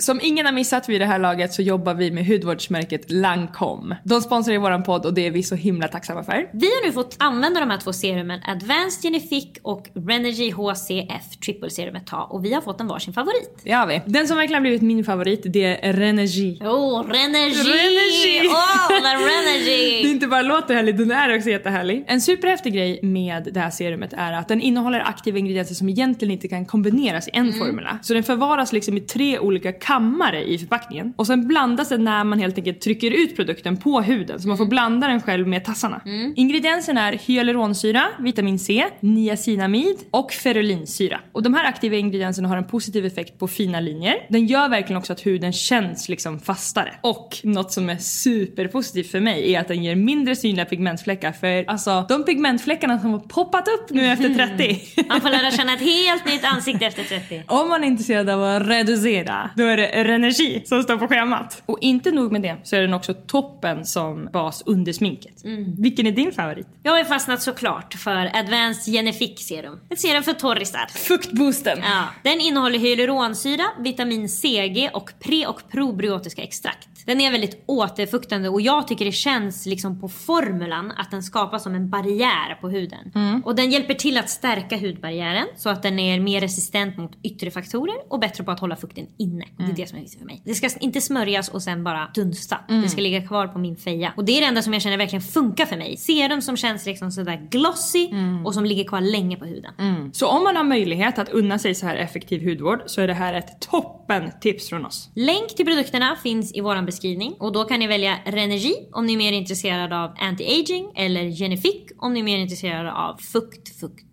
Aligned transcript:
Som 0.00 0.20
ingen 0.22 0.46
har 0.46 0.52
missat 0.52 0.88
vid 0.88 1.00
det 1.00 1.06
här 1.06 1.18
laget 1.18 1.52
så 1.52 1.62
jobbar 1.62 1.94
vi 1.94 2.10
med 2.10 2.26
hudvårdsmärket 2.26 3.10
Lancome. 3.10 3.96
De 4.04 4.20
sponsrar 4.20 4.52
ju 4.52 4.58
våran 4.58 4.82
podd 4.82 5.06
och 5.06 5.14
det 5.14 5.26
är 5.26 5.30
vi 5.30 5.42
så 5.42 5.54
himla 5.54 5.88
tacksamma 5.88 6.24
för. 6.24 6.48
Vi 6.52 6.66
har 6.66 6.86
nu 6.86 6.92
fått 6.92 7.16
använda 7.18 7.60
de 7.60 7.70
här 7.70 7.78
två 7.78 7.92
serumen 7.92 8.40
Advanced 8.46 9.02
Genifique 9.02 9.60
och 9.62 9.88
Renergy 9.94 10.50
HCF 10.50 11.40
Triple 11.44 11.70
Serum 11.70 11.96
ett 11.96 12.06
tag 12.06 12.34
och 12.34 12.44
vi 12.44 12.52
har 12.54 12.60
fått 12.60 12.80
en 12.80 12.86
varsin 12.86 13.14
favorit. 13.14 13.60
Det 13.64 13.72
har 13.72 13.86
vi. 13.86 14.02
Den 14.06 14.28
som 14.28 14.36
verkligen 14.36 14.62
blivit 14.62 14.82
min 14.82 15.04
favorit 15.04 15.42
det 15.44 15.86
är 15.86 15.92
Renergy. 15.92 16.58
Åh, 16.60 16.68
oh! 16.68 17.08
Renergy! 17.08 18.48
Åh, 18.48 18.54
oh, 18.54 19.02
Det 19.02 19.14
Renergy! 19.16 20.10
inte 20.10 20.26
bara 20.26 20.42
låter 20.42 20.74
härligt, 20.74 20.98
den 20.98 21.10
är 21.10 21.36
också 21.36 21.50
jättehärlig. 21.50 22.04
En 22.06 22.20
superhäftig 22.20 22.74
grej 22.74 23.00
med 23.02 23.48
det 23.52 23.60
här 23.60 23.70
serumet 23.70 24.12
är 24.12 24.32
att 24.32 24.48
den 24.48 24.60
innehåller 24.60 25.00
aktiva 25.00 25.38
ingredienser 25.38 25.74
som 25.74 25.88
egentligen 25.88 26.32
inte 26.32 26.48
kan 26.48 26.66
kombineras 26.66 27.28
i 27.28 27.30
en 27.34 27.52
formula. 27.52 27.98
Så 28.02 28.14
den 28.14 28.22
förvaras 28.22 28.72
liksom 28.72 28.96
i 28.96 29.00
tre 29.00 29.38
olika 29.38 29.72
kammare 29.90 30.44
i 30.44 30.58
förpackningen. 30.58 31.14
Och 31.16 31.26
sen 31.26 31.48
blandas 31.48 31.88
den 31.88 32.04
när 32.04 32.24
man 32.24 32.38
helt 32.38 32.58
enkelt 32.58 32.80
trycker 32.80 33.10
ut 33.10 33.36
produkten 33.36 33.76
på 33.76 34.00
huden. 34.00 34.40
Så 34.40 34.48
man 34.48 34.56
får 34.56 34.66
blanda 34.66 35.08
den 35.08 35.22
själv 35.22 35.48
med 35.48 35.64
tassarna. 35.64 36.00
Ingredienserna 36.36 37.08
är 37.08 37.12
hyaluronsyra, 37.12 38.02
vitamin 38.18 38.58
C, 38.58 38.84
niacinamid 39.00 39.96
och 40.10 40.32
ferulinsyra. 40.32 41.20
Och 41.32 41.42
de 41.42 41.54
här 41.54 41.64
aktiva 41.64 41.96
ingredienserna 41.96 42.48
har 42.48 42.56
en 42.56 42.64
positiv 42.64 43.06
effekt 43.06 43.38
på 43.38 43.48
fina 43.48 43.80
linjer. 43.80 44.14
Den 44.28 44.46
gör 44.46 44.68
verkligen 44.68 44.98
också 44.98 45.12
att 45.12 45.26
huden 45.26 45.52
känns 45.52 46.08
liksom 46.08 46.40
fastare. 46.40 46.94
Och 47.02 47.36
något 47.42 47.72
som 47.72 47.90
är 47.90 47.96
superpositivt 47.96 49.10
för 49.10 49.20
mig 49.20 49.54
är 49.54 49.60
att 49.60 49.68
den 49.68 49.84
ger 49.84 49.94
mindre 49.96 50.36
synliga 50.36 50.64
pigmentfläckar. 50.64 51.32
För 51.32 51.64
alltså 51.70 52.06
de 52.08 52.24
pigmentfläckarna 52.24 52.98
som 52.98 53.10
har 53.12 53.18
poppat 53.18 53.68
upp 53.68 53.90
nu 53.90 54.06
efter 54.06 54.34
30. 54.34 55.04
Man 55.08 55.20
får 55.20 55.28
lära 55.28 55.50
känna 55.50 55.74
ett 55.74 55.80
helt 55.80 56.26
nytt 56.26 56.44
ansikte 56.44 56.86
efter 56.86 57.02
30. 57.04 57.42
Om 57.46 57.68
man 57.68 57.84
är 57.84 57.88
intresserad 57.88 58.30
av 58.30 58.44
att 58.44 58.68
reducera, 58.68 59.50
då 59.56 59.64
är 59.64 59.79
det 59.80 60.04
Renergi 60.04 60.62
som 60.64 60.82
står 60.82 60.96
på 60.96 61.08
schemat. 61.08 61.62
Och 61.66 61.78
inte 61.80 62.10
nog 62.10 62.32
med 62.32 62.42
det 62.42 62.56
så 62.62 62.76
är 62.76 62.80
den 62.80 62.94
också 62.94 63.14
toppen 63.14 63.86
som 63.86 64.28
bas 64.32 64.62
under 64.66 64.92
sminket. 64.92 65.42
Vilken 65.78 66.06
är 66.06 66.12
din 66.12 66.32
favorit? 66.32 66.66
Jag 66.82 66.92
har 66.92 67.04
fastnat 67.04 67.42
såklart 67.42 67.94
för 67.94 68.36
Advanced 68.36 68.94
Genifique 68.94 69.42
Serum. 69.42 69.80
Ett 69.90 70.00
serum 70.00 70.22
för 70.22 70.32
torrisar. 70.32 70.86
Fuktboosten. 70.86 71.78
Ja, 71.82 72.04
den 72.22 72.40
innehåller 72.40 72.78
hyaluronsyra, 72.78 73.64
vitamin 73.78 74.28
CG 74.28 74.90
och 74.92 75.10
pre 75.20 75.46
och 75.46 75.62
probiotiska 75.70 76.42
extrakt. 76.42 76.88
Den 77.06 77.20
är 77.20 77.30
väldigt 77.30 77.64
återfuktande 77.66 78.48
och 78.48 78.60
jag 78.60 78.88
tycker 78.88 79.04
det 79.04 79.12
känns 79.12 79.66
liksom 79.66 80.00
på 80.00 80.08
formulan 80.08 80.92
att 80.96 81.10
den 81.10 81.22
skapar 81.22 81.58
som 81.58 81.74
en 81.74 81.90
barriär 81.90 82.54
på 82.60 82.68
huden. 82.68 83.12
Och 83.44 83.54
den 83.56 83.70
hjälper 83.70 83.94
till 83.94 84.18
att 84.18 84.30
stärka 84.30 84.76
hudbarriären 84.76 85.46
så 85.56 85.68
att 85.68 85.82
den 85.82 85.98
är 85.98 86.20
mer 86.20 86.40
resistent 86.40 86.96
mot 86.96 87.12
yttre 87.22 87.50
faktorer 87.50 87.94
och 88.08 88.20
bättre 88.20 88.44
på 88.44 88.50
att 88.50 88.60
hålla 88.60 88.76
fukten 88.76 89.06
inne. 89.18 89.44
Det 89.66 89.72
är 89.72 89.76
det 89.76 89.88
som 89.88 89.98
är 89.98 90.02
viktigt 90.02 90.18
för 90.18 90.26
mig. 90.26 90.42
Det 90.44 90.54
ska 90.54 90.68
inte 90.80 91.00
smörjas 91.00 91.48
och 91.48 91.62
sen 91.62 91.84
bara 91.84 92.10
dunsta. 92.14 92.58
Det 92.68 92.88
ska 92.88 93.00
ligga 93.00 93.26
kvar 93.26 93.46
på 93.46 93.58
min 93.58 93.76
feja. 93.76 94.12
Och 94.16 94.24
det 94.24 94.32
är 94.32 94.40
det 94.40 94.46
enda 94.46 94.62
som 94.62 94.72
jag 94.72 94.82
känner 94.82 94.96
verkligen 94.96 95.22
funkar 95.22 95.66
för 95.66 95.76
mig. 95.76 95.96
Serum 95.96 96.42
som 96.42 96.56
känns 96.56 96.86
liksom 96.86 97.10
sådär 97.10 97.48
glossy 97.50 98.08
och 98.44 98.54
som 98.54 98.64
ligger 98.64 98.84
kvar 98.84 99.00
länge 99.00 99.36
på 99.36 99.44
huden. 99.44 99.72
Så 100.12 100.26
om 100.26 100.44
man 100.44 100.56
har 100.56 100.64
möjlighet 100.64 101.18
att 101.18 101.28
unna 101.28 101.58
sig 101.58 101.74
så 101.74 101.86
här 101.86 101.96
effektiv 101.96 102.44
hudvård 102.44 102.82
så 102.86 103.00
är 103.00 103.06
det 103.06 103.14
här 103.14 103.34
ett 103.34 103.60
toppen 103.60 104.30
tips 104.40 104.68
från 104.68 104.86
oss. 104.86 105.10
Länk 105.14 105.56
till 105.56 105.66
produkterna 105.66 106.16
finns 106.22 106.54
i 106.54 106.60
våran 106.60 106.86
beskrivning 106.86 107.34
och 107.38 107.52
då 107.52 107.64
kan 107.64 107.80
ni 107.80 107.86
välja 107.86 108.18
Renergi 108.24 108.74
om 108.92 109.06
ni 109.06 109.12
är 109.12 109.16
mer 109.16 109.32
intresserade 109.32 109.98
av 109.98 110.10
anti-aging 110.14 110.92
eller 110.94 111.22
Genifique 111.22 111.94
om 111.98 112.14
ni 112.14 112.20
är 112.20 112.24
mer 112.24 112.38
intresserade 112.38 112.92
av 112.92 113.16
fukt, 113.16 113.80
fukt, 113.80 114.09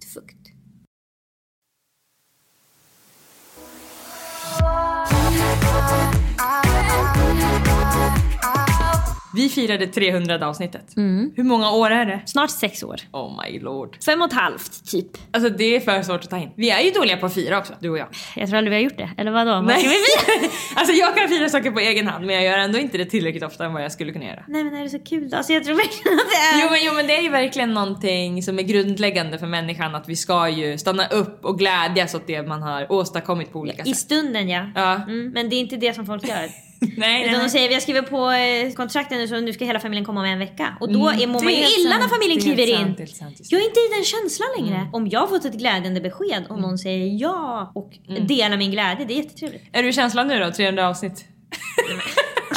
Vi 9.38 9.50
firade 9.50 9.88
300 9.88 10.48
avsnittet. 10.48 10.94
Hur 11.36 11.44
många 11.44 11.72
år 11.72 11.90
är 11.90 12.06
det? 12.06 12.22
Snart 12.26 12.50
sex 12.50 12.84
år. 12.84 13.02
Oh 13.12 13.42
my 13.44 13.60
lord. 13.60 13.98
Fem 14.06 14.22
och 14.22 14.28
ett 14.28 14.34
halvt 14.34 14.92
typ. 14.92 15.08
Alltså 15.32 15.50
det 15.50 15.76
är 15.76 15.80
för 15.80 16.02
svårt 16.02 16.24
att 16.24 16.30
ta 16.30 16.38
in. 16.38 16.50
Vi 16.56 16.70
är 16.70 16.82
ju 16.82 16.92
dåliga 16.92 17.18
på 17.18 17.26
att 17.26 17.34
fira 17.34 17.58
också, 17.58 17.74
du 17.80 17.90
och 17.90 17.98
jag. 17.98 18.08
Jag 18.36 18.48
tror 18.50 18.58
aldrig 18.58 18.72
vi 18.72 18.76
har 18.76 18.84
gjort 18.84 18.98
det. 18.98 19.10
Eller 19.18 19.32
vadå? 19.32 19.52
Vad 19.52 19.80
ska 19.80 19.90
vi 19.90 19.96
fira? 19.96 20.52
alltså 20.76 20.94
jag 20.94 21.18
kan 21.18 21.28
fira 21.30 21.50
saker 21.50 21.72
på 21.72 21.80
egen 21.80 22.08
hand 22.08 22.26
men 22.26 22.36
jag 22.36 22.44
gör 22.44 22.58
ändå 22.58 22.80
inte 22.80 22.98
det 22.98 23.06
tillräckligt 23.06 23.44
ofta 23.44 23.66
än 23.66 23.74
vad 23.74 23.84
jag 23.84 23.92
skulle 23.92 24.12
kunna 24.14 24.26
göra. 24.26 24.44
Nej 24.48 24.64
men 24.64 24.76
är 24.76 24.84
det 24.84 24.90
så 24.90 25.00
kul 25.00 25.30
då? 25.30 25.38
Alltså 25.38 25.54
jag 25.54 25.64
tror 25.64 25.76
verkligen 25.76 26.20
att 26.20 26.30
det 26.32 26.58
är... 26.58 26.64
Jo 26.64 26.70
men, 26.72 26.80
jo 26.84 26.94
men 26.94 27.08
det 27.08 27.18
är 27.18 27.22
ju 27.22 27.30
verkligen 27.30 27.74
någonting 27.74 28.44
som 28.44 28.60
är 28.60 28.64
grundläggande 28.64 29.38
för 29.40 29.48
människan 29.48 29.96
att 29.96 30.10
vi 30.10 30.16
ska 30.16 30.50
ju 30.50 30.78
stanna 30.78 31.08
upp 31.08 31.46
och 31.46 31.60
glädjas 31.60 32.16
åt 32.16 32.28
det 32.28 32.44
man 32.44 32.62
har 32.62 32.92
åstadkommit 32.92 33.52
på 33.52 33.60
olika 33.60 33.84
I 33.84 33.86
sätt. 33.86 33.98
stunden 33.98 34.50
ja. 34.50 34.66
Ja. 34.76 34.96
Mm, 34.96 35.30
men 35.30 35.50
det 35.50 35.56
är 35.56 35.60
inte 35.60 35.76
det 35.76 35.94
som 35.94 36.06
folk 36.06 36.28
gör. 36.28 36.67
Nej, 36.82 36.94
nej, 36.98 37.22
Utan 37.24 37.34
de 37.34 37.40
nej. 37.40 37.50
säger 37.50 37.68
vi 37.68 37.74
har 37.74 37.82
skrivit 37.82 38.10
på 38.10 38.32
eh, 38.32 38.74
kontrakten 38.74 39.18
nu 39.18 39.28
så 39.28 39.40
nu 39.40 39.54
ska 39.54 39.66
hela 39.66 39.80
familjen 39.80 40.06
komma 40.06 40.20
om 40.20 40.26
en 40.26 40.40
vecka. 40.40 40.78
Och 40.80 40.94
då 40.94 41.10
är, 41.10 41.28
mår 41.28 41.44
man 41.44 41.54
ju 41.54 41.60
Mm, 41.60 41.70
illa 41.80 41.90
sant, 41.92 42.02
när 42.02 42.08
familjen 42.10 42.42
kliver 42.42 42.76
sant, 42.78 43.00
in. 43.00 43.08
sant, 43.08 43.36
just 43.40 43.52
Jag 43.52 43.62
är 43.62 43.66
inte 43.66 43.80
i 43.80 43.90
den 43.96 44.04
känslan 44.04 44.48
längre. 44.58 44.76
Mm. 44.78 44.94
Om 44.94 45.08
jag 45.08 45.30
fått 45.30 45.46
ett 45.46 45.54
glädjande 45.54 46.02
besked 46.02 46.46
och 46.50 46.62
någon 46.62 46.78
säger 46.78 47.22
ja 47.22 47.72
och 47.76 47.98
Mm. 48.10 48.28
delar 48.28 48.58
min 48.58 48.72
glädje, 48.72 49.06
det 49.06 49.14
är 49.14 49.18
jättetrevligt. 49.18 49.64
Är 49.74 49.84
du 49.84 49.90
i 49.90 49.94
känslan 49.94 50.28
nu 50.28 50.40
då? 50.40 50.52
300 50.52 50.88
avsnitt? 50.90 51.26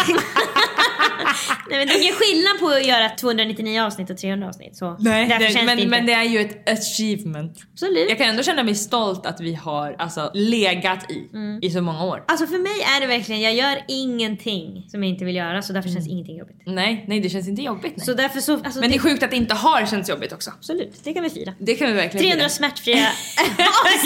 Nej 1.70 1.78
men 1.78 1.88
det 1.88 1.94
är 1.94 2.02
ingen 2.02 2.14
skillnad 2.14 2.58
på 2.60 2.68
att 2.68 2.86
göra 2.86 3.08
299 3.08 3.80
avsnitt 3.82 4.10
och 4.10 4.16
300 4.18 4.48
avsnitt. 4.48 4.76
Så 4.76 4.96
därför 5.00 5.38
det, 5.38 5.44
känns 5.52 5.54
men, 5.66 5.66
det 5.76 5.82
inte. 5.82 5.86
men 5.96 6.06
det 6.06 6.12
är 6.12 6.24
ju 6.24 6.38
ett 6.40 6.68
achievement. 6.70 7.58
Absolut. 7.72 8.08
Jag 8.08 8.18
kan 8.18 8.28
ändå 8.28 8.42
känna 8.42 8.62
mig 8.62 8.74
stolt 8.74 9.26
att 9.26 9.40
vi 9.40 9.54
har 9.54 9.96
alltså, 9.98 10.30
legat 10.34 11.10
i 11.10 11.28
Mm. 11.34 11.58
i 11.62 11.70
så 11.70 11.80
många 11.82 12.04
år. 12.04 12.24
Alltså 12.28 12.46
för 12.46 12.58
mig 12.58 12.82
är 12.96 13.00
det 13.00 13.06
verkligen, 13.06 13.40
jag 13.40 13.54
gör 13.54 13.84
ingenting 13.88 14.86
som 14.88 15.02
jag 15.02 15.10
inte 15.12 15.24
vill 15.24 15.36
göra 15.36 15.62
så 15.62 15.72
därför 15.72 15.88
känns 15.88 16.08
ingenting 16.08 16.36
jobbigt. 16.38 16.56
Nej, 16.66 17.04
nej 17.08 17.20
det 17.20 17.28
känns 17.28 17.48
inte 17.48 17.62
jobbigt. 17.62 17.94
Nej. 17.96 18.06
Så 18.06 18.14
därför 18.14 18.40
så, 18.40 18.52
alltså 18.52 18.80
men 18.80 18.82
det 18.82 18.88
det, 18.88 18.94
är 18.96 18.98
sjukt 18.98 19.22
att 19.22 19.30
det 19.30 19.36
inte 19.36 19.54
har 19.54 19.86
känts 19.86 20.10
jobbigt 20.10 20.32
också. 20.32 20.50
absolut, 20.58 21.04
det 21.04 21.12
kan 21.12 21.22
vi 21.22 21.30
fira. 21.30 21.52
Det 21.58 21.74
kan 21.74 21.86
vi 21.88 21.92
verkligen 21.94 22.24
300 22.24 22.38
fira. 22.40 22.48
smärtfria 22.48 22.96
ja, 23.58 23.64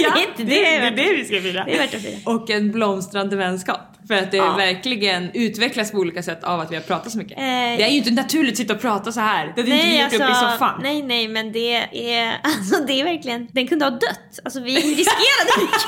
avsnitt, 0.09 0.49
det, 0.49 0.75
är 0.77 0.91
det 0.91 1.13
vi 1.17 1.25
ska 1.25 1.41
fira. 1.41 1.65
det 1.65 1.75
är 1.75 1.79
värt 1.79 1.95
att 1.95 2.01
fira. 2.03 2.19
Och 2.33 2.51
en 2.51 2.73
blomstrande 2.73 3.37
vänskap. 3.37 3.81
För 4.09 4.15
att 4.15 4.31
det 4.31 4.37
Ja. 4.37 4.57
verkligen 4.57 5.31
utvecklas 5.35 5.93
på 5.93 5.99
olika 5.99 6.23
sätt 6.23 6.45
av 6.45 6.61
att 6.61 6.71
vi 6.73 6.75
har 6.77 6.83
pratat 6.83 7.13
så 7.13 7.19
mycket. 7.19 7.39
Eh, 7.39 7.45
det 7.79 7.85
är 7.85 7.89
ju 7.89 7.97
inte 7.97 8.11
naturligt 8.11 8.53
att 8.53 8.57
sitta 8.57 8.75
och 8.75 8.81
prata 8.81 9.13
så 9.13 9.21
här. 9.21 9.53
Det 9.57 9.61
hade 9.63 9.75
inte 9.75 9.87
vi 9.87 10.03
gjort 10.03 10.13
upp 10.13 10.31
i 10.31 10.35
soffan. 10.35 10.81
nej 10.83 11.03
nej 11.03 11.29
men 11.29 11.53
det 11.53 11.75
är, 12.15 12.41
alltså 12.45 12.85
det 12.87 13.01
är 13.01 13.05
verkligen, 13.05 13.49
den 13.53 13.67
kunde 13.69 13.85
ha 13.85 13.91
dött. 13.91 14.39
Alltså 14.45 14.61
vi 14.61 14.75
riskerade 14.77 15.51
mycket. 15.61 15.81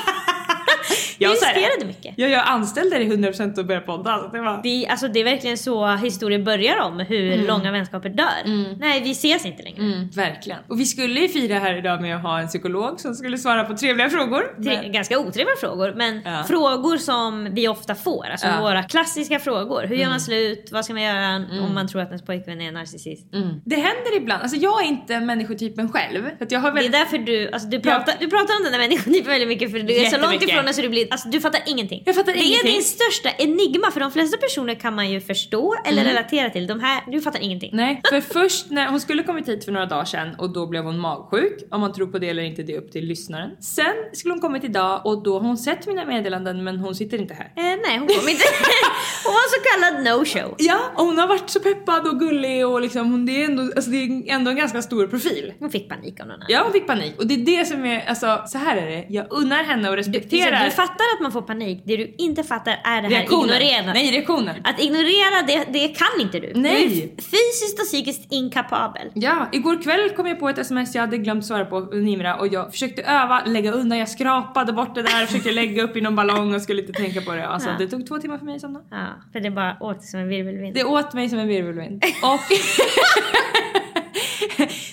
Vi 1.19 1.25
Jag, 1.25 1.29
här, 1.31 1.55
riskerade 1.55 1.85
mycket. 1.85 2.13
jag, 2.17 2.29
jag 2.29 2.43
anställde 2.47 2.97
dig 2.97 3.07
100% 3.09 3.59
att 3.59 3.65
börja 3.67 3.81
podda. 3.81 4.19
Så 4.19 4.27
det 4.27 4.41
var... 4.41 4.59
Vi, 4.63 4.87
alltså 4.87 5.07
det 5.07 5.19
är 5.19 5.23
verkligen 5.23 5.57
så 5.57 5.87
historien 5.95 6.43
börjar 6.43 6.79
om, 6.81 6.99
hur 6.99 7.47
långa 7.47 7.71
vänskaper 7.71 8.09
dör. 8.09 8.75
Nej 8.79 9.01
vi 9.03 9.11
ses 9.11 9.45
inte 9.45 9.63
längre. 9.63 9.77
Mm, 9.77 10.09
verkligen. 10.09 10.59
Och 10.67 10.79
vi 10.79 10.85
skulle 10.85 11.19
ju 11.19 11.27
fira 11.27 11.59
här 11.59 11.77
idag 11.77 12.01
med 12.01 12.15
att 12.15 12.21
ha 12.21 12.39
en 12.39 12.47
psykolog 12.47 12.99
som 12.99 13.13
skulle 13.15 13.37
svara 13.37 13.63
på 13.63 13.77
trevliga 13.77 14.09
frågor. 14.09 14.43
Men- 14.57 14.91
Ganska 14.91 15.19
otrevliga 15.19 15.55
frågor 15.59 15.93
men 15.97 16.21
Ja. 16.25 16.43
frågor 16.47 16.97
som 16.97 17.53
vi 17.53 17.67
ofta 17.67 17.95
får. 17.95 18.25
Alltså 18.31 18.47
Ja. 18.47 18.61
våra 18.61 18.83
klassiska 18.83 19.39
frågor. 19.39 19.83
Hur 19.87 19.95
gör 19.95 20.09
man 20.09 20.19
slut? 20.19 20.69
Vad 20.71 20.85
ska 20.85 20.93
man 20.93 21.03
göra 21.03 21.35
om 21.35 21.73
man 21.73 21.87
tror 21.87 22.01
att 22.01 22.07
ens 22.07 22.25
pojkvän 22.25 22.61
är 22.61 22.67
en 22.67 22.73
narcissist? 22.73 23.33
Mm. 23.33 23.49
Det 23.65 23.75
händer 23.75 24.17
ibland. 24.17 24.41
Alltså 24.41 24.57
jag 24.57 24.83
är 24.83 24.87
inte 24.87 25.19
människotypen 25.19 25.89
själv. 25.91 26.23
För 26.37 26.47
jag 26.49 26.59
har 26.59 26.71
Det 26.71 26.79
är 26.79 26.81
väldigt... 26.81 26.91
därför 26.91 27.17
du, 27.17 27.51
alltså 27.51 27.67
du, 27.69 27.79
pratar, 27.79 28.13
du 28.19 28.27
pratar 28.29 28.53
om 28.57 28.63
den 28.63 28.71
där 28.71 28.79
människotypen 28.79 29.27
väldigt 29.31 29.47
mycket 29.47 29.71
för 29.71 29.79
du 29.79 29.93
är 29.95 30.05
så 30.05 30.17
långt 30.21 30.43
ifrån 30.43 30.65
den 30.65 30.73
så 30.73 30.81
du 30.81 30.89
blir, 30.89 31.06
alltså 31.11 31.29
du 31.29 31.41
fattar 31.41 31.61
ingenting. 31.65 32.03
Jag 32.05 32.15
fattar 32.15 32.33
det 32.33 32.39
ingenting. 32.39 32.69
är 32.69 32.73
din 32.73 32.83
största 32.83 33.29
enigma 33.29 33.91
för 33.91 33.99
de 33.99 34.11
flesta 34.11 34.37
personer 34.37 34.75
kan 34.75 34.95
man 34.95 35.09
ju 35.09 35.21
förstå 35.21 35.75
eller 35.85 36.03
relatera 36.03 36.49
till. 36.49 36.67
De 36.67 36.79
här, 36.79 37.03
du 37.11 37.21
fattar 37.21 37.39
ingenting. 37.39 37.73
Mm. 37.73 37.85
Nej, 37.85 38.01
för 38.09 38.21
först 38.21 38.69
när 38.69 38.89
hon 38.89 38.99
skulle 38.99 39.23
kommit 39.23 39.47
hit 39.47 39.65
för 39.65 39.71
några 39.71 39.85
dagar 39.85 40.05
sedan 40.05 40.35
och 40.37 40.53
då 40.53 40.67
blev 40.67 40.83
hon 40.83 40.99
magsjuk. 40.99 41.67
Om 41.71 41.81
man 41.81 41.93
tror 41.93 42.07
på 42.07 42.19
det 42.19 42.29
eller 42.29 42.43
inte, 42.43 42.63
det 42.63 42.73
är 42.73 42.77
upp 42.77 42.91
till 42.91 43.05
lyssnaren. 43.05 43.49
Sen 43.59 43.95
skulle 44.13 44.33
hon 44.33 44.41
kommit 44.41 44.63
idag 44.63 45.01
och 45.05 45.23
då 45.23 45.33
har 45.39 45.47
hon 45.47 45.57
sett 45.57 45.87
mina 45.87 46.05
meddelanden 46.05 46.63
men 46.63 46.79
hon 46.79 46.95
sitter 46.95 47.17
inte 47.17 47.33
här. 47.33 47.45
Eh, 47.55 47.79
nej 47.87 47.97
hon 47.97 48.07
kom 48.07 48.29
inte. 48.29 48.43
Hon 49.23 49.33
var 49.33 49.49
så 49.49 49.61
kallad 49.69 50.05
no-show. 50.07 50.55
Ja, 50.57 50.79
och 50.95 51.05
hon 51.05 51.17
har 51.17 51.27
varit 51.27 51.49
så 51.49 51.59
peppad 51.59 52.07
och 52.07 52.19
gullig 52.19 52.67
och 52.67 52.81
liksom, 52.81 53.11
hon, 53.11 53.25
det, 53.25 53.41
är 53.41 53.45
ändå, 53.45 53.63
alltså 53.63 53.91
det 53.91 53.97
är 53.97 54.35
ändå 54.35 54.51
en 54.51 54.57
ganska 54.57 54.81
stor 54.81 55.07
profil. 55.07 55.53
Hon 55.59 55.71
fick 55.71 55.89
panik 55.89 56.19
av 56.19 56.27
någon 56.27 56.35
annan. 56.35 56.47
Ja, 56.49 56.63
hon 56.63 56.71
fick 56.71 56.87
panik. 56.87 57.13
Och 57.17 57.27
det 57.27 57.33
är 57.33 57.37
det 57.57 57.65
som 57.65 57.85
är, 57.85 58.05
alltså 58.05 58.41
så 58.47 58.57
här 58.57 58.77
är 58.77 58.85
det. 58.85 59.05
Jag 59.09 59.25
unnar 59.29 59.63
henne 59.63 59.89
och 59.89 59.95
Du, 59.95 60.01
respekterar 60.01 60.65
du 60.65 60.71
fattar 60.97 61.15
att 61.15 61.21
man 61.21 61.31
får 61.31 61.41
panik. 61.41 61.81
Det 61.85 61.97
du 61.97 62.15
inte 62.17 62.43
fattar 62.43 62.71
är 62.71 63.01
det 63.01 63.07
här 63.07 63.09
reaktionen. 63.09 63.61
ignorera. 63.61 63.93
Nej, 63.93 64.11
reaktionen. 64.11 64.55
Att 64.63 64.79
ignorera 64.81 65.41
det, 65.47 65.79
det 65.79 65.87
kan 65.87 66.21
inte 66.21 66.39
du. 66.39 66.51
Nej. 66.55 66.87
Du 66.87 66.93
är 67.03 67.07
fysiskt 67.21 67.79
och 67.79 67.85
psykiskt 67.85 68.33
inkapabel. 68.33 69.07
Ja, 69.13 69.49
igår 69.51 69.83
kväll 69.83 70.09
kom 70.09 70.27
jag 70.27 70.39
på 70.39 70.49
ett 70.49 70.57
sms 70.57 70.95
jag 70.95 71.01
hade 71.01 71.17
glömt 71.17 71.45
svara 71.45 71.65
på 71.65 71.79
Nimra 71.79 72.35
och 72.35 72.47
jag 72.47 72.71
försökte 72.71 73.01
öva, 73.01 73.43
lägga 73.45 73.71
undan, 73.71 73.97
jag 73.97 74.09
skrapade 74.09 74.73
bort 74.73 74.95
det 74.95 75.01
där, 75.01 75.25
försökte 75.25 75.51
lägga 75.51 75.83
upp 75.83 75.97
i 75.97 76.01
någon 76.01 76.15
ballong 76.15 76.55
och 76.55 76.61
skulle 76.61 76.81
inte 76.81 76.93
tänka 76.93 77.21
på 77.21 77.31
det. 77.33 77.47
Alltså 77.47 77.69
Ja. 77.69 77.75
det 77.79 77.87
tog 77.87 78.07
två 78.07 78.17
timmar 78.17 78.37
för 78.37 78.45
mig 78.45 78.55
att 78.55 78.61
somna. 78.61 78.81
Ja, 78.91 79.05
för 79.33 79.39
det 79.39 79.51
bara 79.51 79.77
åkte 79.79 80.07
som 80.07 80.19
en 80.19 80.27
virvelvind. 80.27 80.73
Det 80.75 80.83
åt 80.83 81.13
mig 81.13 81.29
som 81.29 81.39
en 81.39 81.47
virvelvind. 81.47 82.03
Och... 82.23 82.39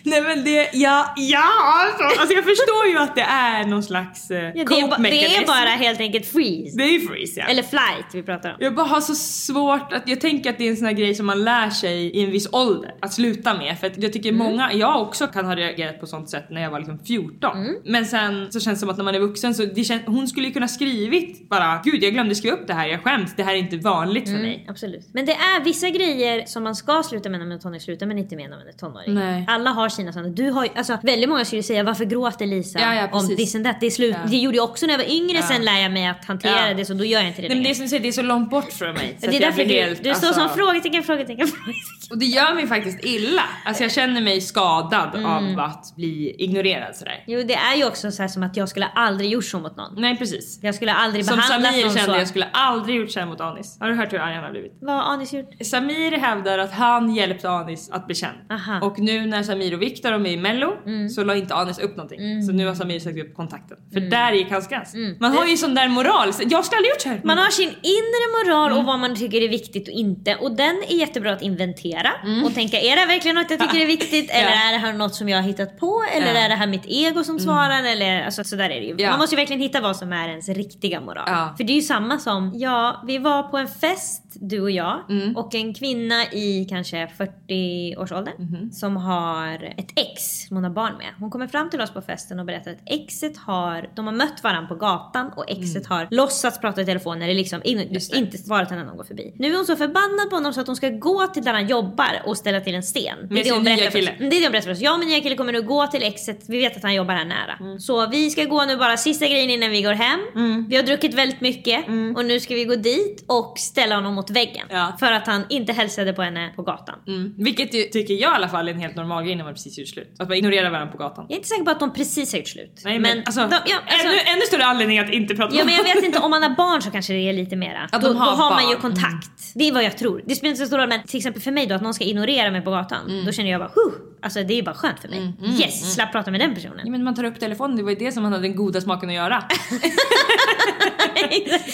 Nej 0.05 0.23
men 0.23 0.45
det, 0.45 0.71
ja, 0.73 1.15
ja 1.17 1.51
alltså, 1.85 2.21
alltså 2.21 2.35
jag 2.35 2.45
förstår 2.45 2.87
ju 2.87 2.99
att 2.99 3.15
det 3.15 3.23
är 3.23 3.65
någon 3.65 3.83
slags 3.83 4.31
eh, 4.31 4.39
ja, 4.39 4.51
det, 4.55 4.61
är 4.81 5.11
det 5.11 5.37
är 5.37 5.47
bara 5.47 5.69
helt 5.69 6.01
enkelt 6.01 6.27
freeze. 6.27 6.77
Det 6.77 6.83
är 6.83 6.93
ju 6.93 7.01
freeze 7.01 7.41
ja. 7.41 7.47
Eller 7.47 7.63
flight 7.63 8.07
vi 8.13 8.23
pratar 8.23 8.51
om. 8.51 8.57
Jag 8.61 8.75
bara 8.75 8.87
har 8.87 9.01
så 9.01 9.15
svårt 9.15 9.93
att, 9.93 10.09
jag 10.09 10.21
tänker 10.21 10.51
att 10.51 10.59
det 10.59 10.65
är 10.67 10.71
en 10.71 10.77
sån 10.77 10.87
här 10.87 10.93
grej 10.93 11.15
som 11.15 11.27
man 11.27 11.45
lär 11.45 11.71
sig 11.71 12.07
i 12.07 12.25
en 12.25 12.31
viss 12.31 12.49
ålder 12.53 12.95
att 13.01 13.13
sluta 13.13 13.55
med. 13.55 13.79
För 13.81 13.87
att 13.87 14.03
jag 14.03 14.13
tycker 14.13 14.29
Mm. 14.35 14.47
många, 14.47 14.73
jag 14.73 15.03
också 15.03 15.27
kan 15.27 15.45
ha 15.47 15.57
reagerat 15.57 16.01
på 16.01 16.07
sånt 16.07 16.31
sätt 16.31 16.47
när 16.51 16.63
jag 16.63 16.71
var 16.71 16.79
liksom 16.79 16.99
14. 16.99 17.57
Mm. 17.59 17.75
Men 17.85 18.07
sen 18.07 18.53
så 18.53 18.61
känns 18.61 18.77
det 18.79 18.81
som 18.81 18.91
att 18.91 18.97
när 18.97 19.05
man 19.05 19.15
är 19.15 19.19
vuxen 19.21 19.55
så 19.55 19.65
det 19.65 19.85
kän, 19.85 20.01
hon 20.07 20.29
skulle 20.29 20.47
ju 20.47 20.53
kunna 20.53 20.69
skrivit 20.69 21.49
bara 21.49 21.81
gud 21.85 22.03
jag 22.03 22.13
glömde 22.13 22.35
skriva 22.35 22.57
upp 22.57 22.67
det 22.67 22.75
här, 22.75 22.87
jag 22.89 23.03
skäms, 23.05 23.37
det 23.37 23.43
här 23.43 23.53
är 23.55 23.59
inte 23.59 23.77
vanligt 23.77 24.25
för 24.29 24.37
mig. 24.39 24.55
Mm, 24.55 24.71
absolut. 24.71 25.09
Men 25.13 25.27
det 25.27 25.33
är 25.33 25.65
vissa 25.65 25.89
grejer 25.91 26.47
som 26.47 26.63
man 26.65 26.75
ska 26.77 27.03
sluta 27.03 27.29
med 27.29 27.41
när 27.41 27.47
man 27.47 27.57
är 27.57 27.61
tonåring, 27.61 27.81
sluta 27.81 28.07
men 28.07 28.19
inte 28.19 28.37
med 28.37 28.51
när 28.51 28.57
man 28.57 28.69
är 28.69 28.73
tonåring. 28.73 29.15
Nej. 29.15 29.45
Alla 29.49 29.71
har 29.71 29.89
sina 29.95 30.13
sådana. 30.13 30.29
Du 30.29 30.51
har 30.51 30.69
alltså 30.77 30.99
väldigt 31.03 31.29
många 31.29 31.45
skulle 31.45 31.63
säga 31.63 31.83
varför 31.83 32.05
gråter 32.05 32.47
Lisa 32.47 32.79
Ja, 32.81 32.95
ja, 32.95 33.09
om 33.13 33.29
this 33.37 33.55
and 33.55 33.65
that. 33.65 33.77
Det, 33.81 33.87
är 33.87 33.91
slut. 33.91 34.17
Ja. 34.25 34.31
det 34.31 34.37
gjorde 34.37 34.57
jag 34.57 34.65
också 34.71 34.87
när 34.87 34.93
jag 34.93 34.99
var 34.99 35.11
yngre, 35.13 35.43
sen 35.43 35.65
lär 35.65 35.79
jag 35.83 35.93
mig 35.93 36.07
att 36.07 36.25
hantera 36.25 36.75
det 36.75 36.85
så 36.85 36.95
då 36.95 37.05
gör 37.05 37.21
jag 37.21 37.29
inte 37.29 37.43
det 37.43 37.49
Nej, 37.49 37.57
men 37.57 37.65
det 37.65 37.71
är 37.71 37.75
som 37.75 37.83
du 37.85 37.89
säger, 37.89 38.03
det 38.03 38.09
är 38.09 38.13
så 38.13 38.23
långt 38.23 38.51
bort 38.51 38.73
från 38.73 38.93
mig. 38.95 39.17
Det 39.21 39.27
är 39.37 39.41
därför 39.41 39.65
du, 39.65 39.75
helt, 39.75 40.05
du 40.05 40.15
står 40.15 40.27
alltså- 40.29 40.41
som 40.49 40.57
frågetecken, 40.57 41.03
frågetecken, 41.03 41.47
frågetecken. 41.47 41.81
Och 42.11 42.19
det 42.19 42.25
gör 42.27 42.55
mig 42.55 42.67
faktiskt 42.67 43.05
illa. 43.05 43.43
Alltså 43.65 43.83
jag 43.83 43.93
känner 43.93 44.21
mig 44.21 44.41
skadad 44.41 45.15
Mm. 45.15 45.27
av 45.59 45.61
att 45.65 45.97
bli 45.97 46.35
ignorerad 46.39 46.97
sådär. 46.97 47.25
Jo 47.27 47.43
det 47.43 47.55
är 47.55 47.77
ju 47.77 47.85
också 47.87 48.11
så 48.11 48.23
här 48.23 48.29
som 48.29 48.43
att 48.43 48.57
jag 48.57 48.69
skulle 48.69 48.87
aldrig 48.87 49.31
gjort 49.31 49.45
så 49.45 49.59
mot 49.59 49.77
någon. 49.77 50.01
Nej 50.01 50.17
precis. 50.19 50.59
Jag 50.63 50.75
skulle 50.75 50.93
aldrig 50.95 51.25
Som 51.25 51.37
behandlat 51.37 51.73
Samir 51.73 51.85
någon 51.85 51.95
kände 51.95 52.13
så. 52.15 52.19
jag 52.19 52.29
skulle 52.29 52.49
aldrig 52.53 52.97
gjort 52.97 53.11
så 53.11 53.21
här 53.21 53.27
mot 53.27 53.41
Anis. 53.41 53.77
Har 53.81 53.89
du 53.89 53.95
hört 53.95 54.13
hur 54.13 54.19
arg 54.19 54.35
han 54.35 54.45
har 54.45 54.51
blivit? 54.51 54.73
Vad 54.81 54.95
har 54.97 55.03
Anis 55.03 55.33
gjort? 55.33 55.51
Samir 55.65 56.13
hävdar 56.19 56.59
att 56.59 56.73
han 56.73 57.15
hjälpte 57.15 57.51
Anis 57.51 57.91
att 57.91 58.07
bli 58.07 58.15
känd. 58.15 58.37
Aha. 58.51 58.81
Och 58.87 58.99
nu 58.99 59.27
när 59.27 59.43
Samir 59.43 59.75
och 59.75 59.83
Viktor 59.85 60.13
är 60.13 60.19
med 60.19 60.33
i 60.33 60.37
mello 60.37 60.73
så 61.11 61.25
la 61.25 61.35
inte 61.37 61.55
Anis 61.55 61.79
upp 61.79 61.97
någonting. 61.97 62.43
Så 62.43 62.53
nu 62.53 62.67
har 62.67 62.75
Samir 62.75 63.01
sagt 63.01 63.19
upp 63.19 63.35
kontakten. 63.35 63.77
För 63.93 64.01
där 64.01 64.33
gick 64.33 64.51
hans 64.51 64.69
gräns. 64.69 64.95
Man 65.21 65.33
har 65.37 65.47
ju 65.47 65.57
sån 65.57 65.75
där 65.75 65.89
moral. 65.89 66.27
Jag 66.27 66.65
skulle 66.65 66.79
aldrig 66.79 66.91
gjort 66.95 67.01
så 67.01 67.09
här. 67.09 67.21
Man 67.25 67.39
har 67.39 67.51
sin 67.51 67.69
inre 67.69 68.25
moral 68.45 68.71
Mm. 68.71 68.79
och 68.79 68.85
vad 68.85 68.99
man 68.99 69.17
tycker 69.17 69.41
är 69.43 69.49
viktigt 69.49 69.89
och 69.89 69.95
inte. 69.95 70.35
Och 70.37 70.53
den 70.57 70.77
är 70.89 70.95
jättebra 70.95 71.33
att 71.33 71.43
inventera 71.43 72.11
Mm. 72.25 72.45
och 72.45 72.55
tänka 72.55 72.81
är 72.81 72.97
det 72.97 73.07
verkligen 73.07 73.35
något 73.35 73.51
jag 73.51 73.61
tycker 73.61 73.79
är 73.81 73.87
viktigt 73.97 74.31
eller 74.31 74.49
är 74.67 74.73
det 74.73 74.79
här 74.79 74.93
något 74.93 75.15
som 75.15 75.29
jag 75.29 75.39
har 75.39 75.43
hittat 75.49 75.79
på 75.79 76.03
eller 76.15 76.27
Ja. 76.27 76.31
Mm. 76.31 76.45
är 76.45 76.49
det 76.49 76.55
här 76.55 76.67
mitt 76.67 76.87
ego 76.87 77.25
som 77.25 77.39
svarar 77.41 77.83
eller 77.93 78.25
alltså 78.25 78.45
så 78.45 78.57
där 78.57 78.65
är 78.71 78.81
det 78.81 78.87
ju. 78.87 78.95
Ja. 78.99 79.11
Man 79.11 79.19
måste 79.19 79.35
ju 79.35 79.41
verkligen 79.41 79.63
hitta 79.63 79.81
vad 79.81 79.97
som 79.97 80.13
är 80.13 80.29
ens 80.29 80.49
riktiga 80.49 81.01
moral. 81.01 81.29
För 81.57 81.65
det 81.65 81.73
är 81.73 81.75
ju 81.75 81.83
samma 81.83 82.19
som, 82.19 82.53
ja 82.55 83.03
vi 83.07 83.19
var 83.19 83.43
på 83.43 83.57
en 83.59 83.69
fest 83.69 84.21
du 84.41 84.61
och 84.61 84.71
jag 84.71 85.01
Mm. 85.11 85.37
och 85.37 85.55
en 85.55 85.75
kvinna 85.75 86.25
i 86.33 86.67
kanske 86.71 87.09
40-årsåldern 87.19 88.35
Mhm. 88.39 88.71
som 88.73 88.97
har 88.97 89.74
ett 89.77 89.91
ex 89.97 90.47
som 90.49 90.57
hon 90.57 90.65
har 90.65 90.71
barn 90.71 90.93
med. 90.99 91.07
Hon 91.19 91.31
kommer 91.31 91.47
fram 91.47 91.71
till 91.71 91.81
oss 91.81 91.91
på 91.91 92.01
festen 92.03 92.39
och 92.41 92.47
berättar 92.47 92.71
att 92.71 92.79
exet 92.87 93.37
har, 93.37 93.91
de 93.97 94.07
har 94.07 94.15
mött 94.15 94.43
varandra 94.43 94.69
på 94.69 94.75
gatan 94.75 95.31
och 95.37 95.51
exet 95.51 95.87
har 95.87 96.09
låtsats 96.11 96.61
prata 96.61 96.81
i 96.81 96.85
telefon 96.85 97.23
eller 97.23 97.35
liksom 97.35 97.61
in, 97.65 97.79
Mm. 97.79 97.93
Det. 97.93 98.17
inte 98.17 98.39
svarat 98.39 98.71
henne 98.71 98.83
när 98.83 98.89
hon 98.89 98.97
går 98.97 99.05
förbi. 99.05 99.33
Nu 99.39 99.53
är 99.53 99.57
hon 99.57 99.67
så 99.67 99.77
förbannad 99.77 100.31
på 100.31 100.37
honom 100.37 100.53
så 100.53 100.61
att 100.61 100.67
hon 100.67 100.77
ska 100.77 100.89
gå 100.89 101.27
till 101.27 101.45
där 101.45 101.53
han 101.53 101.67
jobbar 101.67 102.23
och 102.27 102.37
ställa 102.37 102.61
till 102.61 102.75
en 102.75 102.83
sten. 102.83 103.17
Det 103.31 103.41
är 103.41 103.45
det 103.45 103.51
hon 103.53 103.65
berättar 103.65 103.91
för 103.91 103.99
oss. 103.99 104.09
Det 104.19 104.27
är 104.27 104.31
det 104.31 104.43
hon 104.45 104.53
berättar 104.53 104.61
för 104.67 104.71
oss. 104.71 104.81
Jag 104.81 104.93
och 104.93 104.99
min 104.99 105.09
nya 105.09 105.21
kille 105.21 105.37
kommer 105.37 105.53
nu 105.53 105.63
gå 105.63 105.87
till 105.87 106.03
exet, 106.03 106.45
vi 106.49 106.59
vet 106.59 106.77
att 106.77 106.83
han 106.83 106.95
jobbar 106.95 107.15
här 107.15 107.25
nära. 107.25 107.57
Mm. 107.61 107.79
Så 107.81 108.07
vi 108.07 108.31
ska 108.31 108.45
gå 108.45 108.65
nu 108.65 108.77
bara 108.77 108.97
sista 108.97 109.27
grejen 109.27 109.51
innan 109.51 109.71
vi 109.71 109.83
går 109.83 109.93
hem. 109.93 110.21
Vi 110.69 110.77
har 110.77 110.83
druckit 110.83 111.15
väldigt 111.15 111.41
mycket 111.41 111.85
och 112.17 112.25
nu 112.25 112.41
ska 112.41 112.55
vi 112.55 112.65
gå 112.65 112.75
dit 112.75 113.25
och 113.29 113.59
ställa 113.59 113.95
honom 113.95 114.15
mot 114.15 114.31
väggen. 114.31 114.67
Mm. 114.71 114.77
Ja. 114.83 114.93
För 115.01 115.13
att 115.13 115.27
han 115.27 115.43
inte 115.49 115.73
hälsade 115.73 116.13
på 116.13 116.23
henne 116.23 116.53
på 116.57 116.63
gatan. 116.63 116.99
Mm. 117.07 117.35
Vilket 117.39 117.75
ju, 117.75 117.83
tycker 117.83 118.15
jag 118.15 118.33
i 118.33 118.35
alla 118.35 118.49
fall 118.49 118.69
är 118.69 118.73
en 118.73 118.81
helt 118.81 118.97
normal 118.97 119.25
grej 119.25 119.35
när 119.37 119.45
man 119.45 119.55
precis 119.65 119.79
gjort 119.79 119.89
slut. 119.89 120.17
Att 120.19 120.29
man 120.29 120.37
ignorerar 120.37 120.71
varandra 120.71 120.93
på 120.93 120.99
gatan. 120.99 121.27
Jag 121.29 121.35
är 121.35 121.37
inte 121.37 121.49
säker 121.49 121.65
på 121.65 121.71
att 121.71 121.81
de 121.81 121.93
precis 121.93 122.33
har 122.33 122.39
gjort 122.39 122.49
slut. 122.49 122.83
Nej 122.85 122.99
men, 122.99 123.23
alltså, 123.27 123.41
de, 123.41 123.59
ja, 123.67 123.77
alltså 123.87 124.09
ännu, 124.09 124.19
ännu 124.19 124.41
större 124.41 124.65
anledning 124.65 124.99
att 124.99 125.11
inte 125.11 125.35
prata 125.35 125.57
Ja 125.57 125.63
om 125.63 125.67
men 125.67 125.77
jag 125.77 125.95
vet 125.95 126.05
inte, 126.05 126.19
om 126.19 126.31
man 126.31 126.43
har 126.43 126.51
barn 126.57 126.83
så 126.83 126.91
kanske 126.91 127.13
det 127.13 127.29
är 127.29 127.33
lite 127.33 127.57
mera. 127.57 127.89
Att 127.93 128.03
då, 128.03 128.09
de 128.09 128.17
har 128.17 128.27
då 128.27 128.33
har 128.33 128.51
man 128.51 128.63
ju. 128.63 128.69
Mm. 128.69 128.81
kontakt. 128.81 129.31
Det 129.55 129.69
är 129.69 129.73
vad 129.73 129.85
jag 129.85 129.99
tror. 129.99 130.23
Det 130.27 130.35
spelar 130.35 130.51
inte 130.51 130.61
så 130.63 130.67
stor 130.67 130.79
roll 130.79 130.89
men 130.89 131.03
till 131.03 131.17
exempel 131.17 131.43
för 131.43 131.51
mig 131.51 131.67
då 131.67 131.75
att 131.75 131.83
någon 131.83 131.95
ska 131.95 132.05
ignorera 132.05 132.51
mig 132.51 132.63
på 132.63 132.71
gatan. 132.71 133.11
Mm. 133.11 133.25
Då 133.27 133.33
känner 133.33 133.51
jag 133.51 133.61
bara 133.61 133.71
huh, 133.75 133.95
alltså 134.23 134.43
det 134.43 134.59
är 134.59 134.63
bara 134.63 134.75
skönt 134.75 135.01
för 135.01 135.09
mig. 135.09 135.33
yes, 135.61 135.95
slapp 135.95 136.13
prata 136.13 136.31
med 136.31 136.41
den 136.41 136.55
personen. 136.55 136.81
Ja, 136.85 136.91
men 136.91 137.05
man 137.05 137.15
tar 137.15 137.25
upp 137.25 137.41
telefonen, 137.41 137.77
det 137.77 137.83
var 137.83 137.91
ju 137.91 137.97
det 137.97 138.13
som 138.13 138.25
han 138.25 138.33
hade 138.33 138.49
den 138.49 138.57
goda 138.57 138.81
smaken 138.81 139.09
att 139.09 139.15
göra. 139.15 139.45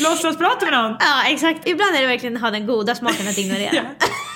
Låtsas 0.00 0.38
prata 0.38 0.64
med 0.64 0.74
någon. 0.74 0.96
ja 1.00 1.22
exakt, 1.26 1.68
ibland 1.68 1.96
är 1.96 2.00
det 2.00 2.06
verkligen 2.06 2.36
att 2.36 2.42
ha 2.42 2.50
den 2.50 2.66
goda 2.66 2.94
smaken 2.94 3.28
att 3.28 3.38
ignorera. 3.38 3.82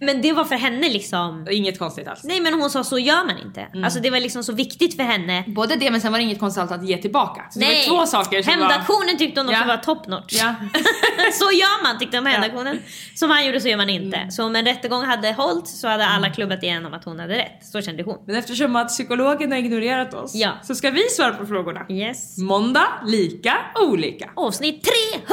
men 0.00 0.22
det 0.22 0.32
var 0.32 0.44
för 0.44 0.54
henne 0.56 0.88
liksom. 0.88 1.46
Inget 1.50 1.78
konstigt 1.78 2.08
alls. 2.08 2.20
Nej 2.24 2.40
men 2.40 2.54
hon 2.60 2.70
sa 2.70 2.84
så 2.84 2.98
gör 2.98 3.24
man 3.26 3.38
inte. 3.38 3.60
Mm. 3.60 3.84
Alltså 3.84 4.00
det 4.00 4.10
var 4.10 4.20
liksom 4.20 4.44
så 4.44 4.52
viktigt 4.52 4.96
för 4.96 5.02
henne. 5.02 5.44
Både 5.46 5.76
det 5.76 5.90
men 5.90 6.00
sen 6.00 6.12
var 6.12 6.18
det 6.18 6.24
inget 6.24 6.38
konstigt 6.40 6.70
att 6.70 6.88
ge 6.88 6.96
tillbaka. 6.96 7.44
Så 7.50 7.58
det 7.58 7.66
Nej, 7.66 7.88
var 7.90 7.96
två 7.98 8.06
saker 8.06 8.42
som 8.42 8.52
var... 8.52 8.58
hämndaktionen 8.68 9.18
tyckte 9.18 9.40
hon 9.40 9.48
också 9.48 9.60
Ja. 9.60 9.66
var 9.66 9.76
top 9.76 10.06
notch. 10.06 10.32
Ja. 10.32 10.54
så 11.32 11.44
gör 11.44 11.82
man 11.82 11.98
tyckte 11.98 12.16
de 12.16 12.26
hämndaktionen. 12.26 12.78
Som 13.14 13.30
han 13.30 13.46
gjorde 13.46 13.60
så 13.60 13.68
gör 13.68 13.76
man 13.76 13.90
inte. 13.90 14.26
Så 14.30 14.44
om 14.44 14.56
en 14.56 14.64
rättegång 14.64 15.04
hade 15.04 15.32
hållit 15.32 15.68
så 15.68 15.88
hade 15.88 16.06
alla 16.06 16.30
klubbat 16.30 16.62
igenom 16.62 16.94
att 16.94 17.04
hon 17.04 17.20
hade 17.20 17.38
rätt. 17.38 17.58
Så 17.72 17.82
kände 17.82 18.02
hon. 18.02 18.18
Men 18.26 18.36
eftersom 18.36 18.76
att 18.76 18.88
psykologen 18.88 19.50
har 19.52 19.58
ignorerat 19.58 20.14
oss 20.14 20.34
Ja. 20.34 20.50
så 20.62 20.74
ska 20.74 20.90
vi 20.90 21.02
svara 21.08 21.34
på 21.34 21.46
frågorna. 21.46 21.86
Yes. 21.90 22.38
Måndag, 22.38 22.86
lika, 23.06 23.56
olika. 23.88 24.30
Avsnitt 24.36 24.84
300! 24.84 25.28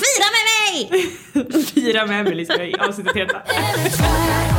Fira 0.00 0.28
med 0.34 0.44
mig! 0.48 1.64
Fira 1.74 2.06
med 2.06 2.20
Emelie 2.20 2.44
ska 2.46 2.64
jag 2.64 2.88
avsnittet 2.88 3.16
heta. 3.16 3.42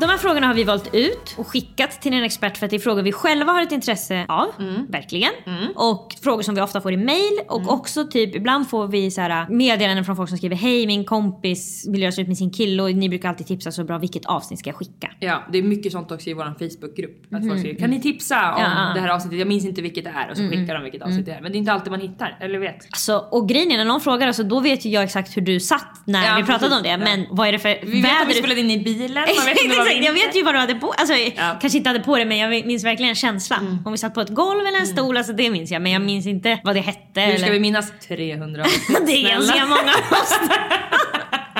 De 0.00 0.06
här 0.06 0.18
frågorna 0.18 0.46
har 0.46 0.54
vi 0.54 0.64
valt 0.64 0.94
ut 0.94 1.34
och 1.38 1.46
skickat 1.46 2.02
till 2.02 2.12
en 2.12 2.22
expert 2.22 2.56
för 2.56 2.64
att 2.66 2.70
det 2.70 2.76
är 2.76 2.80
frågor 2.80 3.02
vi 3.02 3.12
själva 3.12 3.52
har 3.52 3.62
ett 3.62 3.72
intresse 3.72 4.26
av. 4.28 4.46
Verkligen. 4.88 5.30
Och 5.74 6.14
frågor 6.22 6.42
som 6.42 6.54
vi 6.54 6.60
ofta 6.60 6.80
får 6.80 6.92
i 6.92 6.96
mail 6.96 7.38
och 7.48 7.72
också 7.72 8.04
typ 8.06 8.34
ibland 8.34 8.70
får 8.70 8.86
vi 8.86 9.10
så 9.10 9.20
här 9.20 9.46
meddelanden 9.48 10.04
från 10.04 10.16
folk 10.16 10.28
som 10.28 10.38
skriver 10.38 10.56
Hej 10.56 10.86
min 10.86 11.04
kompis 11.04 11.86
vill 11.88 12.02
göra 12.02 12.12
slut 12.12 12.28
med 12.28 12.36
sin 12.38 12.50
kille 12.50 12.82
och 12.82 12.90
ni 12.94 13.08
brukar 13.08 13.28
alltid 13.28 13.46
tipsa 13.46 13.72
så 13.72 13.84
bra 13.84 13.98
vilket 13.98 14.26
avsnitt 14.26 14.58
ska 14.60 14.68
jag 14.70 14.76
skicka? 14.76 15.10
Ja, 15.20 15.42
det 15.52 15.58
är 15.58 15.62
mycket 15.62 15.92
sånt 15.92 16.12
också 16.12 16.30
i 16.30 16.34
vår 16.34 16.44
Facebookgrupp. 16.58 17.34
Att 17.34 17.48
folk 17.48 17.58
skriver 17.60 17.78
kan 17.78 17.90
ni 17.90 18.00
tipsa 18.00 18.54
om 18.54 18.62
Ja. 18.62 18.92
det 18.94 19.00
här 19.00 19.08
avsnittet? 19.08 19.38
Jag 19.38 19.48
minns 19.48 19.64
inte 19.64 19.82
vilket 19.82 20.04
det 20.04 20.10
är 20.10 20.30
och 20.30 20.36
så 20.36 20.48
skickar 20.48 20.74
de 20.74 20.82
vilket 20.82 21.02
avsnitt 21.02 21.26
det 21.26 21.32
är. 21.32 21.40
Men 21.40 21.52
det 21.52 21.56
är 21.56 21.58
inte 21.58 21.72
alltid 21.72 21.90
man 21.90 22.00
hittar, 22.00 22.38
eller 22.40 22.58
vet. 22.58 22.84
Alltså, 22.90 23.16
och 23.30 23.48
grejen 23.48 23.70
är 23.72 23.76
när 23.76 23.84
någon 23.84 24.00
frågar 24.00 24.26
alltså, 24.26 24.42
då 24.42 24.60
vet 24.60 24.84
ju 24.84 24.90
jag 24.90 25.02
exakt 25.04 25.36
hur 25.36 25.42
du 25.42 25.60
satt 25.60 25.82
när 26.04 26.26
Ja, 26.26 26.36
vi 26.36 26.42
pratade 26.42 26.58
precis. 26.68 26.76
om 26.76 26.82
det. 26.82 26.96
Men 27.04 27.26
vad 27.30 27.48
är 27.48 27.52
det 27.52 27.58
för 27.58 27.68
Vi 27.68 27.76
vet 27.76 27.86
att 27.86 27.92
vi 27.92 28.00
väder? 28.02 28.32
spelade 28.32 28.60
in 28.60 28.70
i 28.70 28.78
bilen, 28.84 29.14
man 29.14 29.46
vet 29.46 29.64
inte 29.64 29.76
vad 29.78 29.85
vi 29.85 29.85
Exakt, 29.86 30.04
jag 30.06 30.12
vet 30.12 30.36
ju 30.36 30.42
vad 30.42 30.54
du 30.54 30.58
hade 30.58 30.74
på 30.74 30.92
Alltså, 30.92 31.14
Ja. 31.14 31.58
kanske 31.60 31.78
inte 31.78 31.90
hade 31.90 32.00
på 32.00 32.16
det 32.18 32.24
men 32.24 32.38
jag 32.38 32.66
minns 32.66 32.84
verkligen 32.84 33.14
känslan. 33.14 33.82
Om 33.86 33.92
vi 33.92 33.98
satt 33.98 34.14
på 34.14 34.20
ett 34.20 34.28
golv 34.30 34.66
eller 34.66 34.78
en 34.78 34.86
stol, 34.86 35.16
alltså 35.16 35.32
det 35.32 35.50
minns 35.50 35.70
jag. 35.70 35.82
Men 35.82 35.92
jag 35.92 36.02
minns 36.02 36.26
inte 36.26 36.60
vad 36.64 36.76
det 36.76 36.80
hette. 36.80 37.20
Hur 37.20 37.36
ska 37.36 37.42
eller... 37.44 37.52
vi 37.52 37.60
minnas 37.60 37.92
300 38.08 38.64
Det 39.06 39.12
är 39.12 39.28
ganska 39.28 39.66
många 39.66 39.92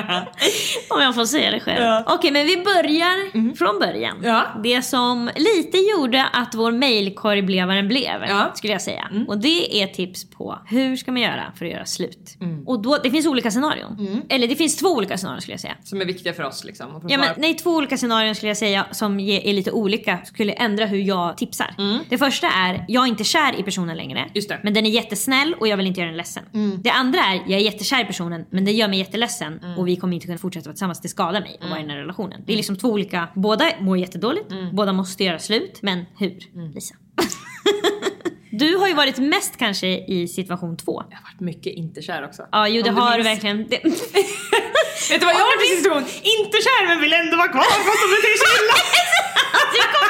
Om 0.89 1.01
jag 1.01 1.15
får 1.15 1.25
säga 1.25 1.51
det 1.51 1.59
själv. 1.59 1.83
Ja. 1.83 2.03
Okej 2.07 2.31
men 2.31 2.45
vi 2.45 2.57
börjar 2.57 3.55
från 3.55 3.79
början. 3.79 4.17
Ja. 4.23 4.45
Det 4.63 4.81
som 4.81 5.29
lite 5.35 5.77
gjorde 5.77 6.25
att 6.25 6.55
vår 6.55 6.71
mailkorg 6.71 7.41
blev 7.41 7.67
vad 7.67 7.75
den 7.75 7.87
blev. 7.87 8.23
Ja. 8.27 8.51
Skulle 8.55 8.73
jag 8.73 8.81
säga. 8.81 9.09
Och 9.27 9.37
det 9.37 9.81
är 9.81 9.87
tips 9.87 10.29
på 10.29 10.59
hur 10.67 10.95
ska 10.95 11.11
man 11.11 11.21
göra 11.21 11.51
för 11.55 11.65
att 11.65 11.71
göra 11.71 11.85
slut. 11.85 12.37
Mm. 12.41 12.67
Och 12.67 12.81
då, 12.81 12.97
det 13.03 13.11
finns 13.11 13.27
olika 13.27 13.51
scenarion. 13.51 14.21
Eller 14.29 14.47
det 14.47 14.55
finns 14.55 14.75
två 14.75 14.87
olika 14.87 15.17
scenarion 15.17 15.41
skulle 15.41 15.53
jag 15.53 15.61
säga. 15.61 15.75
Som 15.83 16.01
är 16.01 16.05
viktiga 16.05 16.33
för 16.33 16.43
oss 16.43 16.63
liksom. 16.63 17.05
Ja, 17.09 17.17
men, 17.17 17.29
nej, 17.37 17.53
två 17.53 17.71
olika 17.71 17.97
scenarion 17.97 18.35
skulle 18.35 18.49
jag 18.49 18.57
säga 18.57 18.85
som 18.91 19.19
är 19.19 19.53
lite 19.53 19.71
olika. 19.71 20.17
Skulle 20.25 20.53
ändra 20.53 20.85
hur 20.85 20.99
jag 20.99 21.37
tipsar. 21.37 21.75
Det 22.09 22.17
första 22.17 22.47
är, 22.47 22.85
jag 22.87 23.03
är 23.03 23.07
inte 23.07 23.23
kär 23.23 23.59
i 23.59 23.63
personen 23.63 23.97
längre. 23.97 24.19
Mm. 24.19 24.31
Mm. 24.49 24.59
Men 24.63 24.73
den 24.73 24.85
är 24.85 24.89
jättesnäll 24.89 25.55
och 25.59 25.67
jag 25.67 25.77
vill 25.77 25.87
inte 25.87 25.99
göra 25.99 26.09
den 26.09 26.17
ledsen. 26.17 26.43
Det 26.83 26.89
andra 26.89 27.19
är, 27.19 27.35
jag 27.35 27.59
är 27.59 27.63
jättekär 27.65 28.01
i 28.01 28.05
personen 28.05 28.45
men 28.49 28.65
det 28.65 28.71
gör 28.71 28.87
mig 28.87 28.99
jätteledsen 28.99 29.59
och 29.77 29.87
vi 29.87 29.95
kommer 29.97 30.13
inte 30.13 30.25
kunna 30.25 30.37
fortsätter 30.37 30.67
vara 30.67 30.73
tillsammans, 30.73 31.01
det 31.01 31.09
skadar 31.09 31.41
mig 31.41 31.57
att 31.61 31.69
vara 31.69 31.79
i 31.79 31.81
den 31.81 31.91
här 31.91 31.97
relationen. 31.97 32.43
Det 32.45 32.53
är 32.53 32.57
liksom 32.57 32.75
två 32.75 32.89
olika, 32.89 33.27
båda 33.35 33.71
mår 33.79 33.97
jättedåligt, 33.97 34.53
båda 34.73 34.93
måste 34.93 35.23
göra 35.23 35.39
slut, 35.39 35.79
men 35.81 36.05
hur? 36.17 36.39
Lisa? 36.73 36.95
du 38.51 38.75
har 38.75 38.87
ju 38.87 38.93
varit 38.93 39.17
mest 39.17 39.57
kanske 39.57 39.87
i 39.87 40.27
situation 40.27 40.77
två. 40.77 41.03
Jag 41.09 41.17
har 41.17 41.23
varit 41.23 41.39
mycket 41.39 41.73
inte 41.73 42.01
kär 42.01 42.25
också. 42.25 42.47
Ja, 42.51 42.67
jo 42.67 42.81
det 42.83 42.89
Om 42.89 42.95
har 42.95 43.17
du 43.17 43.23
verkligen. 43.23 43.57
Det... 43.67 43.83
Vet 45.09 45.19
du 45.19 45.25
vad 45.25 45.35
jag 45.35 45.39
har 45.39 45.57
varit 45.57 45.71
i 45.73 45.75
situation? 45.77 46.03
Inte 46.37 46.57
kär 46.65 46.87
men 46.87 47.01
vill 47.01 47.13
ändå 47.13 47.37
vara 47.37 47.47
kvar 47.47 47.61
fast. 47.61 48.01
Det 48.11 48.27
är 48.27 49.93
kombination! 49.93 50.06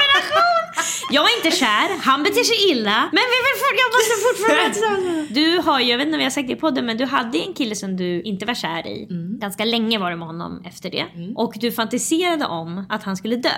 Jag 1.12 1.26
är 1.32 1.38
inte 1.38 1.58
kär, 1.58 1.98
han 2.02 2.24
beter 2.24 2.44
sig 2.44 2.72
illa, 2.72 3.10
men 3.12 3.24
vi 3.34 3.38
vill 3.48 3.58
jag 3.84 3.90
måste 3.98 4.16
fortfarande. 4.28 5.28
Du 5.30 5.58
har 5.58 5.80
ju, 5.80 5.86
jag 5.90 5.98
vet 5.98 6.06
inte 6.06 6.16
om 6.16 6.20
vi 6.20 6.24
har 6.24 6.32
sagt 6.32 6.48
det 6.48 6.54
i 6.54 6.56
podden, 6.56 6.86
men 6.86 6.98
du 6.98 7.06
hade 7.06 7.38
en 7.38 7.54
kille 7.54 7.76
som 7.76 7.98
du 7.98 8.22
inte 8.22 8.46
var 8.46 8.54
kär 8.54 8.88
i. 8.88 9.08
Ganska 9.42 9.66
länge 9.66 10.00
var 10.00 10.12
du 10.12 10.18
med 10.18 10.28
honom 10.28 10.64
efter 10.66 10.90
det. 10.90 11.06
Och 11.36 11.54
du 11.60 11.72
fantiserade 11.72 12.46
om 12.46 12.86
att 12.90 13.04
han 13.04 13.18
skulle 13.18 13.36
dö. 13.36 13.50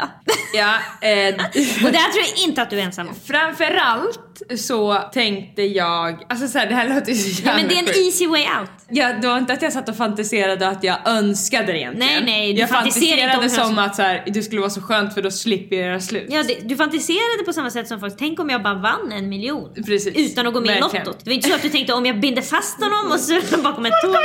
Ja, 0.54 0.76
eh, 1.08 1.36
Och 1.86 1.92
det 1.92 1.98
här 1.98 2.12
tror 2.12 2.24
jag 2.26 2.48
inte 2.48 2.62
att 2.62 2.70
du 2.70 2.80
är 2.80 2.84
ensam 2.84 3.08
om. 3.08 3.16
framförallt 3.28 4.20
så 4.58 4.98
tänkte 5.14 5.62
jag, 5.64 6.26
alltså 6.30 6.48
så 6.48 6.60
här, 6.60 6.68
det 6.68 6.76
här 6.76 6.90
låter 6.96 7.12
ju 7.12 7.16
så 7.18 7.42
Ja, 7.46 7.48
jävla 7.48 7.62
men 7.62 7.68
det 7.70 7.76
är 7.76 7.80
en 7.80 7.86
sjukt. 7.86 7.98
easy 7.98 8.28
way 8.28 8.42
out. 8.60 8.70
Ja, 8.90 9.14
det 9.22 9.28
var 9.28 9.38
inte 9.38 9.54
att 9.54 9.62
jag 9.62 9.74
satt 9.74 9.90
och 9.90 9.96
fantiserade 9.98 10.68
att 10.68 10.84
jag 10.84 10.98
önskade 11.06 11.66
det 11.66 11.78
egentligen. 11.80 12.14
Nej, 12.14 12.24
nej, 12.26 12.54
du 12.54 12.60
jag 12.60 12.70
fantiserade 12.70 13.34
inte 13.34 13.50
som 13.50 13.78
att 13.80 13.96
så 13.96 14.02
här, 14.02 14.24
det 14.28 14.44
skulle 14.44 14.62
vara 14.62 14.70
så 14.70 14.82
skönt 14.82 15.14
för 15.14 15.22
då 15.22 15.32
slipper 15.32 15.76
jag 15.76 15.86
göra 15.88 16.00
slut. 16.00 16.28
Ja, 16.30 16.44
det, 16.44 16.58
du 16.70 16.76
fantiserade 16.76 17.44
på 17.46 17.54
samma 17.54 17.70
sätt 17.72 17.88
som 17.88 18.00
folk. 18.00 18.14
Tänk 18.20 18.40
om 18.40 18.50
jag 18.50 18.64
bara 18.64 18.74
vann 18.74 19.12
en 19.12 19.30
miljon. 19.30 19.70
Precis. 19.86 20.16
Utan 20.32 20.48
att 20.48 20.54
gå 20.54 20.62
med 20.62 20.78
i 20.78 20.80
lottot. 20.80 21.20
Det 21.24 21.30
var 21.30 21.34
inte 21.36 21.50
så 21.50 21.56
att 21.56 21.62
du 21.62 21.70
tänkte 21.70 21.94
om 21.94 22.06
jag 22.06 22.20
binder 22.20 22.42
fast 22.42 22.80
honom 22.84 23.12
och 23.12 23.20
så 23.20 23.34
bakom 23.64 23.86
ett 23.86 23.94
tåg. 24.04 24.16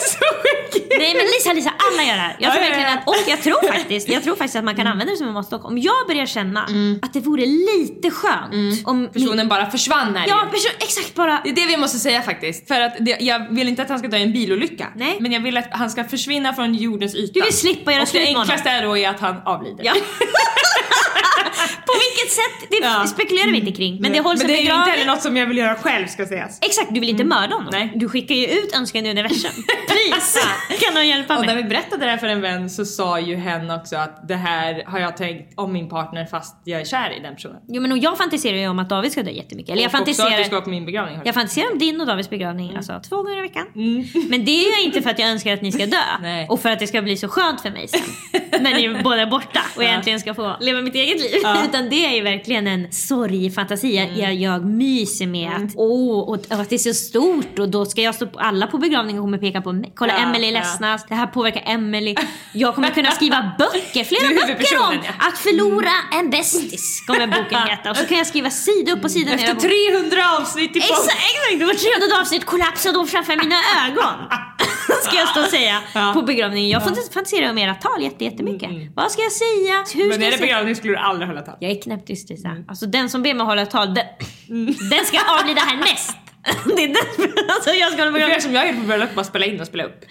Sjuk. 0.00 0.86
Nej 0.98 1.14
men 1.14 1.24
Lisa, 1.24 1.52
Lisa, 1.52 1.70
alla 1.92 2.02
gör 2.08 2.14
det 2.14 2.20
här. 2.20 2.36
Jag 2.40 2.48
Ja, 2.48 2.52
tror 2.52 2.64
ja, 2.64 2.68
verkligen 2.70 2.90
ja. 2.92 2.98
att, 2.98 3.08
och 3.08 3.30
jag 3.30 3.42
tror 3.42 3.72
faktiskt, 3.72 4.08
jag 4.08 4.22
tror 4.24 4.36
faktiskt 4.36 4.56
att 4.56 4.64
man 4.64 4.76
kan 4.76 4.86
använda 4.86 5.12
det 5.12 5.16
som 5.16 5.28
en 5.28 5.34
måttstock. 5.34 5.64
Om 5.64 5.78
jag 5.78 6.06
börjar 6.08 6.26
känna 6.26 6.60
att 7.02 7.12
det 7.12 7.20
vore 7.20 7.46
lite 7.46 8.10
skönt 8.10 8.86
om 8.86 9.08
Personen 9.36 9.48
bara 9.48 9.70
försvann 9.70 10.16
här 10.16 10.28
Ja, 10.28 10.48
person, 10.50 10.70
exakt 10.78 11.14
bara. 11.14 11.40
Det 11.44 11.50
är 11.50 11.54
det 11.54 11.66
vi 11.66 11.76
måste 11.76 11.98
säga 11.98 12.22
faktiskt. 12.22 12.68
För 12.68 12.80
att 12.80 12.92
det, 13.00 13.16
jag 13.20 13.54
vill 13.54 13.68
inte 13.68 13.82
att 13.82 13.88
han 13.88 13.98
ska 13.98 14.08
dö 14.08 14.16
i 14.16 14.22
en 14.22 14.32
bilolycka. 14.32 14.86
Nej. 14.94 15.16
Men 15.20 15.32
jag 15.32 15.40
vill 15.40 15.56
att 15.56 15.68
han 15.70 15.90
ska 15.90 16.04
försvinna 16.04 16.54
från 16.54 16.74
jordens 16.74 17.14
yta. 17.14 17.32
Du 17.34 17.42
vill 17.42 17.52
slippa 17.52 17.92
göra 17.92 18.02
Och 18.02 18.08
slut 18.08 18.22
det 18.22 18.26
med 18.32 18.36
honom. 18.36 18.50
enklaste 18.50 18.70
är 18.70 18.82
då 18.82 18.96
är 18.96 19.08
att 19.08 19.20
han 19.20 19.36
avlider. 19.44 19.84
Ja. 19.84 19.92
På 21.86 21.92
vilket 22.06 22.32
sätt? 22.32 22.70
Det 22.70 22.76
Ja. 22.86 23.06
spekulerar 23.06 23.52
vi 23.52 23.58
inte 23.58 23.72
kring. 23.72 24.00
Men 24.00 24.12
det 24.12 24.20
hålls 24.20 24.40
Men 24.40 24.46
det 24.48 24.54
är 24.58 24.62
ju 24.62 24.78
inte 24.78 24.90
heller 24.90 25.06
något 25.06 25.22
som 25.22 25.36
jag 25.36 25.46
vill 25.46 25.58
göra 25.58 25.74
själv 25.74 26.06
ska 26.06 26.26
sägas. 26.26 26.58
Exakt, 26.62 26.88
du 26.94 27.00
vill 27.00 27.08
inte 27.08 27.24
mörda 27.24 27.54
honom. 27.54 27.68
Nej. 27.72 27.92
Du 27.94 28.08
skickar 28.08 28.34
ju 28.34 28.46
ut 28.46 28.76
önskan 28.76 29.06
i 29.06 29.10
universum. 29.10 29.50
Please, 29.88 30.38
kan 30.84 30.94
någon 30.94 31.08
hjälpa 31.08 31.36
Och 31.38 31.46
när 31.46 31.54
mig? 31.54 31.62
vi 31.62 31.68
berättade 31.68 32.04
det 32.04 32.10
här 32.10 32.18
för 32.18 32.26
en 32.26 32.40
vän 32.40 32.70
så 32.70 32.84
sa 32.84 33.20
ju 33.20 33.36
hen 33.36 33.70
också 33.70 33.96
att 33.96 34.28
det 34.28 34.34
här 34.34 34.84
har 34.86 34.98
jag 34.98 35.16
tänkt 35.16 35.52
om 35.56 35.72
min 35.72 35.88
partner 35.88 36.26
fast 36.26 36.56
jag 36.64 36.80
är 36.80 36.84
kär 36.84 37.16
i 37.18 37.20
den 37.20 37.34
personen. 37.34 37.56
Jo 37.68 37.82
men 37.82 37.92
och 37.92 37.98
jag 37.98 38.18
fantiserar 38.18 38.56
ju 38.56 38.68
om 38.68 38.78
att 38.78 38.88
David 38.88 39.12
ska 39.12 39.22
dö 39.22 39.30
jättemycket. 39.30 39.72
Eller 39.72 39.82
jag 39.82 39.88
och 39.94 40.00
också 40.00 40.02
att 40.02 40.06
du 40.16 40.22
fantiserar... 40.22 40.44
ska 40.44 40.60
på 40.60 40.70
min 40.70 40.86
begravning. 40.86 41.20
Jag 41.24 41.34
fantiserar 41.34 41.72
om 41.72 41.78
din 41.78 42.00
och 42.00 42.06
Davids 42.06 42.30
begravning 42.30 42.76
alltså 42.76 43.00
två 43.08 43.16
gånger 43.16 43.38
i 43.38 43.40
veckan. 43.40 43.66
Mm. 43.74 44.04
Men 44.30 44.44
det 44.44 44.50
är 44.50 44.78
ju 44.78 44.84
inte 44.84 45.02
för 45.02 45.10
att 45.10 45.18
jag 45.18 45.28
önskar 45.28 45.54
att 45.54 45.62
ni 45.62 45.72
ska 45.72 45.86
dö. 45.86 45.96
Nej. 46.20 46.46
Och 46.48 46.60
för 46.60 46.70
att 46.70 46.78
det 46.78 46.86
ska 46.86 47.02
bli 47.02 47.16
så 47.16 47.28
skönt 47.28 47.60
för 47.60 47.70
mig 47.70 47.88
sen. 47.88 48.00
när 48.62 48.74
ni 48.74 49.02
båda 49.02 49.22
är 49.22 49.26
borta 49.26 49.60
och 49.76 49.84
jag 49.84 49.90
äntligen 49.92 50.20
ska 50.20 50.34
få 50.34 50.56
leva 50.60 50.80
mitt 50.80 50.94
eget 50.94 51.20
liv. 51.20 51.40
Ja. 51.42 51.54
Utan 51.76 51.90
det 51.90 52.06
är 52.06 52.14
ju 52.14 52.22
verkligen 52.22 52.66
en 52.66 52.92
sorgfantasi. 52.92 53.96
Jag, 53.96 54.16
jag, 54.16 54.34
jag 54.34 54.64
myser 54.64 55.26
med 55.26 55.46
Mm. 55.46 55.66
att, 55.66 55.72
åh, 55.76 56.18
och, 56.18 56.28
och 56.28 56.60
att 56.60 56.70
det 56.70 56.76
är 56.76 56.78
så 56.78 56.94
stort 56.94 57.58
och 57.58 57.68
då 57.68 57.86
ska 57.86 58.02
jag 58.02 58.14
stå 58.14 58.26
på, 58.26 58.38
alla 58.38 58.66
på 58.66 58.78
begravningen 58.78 59.22
kommer 59.22 59.38
peka 59.38 59.62
på 59.62 59.72
mig. 59.72 59.92
Kolla 59.94 60.12
Ja, 60.12 60.18
Emily 60.18 60.46
är 60.46 60.52
ja. 60.52 60.58
ledsnast, 60.58 61.08
det 61.08 61.14
här 61.14 61.26
påverkar 61.26 61.62
Emily. 61.66 62.14
Jag 62.52 62.74
kommer 62.74 62.90
kunna 62.90 63.10
skriva 63.10 63.52
böcker, 63.58 64.04
flera 64.10 64.28
böcker 64.28 64.78
om 64.78 64.94
ja. 65.04 65.28
att 65.28 65.38
förlora 65.38 65.92
en 66.12 66.30
bästis. 66.30 67.04
Kommer 67.06 67.26
boken 67.26 67.68
heta. 67.68 67.90
Och 67.90 67.96
så 67.96 68.06
kan 68.06 68.18
jag 68.18 68.26
skriva 68.26 68.50
sida 68.50 68.92
upp 68.92 69.04
och 69.04 69.10
sida 69.10 69.30
ner. 69.30 69.44
Efter 69.44 69.54
300 69.54 70.16
avsnitt 70.40 70.76
i 70.76 70.78
Exakt, 70.78 70.98
exakt! 71.00 71.58
Det 71.58 71.64
var 71.64 71.74
tredje 71.74 72.20
avsnitt 72.20 72.44
kollapsade 72.44 72.98
då 72.98 73.06
framför 73.06 73.36
mina 73.36 73.56
ögon. 73.86 74.18
Ska 75.06 75.16
jag 75.16 75.28
stå 75.28 75.40
och 75.40 75.46
säga 75.46 75.80
Ja. 75.94 76.10
på 76.14 76.22
begravningen. 76.22 76.70
Jag 76.70 76.82
fant- 76.82 77.12
fantiserar 77.14 77.50
om 77.50 77.58
era 77.58 77.74
tal 77.74 78.02
jätte- 78.02 78.24
jättemycket. 78.24 78.70
Vad 78.94 79.10
ska 79.12 79.22
jag 79.22 79.32
säga? 79.32 79.84
Hur 79.94 80.08
Men 80.08 80.22
är 80.22 80.30
det 80.30 80.38
begravning 80.38 80.76
skulle 80.76 80.92
du 80.92 80.96
aldrig 80.98 81.28
hålla 81.28 81.42
tal. 81.42 81.56
Jag 81.60 81.70
är 81.70 81.82
knäpptyst 81.82 82.28
Lisa. 82.30 82.56
Alltså 82.68 82.86
den 82.86 83.10
som 83.10 83.22
ber 83.22 83.34
mig 83.34 83.46
hålla 83.46 83.66
tal, 83.66 83.94
den, 83.94 84.06
den 84.90 85.04
ska 85.04 85.18
avlida 85.40 85.60
härnäst. 85.60 86.16
Det 86.76 86.84
är 86.84 86.88
den, 86.88 87.32
alltså 87.48 87.70
jag 87.70 87.92
ska 87.92 88.02
hålla 88.02 88.10
Du 88.12 88.18
gör 88.20 88.26
begravning. 88.26 88.40
som 88.40 88.54
jag 88.54 88.66
gjorde 88.66 88.78
på 88.80 88.84
bröllop, 88.86 89.14
bara 89.14 89.24
spela 89.24 89.46
in 89.46 89.60
och 89.60 89.66
spela 89.66 89.84
upp. 89.84 90.04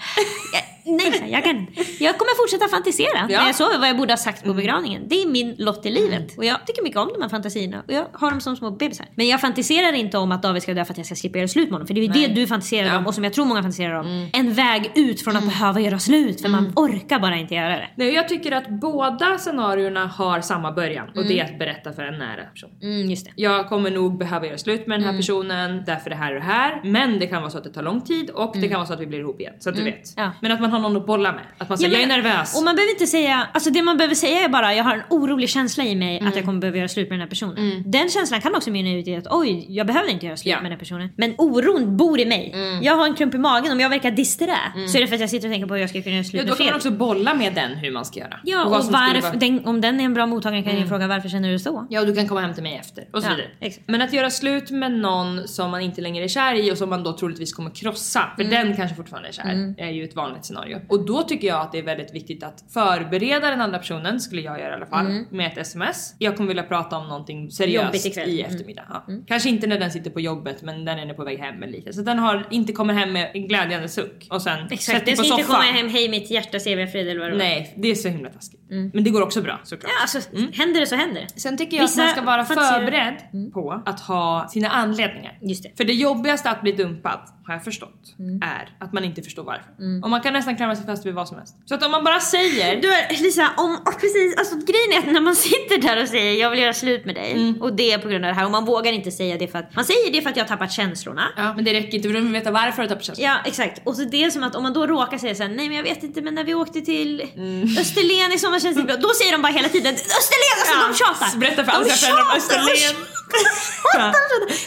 Nej, 0.86 1.32
jag, 1.32 1.44
kan, 1.44 1.68
jag 2.00 2.18
kommer 2.18 2.36
fortsätta 2.44 2.68
fantisera 2.68 3.20
Ja. 3.30 3.39
när 3.39 3.46
jag 3.46 3.56
sover 3.56 3.77
vad 3.80 3.89
jag 3.89 3.98
borde 3.98 4.12
ha 4.13 4.18
sagt 4.18 4.44
på 4.44 4.54
begravningen. 4.54 5.04
Det 5.08 5.22
är 5.22 5.27
min 5.27 5.56
lott 5.58 5.86
i 5.86 5.89
livet. 5.92 6.38
Och 6.38 6.46
jag 6.46 6.68
tycker 6.68 6.84
mycket 6.84 6.98
om 7.00 7.10
de 7.13 7.22
här 7.22 7.30
fantasierna. 7.30 7.84
Och 7.88 7.94
jag 7.94 8.06
har 8.13 8.32
dem 8.32 8.42
som 8.42 8.56
små 8.56 8.72
bebisar. 8.72 9.06
Men 9.15 9.27
jag 9.27 9.42
fantiserar 9.42 9.94
inte 9.94 10.18
om 10.18 10.32
att 10.32 10.44
David 10.44 10.63
ska 10.63 10.74
dö 10.74 10.86
för 10.86 10.94
att 10.94 10.98
jag 10.98 11.06
ska 11.06 11.15
slippa 11.15 11.38
göra 11.38 11.48
slut 11.48 11.63
med 11.70 11.74
honom. 11.74 11.88
För 11.88 11.94
det 11.94 12.01
är 12.01 12.04
ju 12.04 12.27
det 12.27 12.34
du 12.34 12.48
fantiserar 12.48 12.84
Ja. 12.86 12.89
Mm. 12.92 13.00
om 13.01 13.08
och 13.08 13.13
som 13.15 13.24
jag 13.24 13.34
tror 13.34 13.46
många 13.46 13.62
fantiserar 13.62 13.94
om. 14.00 14.30
En 14.34 14.54
väg 14.54 14.92
ut 14.96 15.22
från 15.22 15.36
att 15.36 15.44
behöva 15.44 15.80
göra 15.80 16.00
slut 16.00 16.42
för 16.42 16.50
man 16.50 16.74
orkar 16.75 17.20
bara 17.20 17.36
inte 17.38 17.56
göra 17.56 17.70
det. 17.70 17.89
Nej, 17.96 18.13
jag 18.13 18.30
tycker 18.30 18.51
att 18.51 18.70
båda 18.70 19.38
scenarierna 19.38 20.06
har 20.08 20.42
samma 20.42 20.72
början 20.72 21.08
och 21.15 21.25
det 21.25 21.39
är 21.39 21.46
att 21.46 21.60
berätta 21.60 21.94
för 21.94 22.01
en 22.04 22.20
nära 22.20 22.44
person. 22.44 22.70
Mm, 22.82 23.10
just 23.10 23.25
det. 23.25 23.32
Jag 23.36 23.70
kommer 23.70 23.92
nog 23.92 24.18
behöva 24.18 24.46
göra 24.46 24.58
slut 24.58 24.88
med 24.88 25.00
den 25.00 25.10
här 25.10 25.18
personen 25.18 25.84
därför 25.86 26.10
det 26.10 26.15
här 26.15 26.34
och 26.34 26.39
det 26.39 26.46
här. 26.46 26.82
Men 26.84 27.20
det 27.20 27.27
kan 27.27 27.42
vara 27.42 27.51
så 27.51 27.58
att 27.58 27.63
det 27.63 27.70
tar 27.74 27.84
lång 27.84 28.01
tid 28.01 28.30
och 28.30 28.56
det 28.62 28.68
kan 28.68 28.77
vara 28.77 28.86
så 28.88 28.94
att 28.94 29.00
vi 29.00 29.08
blir 29.08 29.20
ihop 29.20 29.39
igen. 29.39 29.54
Så 29.60 29.70
att 29.70 29.75
du 29.75 29.84
vet. 29.84 30.13
Ja. 30.15 30.32
Men 30.42 30.51
att 30.51 30.62
man 30.62 30.72
har 30.75 30.82
någon 30.82 30.98
att 30.98 31.05
bolla 31.08 31.32
med. 31.32 31.41
Att 31.58 31.70
man 31.70 31.77
säger 31.77 31.94
Ja, 31.94 32.00
jag 32.00 32.12
är 32.12 32.17
nervös. 32.24 32.58
Och 32.58 32.63
man 32.63 32.75
behöver 32.75 32.91
inte 32.94 33.08
säga, 33.08 33.48
alltså 33.53 33.70
det 33.70 33.82
man 33.82 33.98
behöver 33.98 34.15
säga 34.15 34.44
är 34.46 34.50
bara 34.50 34.74
jag 34.74 34.84
har 34.84 34.94
en 34.96 35.01
orolig 35.10 35.50
känsla 35.50 35.84
i 35.84 35.96
mig 35.96 36.17
Mm. 36.17 36.27
att 36.29 36.36
jag 36.36 36.46
kommer 36.46 36.60
behöva 36.60 36.77
göra 36.77 36.88
slut 36.88 37.10
med 37.10 37.15
den 37.20 37.22
här 37.22 37.29
personen. 37.29 37.84
Den 37.86 38.10
känslan 38.10 38.41
kan 38.41 38.55
också 38.55 38.70
mynna 38.72 38.91
ut 39.00 39.08
i 39.08 39.15
att 39.15 39.27
oj, 39.29 39.65
jag 39.70 39.88
behöver 39.88 40.10
inte 40.10 40.25
göra 40.25 40.38
slut 40.38 40.51
Ja. 40.51 40.53
Mm. 40.58 40.63
med 40.63 40.72
den 40.72 40.75
här 40.77 40.79
personen. 40.79 41.10
Men 41.17 41.36
oron 41.38 41.98
bor 41.98 42.20
i 42.20 42.25
mig. 42.25 42.55
Jag 42.82 42.96
har 42.96 43.05
en 43.05 43.13
klump 43.15 43.34
i 43.36 43.38
magen, 43.38 43.72
om 43.72 43.79
jag 43.79 43.89
verkar 43.89 44.12
disträ 44.12 44.55
så 44.91 44.98
är 44.98 45.01
det 45.01 45.08
för 45.08 45.15
att 45.15 45.22
jag 45.22 45.29
sitter 45.29 45.48
och 45.48 45.53
tänker 45.53 45.67
på 45.67 45.74
hur 45.74 45.82
jag 45.82 45.89
ska 45.89 46.01
kunna 46.01 46.15
göra 46.15 46.24
slut 46.24 46.41
Ja, 46.41 46.46
då 46.46 46.50
med 46.50 46.58
kan 46.58 46.65
man 46.65 46.72
fel. 46.72 46.75
också 46.75 46.91
bolla 46.91 47.34
med 47.34 47.53
den 47.53 47.72
hur 47.75 47.91
man 47.91 48.05
ska 48.05 48.20
göra. 48.20 48.39
Ja, 48.44 48.65
och, 48.65 48.84
skulle 48.84 48.98
varför, 48.98 49.27
Mm. 49.27 49.39
den, 49.39 49.65
om 49.65 49.82
den 49.82 50.00
är 50.00 50.05
en 50.05 50.13
bra 50.13 50.25
mottagare 50.25 50.62
kan 50.63 50.79
jag 50.79 50.88
fråga 50.89 51.08
varför 51.08 51.29
känner 51.29 51.51
du 51.51 51.60
så? 51.60 51.88
Ja, 51.89 52.00
och 52.01 52.08
du 52.08 52.15
kan 52.15 52.27
komma 52.27 52.41
hem 52.41 52.53
till 52.53 52.63
mig 52.63 52.77
efter 52.82 53.03
och 53.13 53.24
så 53.24 53.29
Ja, 53.29 53.36
vidare. 53.36 53.51
exakt. 53.60 53.88
Men 53.88 54.01
att 54.01 54.13
göra 54.13 54.29
slut 54.29 54.72
med 54.72 54.91
någon 54.91 55.48
som 55.48 55.72
man 55.72 55.82
inte 55.82 56.01
längre 56.01 56.24
är 56.24 56.27
kär 56.27 56.55
i 56.55 56.72
och 56.72 56.77
som 56.77 56.89
man 56.89 57.03
då 57.03 57.13
troligtvis 57.17 57.53
kommer 57.53 57.70
krossa, 57.70 58.22
för 58.36 58.44
Mm. 58.44 58.67
den 58.67 58.75
kanske 58.75 58.96
fortfarande 58.96 59.29
är 59.29 59.34
kär, 59.34 59.74
är 59.77 59.89
ju 59.91 60.03
ett 60.03 60.15
vanligt 60.15 60.46
scenario. 60.46 60.65
Och 60.90 61.06
då 61.06 61.22
tycker 61.24 61.48
jag 61.48 61.62
att 61.62 61.72
det 61.72 61.80
är 61.80 61.84
väldigt 61.84 62.14
viktigt 62.14 62.44
att 62.44 62.64
förbereda 62.74 63.50
den 63.50 63.62
andra 63.62 63.80
personen, 63.80 64.20
skulle 64.20 64.42
jag 64.42 64.60
göra 64.60 64.70
i 64.72 64.74
alla 64.74 64.86
fall, 64.86 65.24
med 65.30 65.52
ett 65.52 65.58
sms. 65.58 66.16
Jag 66.20 66.38
kommer 66.38 66.48
vilja 66.48 66.64
prata 66.64 66.98
om 66.98 67.08
någonting 67.08 67.52
seriöst 67.52 68.06
i 68.06 68.42
Mm. 68.42 68.46
eftermiddag. 68.54 68.84
Ja. 68.90 69.06
Kanske 69.28 69.50
inte 69.50 69.68
när 69.68 69.80
den 69.80 69.92
sitter 69.92 70.10
på 70.12 70.20
jobbet 70.20 70.62
men 70.62 70.86
den 70.86 71.00
är 71.00 71.14
på 71.14 71.24
väg 71.24 71.40
hem 71.40 71.56
med 71.56 71.72
lite. 71.72 71.94
Så 71.94 72.02
den 72.02 72.20
har, 72.20 72.48
inte 72.52 72.74
kommer 72.74 72.94
hem 72.94 73.14
med 73.14 73.32
en 73.34 73.48
glädjande 73.48 73.90
suck 73.90 74.28
och 74.30 74.42
sen 74.42 74.68
Exakt, 74.72 75.06
på 75.06 75.16
ska 75.16 75.26
inte 75.26 75.44
komma 75.44 75.60
hem, 75.60 75.90
hej 75.90 76.10
mitt 76.10 76.32
hjärta 76.32 76.60
ser 76.60 76.76
vi 76.76 76.88
frid 76.88 77.08
eller 77.10 77.20
vad 77.20 77.30
det 77.30 77.34
var. 77.34 77.38
Nej, 77.38 77.74
det 77.78 77.92
är 77.92 77.96
så 77.96 78.08
himla 78.08 78.30
taskigt. 78.30 78.62
Men 78.70 79.04
det 79.04 79.10
går 79.10 79.22
också 79.22 79.42
bra 79.42 79.60
såklart. 79.64 79.92
Ja, 79.96 80.02
alltså 80.02 80.20
händer 80.54 80.80
det 80.80 80.88
så 80.88 80.96
händer 80.96 81.22
det. 81.22 81.42
Sen 81.42 81.58
tycker 81.58 81.78
jag 81.78 81.84
Vissa 81.84 82.02
att 82.02 82.08
man 82.08 82.16
ska 82.16 82.22
vara 82.22 82.46
förberedd 82.46 83.52
på 83.54 83.82
att 83.86 84.00
ha 84.00 84.48
sina 84.50 84.70
anledningar. 84.70 85.38
Just 85.42 85.64
det. 85.64 85.72
För 85.78 85.84
det 85.84 85.94
jobbigaste 85.94 86.50
att 86.50 86.62
bli 86.62 86.72
dumpad, 86.72 87.20
har 87.46 87.54
jag 87.54 87.64
förstått, 87.64 88.16
är 88.44 88.70
att 88.86 88.94
man 88.94 89.04
inte 89.04 89.22
förstår 89.22 89.44
varför. 89.44 90.04
Och 90.04 90.10
man 90.10 90.22
kan 90.22 90.34
nästan 90.34 90.55
klamra 90.58 90.76
sig 90.76 90.86
fast 90.86 91.06
vid 91.06 91.14
vad 91.14 91.28
som 91.28 91.38
helst. 91.38 91.56
Så 91.66 91.76
att 91.76 91.84
om 91.86 91.92
man 91.92 92.04
bara 92.04 92.20
säger 92.20 92.82
Du 92.82 92.94
är, 92.94 93.24
Lisa, 93.24 93.50
om, 93.58 93.80
precis, 94.02 94.38
alltså 94.38 94.56
grejen 94.56 94.92
är 94.94 94.98
att 94.98 95.14
när 95.14 95.22
man 95.22 95.36
sitter 95.50 95.78
där 95.78 96.02
och 96.04 96.08
säger 96.10 96.34
jag 96.42 96.50
vill 96.50 96.60
göra 96.60 96.74
slut 96.74 97.06
med 97.06 97.16
dig 97.16 97.32
Mm. 97.32 97.62
och 97.62 97.74
det 97.76 97.92
är 97.92 97.98
på 97.98 98.08
grund 98.08 98.26
av 98.26 98.30
det 98.30 98.36
här 98.36 98.46
och 98.46 98.52
man 98.52 98.66
vågar 98.66 98.92
inte 98.92 99.12
säga 99.12 99.38
det 99.38 99.48
för 99.48 99.60
att 99.60 99.76
man 99.76 99.86
säger 99.86 100.12
det 100.12 100.22
för 100.22 100.30
att 100.30 100.38
jag 100.38 100.44
har 100.44 100.50
tappat 100.50 100.72
känslorna. 100.72 101.28
Ja 101.38 101.54
men 101.54 101.66
det 101.66 101.74
räcker 101.74 101.96
inte 101.96 102.08
för 102.10 102.14
de 102.14 102.22
vill 102.22 102.34
veta 102.34 102.52
varför 102.52 102.82
du 102.82 102.88
tar 102.90 102.96
på 102.96 103.04
känslan. 103.04 103.26
Ja 103.30 103.36
exakt 103.46 103.82
och 103.84 103.96
så 103.96 104.04
det 104.04 104.24
är 104.24 104.30
som 104.30 104.44
att 104.44 104.56
om 104.56 104.64
man 104.64 104.74
då 104.74 104.88
råkar 104.88 105.18
säga 105.18 105.36
såhär 105.36 105.50
nej 105.50 105.68
men 105.68 105.78
jag 105.78 105.84
vet 105.84 106.04
inte 106.04 106.22
men 106.22 106.36
när 106.36 106.44
vi 106.44 106.54
åkte 106.54 106.82
till 106.82 107.22
Mm. 107.36 107.64
Österlen 107.80 108.32
i 108.36 108.40
sommar 108.40 108.60
känns 108.60 108.78
det 108.78 108.84
bra. 108.84 108.96
Då 108.96 109.10
säger 109.10 109.32
de 109.32 109.42
bara 109.42 109.54
hela 109.54 109.70
tiden 109.70 109.94
Österlen 109.94 110.52
alltså 110.58 110.74
Ja, 110.74 110.88
de 110.88 110.94
tjatar. 111.22 111.38
berätta 111.40 111.64
för 111.66 111.72
alla 111.72 111.86
sina 111.86 111.96
föräldrar 111.96 112.24
om 112.32 112.38
Österlen. 112.38 112.96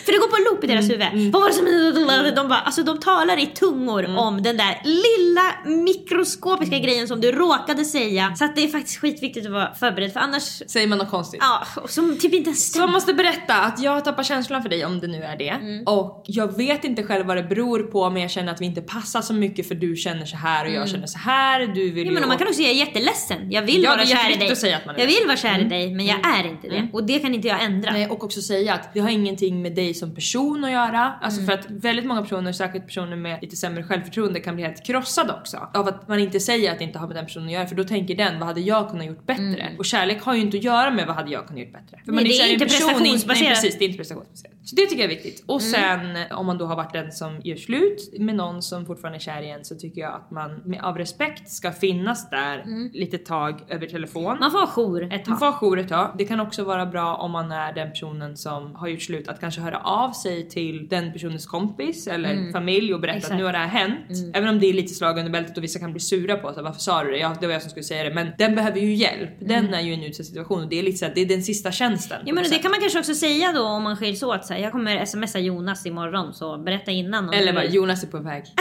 För 0.05 0.13
det 0.13 0.19
går 0.19 0.29
på 0.29 0.51
loop 0.51 0.65
i 0.65 0.67
deras 0.67 0.91
huvud. 0.91 1.33
Vad 1.33 1.43
var 1.43 1.49
det 1.49 1.55
som... 1.55 2.35
De, 2.35 2.49
bara, 2.49 2.59
alltså, 2.59 2.83
de 2.83 3.01
talar 3.01 3.39
i 3.39 3.47
tungor 3.47 4.17
om 4.19 4.43
den 4.43 4.57
där 4.57 4.81
lilla 4.85 5.77
mikroskopiska 5.85 6.79
grejen 6.79 7.09
som 7.09 7.21
du 7.21 7.33
råkade 7.33 7.85
säga. 7.85 8.35
Så 8.37 8.45
att 8.45 8.57
det 8.57 8.65
är 8.65 8.69
faktiskt 8.69 9.01
skitviktigt 9.01 9.47
att 9.47 9.53
vara 9.53 9.75
förberedd 9.75 10.13
för 10.13 10.21
annars... 10.21 10.63
Säger 10.67 10.87
man 10.87 10.99
något 10.99 11.11
konstigt. 11.11 11.41
Ja, 11.43 11.67
och 11.83 11.91
som 11.91 12.19
typ 12.19 12.35
inte 12.35 12.49
ens 12.49 12.73
Så 12.73 12.79
man 12.81 12.91
måste 12.93 13.15
berätta 13.15 13.55
att 13.55 13.83
jag 13.83 14.05
tappar 14.05 14.23
känslan 14.23 14.63
för 14.63 14.69
dig 14.69 14.85
om 14.85 15.01
det 15.01 15.07
nu 15.07 15.23
är 15.23 15.37
det. 15.37 15.49
Mm. 15.49 15.85
Och 15.87 16.25
jag 16.27 16.57
vet 16.57 16.85
inte 16.85 17.03
själv 17.03 17.27
vad 17.27 17.37
det 17.37 17.43
beror 17.43 17.83
på 17.83 18.11
men 18.11 18.23
jag 18.23 18.31
känner 18.31 18.53
att 18.53 18.61
vi 18.61 18.65
inte 18.67 18.81
passar 18.83 19.23
så 19.23 19.35
mycket 19.35 19.69
för 19.69 19.75
du 19.75 19.97
känner 19.97 20.27
så 20.27 20.37
här 20.37 20.67
och 20.67 20.73
jag 20.73 20.89
känner 20.89 21.07
så 21.07 21.19
här. 21.19 21.67
Du 21.67 21.91
vill 21.91 21.99
Mm. 21.99 22.07
Ja, 22.07 22.13
ju 22.13 22.21
men 22.21 22.29
man 22.29 22.39
kan 22.39 22.47
också 22.47 22.57
säga 22.57 22.69
jag 22.69 22.77
jätteledsen. 22.87 23.51
Jag 23.51 23.63
vill 23.63 23.83
Ja, 23.83 23.91
vara 23.91 24.07
kär 24.07 24.31
i 24.31 24.37
dig. 24.37 24.55
jag 24.97 25.07
vill 25.07 25.27
vara 25.27 25.37
kär 25.37 25.59
i 25.61 25.65
dig 25.65 25.95
men 25.95 26.07
jag 26.07 26.19
är 26.39 26.47
inte 26.47 26.69
det. 26.69 26.89
Och 26.93 27.05
det 27.05 27.19
kan 27.19 27.35
inte 27.35 27.49
jag 27.49 27.63
ändra. 27.63 27.93
Nej, 27.93 28.09
och 28.09 28.25
också 28.25 28.43
säga 28.49 28.75
att 28.75 28.95
det 28.95 29.01
har 29.01 29.11
ingenting 29.11 29.63
med 29.63 29.75
dig 29.75 29.95
som 29.95 30.15
person 30.15 30.65
att 30.65 30.71
göra. 30.71 31.13
Alltså 31.21 31.41
Mm. 31.41 31.47
för 31.47 31.59
att 31.59 31.71
väldigt 31.71 32.07
många 32.07 32.23
personer, 32.23 32.53
särskilt 32.53 32.87
personer 32.87 33.17
med 33.17 33.39
lite 33.43 33.57
sämre 33.57 33.83
självförtroende 33.83 34.41
kan 34.41 34.55
bli 34.55 34.65
helt 34.65 34.87
krossade 34.87 35.33
också. 35.41 35.69
Av 35.75 35.89
att 35.89 36.09
man 36.09 36.19
inte 36.19 36.41
säger 36.41 36.73
att 36.73 36.79
det 36.79 36.85
inte 36.85 36.99
har 36.99 37.07
med 37.07 37.17
den 37.17 37.25
personen 37.27 37.47
att 37.47 37.53
göra 37.53 37.67
för 37.67 37.75
då 37.77 37.85
tänker 37.85 38.15
den 38.17 38.39
vad 38.39 38.47
hade 38.49 38.61
jag 38.61 38.91
kunnat 38.91 39.07
gjort 39.07 39.27
bättre? 39.27 39.73
Och 39.79 39.85
kärlek 39.85 40.23
har 40.23 40.35
ju 40.35 40.41
inte 40.41 40.57
att 40.57 40.65
göra 40.65 40.91
med 40.91 41.07
vad 41.07 41.17
hade 41.17 41.31
jag 41.31 41.47
kunnat 41.47 41.61
gjort 41.65 41.73
bättre. 41.73 41.99
För 42.05 42.13
Mm. 42.13 42.15
Nej, 42.15 42.25
det 42.25 42.31
är 42.39 42.47
i 42.47 42.49
en 42.49 42.53
inte 42.53 42.65
person, 42.65 42.87
Nej 42.87 42.95
prestationsbaserat. 42.95 43.49
precis, 43.55 43.79
det 43.79 43.85
är 43.85 43.87
inte 43.87 43.97
prestationsbaserat. 43.99 44.55
Så 44.65 44.77
det 44.77 44.83
tycker 44.87 45.03
jag 45.03 45.13
är 45.13 45.17
viktigt. 45.17 45.45
Och 45.47 45.61
Mm. 45.61 45.73
sen 45.73 46.39
om 46.39 46.47
man 46.47 46.59
då 46.59 46.67
har 46.67 46.77
varit 46.77 46.93
den 46.93 47.13
som 47.13 47.41
gör 47.45 47.57
slut 47.57 48.15
med 48.19 48.35
någon 48.35 48.63
som 48.63 48.87
fortfarande 48.87 49.17
är 49.19 49.21
kär 49.21 49.43
igen 49.43 49.61
så 49.65 49.75
tycker 49.75 50.01
jag 50.01 50.15
att 50.15 50.31
man 50.31 50.63
med, 50.65 50.81
av 50.85 50.99
respekt 50.99 51.51
ska 51.51 51.73
finnas 51.73 52.31
där 52.31 52.65
lite 52.93 53.19
tag 53.19 53.61
över 53.69 53.87
telefon. 53.87 54.27
Mm. 54.27 54.39
Man 54.41 54.51
får 54.51 54.59
ha 54.59 54.67
jour 54.67 55.03
ett 55.03 55.11
Man 55.11 55.21
tag. 55.25 55.39
får 55.39 55.47
ha 55.47 55.53
jour 55.53 55.79
ett 55.79 55.89
tag. 55.89 56.15
Det 56.19 56.25
kan 56.25 56.41
också 56.41 56.65
vara 56.65 56.87
bra 56.87 57.15
om 57.17 57.31
man 57.31 57.53
är 57.53 57.73
den 57.73 57.91
personen 57.91 58.37
som 58.39 58.75
har 58.75 58.89
gjort 58.89 59.03
slut 59.03 59.29
att 59.29 59.41
kanske 59.41 59.61
höra 59.61 59.79
av 59.79 60.13
sig 60.13 60.49
till 60.49 60.89
den 60.89 61.13
personens 61.13 61.47
kompis 61.47 62.07
eller 62.07 62.53
familj 62.53 62.95
och 62.95 63.01
berätta 63.01 63.09
Mm. 63.09 63.19
Exakt. 63.19 63.33
att 63.33 63.39
nu 63.39 63.45
har 63.45 63.53
det 63.53 63.59
här 63.59 63.67
hänt. 63.69 64.35
Även 64.35 64.49
om 64.49 64.61
det 64.61 64.67
är 64.67 64.73
lite 64.73 64.95
slag 64.95 65.19
under 65.19 65.31
bältet 65.33 65.57
och 65.57 65.65
vissa 65.65 65.79
kan 65.79 65.93
bli 65.93 66.01
sura 66.01 66.37
på 66.37 66.53
sig. 66.55 66.63
Varför 66.63 66.81
sa 66.81 67.05
du 67.05 67.11
det? 67.11 67.19
Ja, 67.19 67.37
det 67.41 67.47
var 67.47 67.53
jag 67.53 67.63
som 67.63 67.71
skulle 67.71 67.85
säga 67.85 68.05
det. 68.05 68.15
Men 68.15 68.29
den 68.39 68.55
behöver 68.55 68.81
ju 68.81 68.95
hjälp. 68.95 69.31
Den 69.41 69.75
är 69.75 69.81
ju 69.81 69.91
i 69.91 69.95
en 69.95 70.03
utsatt 70.05 70.27
situation 70.27 70.63
och 70.63 70.69
det 70.69 70.79
är 70.79 70.83
lite 70.83 70.99
så 70.99 71.05
här, 71.05 71.13
det 71.15 71.21
är 71.21 71.27
den 71.27 71.43
sista 71.43 71.73
tjänsten. 71.73 72.17
Mm. 72.17 72.27
Ja 72.29 72.35
men 72.35 72.51
det 72.51 72.59
kan 72.59 72.71
man 72.71 72.81
kanske 72.81 72.99
också 72.99 73.15
säga 73.15 73.53
då 73.53 73.63
om 73.63 73.83
man 73.83 73.97
skiljs 73.97 74.23
åt 74.23 74.45
så 74.47 74.55
här, 74.55 74.61
jag 74.61 74.73
kommer 74.73 75.05
smsa 75.05 75.39
Jonas 75.39 75.87
imorgon 75.87 76.35
så 76.35 76.59
berätta 76.59 76.91
innan. 76.91 77.31
Eller 77.33 77.53
bara 77.53 77.63
vill." 77.65 77.75
Jonas 77.75 78.03
är 78.05 78.09
på 78.09 78.19
väg. 78.19 78.45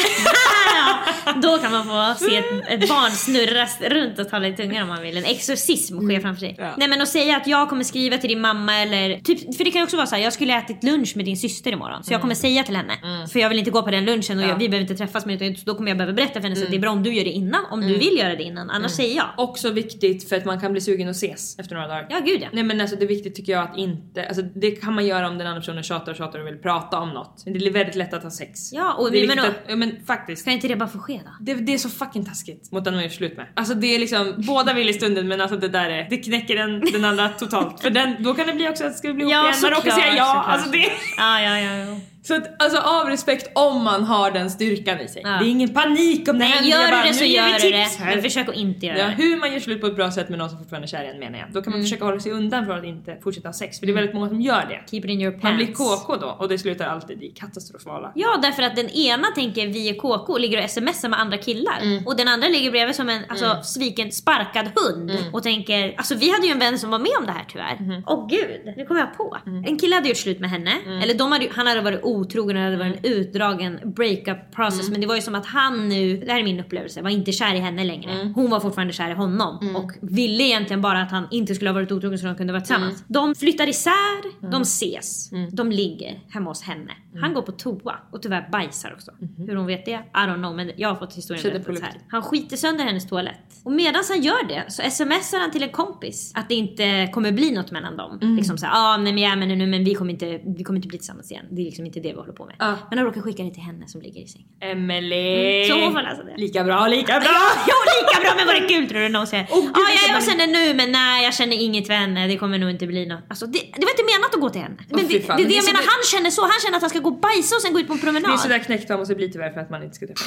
Då 1.41 1.57
kan 1.57 1.71
man 1.71 1.83
få 1.85 2.25
se 2.25 2.35
ett, 2.37 2.45
ett 2.67 2.89
barn 2.89 3.11
snurras 3.11 3.81
runt 3.81 4.19
och 4.19 4.29
tala 4.29 4.47
i 4.47 4.53
tungan 4.55 4.81
om 4.83 4.87
man 4.87 5.01
vill. 5.01 5.17
En 5.17 5.25
exorcism 5.25 5.99
sker 5.99 6.19
framför 6.19 6.39
sig. 6.39 6.55
Ja. 6.57 6.71
Nej 6.77 6.87
men 6.87 7.01
att 7.01 7.07
säga 7.07 7.37
att 7.37 7.47
jag 7.47 7.69
kommer 7.69 7.83
skriva 7.83 8.17
till 8.17 8.29
din 8.29 8.41
mamma 8.41 8.75
eller 8.75 9.19
typ, 9.19 9.57
för 9.57 9.63
det 9.63 9.71
kan 9.71 9.79
ju 9.79 9.83
också 9.83 9.97
vara 9.97 10.07
så 10.07 10.15
här, 10.15 10.23
jag 10.23 10.33
skulle 10.33 10.57
ätit 10.57 10.83
lunch 10.83 11.13
med 11.15 11.25
din 11.25 11.37
syster 11.37 11.71
imorgon 11.71 12.03
så 12.03 12.13
jag 12.13 12.21
kommer 12.21 12.35
säga 12.35 12.63
till 12.63 12.75
henne. 12.75 12.93
För 13.33 13.39
jag 13.39 13.49
vill 13.49 13.59
inte 13.59 13.71
gå 13.71 13.81
på 13.83 13.91
den 13.91 14.05
lunchen 14.05 14.37
och 14.39 14.43
Ja. 14.43 14.49
jag, 14.49 14.55
vi 14.57 14.69
behöver 14.69 14.81
inte 14.91 14.95
träffas 15.05 15.25
mer 15.25 15.35
utan 15.35 15.55
då 15.65 15.75
kommer 15.75 15.89
jag 15.91 15.97
behöva 15.97 16.13
berätta 16.13 16.33
för 16.33 16.41
henne 16.41 16.55
så 16.55 16.63
att 16.63 16.69
det 16.69 16.75
är 16.77 16.79
bra 16.79 16.91
om 16.91 17.03
du 17.03 17.13
gör 17.13 17.23
det 17.23 17.29
innan. 17.31 17.65
Om 17.71 17.81
du 17.81 17.97
vill 17.97 18.17
göra 18.17 18.35
det 18.35 18.43
innan, 18.43 18.69
annars 18.69 18.91
säger 18.91 19.15
jag. 19.15 19.25
Också 19.37 19.69
viktigt 19.69 20.29
för 20.29 20.35
att 20.37 20.45
man 20.45 20.59
kan 20.61 20.71
bli 20.71 20.81
sugen 20.81 21.09
att 21.09 21.15
ses 21.15 21.59
efter 21.59 21.75
några 21.75 21.87
dagar. 21.87 22.07
Ja 22.09 22.19
gud 22.25 22.41
ja. 22.41 22.47
Nej 22.53 22.63
men 22.63 22.81
alltså 22.81 22.95
det 22.95 23.05
är 23.05 23.07
viktigt 23.07 23.35
tycker 23.35 23.51
jag 23.51 23.63
att 23.63 23.77
inte, 23.77 24.25
alltså 24.27 24.41
det 24.41 24.71
kan 24.71 24.93
man 24.93 25.05
göra 25.05 25.27
om 25.27 25.37
den 25.37 25.47
andra 25.47 25.61
personen 25.61 25.83
tjatar 25.83 26.11
och 26.11 26.17
tjatar 26.17 26.39
och 26.39 26.47
vill 26.47 26.57
prata 26.57 26.99
om 26.99 27.09
något. 27.09 27.41
Men 27.45 27.53
det 27.59 27.65
är 27.67 27.71
väldigt 27.71 27.95
lätt 27.95 28.13
att 28.13 28.23
ha 28.23 28.31
sex. 28.31 28.73
Ja, 28.73 28.93
och 28.93 29.11
det 29.11 29.23
är 29.23 29.27
men- 29.27 29.39
att, 29.39 29.77
men 29.77 29.95
faktiskt. 30.07 30.41
Ska 30.41 30.51
inte 30.51 30.67
det 30.67 30.75
bara 30.77 30.89
få 30.89 30.99
ske 30.99 31.21
då? 31.25 31.31
Det, 31.39 31.53
det 31.53 31.73
är 31.73 31.77
så 31.77 31.89
fucking 31.89 32.25
taskigt 32.25 32.71
mot 32.71 32.83
den 32.85 32.93
man 32.93 33.03
gör 33.03 33.09
slut 33.09 33.37
med. 33.37 33.47
Alltså 33.55 33.73
det 33.73 33.95
är 33.95 33.99
liksom, 33.99 34.33
båda 34.37 34.73
vill 34.73 34.89
i 34.89 34.93
stunden 34.93 35.27
men 35.27 35.41
alltså 35.41 35.57
det 35.57 35.67
där 35.67 35.89
är, 35.89 36.07
det 36.09 36.17
knäcker 36.17 36.55
den, 36.55 36.79
den 36.93 37.05
andra 37.05 37.29
totalt. 37.29 37.81
För 37.81 37.89
den, 37.89 38.23
då 38.23 38.33
kan 38.33 38.47
det 38.47 38.53
bli 38.53 38.69
också 38.69 38.85
att 38.85 38.97
ska 38.97 39.07
vi 39.07 39.13
bli 39.13 39.23
ihop 39.23 39.33
Ja, 39.33 39.49
igen, 39.49 39.61
man 39.61 39.71
råkar 39.71 39.91
säga 39.91 40.15
ja. 40.15 40.25
såklart. 40.25 40.47
Alltså 40.47 40.71
det, 40.71 40.89
Ja 41.17 41.41
ja 41.41 41.59
ja. 41.59 41.77
ja. 41.77 41.99
Så 42.27 42.35
att, 42.35 42.61
alltså 42.63 42.79
av 42.79 43.05
respekt 43.09 43.51
om 43.55 43.83
man 43.83 44.03
har 44.03 44.31
den 44.31 44.49
styrkan 44.51 44.99
i 44.99 45.07
sig. 45.07 45.21
Ja. 45.25 45.29
Det 45.29 45.45
är 45.45 45.49
ingen 45.49 45.73
panik 45.73 46.19
om 46.19 46.25
det 46.25 46.33
Nej 46.39 46.47
händer. 46.49 46.69
Gör 46.71 46.91
bara, 46.91 47.01
du 47.01 47.07
det 47.07 47.13
så 47.13 47.23
gör 47.23 47.59
du 47.61 47.69
det. 47.69 47.77
här. 47.77 48.13
Men 48.15 48.23
försök 48.23 48.49
att 48.49 48.55
inte 48.55 48.85
göra 48.85 48.97
Ja, 48.97 49.05
det. 49.05 49.11
hur 49.11 49.37
man 49.39 49.53
gör 49.53 49.59
slut 49.59 49.81
på 49.81 49.87
ett 49.87 49.95
bra 49.95 50.11
sätt 50.11 50.29
med 50.29 50.39
någon 50.39 50.49
som 50.49 50.59
fortfarande 50.59 50.85
är 50.85 50.89
kär 50.89 51.03
i 51.03 51.07
en 51.07 51.19
menar 51.19 51.39
jag. 51.39 51.47
Då 51.53 51.61
kan 51.61 51.73
man 51.73 51.81
försöka 51.81 52.05
hålla 52.05 52.19
sig 52.19 52.31
undan 52.31 52.65
från 52.65 52.77
att 52.77 52.83
inte 52.85 53.17
fortsätta 53.23 53.47
ha 53.47 53.53
sex. 53.53 53.79
För 53.79 53.85
det 53.85 53.91
är 53.91 53.93
väldigt 53.93 54.13
många 54.15 54.29
som 54.29 54.41
gör 54.41 54.65
det. 54.69 54.81
Keep 54.91 54.99
it 54.99 55.05
in 55.05 55.21
your 55.21 55.31
pants. 55.31 55.43
Man 55.43 55.55
blir 55.55 55.67
KK 55.73 56.15
då 56.15 56.35
och 56.39 56.49
det 56.49 56.57
slutar 56.57 56.87
alltid 56.87 57.23
i 57.23 57.27
katastrofala. 57.29 58.11
Ja 58.15 58.39
därför 58.41 58.63
att 58.63 58.75
den 58.75 58.89
ena 58.89 59.27
tänker 59.35 59.67
vi 59.67 59.89
är 59.89 59.93
KK 59.93 60.33
och 60.33 60.39
ligger 60.39 60.63
och 60.63 60.69
smsar 60.69 61.09
med 61.09 61.19
andra 61.19 61.37
killar. 61.37 61.79
Mm. 61.81 62.07
Och 62.07 62.17
den 62.17 62.27
andra 62.27 62.47
ligger 62.47 62.71
bredvid 62.71 62.95
som 62.95 63.09
en 63.09 63.21
alltså, 63.29 63.57
sviken 63.63 64.11
sparkad 64.11 64.65
hund 64.75 65.11
Mm. 65.11 65.33
och 65.33 65.43
tänker, 65.43 65.93
alltså 65.97 66.15
vi 66.15 66.31
hade 66.31 66.45
ju 66.47 66.51
en 66.53 66.59
vän 66.59 66.79
som 66.79 66.89
var 66.89 66.99
med 66.99 67.11
om 67.19 67.25
det 67.25 67.31
här 67.31 67.45
tyvärr. 67.47 67.75
Mm-hmm. 67.75 68.03
Åh 68.07 68.27
gud, 68.29 68.73
nu 68.77 68.85
kommer 68.85 69.01
jag 69.01 69.17
på. 69.17 69.37
En 69.67 69.79
kille 69.79 69.95
hade 69.95 70.07
gjort 70.07 70.17
slut 70.17 70.39
med 70.39 70.49
henne, 70.49 70.71
Mm. 70.85 71.01
eller 71.01 71.13
de 71.13 71.31
hade, 71.31 71.47
han 71.55 71.67
hade 71.67 71.81
varit 71.81 71.99
otrogen 72.19 72.57
och 72.57 72.71
det 72.71 72.77
varit 72.77 73.05
en 73.05 73.11
utdragen 73.11 73.79
breakup 73.85 74.55
process. 74.55 74.79
Mm. 74.79 74.91
Men 74.91 75.01
det 75.01 75.07
var 75.07 75.15
ju 75.15 75.21
som 75.21 75.35
att 75.35 75.45
han 75.45 75.89
nu, 75.89 76.17
det 76.17 76.31
här 76.31 76.39
är 76.39 76.43
min 76.43 76.59
upplevelse, 76.59 77.01
var 77.01 77.09
inte 77.09 77.31
kär 77.31 77.55
i 77.55 77.59
henne 77.59 77.83
längre. 77.83 78.11
Mm. 78.11 78.33
Hon 78.33 78.49
var 78.49 78.59
fortfarande 78.59 78.93
kär 78.93 79.09
i 79.09 79.13
honom 79.13 79.75
och 79.75 79.91
ville 80.01 80.43
egentligen 80.43 80.81
bara 80.81 81.01
att 81.01 81.11
han 81.11 81.27
inte 81.31 81.55
skulle 81.55 81.69
ha 81.69 81.73
varit 81.73 81.91
otrogen 81.91 82.19
så 82.19 82.25
de 82.25 82.35
kunde 82.35 82.53
vara 82.53 82.61
tillsammans. 82.61 82.93
Mm. 82.93 83.05
De 83.07 83.35
flyttar 83.35 83.69
isär, 83.69 84.49
de 84.51 84.61
ses, 84.61 85.29
de 85.51 85.71
ligger 85.71 86.19
hemma 86.29 86.49
hos 86.49 86.61
henne. 86.61 86.91
Mm. 87.17 87.23
Han 87.23 87.33
går 87.33 87.41
på 87.41 87.51
toa 87.51 87.95
och 88.11 88.21
tyvärr 88.21 88.49
bajsar 88.51 88.93
också. 88.93 89.11
Hur 89.47 89.55
hon 89.55 89.65
vet 89.67 89.85
det? 89.85 89.91
I 89.91 90.19
don't 90.27 90.35
know 90.35 90.55
men 90.55 90.71
jag 90.77 90.89
har 90.89 90.95
fått 90.95 91.13
historien 91.13 91.63
berättad 91.63 91.85
här. 91.85 91.93
Han 92.09 92.21
skiter 92.21 92.57
sönder 92.57 92.83
hennes 92.83 93.07
toalett. 93.09 93.61
Och 93.63 93.71
medan 93.71 94.03
han 94.09 94.21
gör 94.21 94.47
det 94.47 94.71
så 94.71 94.81
smsar 94.81 95.39
han 95.39 95.51
till 95.51 95.63
en 95.63 95.69
kompis 95.69 96.31
att 96.35 96.49
det 96.49 96.55
inte 96.55 97.09
kommer 97.13 97.31
bli 97.31 97.51
något 97.51 97.71
mellan 97.71 97.97
dem. 97.97 98.19
Mm. 98.21 98.35
Liksom 98.35 98.57
såhär, 98.57 98.73
ah, 98.75 98.97
nej 98.97 99.13
men 99.13 99.23
jag 99.23 99.31
är 99.31 99.35
med 99.35 99.57
nu 99.57 99.67
men 99.67 99.83
vi 99.83 99.95
kommer, 99.95 100.11
inte, 100.11 100.39
vi 100.57 100.63
kommer 100.63 100.77
inte 100.77 100.87
bli 100.87 100.97
tillsammans 100.97 101.31
igen. 101.31 101.45
Det 101.51 101.61
är 101.61 101.65
liksom 101.65 101.85
inte 101.85 101.99
det 101.99 102.11
vi 102.11 102.17
håller 102.17 102.33
på 102.33 102.45
med. 102.45 102.55
Ja. 102.59 102.77
Men 102.89 102.97
han 102.97 103.07
råkar 103.07 103.21
skicka 103.21 103.43
det 103.43 103.51
till 103.51 103.63
henne 103.63 103.87
som 103.87 104.01
ligger 104.01 104.21
i 104.21 104.27
sängen. 104.27 104.47
Emelie! 104.59 105.67
Så 105.67 105.83
hon 105.83 105.93
får 105.93 106.01
läsa 106.01 106.23
det. 106.23 106.37
Lika 106.37 106.63
bra, 106.63 106.87
lika 106.87 107.19
bra! 107.19 107.29
Ja, 107.29 107.63
jo 107.71 107.77
lika 107.97 108.21
bra 108.21 108.31
men 108.37 108.47
var 108.47 108.53
det 108.61 108.67
kul 108.67 108.89
tror 108.89 108.99
du? 108.99 109.09
Någon 109.09 109.27
säger 109.27 109.47
Åh, 109.51 109.61
gud, 109.61 109.71
ah, 109.75 109.89
ja, 110.07 110.13
jag 110.13 110.23
känner 110.23 110.47
nu 110.47 110.73
men 110.73 110.91
nej 110.91 111.23
jag 111.23 111.33
känner 111.33 111.57
inget 111.65 111.87
för 111.87 111.93
henne. 111.93 112.27
Det 112.27 112.37
kommer 112.37 112.57
nog 112.57 112.69
inte 112.69 112.87
bli 112.87 113.05
något. 113.05 113.23
Alltså, 113.29 113.45
det, 113.45 113.59
det 113.59 113.85
var 113.87 113.91
inte 113.91 114.05
menat 114.13 114.33
att 114.35 114.41
gå 114.41 114.49
till 114.49 114.61
henne. 114.61 114.75
Men 114.77 114.99
Åh, 114.99 115.01
det, 115.01 115.07
det, 115.07 115.19
det, 115.19 115.27
Men 115.27 115.37
det 115.37 115.53
är 115.53 115.55
jag 115.55 115.65
menar 115.65 115.83
han 115.93 116.01
känner 116.11 116.29
så. 116.29 116.41
Han 116.41 116.59
känner 116.63 116.77
att 116.77 116.81
han 116.81 116.89
ska 116.89 116.99
gå 116.99 117.06
och 117.07 117.19
bajsa 117.19 117.55
och 117.55 117.61
sen 117.61 117.73
gå 117.73 117.79
ut 117.79 117.87
på 117.87 117.93
en 117.93 117.99
promenad. 117.99 118.31
Det 118.31 118.33
är 118.35 118.37
sådär 118.37 118.59
knäckt 118.59 118.89
man 118.89 118.99
måste 118.99 119.15
bli 119.15 119.31
tyvärr 119.31 119.51
för 119.53 119.59
att 119.61 119.69
man 119.69 119.83
inte 119.83 119.95
ska 119.95 120.07
träffa 120.07 120.23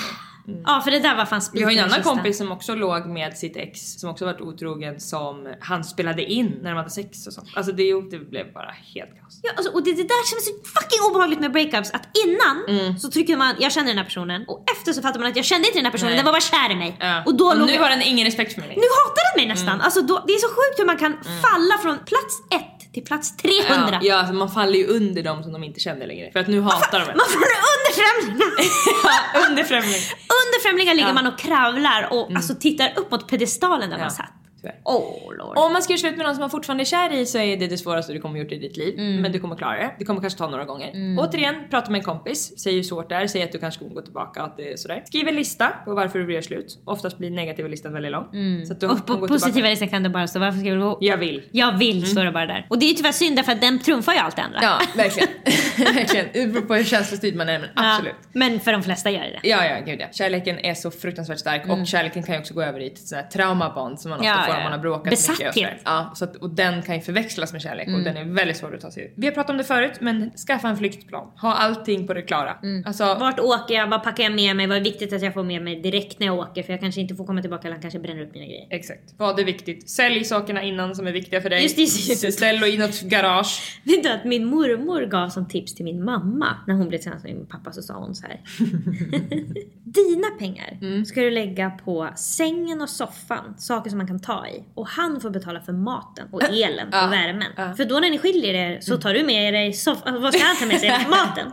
någon. 0.47 0.63
Ja 0.67 0.81
för 0.85 0.91
det 0.91 0.99
där 0.99 1.17
var 1.17 1.25
fan 1.27 1.41
Vi 1.53 1.63
har 1.63 1.71
en 1.71 1.79
annan 1.79 1.91
kistan. 1.95 2.15
kompis 2.17 2.39
som 2.39 2.53
också 2.53 2.75
låg 2.75 3.07
med 3.07 3.37
sitt 3.39 3.57
ex 3.57 3.81
som 4.01 4.11
också 4.11 4.25
varit 4.25 4.41
otrogen 4.41 5.01
som 5.01 5.49
han 5.61 5.85
spelade 5.85 6.23
in 6.25 6.59
när 6.63 6.71
de 6.71 6.77
hade 6.77 6.91
sex 6.91 7.27
och 7.27 7.33
sånt. 7.33 7.49
Alltså 7.57 7.73
det, 7.73 8.01
det 8.11 8.19
blev 8.19 8.53
bara 8.53 8.75
helt 8.95 9.11
kaos. 9.21 9.41
Ja, 9.43 9.51
alltså, 9.57 9.73
och 9.73 9.85
det, 9.85 9.91
det 9.93 10.03
där 10.03 10.31
känns 10.31 10.45
så 10.47 10.53
fucking 10.81 11.01
obehagligt 11.11 11.41
med 11.41 11.53
breakups 11.53 11.91
att 11.91 12.09
innan 12.27 12.57
Mm. 12.69 12.99
så 12.99 13.11
tycker 13.11 13.37
man 13.37 13.55
jag 13.59 13.73
känner 13.73 13.89
den 13.89 13.99
här 13.99 14.05
personen 14.05 14.45
och 14.49 14.65
efter 14.77 14.93
så 14.93 15.03
fattar 15.03 15.21
man 15.21 15.29
att 15.31 15.37
jag 15.37 15.45
kände 15.45 15.67
inte 15.69 15.79
den 15.79 15.85
här 15.85 15.93
personen, 15.93 16.11
Nej. 16.11 16.17
den 16.19 16.25
var 16.25 16.33
bara 16.33 16.41
kär 16.41 16.71
i 16.73 16.77
mig. 16.77 16.97
Ja. 17.01 17.23
Och 17.27 17.35
då 17.35 17.47
och 17.47 17.59
nu 17.67 17.73
jag, 17.73 17.83
har 17.83 17.91
den 17.91 18.03
ingen 18.03 18.25
respekt 18.27 18.53
för 18.55 18.61
mig 18.61 18.69
nu 18.77 18.83
hatar 19.01 19.23
den 19.37 19.41
mig 19.41 19.55
nästan. 19.55 19.81
Alltså, 19.81 20.01
då, 20.03 20.25
det 20.27 20.33
är 20.33 20.39
så 20.39 20.49
sjukt 20.49 20.81
hur 20.81 20.87
man 20.87 20.97
kan 20.99 21.13
falla 21.45 21.79
från 21.83 21.97
plats 22.11 22.35
ett 22.59 22.80
till 22.95 23.05
plats 23.05 23.37
300. 23.37 23.89
Ja, 23.93 23.99
ja 24.03 24.15
alltså 24.17 24.35
man 24.35 24.51
faller 24.51 24.79
ju 24.79 24.87
under 24.87 25.23
dem 25.23 25.43
som 25.43 25.53
de 25.53 25.65
inte 25.65 25.81
känner 25.81 26.07
längre. 26.07 26.33
För 26.33 26.41
att 26.41 26.49
nu 26.49 26.61
hatar 26.61 27.01
de 27.01 27.11
en. 27.11 27.17
Man 27.17 27.27
får 27.29 27.41
under 27.77 27.93
främlingar. 28.01 29.47
under 29.51 29.65
främling. 29.65 30.01
under 30.43 30.63
främlingar 30.63 30.95
ligger 30.95 31.09
Ja. 31.09 31.11
Mm. 31.11 31.25
man 31.25 31.33
och 31.33 31.39
kravlar 31.39 32.09
och 32.13 32.31
alltså, 32.37 32.55
tittar 32.55 32.93
upp 32.97 33.11
mot 33.11 33.29
pedestalen 33.29 33.91
där 33.91 33.97
Ja. 33.97 34.03
man 34.05 34.11
satt. 34.11 34.33
Tyvärr. 34.61 34.75
Oh 34.85 35.35
lord. 35.39 35.59
Om 35.59 35.73
man 35.73 35.83
ska 35.83 35.93
göra 35.93 35.99
slut 36.01 36.17
med 36.17 36.27
någon 36.27 36.35
som 36.35 36.41
man 36.41 36.51
fortfarande 36.51 36.83
är 36.83 36.85
kär 36.85 37.13
i 37.13 37.27
så 37.27 37.39
är 37.39 37.57
det 37.57 37.67
det 37.67 37.79
svåraste 37.79 38.13
du 38.13 38.21
kommer 38.21 38.39
gjort 38.41 38.53
i 38.53 38.59
ditt 38.59 38.77
liv. 38.77 38.95
Mm. 38.99 39.23
Men 39.23 39.33
du 39.33 39.39
kommer 39.41 39.57
klara 39.57 39.77
det. 39.77 39.91
Det 39.99 40.05
kommer 40.05 40.21
kanske 40.21 40.39
ta 40.39 40.49
några 40.51 40.65
gånger. 40.65 40.91
Återigen, 41.19 41.55
prata 41.71 41.91
med 41.91 41.99
en 41.99 42.05
kompis. 42.05 42.59
Säg 42.61 42.75
hur 42.75 42.83
svårt 42.83 43.09
det 43.09 43.15
är. 43.15 43.27
Säg 43.27 43.43
att 43.43 43.53
du 43.53 43.59
kanske 43.59 43.79
kommer 43.79 43.95
gå 43.95 44.03
tillbaka 44.03 44.43
att 44.43 44.57
det 44.57 44.73
är 44.73 44.77
sådär. 44.77 45.03
Skriv 45.07 45.29
en 45.29 45.35
lista 45.37 45.69
på 45.85 45.95
varför 45.95 46.19
du 46.19 46.25
vill 46.27 46.35
göra 46.35 46.43
slut. 46.43 46.79
Oftast 46.85 47.19
blir 47.19 47.31
negativa 47.31 47.69
listan 47.69 47.93
väldigt 47.93 48.13
lång. 48.13 48.25
Så 48.67 48.73
att 48.73 48.81
du 48.81 48.87
Mm. 48.87 48.99
och 48.99 49.07
på 49.07 49.19
positiva 49.29 49.53
tillbaka. 49.53 49.71
listan 49.71 49.89
kan 49.89 50.03
det 50.03 50.09
bara 50.09 50.27
stå 50.27 50.39
varför 50.39 50.59
ska 50.59 50.71
vi 50.71 50.77
gå 50.77 50.99
Jag 51.01 51.17
vill. 51.17 51.43
Jag 51.51 51.79
vill 51.79 52.07
står 52.07 52.25
det 52.25 52.31
bara 52.33 52.47
där. 52.47 52.67
Och 52.71 52.79
det 52.79 52.87
är 52.87 52.89
ju 52.89 52.95
tyvärr 52.95 53.13
synd 53.13 53.37
därför 53.37 53.53
att 53.53 53.61
den 53.61 53.79
trumfar 53.79 54.13
ju 54.13 54.19
allt 54.19 54.37
det 54.37 54.43
andra. 54.43 54.59
Ja, 54.63 54.79
verkligen. 54.97 55.29
verkligen. 55.95 56.27
Det 56.33 56.47
beror 56.47 56.63
på 56.63 56.75
hur 56.75 56.85
känslostyrd 56.85 57.37
man 57.37 57.49
är 57.49 57.59
men 57.59 57.69
Ja, 57.77 57.95
absolut. 57.95 58.15
Men 58.33 58.61
för 58.61 58.73
de 58.73 58.83
flesta 58.83 59.11
gör 59.11 59.21
det. 59.21 59.41
Ja, 59.49 59.65
ja, 59.67 59.81
gud 59.87 60.01
ja. 60.01 60.07
Kärleken 60.13 60.59
är 60.59 60.75
så 60.75 60.91
fruktansvärt 60.91 61.39
stark 61.39 61.69
och 61.69 61.87
kärleken 61.87 62.23
kan 62.23 62.35
ju 62.35 62.41
också 62.41 62.55
gå 62.55 62.63
över 62.63 62.81
i 62.81 62.87
ett 62.87 62.99
sånt 62.99 63.23
här 63.23 63.29
traumabond 63.31 64.01
som 64.01 64.11
man 64.11 64.19
ofta 64.21 64.31
Mm. 64.31 64.45
Ja, 64.49 64.50
om 64.57 64.63
man 64.63 64.73
har 64.73 64.79
bråkat 64.79 65.11
Besatthet. 65.11 65.57
mycket. 65.57 65.69
Sådär. 65.71 65.81
ja, 65.85 66.13
så 66.15 66.25
att, 66.25 66.37
och 66.37 66.51
den 66.51 66.83
kan 66.83 66.95
ju 66.95 67.01
förväxlas 67.01 67.53
med 67.53 67.63
kärlek 67.63 67.87
Mm. 67.89 67.99
och 68.01 68.05
den 68.05 68.17
är 68.17 68.25
väldigt 68.35 68.57
svår 68.57 68.75
att 68.75 68.81
ta 68.81 68.91
sig 68.91 69.03
ur. 69.05 69.13
Vi 69.17 69.27
har 69.27 69.35
pratat 69.35 69.51
om 69.51 69.57
det 69.57 69.65
förut, 69.65 69.93
men 70.01 70.31
skaffa 70.31 70.69
en 70.69 70.77
flyktplan. 70.77 71.27
Ha 71.41 71.55
allting 71.55 72.07
på 72.07 72.15
det 72.15 72.23
klara. 72.23 72.57
Mm. 72.63 72.83
Alltså, 72.87 73.05
Vart 73.05 73.41
åker 73.41 73.75
jag? 73.75 73.87
Vad 73.89 74.03
packar 74.03 74.25
jag 74.25 74.33
med 74.33 74.57
mig? 74.57 74.67
Vad 74.67 74.77
är 74.77 74.81
viktigt 74.81 75.13
att 75.13 75.23
jag 75.23 75.35
får 75.35 75.43
med 75.43 75.63
mig 75.63 75.81
direkt 75.83 76.19
när 76.19 76.27
jag 76.27 76.39
åker? 76.39 76.63
För 76.63 76.73
jag 76.73 76.81
kanske 76.81 77.01
inte 77.01 77.15
får 77.15 77.27
komma 77.27 77.41
tillbaka 77.41 77.63
eller 77.69 77.75
han 77.75 77.83
kanske 77.83 77.99
bränner 78.01 78.23
upp 78.23 78.35
mina 78.35 78.47
grejer. 78.47 78.67
Exakt. 78.71 79.15
Vad 79.17 79.41
är 79.41 79.45
viktigt? 79.45 79.91
Sälj 79.91 80.25
sakerna 80.25 80.63
innan 80.63 80.95
som 80.95 81.07
är 81.07 81.13
viktiga 81.13 81.41
för 81.41 81.51
dig. 81.51 81.63
Just 81.63 81.77
det, 81.77 81.83
just 81.83 82.23
det. 82.23 82.33
Ställ 82.33 82.63
och 82.63 82.69
i 82.69 82.79
något 82.79 83.01
garage. 83.03 83.81
Vet 83.85 84.03
du 84.03 84.09
att 84.11 84.25
min 84.25 84.45
mormor 84.47 85.07
gav 85.07 85.29
som 85.29 85.49
tips 85.49 85.75
till 85.75 85.85
min 85.85 86.05
mamma 86.05 86.57
när 86.67 86.75
hon 86.75 86.89
blev 86.89 86.99
tillsammans 86.99 87.25
med 87.25 87.35
min 87.35 87.47
pappa 87.47 87.73
så 87.73 87.83
sa 87.83 87.95
hon 87.95 88.15
så 88.15 88.27
här. 88.27 88.41
Dina 89.85 90.29
pengar 90.39 90.79
Mm. 90.83 91.05
ska 91.05 91.21
du 91.21 91.31
lägga 91.31 91.71
på 91.71 92.09
sängen 92.17 92.83
och 92.83 92.89
soffan, 92.89 93.55
saker 93.59 93.91
som 93.91 93.99
man 93.99 94.07
kan 94.07 94.21
ta 94.21 94.40
i. 94.49 94.65
Och 94.75 94.89
han 94.89 95.21
får 95.21 95.31
betala 95.31 95.61
för 95.61 95.73
maten 95.73 96.29
och 96.33 96.43
elen 96.43 96.89
och 96.89 96.95
Ja, 96.95 97.07
värmen. 97.07 97.53
ja. 97.57 97.75
För 97.75 97.85
då 97.85 97.95
när 98.01 98.11
ni 98.11 98.19
skiljer 98.19 98.55
er 98.55 98.81
så 98.81 98.97
tar 98.97 99.15
du 99.15 99.23
med 99.23 99.55
dig 99.55 99.73
soffan, 99.73 100.23
vad 100.23 100.35
ska 100.35 100.45
han 100.45 100.57
ta 100.57 100.67
med 100.67 100.81
sig? 100.81 101.07
Maten. 101.09 101.53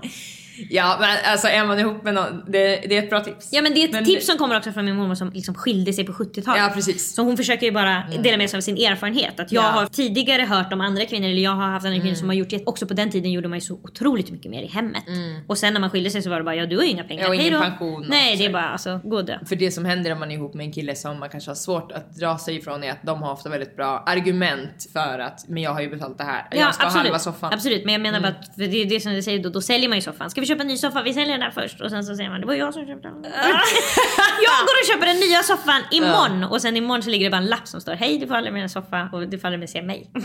Ja 0.70 0.98
men 1.00 1.10
alltså 1.32 1.48
är 1.48 1.66
man 1.66 1.80
ihop 1.80 2.04
med 2.04 2.14
någon, 2.14 2.44
det, 2.48 2.60
det 2.90 2.98
är 2.98 3.04
ett 3.04 3.10
bra 3.10 3.20
tips. 3.24 3.50
Ja 3.52 3.62
men 3.62 3.74
det 3.74 3.80
är 3.80 3.86
ett 3.86 3.92
Men- 3.92 4.06
tips 4.06 4.26
som 4.26 4.38
kommer 4.38 4.58
också 4.58 4.72
från 4.72 4.86
min 4.86 4.96
mormor 4.96 5.16
som 5.16 5.30
liksom 5.32 5.56
skilde 5.56 5.94
sig 5.94 6.04
på 6.06 6.12
70-talet. 6.14 6.62
Ja 6.62 6.72
precis. 6.74 7.16
Så 7.16 7.24
hon 7.24 7.38
försöker 7.38 7.66
ju 7.66 7.72
bara 7.72 8.04
dela 8.24 8.38
med 8.38 8.50
sig 8.50 8.58
av 8.58 8.62
sin 8.62 8.78
erfarenhet. 8.78 9.40
Att 9.40 9.52
jag 9.52 9.64
Ja. 9.64 9.68
har 9.68 9.86
tidigare 9.86 10.42
hört 10.42 10.74
om 10.74 10.82
andra 10.82 11.06
kvinnor, 11.06 11.28
eller 11.28 11.42
jag 11.42 11.52
har 11.52 11.68
haft 11.68 11.86
andra 11.86 12.00
kvinnor 12.00 12.16
som 12.16 12.28
har 12.30 12.36
gjort 12.36 12.50
det. 12.50 12.64
Också 12.66 12.88
på 12.88 12.94
den 12.94 13.12
tiden 13.12 13.32
gjorde 13.32 13.48
man 13.48 13.58
ju 13.58 13.62
så 13.62 13.74
otroligt 13.84 14.32
mycket 14.32 14.52
mer 14.52 14.62
i 14.64 14.68
hemmet. 14.68 15.04
Och 15.48 15.58
sen 15.58 15.74
när 15.74 15.80
man 15.82 15.90
skilde 15.90 16.10
sig 16.10 16.22
så 16.22 16.30
var 16.30 16.38
det 16.38 16.44
bara, 16.44 16.56
ja 16.56 16.66
du 16.66 16.76
har 16.78 16.84
ju 16.84 16.90
inga 16.90 17.04
pengar. 17.04 17.24
Ja, 17.24 17.30
och 17.30 17.36
ingen 17.36 17.62
pension 17.62 18.06
Nej 18.10 18.36
det 18.38 18.46
är 18.46 18.54
bara 18.54 18.70
alltså, 18.70 19.00
gå 19.04 19.16
och 19.16 19.26
dö. 19.26 19.38
För 19.46 19.56
det 19.56 19.72
som 19.72 19.86
händer 19.86 20.12
om 20.14 20.20
man 20.20 20.32
är 20.32 20.36
ihop 20.36 20.54
med 20.54 20.66
en 20.66 20.72
kille 20.74 20.96
som 20.96 21.20
man 21.20 21.30
kanske 21.30 21.50
har 21.50 21.56
svårt 21.56 21.92
att 21.92 22.16
dra 22.16 22.38
sig 22.38 22.56
ifrån 22.56 22.84
är 22.84 22.92
att 22.92 23.04
de 23.04 23.22
har 23.24 23.32
ofta 23.34 23.50
väldigt 23.50 23.76
bra 23.76 24.04
argument 24.08 24.90
för 24.94 25.20
att 25.20 25.48
men 25.50 25.64
jag 25.64 25.72
har 25.74 25.82
ju 25.82 25.90
betalt 25.90 26.18
det 26.18 26.24
här. 26.24 26.48
jag 26.52 26.76
ska 26.76 26.84
ha 26.86 26.92
halva 26.92 27.20
soffan. 27.20 27.48
Mm. 27.50 27.58
Absolut, 27.58 27.86
men 27.86 27.94
jag 27.94 28.02
menar 28.02 28.20
bara 28.20 28.28
att 28.28 28.56
för 28.56 28.62
det 28.68 28.82
är 28.82 28.86
det 28.86 29.00
som 29.00 29.12
du 29.14 29.22
säger 29.22 29.44
då, 29.44 29.50
då 29.50 29.62
säljer 29.62 29.90
man 29.90 29.98
ju 29.98 30.02
soffan. 30.02 30.30
Ska 30.30 30.42
vi 30.42 30.47
köpa 30.48 30.62
en 30.62 30.68
ny 30.68 30.78
soffa? 30.78 31.04
Vi 31.04 31.14
säljer 31.14 31.32
den 31.32 31.40
där 31.40 31.52
först. 31.52 31.82
Och 31.82 31.90
sen 31.90 32.04
så 32.06 32.16
säger 32.16 32.30
man 32.30 32.42
det 32.42 32.48
var 32.48 32.54
jag 32.54 32.74
som 32.74 32.86
köpte 32.86 33.08
den. 33.08 33.24
jag 34.48 34.60
går 34.68 34.76
och 34.82 34.88
köper 34.88 35.06
den 35.06 35.20
nya 35.20 35.44
soffan 35.44 35.82
imorgon. 35.92 36.44
Och 36.44 36.62
sen 36.62 36.78
imorgon 36.78 37.04
så 37.04 37.10
ligger 37.10 37.26
det 37.26 37.32
bara 37.32 37.38
en 37.42 37.46
lapp 37.46 37.68
som 37.68 37.82
står 37.82 37.94
hej 37.94 38.18
du 38.18 38.28
får 38.28 38.36
aldrig 38.36 38.54
mer 38.54 38.64
en 38.64 38.70
soffa 38.70 39.10
och 39.14 39.28
du 39.28 39.40
får 39.40 39.48
aldrig 39.48 39.60
mer 39.60 39.68
se 39.68 39.82
mig. 39.82 40.12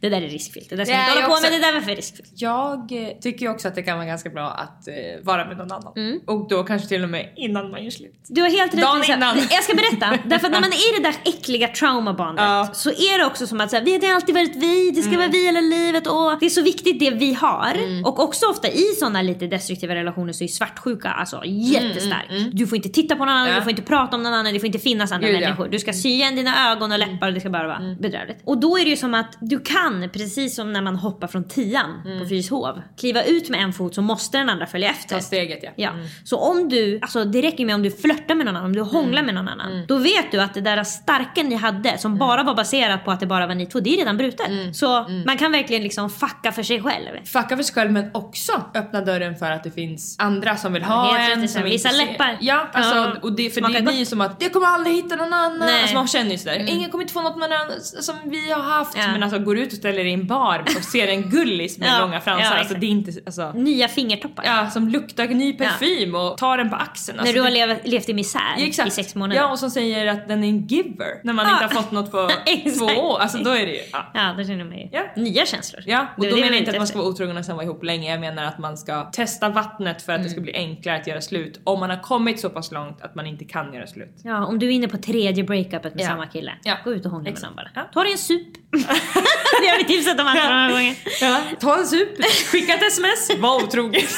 det 0.00 0.08
där 0.08 0.22
är 0.22 0.28
riskfyllt. 0.28 0.70
Det 0.70 0.76
där 0.76 0.84
ska 0.84 0.94
vi 0.94 1.00
inte 1.00 1.12
hålla 1.12 1.26
på 1.26 1.32
också- 1.32 1.42
med. 1.50 1.52
Det 1.52 1.66
där 1.66 1.72
var 1.72 1.80
för 1.80 1.96
riskfyllt. 1.96 2.32
Jag 2.36 2.92
eh, 2.92 3.08
tycker 3.20 3.48
också 3.48 3.68
att 3.68 3.74
det 3.74 3.82
kan 3.82 3.96
vara 3.96 4.06
ganska 4.06 4.30
bra 4.30 4.50
att 4.50 4.88
eh, 4.88 4.94
vara 5.22 5.44
med 5.48 5.56
någon 5.56 5.72
annan. 5.72 6.20
Och 6.26 6.48
då 6.48 6.64
kanske 6.64 6.88
till 6.88 7.02
och 7.02 7.08
med 7.10 7.32
innan 7.36 7.70
man 7.70 7.84
gör 7.84 7.90
slut. 7.90 8.14
Du 8.28 8.40
har 8.42 8.48
helt 8.50 8.74
rätt 8.74 8.80
Dagen 8.80 9.04
innan. 9.16 9.36
Jag 9.50 9.64
ska 9.64 9.74
berätta. 9.74 10.18
Därför 10.28 10.46
att 10.46 10.52
när 10.52 10.60
man 10.60 10.70
är 10.72 10.98
i 10.98 11.02
det 11.02 11.08
där 11.08 11.16
äckliga 11.24 11.68
traumabandet 11.68 12.44
Ja. 12.44 12.70
så 12.74 12.90
är 12.90 13.18
det 13.18 13.24
också 13.26 13.46
som 13.46 13.60
att 13.60 13.70
så 13.70 13.76
här, 13.76 13.84
vi 13.84 14.06
har 14.06 14.14
alltid 14.14 14.34
varit 14.34 14.56
vi, 14.56 14.90
det 14.90 15.02
ska 15.02 15.16
vara 15.16 15.28
vi 15.28 15.46
hela 15.46 15.60
livet 15.60 16.06
och 16.06 16.38
det 16.40 16.46
är 16.46 16.50
så 16.50 16.62
viktigt 16.62 17.00
det 17.00 17.10
vi 17.10 17.32
har. 17.34 17.76
Och 18.04 18.20
också 18.20 18.46
ofta 18.46 18.68
i 18.68 18.84
sådana 18.98 19.22
lite 19.22 19.46
destruktiva 19.46 19.94
relationer 19.94 20.32
så 20.32 20.44
är 20.44 20.48
svartsjuka 20.48 21.08
alltså 21.08 21.42
jättestark. 21.44 22.26
Du 22.52 22.66
får 22.66 22.76
inte 22.76 22.88
titta 22.88 23.16
på 23.16 23.24
någon 23.24 23.34
annan, 23.34 23.48
Ja. 23.48 23.54
du 23.54 23.62
får 23.62 23.70
inte 23.70 23.82
prata 23.82 24.16
om 24.16 24.22
någon 24.22 24.34
annan, 24.34 24.52
det 24.52 24.60
får 24.60 24.66
inte 24.66 24.78
finnas 24.78 25.12
andra 25.12 25.28
Gud, 25.28 25.36
ja. 25.36 25.40
människor. 25.40 25.68
Du 25.68 25.78
ska 25.78 25.92
sy 25.92 26.08
igen 26.08 26.36
dina 26.36 26.72
ögon 26.72 26.92
och 26.92 26.98
läppar 26.98 27.26
och 27.28 27.34
det 27.34 27.40
ska 27.40 27.50
bara 27.50 27.66
vara 27.66 27.96
bedrövligt. 28.00 28.38
Och 28.44 28.58
då 28.60 28.78
är 28.78 28.84
det 28.84 28.90
ju 28.90 28.96
som 28.96 29.14
att 29.14 29.36
du 29.40 29.58
kan, 29.72 30.10
precis 30.12 30.56
som 30.56 30.72
när 30.72 30.82
man 30.82 30.96
hoppar 30.96 31.26
från 31.26 31.48
tian 31.48 32.02
på 32.20 32.28
Fyrishov, 32.28 32.82
kliva 32.98 33.22
ut 33.22 33.48
med 33.48 33.60
en 33.60 33.72
fot 33.72 33.94
så 33.94 34.02
måste 34.02 34.38
den 34.38 34.50
andra 34.50 34.66
följa 34.66 34.90
efter. 34.90 35.14
Ta 35.14 35.22
steget 35.22 35.58
ja. 35.62 35.70
Ja. 35.76 35.90
Så 36.24 36.36
om 36.36 36.68
du, 36.68 36.98
alltså 37.02 37.24
det 37.24 37.42
räcker 37.42 37.64
med 37.64 37.74
om 37.74 37.82
du 37.82 37.90
flörtar 37.90 38.34
med 38.34 38.46
någon 38.46 38.56
annan, 38.56 38.66
om 38.66 38.74
du 38.76 38.80
hånglar 38.82 39.22
med 39.22 39.34
någon 39.34 39.48
annan. 39.48 39.84
Då 39.88 39.96
vet 39.96 40.32
du 40.32 40.40
att 40.40 40.54
det 40.54 40.60
där 40.60 40.84
starka 40.84 41.42
ni 41.42 41.54
hade 41.54 41.98
som 41.98 42.18
bara 42.18 42.42
var 42.42 42.54
baserat 42.54 43.04
på 43.04 43.10
att 43.10 43.20
det 43.20 43.26
bara 43.26 43.46
var 43.46 43.54
ni 43.54 43.66
två, 43.66 43.80
det 43.80 43.94
är 43.94 43.96
redan 43.98 44.16
brutet. 44.16 44.76
Så 44.76 45.06
man 45.26 45.38
kan 45.38 45.52
verkligen 45.52 45.82
liksom 45.82 46.10
fucka 46.10 46.52
för 46.52 46.62
sig 46.62 46.82
själv. 46.82 47.24
Fucka 47.24 47.56
för 47.56 47.62
sig 47.62 47.74
själv 47.74 47.92
men 47.92 48.10
också 48.14 48.52
öppna 48.74 49.00
dörren 49.00 49.36
för 49.36 49.50
att 49.50 49.64
det 49.64 49.70
finns 49.70 50.16
andra 50.18 50.56
som 50.56 50.72
vill 50.72 50.82
ha 50.82 51.12
helt 51.16 51.42
en. 51.42 51.48
Som 51.48 51.62
vissa 51.62 51.90
läppar. 51.90 52.38
Ja, 52.40 52.68
alltså, 52.72 52.94
Ja. 52.94 53.12
och 53.22 53.32
det, 53.32 53.50
för 53.50 53.60
Smakar 53.60 53.74
det 53.74 53.82
blir 53.82 53.98
ju 53.98 54.06
som 54.06 54.20
att 54.20 54.42
jag 54.42 54.52
kommer 54.52 54.66
aldrig 54.66 54.94
hitta 54.96 55.16
någon 55.16 55.32
annan. 55.32 55.62
Mm. 55.62 55.80
Alltså 55.80 55.94
man 55.94 56.08
känner 56.08 56.30
ju 56.30 56.38
sådär, 56.38 56.64
ingen 56.68 56.90
kommer 56.90 57.02
inte 57.02 57.14
få 57.14 57.22
något 57.22 57.36
med 57.36 57.50
någon 57.50 57.58
annan 57.58 57.80
som 57.80 58.14
vi 58.24 58.50
har 58.50 58.62
haft. 58.62 58.96
Ja. 58.96 59.12
Men 59.12 59.22
alltså 59.22 59.38
går 59.38 59.58
ut 59.60 59.72
och 59.72 59.78
ställer 59.78 59.98
dig 59.98 60.08
i 60.10 60.14
en 60.14 60.26
bar 60.26 60.62
och 60.76 60.84
ser 60.84 61.08
en 61.08 61.22
gullis 61.30 61.78
med 61.78 61.88
Ja, 61.92 62.00
långa 62.00 62.20
fransar. 62.20 62.44
ja, 62.54 62.58
alltså 62.58 62.74
det 62.74 62.86
är 62.86 62.90
inte, 62.90 63.12
alltså. 63.26 63.52
Nya 63.52 63.88
fingertoppar. 63.88 64.44
Ja, 64.46 64.70
som 64.70 64.88
luktar 64.88 65.26
ny 65.28 65.52
parfym 65.52 66.14
och 66.14 66.38
tar 66.38 66.56
den 66.58 66.70
på 66.70 66.76
axeln. 66.76 67.16
När 67.16 67.22
Alltså, 67.22 67.34
du 67.34 67.40
har 67.42 67.50
levat, 67.50 67.78
levt 67.84 68.08
i 68.08 68.14
misär 68.14 68.40
Ja, 68.58 68.64
exakt. 68.66 68.88
i 68.88 68.90
sex 68.90 69.14
månader. 69.14 69.40
Ja, 69.40 69.50
och 69.50 69.58
som 69.58 69.70
säger 69.70 70.06
att 70.06 70.28
den 70.28 70.44
är 70.44 70.48
en 70.48 70.66
giver 70.66 71.24
när 71.24 71.32
man 71.32 71.46
Ja. 71.46 71.52
inte 71.52 71.64
har 71.64 71.82
fått 71.82 71.92
något 71.92 72.10
på 72.10 72.30
två 72.78 72.84
år. 73.00 73.18
Alltså 73.18 73.38
då 73.38 73.50
är 73.50 73.66
det 73.66 73.72
ju... 73.72 73.80
Ja. 73.92 74.06
Ja, 74.14 74.34
då 74.38 74.44
känner 74.44 74.64
man 74.64 74.78
ju 74.78 74.88
Ja. 74.92 75.02
nya 75.16 75.46
känslor. 75.46 75.82
Ja, 75.86 76.06
och 76.16 76.22
Det 76.24 76.30
då 76.30 76.36
menar 76.36 76.48
jag 76.48 76.58
inte 76.58 76.70
att 76.70 76.76
man 76.76 76.86
ska 76.86 76.98
vara 76.98 77.08
otrogen 77.08 77.36
och 77.36 77.44
sen 77.44 77.56
vara 77.56 77.64
ihop 77.66 77.84
länge. 77.84 78.10
Jag 78.10 78.20
menar 78.20 78.44
att 78.44 78.58
man 78.58 78.76
ska 78.78 79.04
testa 79.04 79.48
vattnet 79.48 80.02
för 80.02 80.12
att 80.12 80.22
det 80.22 80.28
ska 80.28 80.40
bli 80.40 80.54
enklare 80.54 80.96
att 80.96 81.06
göra 81.06 81.20
slut. 81.20 81.60
Om 81.64 81.80
man 81.80 81.90
har 81.90 81.96
kommit 82.02 82.40
så 82.40 82.50
pass 82.50 82.72
långt 82.72 83.02
att 83.02 83.14
man 83.14 83.26
inte 83.26 83.44
kan 83.44 83.74
göra 83.74 83.86
slut. 83.86 84.16
Ja, 84.24 84.46
om 84.46 84.58
du 84.58 84.66
är 84.66 84.70
inne 84.70 84.88
på 84.88 84.96
tredje 84.96 85.44
breakupet 85.44 85.94
med 85.94 86.04
Ja. 86.04 86.08
samma 86.08 86.26
kille. 86.26 86.52
Ja. 86.62 86.76
Gå 86.84 86.92
ut 86.92 87.04
och 87.04 87.10
hångla 87.10 87.30
med 87.30 87.42
någon 87.42 87.56
bara. 87.56 87.68
Ja. 87.74 87.82
Ta 87.94 88.02
dig 88.02 88.12
en 88.12 88.18
sup. 88.18 88.46
det 89.60 89.68
har 89.68 89.78
vi 89.78 89.84
tipsat 89.84 90.20
om 90.20 90.26
andra 90.26 90.48
många 90.48 90.70
gånger. 90.70 90.94
Ja, 91.20 91.40
ta 91.60 91.78
en 91.78 91.86
sup, 91.86 92.24
skicka 92.50 92.74
ett 92.74 92.82
sms, 92.82 93.30
var 93.38 93.56
otrogen. 93.64 94.02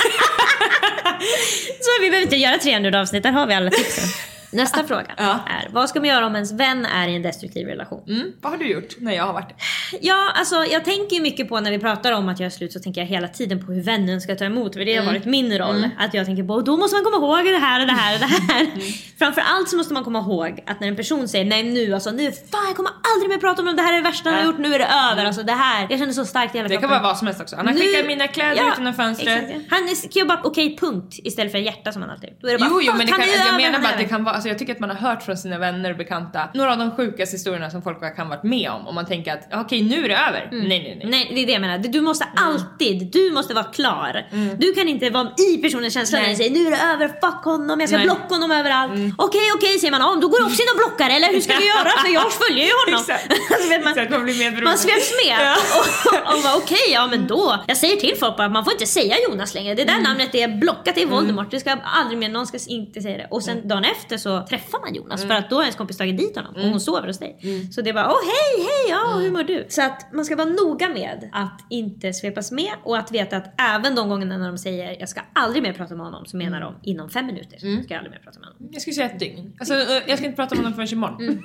Så 1.81 1.91
vi 2.01 2.11
behöver 2.11 2.23
inte 2.23 2.37
göra 2.37 2.59
300 2.59 3.01
avsnitt, 3.01 3.23
där 3.23 3.33
har 3.33 3.47
vi 3.47 3.55
alla 3.55 3.71
tipsen. 3.71 4.05
Nästa 4.53 4.85
fråga 4.85 5.07
Ja. 5.17 5.41
är, 5.47 5.69
vad 5.73 5.89
ska 5.89 6.01
man 6.01 6.09
göra 6.09 6.27
om 6.27 6.35
ens 6.35 6.53
vän 6.53 6.87
är 6.87 7.09
i 7.09 7.17
en 7.17 7.23
destruktiv 7.23 7.67
relation? 7.67 8.05
Mm, 8.09 8.33
vad 8.41 8.53
har 8.53 8.59
du 8.59 8.71
gjort 8.73 8.95
när 8.99 9.13
jag 9.13 9.25
har 9.25 9.33
varit? 9.33 9.49
Ja, 10.01 10.31
alltså 10.35 10.65
jag 10.65 10.85
tänker 10.85 11.17
ju 11.17 11.23
mycket 11.23 11.49
på 11.49 11.61
när 11.61 11.71
vi 11.71 11.79
pratar 11.79 12.13
om 12.13 12.29
att 12.29 12.41
göra 12.41 12.51
slut 12.51 12.73
så 12.73 12.81
tänker 12.81 13.01
jag 13.01 13.09
hela 13.09 13.29
tiden 13.29 13.67
på 13.67 13.73
hur 13.73 13.83
vännen 13.83 14.21
ska 14.21 14.35
ta 14.35 14.45
emot. 14.45 14.73
För 14.75 14.85
det 14.85 14.97
har 14.97 15.07
varit 15.07 15.25
min 15.25 15.59
roll. 15.59 15.89
Att 15.99 16.15
jag 16.15 16.27
tänker 16.27 16.43
på, 16.45 16.61
då 16.61 16.77
måste 16.77 16.97
man 16.97 17.05
komma 17.05 17.17
ihåg 17.17 17.45
det 17.45 17.59
här 17.59 17.81
och 17.81 17.87
det 17.87 17.93
här 17.93 18.15
och 18.15 18.21
det 18.21 18.27
här. 18.53 18.67
Framförallt 19.19 19.69
så 19.69 19.77
måste 19.77 19.95
man 19.95 20.05
komma 20.05 20.19
ihåg 20.19 20.65
att 20.67 20.81
när 20.81 20.89
en 20.89 20.97
person 20.97 21.29
säger 21.29 21.45
nej 21.45 21.63
nu 21.63 21.95
alltså 21.95 22.11
nu, 22.11 22.33
fan 22.33 22.67
jag 22.67 22.77
kommer 22.77 22.91
aldrig 23.15 23.29
mer 23.31 23.39
prata 23.39 23.63
om 23.63 23.67
det, 23.67 23.73
det 23.75 23.83
här 23.83 23.93
är 23.93 23.97
det 23.97 24.03
värsta 24.03 24.29
jag 24.29 24.37
har 24.37 24.43
Ja. 24.43 24.47
gjort, 24.47 24.59
nu 24.59 24.75
är 24.75 24.79
det 24.79 24.85
över. 25.13 25.25
Alltså 25.25 25.43
det 25.43 25.53
här, 25.53 25.87
jag 25.91 25.99
känner 25.99 26.13
så 26.13 26.25
starkt 26.25 26.55
i 26.55 26.59
hela 26.59 26.69
Det 26.69 26.75
kan 26.75 26.81
kroppen. 26.83 27.03
vara 27.03 27.11
vad 27.13 27.19
som 27.19 27.27
helst 27.27 27.43
också. 27.43 27.57
Han 27.57 27.67
har 27.67 27.75
Nu- 27.75 27.81
skickat 27.81 28.07
mina 28.07 28.29
kläder 28.29 28.53
ut 28.69 28.79
genom 28.79 28.95
fönstret. 28.95 29.43
exakt. 29.51 29.65
Han 29.71 29.83
är- 29.89 29.95
skriver 29.95 30.29
bara 30.29 30.41
okej 30.45 30.77
punkt 30.79 31.19
istället 31.25 31.53
för 31.53 31.59
hjärta 31.59 31.93
som 31.93 32.03
han 32.03 32.11
alltid 32.11 32.31
Då 32.41 32.49
är 32.49 32.53
det 32.53 32.59
bara, 32.59 32.69
Jo, 32.71 32.81
jo 32.83 32.93
"Fuck, 32.93 32.99
men 32.99 33.07
det 33.07 33.13
kan, 33.13 33.21
är 33.21 33.47
jag 33.47 33.57
menar 33.57 33.79
bara 33.79 33.89
är 33.89 33.93
att 33.93 33.99
det 33.99 34.05
över." 34.05 34.09
kan 34.09 34.25
vara, 34.25 34.41
alltså 34.43 34.49
jag 34.49 34.59
tycker 34.59 34.73
att 34.73 34.81
man 34.81 34.91
har 34.91 34.97
hört 34.97 35.23
från 35.23 35.37
sina 35.37 35.59
vänner 35.59 35.91
och 35.91 35.97
bekanta 35.97 36.49
några 36.55 36.73
av 36.73 36.79
de 36.79 36.91
sjukaste 36.97 37.35
historierna 37.37 37.71
som 37.71 37.83
folk 37.83 38.17
kan 38.17 38.29
varit 38.29 38.43
med 38.43 38.71
om 38.71 38.87
och 38.89 38.95
man 38.95 39.07
tänker 39.07 39.33
att 39.33 39.49
okej 39.67 39.83
nu 39.83 40.05
är 40.05 40.09
det 40.09 40.17
över. 40.17 40.49
Nej 40.53 40.61
nej 40.69 40.83
nej. 40.83 40.93
Mm. 40.97 41.11
Nej 41.11 41.31
det 41.35 41.43
är 41.43 41.47
det 41.47 41.53
jag 41.53 41.61
menar. 41.61 41.79
Du 41.79 42.01
måste 42.01 42.25
Mm. 42.25 42.45
alltid, 42.49 43.13
du 43.13 43.33
måste 43.33 43.55
vara 43.55 43.65
klar. 43.65 44.27
Du 44.59 44.73
kan 44.75 44.89
inte 44.89 45.11
vara 45.11 45.29
i 45.51 45.57
personens 45.63 45.95
känsla 45.95 46.19
när 46.19 46.23
Nej. 46.27 46.29
den 46.31 46.37
säger 46.37 46.51
nu 46.51 46.67
är 46.67 46.71
det 46.71 46.83
över, 46.93 47.09
fuck 47.09 47.45
honom, 47.45 47.81
jag 47.81 47.89
ska 47.89 47.99
Nej. 47.99 48.07
blocka 48.07 48.35
honom 48.35 48.51
överallt. 48.51 48.93
Okej 49.19 49.41
okej 49.57 49.79
säger 49.79 49.91
man, 49.91 50.01
ja, 50.01 50.19
då 50.23 50.29
går 50.29 50.39
du 50.39 50.45
också 50.45 50.63
in 50.63 50.69
och 50.75 50.79
blockar 50.83 51.11
eller 51.17 51.29
hur 51.33 51.41
ska 51.41 51.53
vi 51.59 51.67
göra? 51.67 51.91
För 52.05 52.09
jag 52.19 52.33
följer 52.33 52.65
ju 52.71 52.73
honom. 52.85 53.01
Exakt. 53.01 53.27
Man, 53.85 53.93
Exakt, 53.93 54.11
man 54.11 54.25
blir 54.25 54.35
medberoende. 54.39 54.65
man 54.71 54.79
sveps 54.79 55.11
med. 55.27 55.39
Ja. 55.47 55.57
Och, 56.33 56.57
och 56.57 56.63
okej, 56.63 56.79
ja 56.93 57.07
men 57.07 57.27
då. 57.27 57.65
Jag 57.67 57.77
säger 57.77 57.97
till 57.97 58.17
folk 58.21 58.37
bara, 58.37 58.49
man 58.49 58.65
får 58.65 58.73
inte 58.73 58.87
säga 58.87 59.15
Jonas 59.29 59.55
längre. 59.55 59.75
Det 59.75 59.85
där 59.85 59.93
Mm. 59.93 60.03
namnet 60.03 60.35
är 60.35 60.49
blockat, 60.49 60.95
det 60.95 61.03
är 61.03 61.07
Voldemort. 61.07 61.51
Det 61.51 61.61
ska 61.61 61.71
aldrig 61.85 62.19
mer, 62.19 62.29
någon 62.29 62.47
ska 62.47 62.59
inte 62.67 63.01
säga 63.01 63.17
det. 63.17 63.27
Och 63.31 63.43
sen 63.43 63.57
Mm. 63.57 63.69
dagen 63.69 63.85
efter 63.85 64.17
så 64.19 64.32
träffar 64.41 64.81
man 64.81 64.95
Jonas 64.95 65.23
för 65.25 65.35
att 65.35 65.51
då 65.51 65.57
har 65.57 65.63
ens 65.63 65.77
kompis 65.77 65.97
tagit 65.97 66.17
dit 66.19 66.37
honom 66.37 66.53
Mm. 66.55 66.65
och 66.67 66.71
hon 66.71 66.81
sover 66.81 67.07
hos 67.07 67.19
dig. 67.19 67.39
Så 67.73 67.81
det 67.81 67.91
är 67.91 67.95
bara, 67.95 68.09
åh 68.09 68.19
hej, 68.25 68.67
hej, 68.67 68.91
ja 68.91 69.19
hur 69.21 69.31
mår 69.31 69.43
du? 69.43 69.67
Så 69.69 69.83
att 69.83 70.13
man 70.13 70.25
ska 70.25 70.37
vara 70.37 70.49
noga 70.49 70.89
med 70.89 71.31
att 71.33 71.61
inte 71.71 72.13
svepas 72.13 72.53
med 72.53 72.73
och 72.85 72.99
att 72.99 73.13
veta 73.13 73.37
att 73.37 73.61
även 73.61 73.95
de 73.95 74.09
gångerna 74.09 74.39
när 74.39 74.47
de 74.49 74.59
säger 74.59 74.97
jag 75.01 75.09
ska 75.09 75.21
aldrig 75.33 75.63
mer 75.63 75.73
prata 75.73 75.95
med 75.95 76.07
honom 76.07 76.27
så 76.27 76.37
menar 76.37 76.61
de 76.61 76.75
inom 76.83 77.11
fem 77.11 77.27
minuter 77.27 77.59
ska 77.59 77.67
jag 77.69 77.99
aldrig 77.99 78.11
mer 78.11 78.21
prata 78.25 78.39
med 78.41 78.49
honom. 78.49 78.69
Jag 78.73 78.83
skulle 78.83 78.95
säga 78.95 79.07
ett 79.11 79.19
dygn. 79.19 79.53
Alltså 79.61 79.75
eh, 79.75 80.03
jag 80.07 80.19
ska 80.19 80.27
inte 80.27 80.37
prata 80.37 80.55
med 80.55 80.65
honom 80.65 80.75
förrän 80.77 80.89
imorgon. 80.93 81.19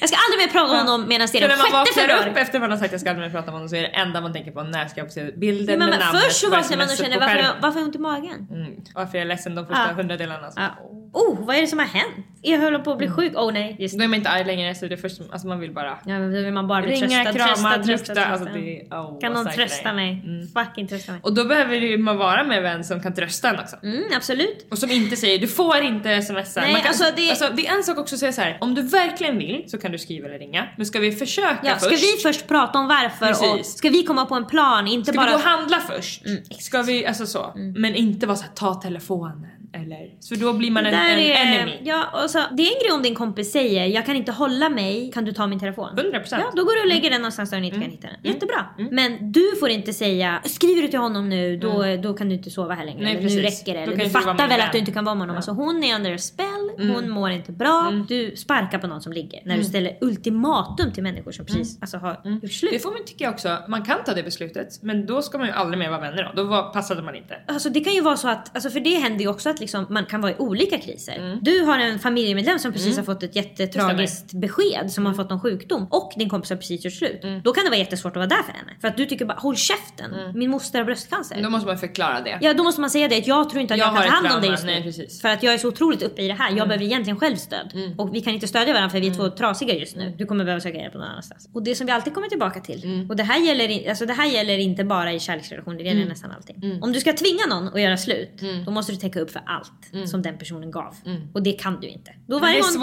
jag 0.00 0.08
ska 0.08 0.16
aldrig 0.24 0.38
mer 0.46 0.48
prata 0.52 0.72
med 0.72 0.80
honom 0.82 1.08
medan 1.08 1.28
det 1.32 1.38
är 1.38 1.48
den 1.48 1.50
när 1.50 1.56
man 1.56 1.86
6 1.86 1.96
vaknar 1.96 2.02
februari. 2.02 2.30
upp 2.30 2.36
efter 2.36 2.60
man 2.60 2.70
har 2.70 2.78
sagt 2.78 2.92
jag 2.92 3.00
ska 3.00 3.10
aldrig 3.10 3.26
mer 3.26 3.32
prata 3.32 3.46
med 3.46 3.54
honom 3.54 3.68
så 3.68 3.76
är 3.76 3.82
det 3.82 3.88
enda 3.88 4.20
man 4.20 4.32
tänker 4.32 4.50
på 4.50 4.62
när 4.62 4.86
ska 4.88 5.00
jag 5.00 5.06
få 5.08 5.12
se 5.12 5.32
bilden 5.36 5.78
men, 5.78 5.88
med 5.90 5.98
men 5.98 6.06
namnet 6.06 6.22
först 6.22 6.40
så 6.40 6.50
vaknar 6.50 6.76
man 6.76 6.86
och 6.86 6.96
känner 6.96 7.20
varför, 7.20 7.36
jag, 7.36 7.52
varför 7.62 7.74
har 7.74 7.80
jag 7.80 7.86
ont 7.86 7.94
i 7.96 7.98
magen? 7.98 8.46
Mm. 8.50 8.72
Varför 8.94 9.18
jag 9.18 9.22
är 9.22 9.28
ledsen 9.28 9.54
de 9.54 9.66
första 9.66 9.86
Ja. 9.88 9.94
hundradelarna. 9.94 10.50
Så. 10.50 10.60
Ja. 10.60 10.70
Oh, 11.12 11.46
vad 11.46 11.56
är 11.56 11.60
det 11.60 11.66
som 11.66 11.78
har 11.78 11.86
hänt? 11.86 12.26
Jag 12.42 12.58
håller 12.60 12.78
på 12.78 12.92
att 12.92 12.98
bli 12.98 13.10
sjuk. 13.10 13.32
Oh 13.36 13.52
nej, 13.52 13.76
just 13.78 13.98
Då 13.98 14.04
är 14.04 14.08
man 14.08 14.14
inte 14.18 14.30
arg 14.30 14.44
längre 14.44 14.74
så 14.74 14.86
det 14.86 14.94
är 14.94 14.96
först, 14.96 15.20
alltså 15.32 15.48
man 15.48 15.60
vill 15.60 15.72
bara 15.74 15.88
Ja, 16.04 16.18
men 16.18 16.32
vill 16.32 16.52
man 16.52 16.68
bara 16.68 16.82
bli 16.82 16.90
ringa, 16.92 17.24
tröstad, 17.24 17.32
krama, 17.32 17.74
tröstad, 17.74 17.84
tröstad, 17.84 17.92
lukta. 17.92 18.14
tröstad. 18.14 18.32
Alltså 18.32 18.48
det, 18.54 18.88
oh, 18.90 19.20
Kan 19.20 19.32
någon 19.32 19.46
trösta 19.46 19.92
mig? 19.92 20.22
Mm. 20.26 20.46
Fucking 20.48 20.88
trösta 20.88 21.12
mig. 21.12 21.20
Och 21.24 21.34
då 21.34 21.44
behöver 21.44 21.98
man 21.98 22.16
vara 22.16 22.44
med 22.44 22.56
en 22.56 22.62
vän 22.62 22.84
som 22.84 23.02
kan 23.02 23.14
trösta 23.14 23.50
en 23.50 23.58
också. 23.60 23.76
Mm, 23.82 24.02
absolut. 24.16 24.66
Och 24.70 24.78
som 24.78 24.90
inte 24.90 25.16
säger 25.16 25.38
du 25.38 25.48
får 25.48 25.76
inte 25.82 26.22
smsa. 26.22 26.60
Nej, 26.60 26.72
Man 26.72 26.80
kan, 26.80 26.88
alltså, 26.88 27.04
det- 27.16 27.56
det 27.56 27.66
är 27.66 27.76
en 27.76 27.82
sak 27.84 27.98
också 27.98 28.14
att 28.14 28.18
säga 28.18 28.32
så 28.32 28.40
här. 28.40 28.58
om 28.60 28.74
du 28.74 28.82
verkligen 28.82 29.38
vill 29.38 29.64
så 29.66 29.78
kan 29.78 29.92
du 29.92 29.98
skriva 29.98 30.28
eller 30.28 30.38
ringa. 30.38 30.66
Men 30.76 30.86
ska 30.86 30.98
vi 31.00 31.12
försöka 31.12 31.58
Ja, 31.62 31.78
ska 31.78 31.90
först? 31.90 32.02
vi 32.04 32.22
först 32.22 32.48
prata 32.48 32.78
om 32.78 32.86
varför 32.88 33.30
och 33.58 33.66
ska 33.66 33.88
vi 33.88 34.02
komma 34.02 34.26
på 34.26 34.34
en 34.34 34.46
plan? 34.46 34.86
Inte 34.86 35.12
Ska 35.12 35.16
bara... 35.20 35.26
vi 35.26 35.32
gå 35.32 35.38
och 35.38 35.44
handla 35.44 35.78
först? 35.78 36.26
Mm, 36.26 36.42
ska 36.58 36.82
vi, 36.82 37.06
alltså 37.06 37.26
så. 37.26 37.52
Men 37.76 37.94
inte 37.94 38.26
vara 38.26 38.36
så 38.36 38.44
här, 38.44 38.52
ta 38.54 38.74
telefonen 38.74 39.46
eller... 39.72 40.10
För 40.28 40.36
då 40.36 40.52
blir 40.52 40.70
man 40.70 40.86
en, 40.86 40.94
en 40.94 41.00
är, 41.18 41.56
enemy. 41.56 41.78
ja, 41.84 42.22
och 42.24 42.30
så, 42.30 42.38
det 42.38 42.62
är 42.62 42.66
en 42.76 42.82
grej 42.82 42.92
om 42.92 43.02
din 43.02 43.14
kompis 43.14 43.52
säger 43.52 43.86
jag 43.86 44.06
kan 44.06 44.16
inte 44.16 44.32
hålla 44.32 44.68
mig, 44.68 45.10
kan 45.14 45.24
du 45.24 45.32
ta 45.32 45.46
min 45.46 45.60
telefon? 45.60 45.88
100%. 45.96 46.24
Ja, 46.30 46.52
då 46.56 46.64
går 46.64 46.74
du 46.74 46.80
och 46.80 46.88
lägger 46.88 47.10
den 47.10 47.20
någonstans 47.20 47.50
där 47.50 47.58
du 47.60 47.64
inte 47.64 47.76
Mm. 47.76 47.88
kan 47.88 47.90
hitta 47.90 48.08
den. 48.22 48.32
Jättebra. 48.32 48.66
Men 48.90 49.32
du 49.32 49.56
får 49.60 49.68
inte 49.68 49.92
säga 49.92 50.40
skriver 50.44 50.82
du 50.82 50.88
till 50.88 50.98
honom 50.98 51.28
nu 51.28 51.56
då, 51.56 51.84
då 52.02 52.14
kan 52.14 52.28
du 52.28 52.34
inte 52.34 52.50
sova 52.50 52.74
här 52.74 52.84
längre. 52.84 53.00
Mm. 53.00 53.12
Nej, 53.12 53.24
eller, 53.26 53.36
nu 53.36 53.42
räcker 53.42 53.74
det. 53.74 53.80
Eller, 53.80 53.96
du 53.96 54.10
fattar 54.10 54.48
väl 54.48 54.60
att 54.60 54.72
du 54.72 54.78
inte 54.78 54.92
kan 54.92 55.04
vara 55.04 55.14
med 55.14 55.22
honom. 55.22 55.36
Alltså, 55.36 55.50
hon 55.50 55.84
är 55.84 55.94
under 55.96 56.16
spell, 56.16 56.70
hon 56.76 57.10
mår 57.10 57.30
inte 57.30 57.52
bra. 57.52 57.86
Mm. 57.88 58.06
Du 58.08 58.36
sparkar 58.36 58.78
på 58.78 58.86
någon 58.86 59.00
som 59.00 59.12
ligger. 59.12 59.40
När 59.44 59.56
du 59.56 59.64
ställer 59.64 59.98
ultimatum 60.00 60.92
till 60.92 61.02
människor 61.02 61.32
som 61.32 61.46
precis 61.46 61.78
alltså, 61.80 61.96
har 61.96 62.20
gjort 62.24 62.52
slut. 62.52 62.62
Mm. 62.62 62.72
Det 62.72 62.78
får 62.78 62.90
man 62.90 63.04
tycka 63.04 63.30
också, 63.30 63.58
man 63.68 63.84
kan 63.84 64.04
ta 64.06 64.14
det 64.14 64.22
beslutet 64.22 64.82
men 64.82 65.06
då 65.06 65.22
ska 65.22 65.38
man 65.38 65.46
ju 65.46 65.52
aldrig 65.52 65.78
mer 65.78 65.90
vara 65.90 66.00
vänner 66.00 66.32
då. 66.34 66.42
Då 66.42 66.70
passade 66.72 67.02
man 67.02 67.14
inte. 67.14 67.36
Alltså 67.46 67.70
det 67.70 67.80
kan 67.80 67.94
ju 67.94 68.00
vara 68.00 68.16
så 68.16 68.28
att, 68.28 68.54
alltså 68.54 68.70
för 68.70 68.80
det 68.80 68.94
händer 68.94 69.20
ju 69.20 69.28
också 69.28 69.50
att 69.50 69.59
att 69.60 69.62
liksom, 69.62 69.86
man 69.90 70.06
kan 70.06 70.20
vara 70.20 70.32
i 70.32 70.36
olika 70.38 70.78
kriser. 70.78 71.38
Du 71.42 71.60
har 71.60 71.78
en 71.78 71.98
familjemedlem 71.98 72.58
som 72.58 72.72
precis 72.72 72.96
har 72.96 73.04
fått 73.04 73.22
ett 73.22 73.36
jättetragiskt 73.36 74.32
besked 74.32 74.90
som 74.90 75.06
har 75.06 75.14
fått 75.14 75.30
någon 75.30 75.40
sjukdom 75.40 75.86
och 75.90 76.12
din 76.16 76.28
kompis 76.28 76.50
har 76.50 76.56
precis 76.56 76.84
gjort 76.84 76.94
slut. 76.94 77.22
Då 77.44 77.52
kan 77.52 77.64
det 77.64 77.70
vara 77.70 77.78
jättesvårt 77.78 78.10
att 78.10 78.16
vara 78.16 78.26
där 78.26 78.42
för 78.42 78.52
henne. 78.52 78.72
För 78.80 78.88
att 78.88 78.96
du 78.96 79.06
tycker 79.06 79.24
bara 79.24 79.38
håll 79.38 79.56
käften, 79.56 80.14
min 80.34 80.50
moster 80.50 80.78
har 80.78 80.86
bröstcancer. 80.86 81.42
Då 81.42 81.50
måste 81.50 81.66
man 81.66 81.78
förklara 81.78 82.20
det. 82.20 82.38
Ja 82.40 82.54
då 82.54 82.62
måste 82.62 82.80
man 82.80 82.90
säga 82.90 83.08
det 83.08 83.18
att 83.18 83.26
jag 83.26 83.50
tror 83.50 83.62
inte 83.62 83.74
att 83.74 83.80
Jag 83.80 83.88
jag, 83.88 83.96
kan 83.96 84.04
ta 84.04 84.10
hand 84.10 84.34
om 84.36 84.40
dig 84.40 84.50
just 84.50 84.64
nu. 84.64 84.72
Nej, 84.72 84.82
precis. 84.82 85.20
För 85.20 85.28
att 85.28 85.42
jag 85.42 85.54
är 85.54 85.58
så 85.58 85.68
otroligt 85.68 86.02
uppe 86.02 86.22
i 86.22 86.28
det 86.28 86.34
här. 86.34 86.56
Jag 86.56 86.68
behöver 86.68 86.84
egentligen 86.84 87.20
själv 87.20 87.36
stöd. 87.36 87.94
Och 87.98 88.14
vi 88.14 88.20
kan 88.20 88.34
inte 88.34 88.48
stödja 88.48 88.72
varandra 88.72 88.90
för 88.90 89.00
vi 89.00 89.08
är 89.08 89.14
två 89.14 89.28
trasiga 89.28 89.74
just 89.74 89.96
nu. 89.96 90.14
Du 90.18 90.26
kommer 90.26 90.44
behöva 90.44 90.60
söka 90.60 90.78
hjälp 90.78 90.94
någon 90.94 91.02
annanstans. 91.02 91.48
Och 91.54 91.62
det 91.62 91.74
som 91.74 91.86
vi 91.86 91.92
alltid 91.92 92.14
kommer 92.14 92.28
tillbaka 92.28 92.60
till. 92.60 93.06
Och 93.08 93.16
det 93.16 93.22
här, 93.22 93.40
gäller, 93.46 93.88
alltså 93.88 94.06
det 94.06 94.12
här 94.12 94.26
gäller 94.26 94.58
inte 94.58 94.84
bara 94.84 95.12
i 95.12 95.20
kärleksrelationer, 95.20 95.78
det 95.78 95.84
gäller 95.84 96.06
nästan 96.06 96.30
allting. 96.30 96.78
Om 96.82 96.92
du 96.92 97.00
ska 97.00 97.12
tvinga 97.12 97.46
någon 97.48 97.68
att 97.68 97.80
göra 97.82 97.96
slut, 97.96 98.42
då 98.66 98.70
måste 98.70 98.92
du 98.92 98.98
täcka 98.98 99.20
upp 99.20 99.30
för 99.30 99.42
allt 99.50 100.08
som 100.10 100.22
den 100.22 100.38
personen 100.38 100.70
gav. 100.70 100.94
Och 101.34 101.42
det 101.42 101.52
kan 101.52 101.80
du 101.80 101.88
inte. 101.88 102.10
Då 102.26 102.38
varje, 102.38 102.54
gång, 102.60 102.64
alltså- 102.64 102.78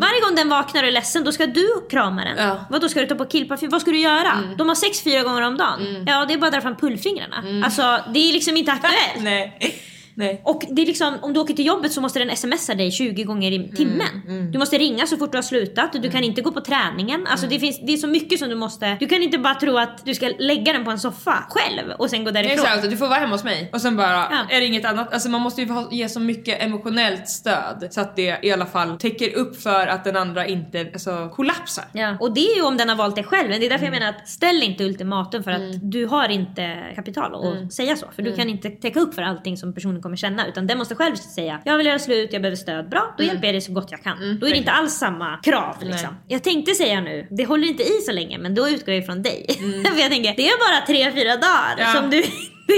varje 0.00 0.20
gång 0.20 0.34
den 0.36 0.48
vaknar 0.48 0.82
och 0.82 0.88
är 0.88 0.92
ledsen, 0.92 1.24
då 1.24 1.32
ska 1.32 1.46
du 1.46 1.68
krama 1.90 2.24
den. 2.24 2.36
Ja. 2.48 2.64
Vad 2.70 2.80
då 2.80 2.88
ska 2.88 3.00
du 3.00 3.06
ta 3.06 3.14
på 3.14 3.24
killparfym? 3.24 3.70
Vad 3.70 3.80
ska 3.80 3.90
du 3.90 3.98
göra? 3.98 4.32
De 4.58 4.68
har 4.68 4.74
sex 4.74 5.02
fyra 5.02 5.22
gånger 5.22 5.42
om 5.42 5.56
dagen. 5.56 6.04
Ja, 6.06 6.24
det 6.24 6.34
är 6.34 6.38
bara 6.38 6.46
att 6.46 6.52
dra 6.52 6.60
fram 6.60 6.76
pullfingrarna. 6.76 7.36
Alltså, 7.64 7.82
det 8.14 8.18
är 8.28 8.32
liksom 8.32 8.56
inte 8.56 8.72
aktuellt. 8.72 9.24
Nej. 10.14 10.40
Och 10.44 10.62
det 10.70 10.82
är 10.82 10.86
liksom, 10.86 11.18
om 11.22 11.32
du 11.32 11.40
åker 11.40 11.54
till 11.54 11.66
jobbet 11.66 11.92
så 11.92 12.00
måste 12.00 12.18
den 12.18 12.36
smsa 12.36 12.74
dig 12.74 12.90
20 12.90 13.24
gånger 13.24 13.52
i 13.52 13.68
timmen. 13.76 14.50
Du 14.52 14.58
måste 14.58 14.78
ringa 14.78 15.06
så 15.06 15.16
fort 15.16 15.32
du 15.32 15.38
har 15.38 15.42
slutat, 15.42 15.92
du 16.02 16.10
kan 16.10 16.24
inte 16.24 16.42
gå 16.42 16.52
på 16.52 16.60
träningen. 16.60 17.26
Alltså 17.26 17.46
det, 17.46 17.60
finns, 17.60 17.80
det 17.86 17.92
är 17.92 17.96
så 17.96 18.06
mycket 18.06 18.38
som 18.38 18.48
du 18.48 18.54
måste... 18.54 18.96
Du 19.00 19.06
kan 19.06 19.22
inte 19.22 19.38
bara 19.38 19.54
tro 19.54 19.78
att 19.78 20.04
du 20.04 20.14
ska 20.14 20.32
lägga 20.38 20.72
den 20.72 20.84
på 20.84 20.90
en 20.90 20.98
soffa 20.98 21.44
själv 21.50 21.90
och 21.98 22.10
sen 22.10 22.24
gå 22.24 22.30
därifrån. 22.30 22.66
här, 22.66 22.88
du 22.88 22.96
får 22.96 23.08
vara 23.08 23.18
hemma 23.18 23.32
hos 23.34 23.44
mig 23.44 23.70
och 23.72 23.80
sen 23.80 23.96
bara 23.96 24.28
Ja. 24.30 24.46
är 24.50 24.60
det 24.60 24.66
inget 24.66 24.84
annat. 24.84 25.12
Alltså 25.12 25.28
man 25.28 25.40
måste 25.40 25.62
ju 25.62 25.68
ge 25.90 26.08
så 26.08 26.20
mycket 26.20 26.62
emotionellt 26.62 27.28
stöd 27.28 27.88
så 27.90 28.00
att 28.00 28.16
det 28.16 28.38
i 28.42 28.52
alla 28.52 28.66
fall 28.66 28.98
täcker 28.98 29.36
upp 29.36 29.62
för 29.62 29.86
att 29.86 30.04
den 30.04 30.16
andra 30.16 30.46
inte 30.46 30.80
alltså, 30.92 31.28
kollapsar. 31.28 31.84
Ja. 31.92 32.16
Och 32.20 32.34
det 32.34 32.40
är 32.40 32.56
ju 32.56 32.62
om 32.62 32.76
den 32.76 32.88
har 32.88 32.96
valt 32.96 33.16
det 33.16 33.22
själv. 33.22 33.50
Men 33.50 33.60
det 33.60 33.66
är 33.66 33.70
därför 33.70 33.84
jag 33.84 33.92
menar 33.92 34.08
att 34.08 34.28
ställ 34.28 34.62
inte 34.62 34.84
ultimatum 34.84 35.42
för 35.42 35.50
att 35.50 35.90
du 35.90 36.06
har 36.06 36.28
inte 36.28 36.92
kapital 36.94 37.34
att 37.34 37.72
säga 37.72 37.96
så. 37.96 38.06
För 38.16 38.22
du 38.22 38.36
kan 38.36 38.48
inte 38.48 38.70
täcka 38.70 39.00
upp 39.00 39.14
för 39.14 39.22
allting 39.22 39.56
som 39.56 39.74
personen 39.74 39.99
kommer 40.02 40.16
känna. 40.16 40.46
Utan 40.46 40.66
den 40.66 40.78
måste 40.78 40.94
själv 40.94 41.14
säga 41.16 41.60
jag 41.64 41.76
vill 41.76 41.86
göra 41.86 41.98
slut, 41.98 42.32
jag 42.32 42.42
behöver 42.42 42.56
stöd. 42.56 42.88
Bra, 42.88 43.14
då 43.18 43.24
hjälper 43.24 43.46
jag 43.46 43.54
dig 43.54 43.60
så 43.60 43.72
gott 43.72 43.90
jag 43.90 44.02
kan. 44.02 44.38
Då 44.40 44.46
är 44.46 44.50
det 44.50 44.56
inte 44.56 44.70
alls 44.72 44.94
samma 44.94 45.36
krav 45.36 45.76
liksom. 45.80 46.08
Jag 46.28 46.42
tänkte 46.44 46.74
säga 46.74 47.00
nu, 47.00 47.26
det 47.30 47.44
håller 47.44 47.68
inte 47.68 47.82
i 47.82 48.00
så 48.06 48.12
länge 48.12 48.38
men 48.38 48.54
då 48.54 48.68
utgår 48.68 48.94
jag 48.94 49.02
ifrån 49.02 49.22
dig. 49.22 49.46
för 49.94 50.00
jag 50.00 50.10
tänker, 50.10 50.34
det 50.36 50.48
är 50.48 50.58
bara 50.72 50.86
tre 50.86 51.12
fyra 51.12 51.36
dagar 51.36 51.74
Ja. 51.78 51.92
som 52.00 52.10
du... 52.10 52.22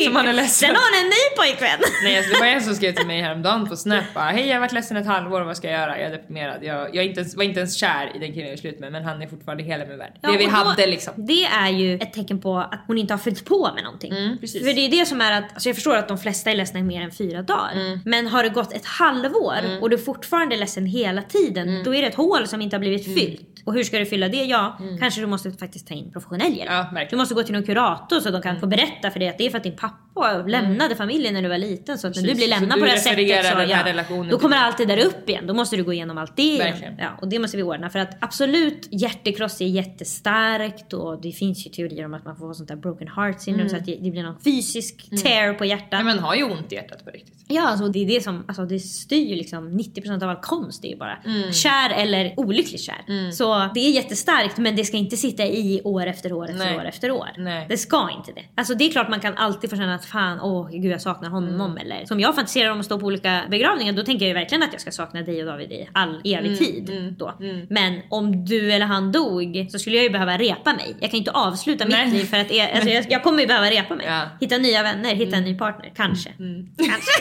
Som 0.04 0.12
man 0.14 0.28
är 0.28 0.32
ledsen. 0.32 0.66
Sen 0.68 0.76
har 0.76 0.82
han 0.82 1.04
en 1.04 1.08
ny 1.10 1.24
pojkvän. 1.36 1.80
Nej 2.04 2.16
alltså, 2.16 2.32
det 2.34 2.40
var 2.40 2.46
en 2.46 2.62
som 2.62 2.74
skrev 2.74 2.92
till 2.92 3.06
mig 3.06 3.20
häromdagen 3.26 3.68
på 3.68 3.76
Snap 3.76 4.04
bara, 4.14 4.24
Hej 4.24 4.46
jag 4.46 4.54
har 4.54 4.60
varit 4.60 4.72
ledsen 4.72 4.96
ett 4.96 5.06
halvår, 5.06 5.40
vad 5.40 5.56
ska 5.56 5.70
jag 5.70 5.80
göra? 5.80 5.98
Jag 5.98 6.06
är 6.06 6.10
deprimerad. 6.10 6.64
Jag, 6.64 6.94
jag 6.94 7.04
inte 7.04 7.20
ens, 7.20 7.36
var 7.36 7.44
inte 7.44 7.60
ens 7.60 7.74
kär 7.76 8.12
i 8.16 8.18
den 8.18 8.32
killen 8.32 8.50
jag 8.50 8.58
slut 8.58 8.80
med 8.80 8.92
men 8.92 9.04
han 9.04 9.22
är 9.22 9.26
fortfarande 9.26 9.62
hela 9.64 9.84
min 9.86 9.98
värld. 9.98 10.12
Ja, 10.20 10.30
det 10.32 10.38
vi 10.38 10.44
då- 10.44 10.50
hade 10.50 10.86
liksom. 10.86 11.12
Det 11.16 11.44
är 11.44 11.70
ju 11.70 11.94
ett 11.94 12.12
tecken 12.12 12.40
på 12.40 12.58
att 12.58 12.84
hon 12.86 12.98
inte 12.98 13.12
har 13.14 13.18
fyllt 13.18 13.44
på 13.44 13.70
med 13.74 13.84
någonting. 13.84 14.12
Mm, 14.12 14.38
precis. 14.38 14.66
För 14.66 14.72
det 14.74 14.80
är 14.80 14.90
det 14.90 15.06
som 15.06 15.20
är 15.20 15.32
att, 15.32 15.52
alltså 15.52 15.68
jag 15.68 15.76
förstår 15.76 15.96
att 15.96 16.08
de 16.08 16.18
flesta 16.18 16.50
är 16.50 16.54
ledsna 16.54 16.80
i 16.80 16.82
mer 16.82 17.02
än 17.02 17.10
fyra 17.10 17.42
dagar. 17.42 17.72
Mm. 17.74 17.98
Men 18.04 18.26
har 18.26 18.42
det 18.42 18.48
gått 18.48 18.72
ett 18.72 18.86
halvår 18.86 19.56
och 19.80 19.90
du 19.90 19.98
fortfarande 19.98 20.54
är 20.54 20.58
ledsen 20.58 20.86
hela 20.86 21.22
tiden, 21.22 21.68
Mm. 21.68 21.84
då 21.84 21.94
är 21.94 22.02
det 22.02 22.08
ett 22.08 22.14
hål 22.14 22.46
som 22.48 22.60
inte 22.62 22.76
har 22.76 22.80
blivit 22.80 23.04
fyllt. 23.04 23.48
Och 23.64 23.74
hur 23.74 23.84
ska 23.84 23.98
du 23.98 24.06
fylla 24.06 24.28
det? 24.28 24.44
Ja, 24.44 24.78
kanske 25.00 25.20
du 25.20 25.26
måste 25.26 25.50
faktiskt 25.52 25.88
ta 25.88 25.94
in 25.94 26.12
professionell 26.12 26.56
hjälp. 26.56 26.70
Mm. 26.70 26.96
Ja, 26.96 27.06
du 27.10 27.16
måste 27.16 27.34
gå 27.34 27.42
till 27.42 27.52
någon 27.54 27.62
kurator 27.66 28.20
så 28.20 28.30
de 28.30 28.42
kan 28.42 28.60
få 28.60 28.66
berätta 28.66 29.10
för 29.10 29.18
dig 29.18 29.28
att 29.28 29.38
det 29.38 29.46
är 29.46 29.50
för 29.50 29.56
att 29.58 29.62
din 29.64 29.76
pappa 29.82 30.11
lämnade 30.46 30.96
familjen 30.96 31.34
när 31.34 31.42
du 31.42 31.48
var 31.48 31.58
liten. 31.58 31.98
Så 31.98 32.06
att 32.06 32.16
när 32.16 32.22
du 32.22 32.32
Mm. 32.32 32.36
Blir 32.36 32.48
lämnad 32.48 32.78
på 32.78 32.84
det 32.84 32.90
här 32.90 32.98
sättet 32.98 33.46
så 33.46 33.62
ja, 33.68 34.24
då 34.30 34.38
kommer 34.38 34.56
allt 34.56 34.78
det 34.78 34.84
där 34.84 35.06
upp 35.06 35.28
igen. 35.28 35.46
Då 35.46 35.54
måste 35.54 35.76
du 35.76 35.84
gå 35.84 35.92
igenom 35.92 36.18
allt 36.18 36.36
det 36.36 36.42
igen. 36.42 36.96
Ja, 36.98 37.18
och 37.20 37.28
det 37.28 37.38
måste 37.38 37.56
vi 37.56 37.62
ordna 37.62 37.90
för 37.90 37.98
att 37.98 38.16
absolut 38.20 38.88
hjärtekross 38.90 39.60
är 39.60 39.66
jättestarkt 39.66 40.92
och 40.92 41.20
det 41.22 41.32
finns 41.32 41.66
ju 41.66 41.70
teorier 41.70 42.04
om 42.04 42.14
att 42.14 42.24
man 42.24 42.36
får 42.36 42.46
ha 42.46 42.54
sånt 42.54 42.68
där 42.68 42.76
broken 42.76 43.08
heart 43.08 43.40
syndrome 43.40 43.68
så 43.68 43.76
att 43.76 43.86
det, 43.86 44.10
blir 44.10 44.22
någon 44.22 44.40
fysisk 44.40 45.22
tear 45.22 45.54
på 45.54 45.64
hjärtat. 45.64 45.88
Nej, 45.90 46.04
men 46.04 46.18
har 46.18 46.34
ju 46.34 46.44
ont 46.44 46.72
i 46.72 46.74
hjärtat 46.74 47.04
på 47.04 47.10
riktigt. 47.10 47.44
Ja, 47.48 47.68
alltså 47.68 47.88
det 47.88 47.98
är 47.98 48.06
det 48.06 48.20
som 48.20 48.44
alltså 48.48 48.64
det 48.64 48.78
styr 48.78 49.28
ju 49.28 49.34
liksom 49.34 49.78
90% 49.78 50.22
av 50.22 50.30
all 50.30 50.36
konst. 50.36 50.82
Det 50.82 50.88
är 50.88 50.92
ju 50.92 50.96
bara 50.98 51.18
kär 51.52 51.90
eller 51.90 52.34
olyckligt 52.36 52.82
kär. 52.82 53.30
Så 53.30 53.70
det 53.74 53.80
är 53.80 53.90
jättestarkt 53.90 54.58
men 54.58 54.76
det 54.76 54.84
ska 54.84 54.96
inte 54.96 55.16
sitta 55.16 55.44
i 55.46 55.80
år 55.84 56.06
efter 56.06 56.32
år 56.32 56.44
efter 56.44 56.64
Nej. 56.64 56.76
år 56.76 56.84
efter 56.84 57.10
år. 57.10 57.28
Nej. 57.38 57.66
Det 57.68 57.78
ska 57.78 58.10
inte 58.18 58.32
det. 58.32 58.44
Alltså 58.54 58.74
det 58.74 58.84
är 58.84 58.90
klart 58.92 59.08
man 59.08 59.20
kan 59.20 59.34
alltid 59.34 59.70
få 59.70 59.76
känna 59.76 59.98
att 60.02 60.10
fan, 60.10 60.40
åh 60.40 60.70
gud 60.70 60.84
jag 60.92 61.00
saknar 61.00 61.30
honom. 61.30 61.76
Eller 61.76 62.06
som 62.06 62.20
jag 62.20 62.34
fantiserar 62.34 62.70
om 62.70 62.80
att 62.80 62.86
stå 62.86 62.98
på 62.98 63.06
olika 63.06 63.42
begravningar 63.50 63.92
då 63.92 64.02
tänker 64.02 64.24
jag 64.24 64.28
ju 64.28 64.34
verkligen 64.34 64.62
att 64.62 64.72
jag 64.72 64.80
ska 64.80 64.90
sakna 64.90 65.22
dig 65.22 65.40
och 65.40 65.46
David 65.46 65.72
i 65.72 65.88
all 65.92 66.20
evig 66.24 66.58
tid. 66.58 67.14
Då. 67.18 67.34
Men 67.68 68.00
om 68.08 68.44
du 68.44 68.72
eller 68.72 68.86
han 68.86 69.12
dog 69.12 69.66
så 69.70 69.78
skulle 69.78 69.96
jag 69.96 70.04
ju 70.04 70.10
behöva 70.10 70.38
repa 70.38 70.72
mig. 70.74 70.96
Jag 71.00 71.10
kan 71.10 71.18
inte 71.18 71.30
avsluta 71.30 71.84
Nej. 71.84 72.04
mitt 72.04 72.14
liv 72.14 72.24
för 72.24 72.36
att 72.36 72.74
alltså, 72.74 72.90
jag, 72.90 73.06
jag 73.10 73.22
kommer 73.22 73.40
ju 73.40 73.46
behöva 73.46 73.70
repa 73.70 73.94
mig. 73.94 74.06
Ja. 74.06 74.22
Hitta 74.40 74.58
nya 74.58 74.82
vänner, 74.82 75.14
hitta 75.14 75.36
en 75.36 75.44
ny 75.44 75.58
partner. 75.58 75.92
Kanske. 75.96 76.30
Kanske. 76.76 77.12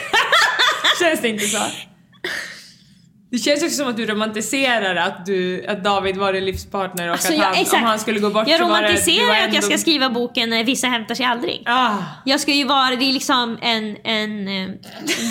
Känns 1.04 1.22
det 1.22 1.30
inte 1.30 1.46
så? 1.46 1.58
Det 3.32 3.38
känns 3.38 3.64
också 3.64 3.76
som 3.76 3.88
att 3.88 3.98
du 3.98 4.06
romantiserar 4.06 4.96
att, 4.96 5.26
du, 5.26 5.66
att 5.68 5.84
David 5.84 6.18
var 6.18 6.34
din 6.34 6.46
livspartner 6.46 7.08
och 7.08 7.12
Alltså, 7.14 7.28
att 7.28 7.38
jag- 7.38 7.46
han, 7.46 7.54
exakt. 7.56 7.74
om 7.84 7.88
han 7.90 8.00
skulle 8.00 8.20
gå 8.20 8.30
bort 8.30 8.48
Jag 8.48 8.60
så 8.60 8.68
var 8.68 8.76
det... 8.76 8.82
det 8.82 8.88
romantiserar 8.88 9.28
var 9.28 9.34
att 9.34 9.40
jag 9.40 9.56
ändå- 9.56 9.62
ska 9.68 9.78
skriva 9.78 10.10
boken 10.10 10.54
eh, 10.54 10.66
Vissa 10.66 10.88
hämtar 10.88 11.16
sig 11.16 11.26
aldrig. 11.26 11.64
Ah, 11.66 11.92
Jag 12.26 12.40
ska 12.40 12.52
ju 12.54 12.64
vara, 12.66 12.96
det 12.96 13.06
är 13.10 13.14
liksom 13.14 13.58
en, 13.62 13.98
en 14.04 14.48
eh, 14.48 14.68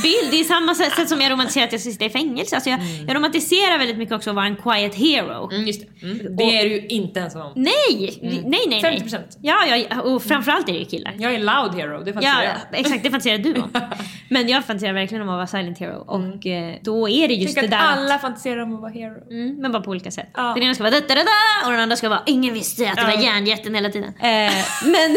bild, 0.03 0.31
det 0.31 0.41
är 0.41 0.45
samma 0.45 0.75
sätt, 0.75 1.09
som 1.09 1.21
jag 1.21 1.33
romantiserar 1.33 1.65
att 1.65 1.73
jag 1.73 1.81
ska 1.81 1.91
sitta 1.91 2.05
i 2.05 2.11
fängelse. 2.11 2.55
Alltså 2.57 2.71
jag, 2.71 2.81
jag 3.09 3.17
romantiserar 3.17 3.79
väldigt 3.79 3.99
mycket 3.99 4.15
också 4.15 4.31
att 4.31 4.37
vara 4.37 4.47
en 4.47 4.57
quiet 4.57 4.95
hero. 4.95 5.51
mm, 5.53 5.67
just 5.67 5.81
det. 6.01 6.07
Mm. 6.07 6.37
Det 6.37 6.43
är 6.59 6.65
du 6.65 6.71
ju 6.75 6.87
inte 6.87 7.21
ensam 7.21 7.41
om. 7.43 7.53
Nej! 7.57 8.19
Nej, 8.23 8.43
nej, 8.47 8.81
nej. 8.83 9.01
50%. 9.05 9.19
Ja, 9.43 9.67
ja, 9.91 10.01
och 10.01 10.23
framförallt 10.23 10.69
är 10.69 10.73
det 10.73 10.79
ju 10.79 10.85
killar. 10.85 11.15
Jag 11.19 11.35
är 11.35 11.39
loud 11.39 11.75
hero, 11.75 11.99
det 12.05 12.11
Ja, 12.11 12.13
fantiserar 12.15 12.43
jag. 12.71 12.81
exakt 12.81 13.03
det 13.05 13.11
fantiserar 13.11 13.39
du 13.39 13.55
om. 13.55 13.71
Men 14.29 14.49
jag 14.49 14.65
fantiserar 14.65 14.93
verkligen 14.93 15.23
om 15.23 15.29
att 15.29 15.37
vara 15.37 15.47
silent 15.47 15.79
hero 15.79 16.05
och 16.07 16.47
eh, 16.47 16.75
då 16.83 17.09
är 17.09 17.29
det 17.29 17.35
just 17.35 17.55
Tänk 17.55 17.71
det 17.71 17.77
där 17.77 17.90
alla 17.93 18.19
fantiserar 18.19 18.63
om 18.63 18.75
att 18.75 18.81
vara 18.81 18.91
hero. 18.93 19.31
Mm, 19.31 19.57
men 19.57 19.73
bara 19.73 19.83
på 19.83 19.91
olika 19.91 20.11
sätt. 20.11 20.31
Ja. 20.35 20.43
Den 20.55 20.63
ena 20.63 20.75
ska 20.75 20.85
vara 20.85 20.95
da, 20.95 21.01
da, 21.01 21.15
da, 21.15 21.23
da, 21.25 21.67
och 21.67 21.73
den 21.73 21.81
andra 21.81 21.97
ska 21.97 22.09
vara 22.09 22.23
ingen 22.27 22.55
visste 22.55 22.91
att 22.91 22.97
det 22.97 23.05
var 23.05 23.23
järnjätten 23.23 23.75
hela 23.75 23.91
tiden. 23.91 24.15
Eh, 24.19 24.53
men 24.85 25.17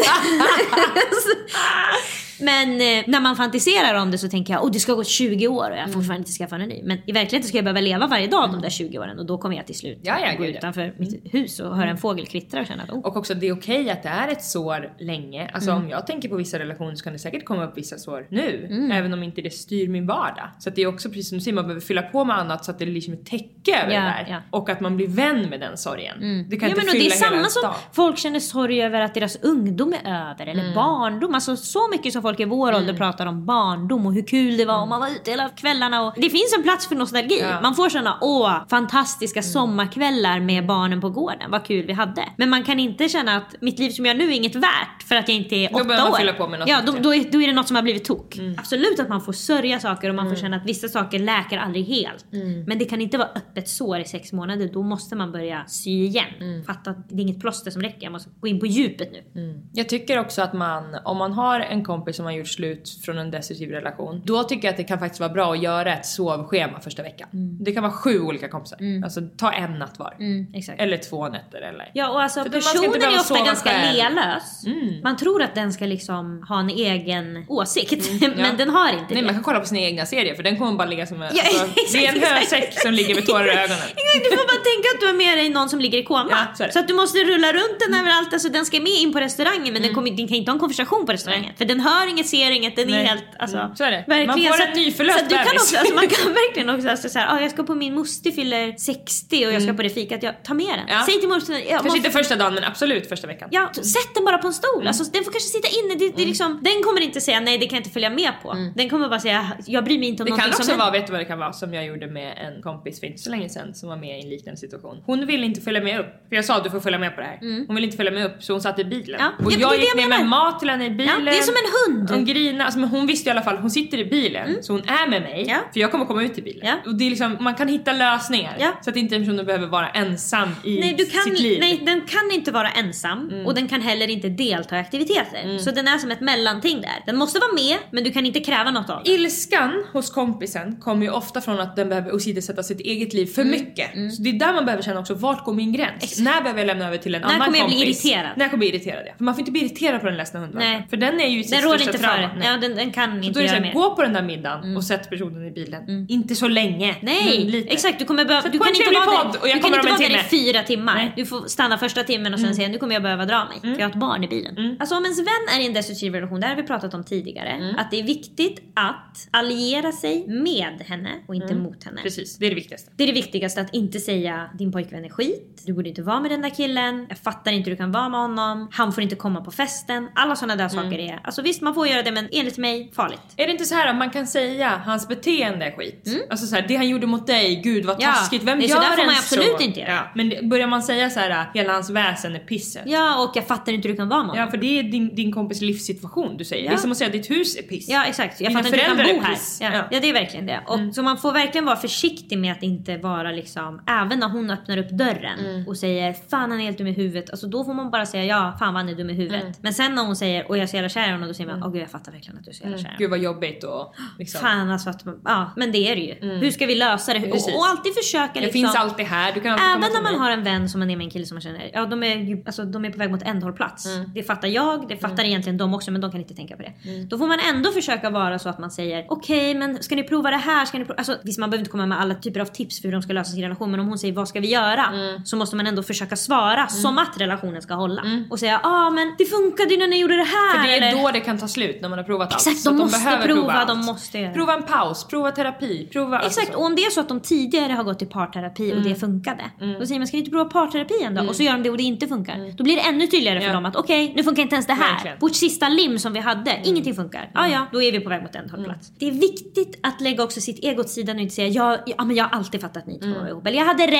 men 2.40 2.70
eh, 2.70 3.04
när 3.06 3.20
man 3.20 3.36
fantiserar 3.36 3.94
om 3.94 4.10
det 4.10 4.18
så 4.18 4.28
tänker 4.28 4.52
jag 4.52 4.64
oh, 4.64 4.70
det 4.70 4.78
ska 4.78 4.94
gå 4.94 5.04
20 5.04 5.48
år 5.48 5.70
och 5.70 5.76
jag 5.76 5.80
har 5.82 5.86
fortfarande 5.88 6.16
inte 6.18 6.30
skaffat 6.32 6.60
en 6.60 6.68
ny. 6.68 6.80
Men 6.84 6.98
i 7.06 7.12
verkligheten 7.12 7.48
ska 7.48 7.58
jag 7.58 7.64
behöva 7.64 7.80
leva 7.80 8.06
varje 8.06 8.26
dag 8.26 8.50
de 8.52 8.60
där 8.62 8.70
20 8.70 8.98
åren 8.98 9.18
och 9.18 9.26
då 9.26 9.38
kommer 9.38 9.56
jag 9.56 9.66
till 9.66 9.74
slut 9.78 9.98
Ja, 10.02 10.16
ja, 10.20 10.38
gå 10.38 10.44
utanför 10.46 10.94
mitt 10.98 11.34
hus 11.34 11.60
och 11.60 11.76
höra 11.76 11.90
en 11.90 11.98
fågel 11.98 12.26
kvittra 12.26 12.60
och 12.60 12.66
känna 12.66 12.82
att 12.82 12.90
oh, 12.90 12.98
Och 13.06 13.16
också 13.16 13.34
det 13.34 13.48
är 13.48 13.52
okej 13.52 13.90
att 13.90 14.02
det 14.02 14.08
är 14.08 14.28
ett 14.28 14.44
sår 14.44 14.92
länge. 15.00 15.50
Alltså 15.54 15.72
om 15.72 15.88
jag 15.88 16.06
tänker 16.06 16.28
på 16.28 16.36
vissa 16.36 16.58
relationer 16.58 16.94
så 16.94 17.04
kan 17.04 17.12
det 17.12 17.18
säkert 17.18 17.44
komma 17.44 17.64
upp 17.64 17.78
vissa 17.78 17.98
sår 17.98 18.26
nu. 18.30 18.68
Även 18.92 19.12
om 19.12 19.22
inte 19.22 19.40
det 19.42 19.50
styr 19.50 19.88
min 19.88 20.06
vardag. 20.06 20.48
Så 20.58 20.70
det 20.70 20.82
är 20.82 20.86
också 20.86 21.08
precis 21.08 21.28
som 21.28 21.38
du 21.38 21.44
säger, 21.44 21.54
man 21.54 21.64
behöver 21.64 21.80
fylla 21.80 22.02
på 22.02 22.24
med 22.24 22.38
annat 22.38 22.64
så 22.64 22.70
att 22.70 22.78
det 22.78 22.84
blir 22.84 22.94
liksom 22.94 23.14
ett 23.14 23.26
täcke 23.26 23.82
över 23.82 23.94
Ja, 23.94 24.00
det 24.00 24.06
där. 24.06 24.26
ja. 24.30 24.58
Och 24.58 24.68
att 24.70 24.80
man 24.80 24.96
blir 24.96 25.08
vän 25.08 25.42
med 25.50 25.60
den 25.60 25.76
sorgen. 25.78 26.14
Det 26.50 26.56
kan 26.56 26.68
Ja, 26.68 26.74
inte 26.74 26.80
men 26.80 26.88
och 26.88 26.92
det 26.94 26.98
är 26.98 27.02
fylla 27.02 27.14
samma 27.14 27.44
som 27.44 27.62
dag. 27.62 27.74
folk 27.92 28.18
känner 28.18 28.40
sorg 28.40 28.82
över 28.82 29.00
att 29.00 29.14
deras 29.14 29.36
ungdom 29.42 29.94
är 30.04 30.30
över 30.30 30.46
eller 30.46 30.74
barndom. 30.74 31.34
Alltså 31.34 31.56
så 31.56 31.88
mycket 31.90 32.12
som 32.12 32.22
folk 32.24 32.40
i 32.40 32.44
vår 32.44 32.74
ålder 32.74 32.94
pratar 32.94 33.26
om 33.26 33.46
barndom 33.46 34.06
och 34.06 34.14
hur 34.14 34.26
kul 34.26 34.56
det 34.56 34.64
var 34.64 34.82
och 34.82 34.88
man 34.88 35.00
var 35.00 35.08
ute 35.08 35.30
hela 35.30 35.48
kvällarna. 35.48 36.02
Och 36.02 36.14
det 36.16 36.30
finns 36.30 36.54
en 36.56 36.62
plats 36.62 36.86
för 36.88 36.94
nostalgi. 36.94 37.40
Ja. 37.40 37.60
Man 37.62 37.74
får 37.74 37.88
såna 37.88 38.18
åh 38.20 38.68
fantastiska 38.68 39.42
sommarkvällar 39.42 40.40
med 40.40 40.66
barnen 40.66 41.00
på 41.00 41.10
gården. 41.10 41.50
Vad 41.50 41.64
kul 41.64 41.86
vi 41.86 41.92
hade. 41.92 42.24
Men 42.36 42.50
man 42.50 42.62
kan 42.64 42.80
inte 42.80 43.08
känna 43.08 43.36
att 43.36 43.54
mitt 43.60 43.78
liv 43.78 43.90
som 43.90 44.06
jag 44.06 44.16
nu 44.16 44.24
är 44.24 44.32
inget 44.32 44.54
värt 44.54 45.02
för 45.08 45.14
att 45.14 45.28
jag 45.28 45.36
inte 45.36 45.54
är 45.56 45.74
åtta 45.74 45.84
man 45.84 46.12
år. 46.12 46.16
fylla 46.16 46.32
på 46.32 46.48
med 46.48 46.60
något 46.60 46.68
ja, 46.68 46.80
då, 46.86 46.92
då, 46.92 47.14
är, 47.14 47.32
då 47.32 47.42
är 47.42 47.46
det 47.46 47.52
något 47.52 47.66
som 47.66 47.76
har 47.76 47.82
blivit 47.82 48.04
tok. 48.04 48.38
Absolut 48.58 49.00
att 49.00 49.08
man 49.08 49.20
får 49.20 49.32
sörja 49.32 49.80
saker 49.80 50.08
och 50.08 50.14
man 50.14 50.28
får 50.28 50.36
känna 50.36 50.56
att 50.56 50.66
vissa 50.66 50.88
saker 50.88 51.18
läker 51.18 51.58
aldrig 51.58 51.84
helt. 51.84 52.26
Men 52.66 52.78
det 52.78 52.84
kan 52.84 53.00
inte 53.00 53.18
vara 53.18 53.28
öppet 53.34 53.68
sår 53.68 53.98
i 54.00 54.04
sex 54.04 54.32
månader. 54.32 54.70
Då 54.72 54.82
måste 54.82 55.16
man 55.16 55.32
börja 55.32 55.64
sy 55.66 55.90
igen. 55.90 56.64
Fatta 56.66 56.90
att 56.90 57.08
det 57.08 57.14
är 57.14 57.20
inget 57.20 57.40
plåster 57.40 57.70
som 57.70 57.82
räcker. 57.82 58.02
Jag 58.02 58.12
måste 58.12 58.30
gå 58.40 58.48
in 58.48 58.60
på 58.60 58.66
djupet 58.66 59.12
nu. 59.12 59.62
Jag 59.72 59.88
tycker 59.88 60.18
också 60.18 60.42
att 60.42 60.52
man, 60.52 60.96
om 61.04 61.16
man 61.16 61.32
har 61.32 61.60
en 61.60 61.84
kompis 61.84 62.13
som 62.14 62.24
har 62.24 62.32
gjort 62.32 62.48
slut 62.48 62.98
från 63.04 63.18
en 63.18 63.30
destruktiv 63.30 63.70
relation, 63.70 64.22
då 64.24 64.44
tycker 64.44 64.68
jag 64.68 64.72
att 64.72 64.76
det 64.76 64.84
kan 64.84 64.98
faktiskt 64.98 65.20
vara 65.20 65.32
bra 65.32 65.52
att 65.52 65.62
göra 65.62 65.94
ett 65.94 66.06
sovschema 66.06 66.80
första 66.80 67.02
veckan. 67.02 67.28
Det 67.60 67.72
kan 67.72 67.82
vara 67.82 67.92
sju 67.92 68.20
olika 68.20 68.48
kompisar. 68.48 68.78
Alltså 69.04 69.20
ta 69.36 69.52
en 69.52 69.78
natt 69.78 69.98
var. 69.98 70.16
Mm. 70.20 70.46
Eller 70.78 70.96
två 70.96 71.28
nätter 71.28 71.60
eller... 71.60 71.90
Ja 71.94 72.10
och 72.10 72.22
alltså 72.22 72.42
För 72.42 72.50
personen 72.50 73.02
är 73.02 73.20
ofta 73.20 73.44
ganska 73.44 73.70
själv. 73.70 73.96
lealös. 73.96 74.64
Man 75.02 75.16
tror 75.16 75.42
att 75.42 75.54
den 75.54 75.72
ska 75.72 75.86
liksom 75.86 76.44
ha 76.48 76.60
en 76.60 76.70
egen 76.70 77.44
åsikt. 77.48 78.10
men 78.20 78.38
ja. 78.38 78.52
den 78.58 78.70
har 78.70 78.88
inte 78.88 79.04
Nej 79.14 79.20
det. 79.20 79.26
man 79.26 79.34
kan 79.34 79.42
kolla 79.42 79.60
på 79.60 79.66
sina 79.66 79.80
egna 79.80 80.06
serier 80.06 80.34
för 80.34 80.42
den 80.42 80.58
kommer 80.58 80.72
bara 80.72 80.88
ligga 80.88 81.06
som 81.06 81.22
en... 81.22 81.30
Ja, 81.34 81.42
alltså, 81.42 81.64
exakt, 81.76 81.92
det 81.92 82.06
är 82.06 82.30
en 82.30 82.36
hösäck 82.36 82.80
som 82.80 82.92
ligger 82.92 83.14
med 83.14 83.26
tårar 83.26 83.46
i 83.46 83.50
ögonen. 83.50 83.88
du 84.24 84.30
får 84.36 84.46
bara 84.52 84.62
tänka 84.72 84.86
att 84.94 85.00
du 85.00 85.06
har 85.06 85.14
med 85.14 85.38
dig 85.38 85.48
någon 85.48 85.68
som 85.68 85.80
ligger 85.80 85.98
i 85.98 86.04
koma. 86.04 86.26
Ja, 86.30 86.66
så 86.66 86.72
så 86.72 86.78
att 86.78 86.88
du 86.88 86.94
måste 86.94 87.18
rulla 87.18 87.52
runt 87.52 87.78
den 87.86 87.94
överallt. 88.00 88.32
Alltså 88.32 88.48
den 88.48 88.64
ska 88.66 88.80
med 88.80 88.92
in 88.92 89.12
på 89.12 89.20
restaurangen 89.20 89.72
men 89.72 89.82
den, 89.82 89.94
kommer, 89.94 90.10
den 90.10 90.28
kan 90.28 90.36
inte 90.36 90.50
ha 90.50 90.54
en 90.54 90.60
konversation 90.60 91.06
på 91.06 91.12
restaurangen. 91.12 91.52
För 91.58 91.64
den 91.64 91.80
hör 91.80 92.03
inget, 92.08 92.26
ser 92.28 92.50
inget, 92.50 92.76
den 92.76 92.88
är 92.88 92.92
Nej. 92.92 93.04
helt... 93.06 93.24
Alltså, 93.38 93.56
Mm, 93.56 93.76
så 93.76 93.84
är 93.84 93.90
det. 93.90 94.04
Verkligen. 94.08 94.26
Man 94.26 94.38
får 94.52 94.56
så 94.56 94.62
ett 94.62 94.76
nyförlöst 94.76 95.18
så 95.18 95.24
du 95.24 95.34
kan 95.34 95.46
också, 95.46 95.76
alltså, 95.76 95.94
Man 95.94 96.08
kan 96.08 96.32
verkligen 96.42 96.68
också 96.70 96.88
alltså, 96.88 97.08
så 97.08 97.18
här, 97.18 97.36
ah, 97.36 97.40
jag 97.40 97.50
ska 97.50 97.62
på 97.62 97.74
min 97.74 97.94
moster 97.94 98.30
fyller 98.30 98.72
60 98.78 99.46
och 99.46 99.52
jag 99.52 99.62
ska 99.62 99.72
på 99.72 99.82
det 99.82 99.90
fikat. 99.90 100.22
Jag 100.22 100.42
tar 100.44 100.54
med 100.54 100.66
den. 100.66 100.78
Mm. 100.78 100.88
Ja. 100.88 101.02
Säg 101.06 101.20
till 101.20 101.28
morsan, 101.28 101.56
jag 101.70 101.80
Kanske 101.80 101.98
inte 101.98 102.10
första 102.10 102.36
dagen 102.36 102.54
men 102.54 102.64
absolut 102.64 103.08
första 103.08 103.26
veckan. 103.26 103.48
Ja, 103.52 103.70
sätt 103.74 104.14
den 104.14 104.24
bara 104.24 104.38
på 104.38 104.46
en 104.46 104.52
stol. 104.54 104.74
Mm. 104.74 104.86
Alltså, 104.86 105.04
den 105.04 105.24
får 105.24 105.32
kanske 105.32 105.48
sitta 105.48 105.68
inne. 105.68 105.94
Det, 105.94 106.16
det 106.16 106.22
är 106.22 106.26
liksom, 106.26 106.60
den 106.62 106.82
kommer 106.82 107.00
inte 107.00 107.20
säga 107.20 107.40
nej 107.40 107.58
det 107.58 107.66
kan 107.66 107.76
jag 107.76 107.80
inte 107.80 107.90
följa 107.90 108.10
med 108.10 108.32
på. 108.42 108.56
Den 108.76 108.90
kommer 108.90 109.08
bara 109.08 109.20
säga 109.20 109.52
jag 109.66 109.84
bryr 109.84 109.98
mig 109.98 110.08
inte 110.08 110.22
om 110.22 110.26
Mm. 110.26 110.36
Det 110.36 110.42
kan 110.42 110.50
någonting 110.50 110.60
också 110.62 110.70
som 110.70 110.78
vara, 110.78 110.90
vet 110.90 111.06
du 111.06 111.12
vad 111.12 111.20
det 111.20 111.24
kan 111.24 111.38
vara, 111.38 111.52
som 111.52 111.74
jag 111.74 111.86
gjorde 111.86 112.06
med 112.06 112.30
en 112.46 112.62
kompis 112.62 113.00
för 113.00 113.06
inte 113.06 113.22
så 113.22 113.30
länge 113.30 113.48
sedan 113.48 113.74
som 113.74 113.88
var 113.88 113.96
med 113.96 114.18
i 114.18 114.22
en 114.22 114.28
liknande 114.28 114.60
situation. 114.60 114.96
Hon 115.06 115.26
ville 115.26 115.44
inte 115.46 115.60
följa 115.60 115.80
med 115.80 116.00
upp, 116.00 116.12
för 116.28 116.36
jag 116.36 116.44
sa 116.44 116.62
du 116.62 116.70
får 116.70 116.80
följa 116.80 116.98
med 116.98 117.14
på 117.14 117.20
det 117.20 117.26
här. 117.26 117.38
Hon 117.66 117.74
ville 117.74 117.84
inte 117.86 117.96
följa 117.96 118.12
med 118.12 118.26
upp 118.26 118.42
så 118.42 118.52
hon 118.52 118.60
satt 118.62 118.78
i 118.78 118.84
bilen. 118.84 119.20
Mm. 119.20 119.32
Ja, 119.38 119.44
Och 119.46 119.52
ja, 119.52 119.56
det 119.56 119.62
är 119.62 119.68
jag 119.68 119.70
det 119.70 119.76
gick 119.76 119.90
jag 119.90 119.96
ner 119.96 120.08
med 120.08 120.18
menar. 120.18 120.30
mat 120.44 120.60
till 120.60 120.70
henne 120.70 120.86
i 120.86 120.90
bilen. 120.90 121.14
Ja, 121.24 121.32
det 121.32 121.38
är 121.38 121.42
som 121.42 121.54
en 121.54 121.92
hund. 121.93 121.93
Hon 122.10 122.24
grinade, 122.24 122.64
alltså, 122.64 122.80
men 122.80 122.88
hon 122.88 123.06
visste 123.06 123.28
i 123.28 123.32
alla 123.32 123.42
fall, 123.42 123.56
hon 123.56 123.70
sitter 123.70 123.98
i 123.98 124.04
bilen 124.04 124.62
så 124.62 124.72
hon 124.72 124.82
är 124.82 125.10
med 125.10 125.22
mig. 125.22 125.32
Mm. 125.34 125.46
Ja. 125.48 125.56
För 125.72 125.80
jag 125.80 125.90
kommer 125.90 126.04
komma 126.04 126.22
ut 126.22 126.38
i 126.38 126.42
bilen. 126.42 126.66
Ja. 126.66 126.74
Och 126.90 126.94
det 126.94 127.04
är 127.06 127.10
liksom, 127.10 127.36
man 127.40 127.54
kan 127.54 127.68
hitta 127.68 127.92
lösningar. 127.92 128.56
Ja. 128.60 128.72
Så 128.84 128.90
att 128.90 128.96
inte 128.96 129.16
en 129.16 129.22
person 129.26 129.46
behöver 129.46 129.66
vara 129.66 129.88
ensam 129.88 130.48
i 130.64 130.80
Nej, 130.80 130.94
du 130.98 131.04
kan, 131.06 131.22
sitt 131.22 131.40
liv. 131.40 131.60
nej, 131.60 131.80
den 131.86 132.00
kan 132.00 132.30
inte 132.32 132.50
vara 132.52 132.70
ensam 132.70 133.28
Mm. 133.32 133.46
och 133.46 133.54
den 133.54 133.68
kan 133.68 133.80
heller 133.80 134.10
inte 134.10 134.28
delta 134.28 134.76
i 134.76 134.80
aktiviteter. 134.80 135.58
Så 135.58 135.70
den 135.70 135.88
är 135.88 135.98
som 135.98 136.10
ett 136.10 136.20
mellanting 136.20 136.80
där. 136.80 137.02
Den 137.06 137.16
måste 137.16 137.38
vara 137.38 137.52
med 137.52 137.76
men 137.90 138.04
du 138.04 138.10
kan 138.12 138.26
inte 138.26 138.40
kräva 138.40 138.70
något 138.70 138.90
av 138.90 139.02
den. 139.04 139.14
Ilskan 139.14 139.84
hos 139.92 140.10
kompisen 140.10 140.76
kommer 140.80 141.02
ju 141.06 141.10
ofta 141.12 141.40
från 141.40 141.60
att 141.60 141.76
den 141.76 141.88
behöver 141.88 142.14
åsidosätta 142.14 142.62
sitt 142.62 142.80
eget 142.80 143.12
liv 143.14 143.26
för 143.26 143.44
mycket. 143.44 143.90
Så 144.16 144.22
det 144.22 144.30
är 144.30 144.32
där 144.38 144.52
man 144.52 144.64
behöver 144.64 144.82
känna 144.82 145.00
också, 145.00 145.14
vart 145.14 145.44
går 145.44 145.54
min 145.54 145.72
gräns? 145.72 146.18
När 146.20 146.40
behöver 146.42 146.60
jag 146.60 146.66
lämna 146.66 146.86
över 146.86 146.98
till 146.98 147.14
en 147.14 147.20
När 147.20 147.28
annan 147.28 147.40
kommer 147.46 147.58
jag 147.58 147.66
bli 147.68 147.76
kompis? 147.76 148.04
irriterad? 148.04 148.30
När 148.36 148.44
jag 148.44 148.50
kommer 148.50 148.58
bli 148.58 148.68
irriterad 148.68 149.02
ja. 149.06 149.12
För 149.16 149.24
man 149.24 149.34
får 149.34 149.40
inte 149.40 149.52
bli 149.52 149.60
irriterad 149.60 150.00
på 150.00 150.06
den 150.06 150.16
ledsna 150.16 150.40
hundvalpen. 150.40 150.72
Nej. 150.72 150.86
För 150.90 150.96
den 150.96 151.20
är 151.20 151.28
ju 151.28 151.40
i 151.40 151.44
sitt 151.44 151.52
Den 151.52 151.62
inte 151.86 151.98
för. 151.98 152.40
Ja, 152.44 152.56
den, 152.56 152.74
den 152.74 152.92
kan 152.92 153.10
Så 153.10 153.26
inte 153.26 153.40
då 153.40 153.46
är 153.46 153.50
det. 153.50 153.56
Mm. 153.56 153.74
gå 153.74 153.94
på 153.94 154.02
den 154.02 154.12
där 154.12 154.22
middagen 154.22 154.76
och 154.76 154.84
sätt 154.84 155.10
personen 155.10 155.46
i 155.46 155.50
bilen. 155.50 156.06
Inte 156.08 156.34
så 156.34 156.48
länge. 156.48 156.96
Nej, 157.02 157.66
exakt. 157.68 157.98
Du 157.98 158.04
kommer 158.04 158.24
behöva... 158.24 158.48
Du 158.48 158.58
kan 158.58 158.68
inte 158.68 158.82
vara 159.06 159.32
där, 159.32 159.40
och 159.40 159.48
jag 159.48 159.56
du 159.56 159.60
kan 159.60 159.74
inte 159.74 159.88
vara 159.88 159.98
där 159.98 160.10
i 160.10 160.18
fyra 160.18 160.62
timmar. 160.62 160.94
Nej. 160.94 161.12
Du 161.16 161.26
får 161.26 161.40
stanna 161.48 161.78
första 161.78 162.04
timmen 162.04 162.34
och 162.34 162.40
sen 162.40 162.54
säga 162.54 162.68
nu 162.68 162.78
kommer 162.78 162.94
jag 162.94 163.02
behöva 163.02 163.24
dra 163.24 163.44
mig 163.44 163.60
för 163.60 163.80
jag 163.80 163.86
har 163.86 163.90
ett 163.90 164.00
barn 164.00 164.24
i 164.24 164.28
bilen. 164.28 164.76
Alltså 164.80 164.96
om 164.96 165.04
ens 165.04 165.18
vän 165.18 165.56
är 165.56 165.60
i 165.60 165.66
en 165.66 165.74
destruktiv 165.74 166.14
relation, 166.14 166.40
det 166.40 166.46
här 166.46 166.54
har 166.54 166.62
vi 166.62 166.68
pratat 166.68 166.94
om 166.94 167.04
tidigare, 167.04 167.74
att 167.78 167.90
det 167.90 168.00
är 168.00 168.02
viktigt 168.02 168.62
att 168.74 169.28
alliera 169.30 169.92
sig 169.92 170.26
med 170.28 170.82
henne 170.86 171.10
och 171.28 171.34
inte 171.34 171.54
mot 171.54 171.84
henne. 171.84 172.00
Precis, 172.02 172.38
det 172.38 172.46
är 172.46 172.50
det 172.50 172.54
viktigaste. 172.54 172.90
Det 172.96 173.02
är 173.02 173.06
det 173.06 173.12
viktigaste 173.12 173.60
att 173.60 173.74
inte 173.74 174.00
säga 174.00 174.50
din 174.58 174.72
pojkvän 174.72 175.04
är 175.04 175.08
skit, 175.08 175.62
du 175.66 175.72
borde 175.72 175.88
inte 175.88 176.02
vara 176.02 176.20
med 176.20 176.30
den 176.30 176.42
där 176.42 176.50
killen, 176.50 177.06
jag 177.08 177.18
fattar 177.18 177.52
inte 177.52 177.70
hur 177.70 177.76
du 177.76 177.80
kan 177.82 177.92
vara 177.92 178.08
med 178.08 178.20
honom, 178.20 178.68
han 178.72 178.92
får 178.92 179.02
inte 179.02 179.16
komma 179.16 179.40
på 179.40 179.50
festen. 179.50 180.08
Alla 180.14 180.36
sådana 180.36 180.56
där 180.56 180.68
saker 180.68 180.98
är, 180.98 181.20
alltså 181.24 181.42
visst 181.42 181.62
man 181.62 181.73
får 181.74 181.88
göra 181.88 182.02
det 182.02 182.12
men 182.12 182.28
enligt 182.32 182.58
mig 182.58 182.92
farligt. 182.96 183.20
Är 183.36 183.46
det 183.46 183.52
inte 183.52 183.64
så 183.64 183.74
här 183.74 183.86
att 183.88 183.96
man 183.96 184.10
kan 184.10 184.26
säga 184.26 184.82
hans 184.84 185.08
beteende 185.08 185.66
är 185.66 185.70
skit? 185.76 186.08
Alltså 186.30 186.46
så 186.46 186.54
här, 186.54 186.64
det 186.68 186.76
han 186.76 186.88
gjorde 186.88 187.06
mot 187.06 187.26
dig, 187.26 187.60
gud 187.64 187.84
vad 187.84 187.94
Mm. 187.94 188.08
Ja, 188.08 188.12
taskigt, 188.12 188.42
vem 188.42 188.60
så 188.62 188.66
gör 188.68 188.80
där 188.80 188.90
får 188.92 189.00
en 189.00 189.06
man 189.06 189.14
absolut 189.18 189.56
så? 189.58 189.62
inte 189.62 189.80
göra. 189.80 189.90
Ja, 189.90 190.10
men 190.14 190.28
det- 190.28 190.42
börjar 190.42 190.66
man 190.66 190.82
säga 190.82 191.10
så 191.10 191.20
här, 191.20 191.46
hela 191.54 191.72
hans 191.72 191.90
väsen 191.90 192.34
är 192.34 192.38
pisset. 192.38 192.82
Ja 192.86 193.24
och 193.24 193.36
jag 193.36 193.46
fattar 193.46 193.72
inte 193.72 193.88
hur 193.88 193.94
du 193.94 193.98
kan 193.98 194.08
vara 194.08 194.24
med. 194.24 194.36
Ja 194.36 194.50
för 194.50 194.56
det 194.56 194.78
är 194.78 194.82
din, 194.82 195.14
din 195.14 195.32
kompis 195.32 195.60
livssituation 195.60 196.36
du 196.36 196.44
säger. 196.44 196.64
Ja. 196.64 196.70
Det 196.70 196.76
är 196.76 196.78
som 196.78 196.90
att 196.90 196.96
säga 196.96 197.06
att 197.06 197.12
ditt 197.12 197.30
hus 197.30 197.56
är 197.58 197.62
piss. 197.62 197.88
Ja 197.88 198.04
exakt, 198.04 198.40
jag 198.40 198.50
Dina 198.50 198.62
fattar 198.62 198.76
inte 198.78 198.90
hur 198.90 198.96
du 198.98 199.04
kan 199.04 199.16
är 199.16 199.20
bo 199.20 199.26
här. 199.26 199.34
Ja. 199.60 199.66
Ja. 199.66 199.66
Mm. 199.66 199.86
ja 199.90 200.00
det 200.00 200.08
är 200.08 200.12
verkligen 200.12 200.46
det. 200.46 200.60
Och, 200.66 200.78
Så 200.94 201.02
man 201.02 201.18
får 201.18 201.32
verkligen 201.32 201.64
vara 201.64 201.76
försiktig 201.76 202.38
med 202.38 202.52
att 202.52 202.62
inte 202.62 202.96
vara 202.96 203.30
liksom, 203.30 203.82
även 203.86 204.18
när 204.18 204.28
hon 204.28 204.50
öppnar 204.50 204.78
upp 204.78 204.90
dörren 204.90 205.38
Mm. 205.38 205.68
och 205.68 205.76
säger 205.76 206.12
fan 206.30 206.50
han 206.50 206.60
är 206.60 206.64
helt 206.64 206.78
dum 206.78 206.86
i 206.86 206.92
huvudet. 206.92 207.30
Alltså 207.30 207.46
då 207.46 207.64
får 207.64 207.74
man 207.74 207.90
bara 207.90 208.06
säga 208.06 208.24
ja 208.24 208.56
fan 208.58 208.74
vad 208.74 208.82
han 208.82 208.88
är 208.92 208.94
dum 208.94 209.10
i 209.10 209.14
huvudet. 209.14 209.42
Mm. 209.42 209.54
Men 209.60 209.74
sen 209.74 209.94
när 209.94 210.02
hon 210.04 210.16
säger 210.16 210.48
och 210.48 210.56
jag 210.56 210.62
är 210.62 210.66
så 210.66 210.76
jävla 210.76 210.88
kär 210.88 211.08
i 211.08 211.10
honom 211.12 211.28
då 211.28 211.34
säger 211.34 211.50
man 211.50 211.62
åh 211.64 211.72
gud 211.72 211.82
jag 211.82 211.90
fattar 211.90 212.12
verkligen 212.12 212.38
att 212.38 212.44
du 212.44 212.50
är 212.50 212.54
så 212.54 212.62
jävla 212.62 212.78
kär. 212.78 212.84
i 212.84 212.86
honom." 212.86 212.98
Gud 212.98 213.10
vad 213.10 213.18
jobbigt 213.18 213.64
och 213.64 213.94
liksom. 214.18 214.40
Fan 214.40 214.70
alltså 214.70 214.90
att, 214.90 215.04
ja 215.24 215.50
men 215.56 215.72
det 215.72 215.78
är 215.78 215.96
det 215.96 216.02
ju. 216.02 216.38
Hur 216.38 216.50
ska 216.50 216.66
vi 216.66 216.74
lösa 216.74 217.14
det? 217.14 217.18
Och, 217.18 217.32
Precis. 217.32 217.54
och 217.54 217.66
alltid 217.66 217.94
försöka 217.94 218.32
Jag 218.34 218.42
liksom. 218.42 218.52
finns 218.52 218.74
alltid 218.74 219.06
här, 219.06 219.32
du 219.32 219.40
kan 219.40 219.52
alltid 219.52 219.64
komma 219.64 219.86
Även 219.86 220.02
när 220.02 220.12
man 220.12 220.20
har 220.20 220.30
en 220.30 220.44
vän 220.44 220.68
som 220.68 220.80
man 220.80 220.90
är 220.90 220.96
med 220.96 221.04
en 221.04 221.10
kille 221.10 221.26
som 221.26 221.34
man 221.34 221.42
känner, 221.42 221.70
ja 221.72 221.86
de 221.86 222.02
är, 222.02 222.42
alltså, 222.46 222.64
de 222.64 222.84
är 222.84 222.90
på 222.90 222.98
väg 222.98 223.10
mot 223.10 223.22
ändhållplats. 223.22 223.86
Mm. 223.86 224.10
Det 224.14 224.22
fattar 224.22 224.48
jag, 224.48 224.88
det 224.88 224.96
fattar 224.96 225.24
egentligen 225.24 225.58
de 225.58 225.74
också 225.74 225.90
men 225.90 226.00
de 226.00 226.10
kan 226.10 226.20
inte 226.20 226.34
tänka 226.34 226.56
på 226.56 226.62
det. 226.62 226.72
Då 227.08 227.18
får 227.18 227.26
man 227.26 227.38
ändå 227.40 227.70
försöka 227.70 228.10
vara 228.10 228.38
så 228.38 228.48
att 228.48 228.58
man 228.58 228.70
säger 228.70 229.06
okej 229.08 229.54
men 229.54 229.82
ska 229.82 229.96
ni 229.96 230.02
prova 230.02 230.30
det 230.30 230.36
här? 230.36 230.64
Ska 230.64 230.78
ni 230.78 230.84
prova? 230.84 230.98
Alltså, 230.98 231.16
visst 231.22 231.38
man 231.38 231.50
behöver 231.50 231.60
inte 231.60 231.70
komma 231.70 231.86
med 231.86 232.00
alla 232.00 232.14
typer 232.14 232.40
av 232.40 232.46
tips 232.46 232.80
för 232.80 232.88
hur 232.88 232.92
de 232.92 233.02
ska 233.02 233.12
lösa 233.12 233.30
sin 233.30 233.42
relation 233.42 233.70
men 233.70 233.80
om 233.80 233.88
hon 233.88 233.98
säger 233.98 234.14
vad 234.14 234.28
ska 234.28 234.40
vi 234.40 234.50
göra? 234.50 234.86
Mm. 234.86 235.24
Så 235.24 235.36
måste 235.36 235.56
man 235.56 235.66
ändå 235.66 235.82
försöka 235.82 236.16
svara 236.16 236.68
som 236.68 236.98
att 236.98 237.20
relationen 237.20 237.62
ska 237.62 237.74
hålla. 237.74 238.02
Och 238.30 238.38
säga 238.38 238.60
ja 238.62 238.68
ah, 238.68 238.90
men 238.90 239.14
det 239.18 239.24
funkade 239.24 239.70
ju 239.74 239.80
när 239.80 239.88
ni 239.88 240.00
gjorde 240.00 240.16
det 240.16 240.22
här. 240.22 240.58
För 240.58 240.68
det 240.68 240.86
är 240.86 241.02
då 241.02 241.10
det 241.10 241.20
kan 241.20 241.38
ta 241.38 241.43
slut 241.48 241.78
när 241.82 241.88
man 241.88 241.98
har 241.98 242.04
provat 242.04 242.32
allt. 242.32 242.46
Exakt, 242.46 242.64
de 242.64 242.76
måste 242.76 242.98
behöver 243.04 243.26
prova, 243.26 243.52
allt. 243.52 243.68
de 243.68 243.78
måste 243.86 244.18
göra. 244.18 244.32
Prova 244.32 244.54
en 244.54 244.62
paus, 244.62 245.04
prova 245.04 245.30
terapi, 245.32 245.88
prova 245.92 246.18
alltså 246.18 246.40
Exakt, 246.40 246.52
så. 246.52 246.58
och 246.60 246.64
om 246.66 246.76
det 246.76 246.82
är 246.82 246.90
så 246.90 247.00
att 247.00 247.08
de 247.08 247.20
tidigare 247.20 247.72
har 247.72 247.84
gått 247.84 248.02
i 248.02 248.06
parterapi 248.06 248.68
och 248.72 248.76
Mm. 248.76 248.88
det 248.88 248.94
funkade. 248.94 249.44
Då 249.80 249.86
säger 249.86 249.98
man 250.00 250.06
ska 250.06 250.16
ni 250.16 250.18
inte 250.20 250.30
prova 250.30 250.44
parterapi 250.44 250.94
ändå? 251.02 251.22
Och 251.28 251.36
så 251.36 251.42
gör 251.42 251.52
de 251.52 251.62
det 251.62 251.70
och 251.70 251.76
det 251.76 251.82
inte 251.82 252.08
funkar. 252.08 252.56
Då 252.56 252.64
blir 252.64 252.76
det 252.76 252.82
ännu 252.82 253.06
tydligare 253.06 253.40
för 253.40 253.44
Mm. 253.44 253.54
Ja. 253.54 253.60
dem 253.60 253.64
att 253.66 253.76
okej, 253.76 254.12
nu 254.16 254.22
funkar 254.24 254.42
inte 254.42 254.54
ens 254.54 254.66
det 254.66 254.72
här. 254.72 254.92
Verkligen. 254.92 255.06
Mm. 255.16 255.20
Vårt 255.20 255.34
sista 255.34 255.68
lim 255.68 255.98
som 255.98 256.12
vi 256.12 256.20
hade, 256.20 256.60
ingenting 256.64 256.94
funkar. 256.94 257.30
Ja, 257.34 257.48
ja, 257.48 257.66
då 257.72 257.82
är 257.82 257.92
vi 257.92 258.00
på 258.00 258.08
väg 258.08 258.22
mot 258.22 258.34
en 258.34 258.50
hållplats. 258.50 258.92
Det 258.98 259.06
är 259.08 259.12
viktigt 259.12 259.78
att 259.82 260.00
lägga 260.00 260.22
också 260.24 260.40
sitt 260.40 260.64
ego 260.64 260.80
åt 260.80 260.88
sidan 260.90 261.16
och 261.16 261.22
inte 261.22 261.34
säga 261.34 261.48
ja, 261.48 261.78
ja 261.86 262.04
men 262.04 262.16
jag 262.16 262.24
har 262.24 262.38
alltid 262.38 262.60
fattat 262.60 262.76
att 262.76 262.86
ni 262.86 262.98
två 262.98 263.06
Mm. 263.06 263.20
var 263.20 263.28
ihop. 263.28 263.46
Eller 263.46 263.58
jag 263.58 263.66
hade 263.66 263.86
rätt. 263.86 263.90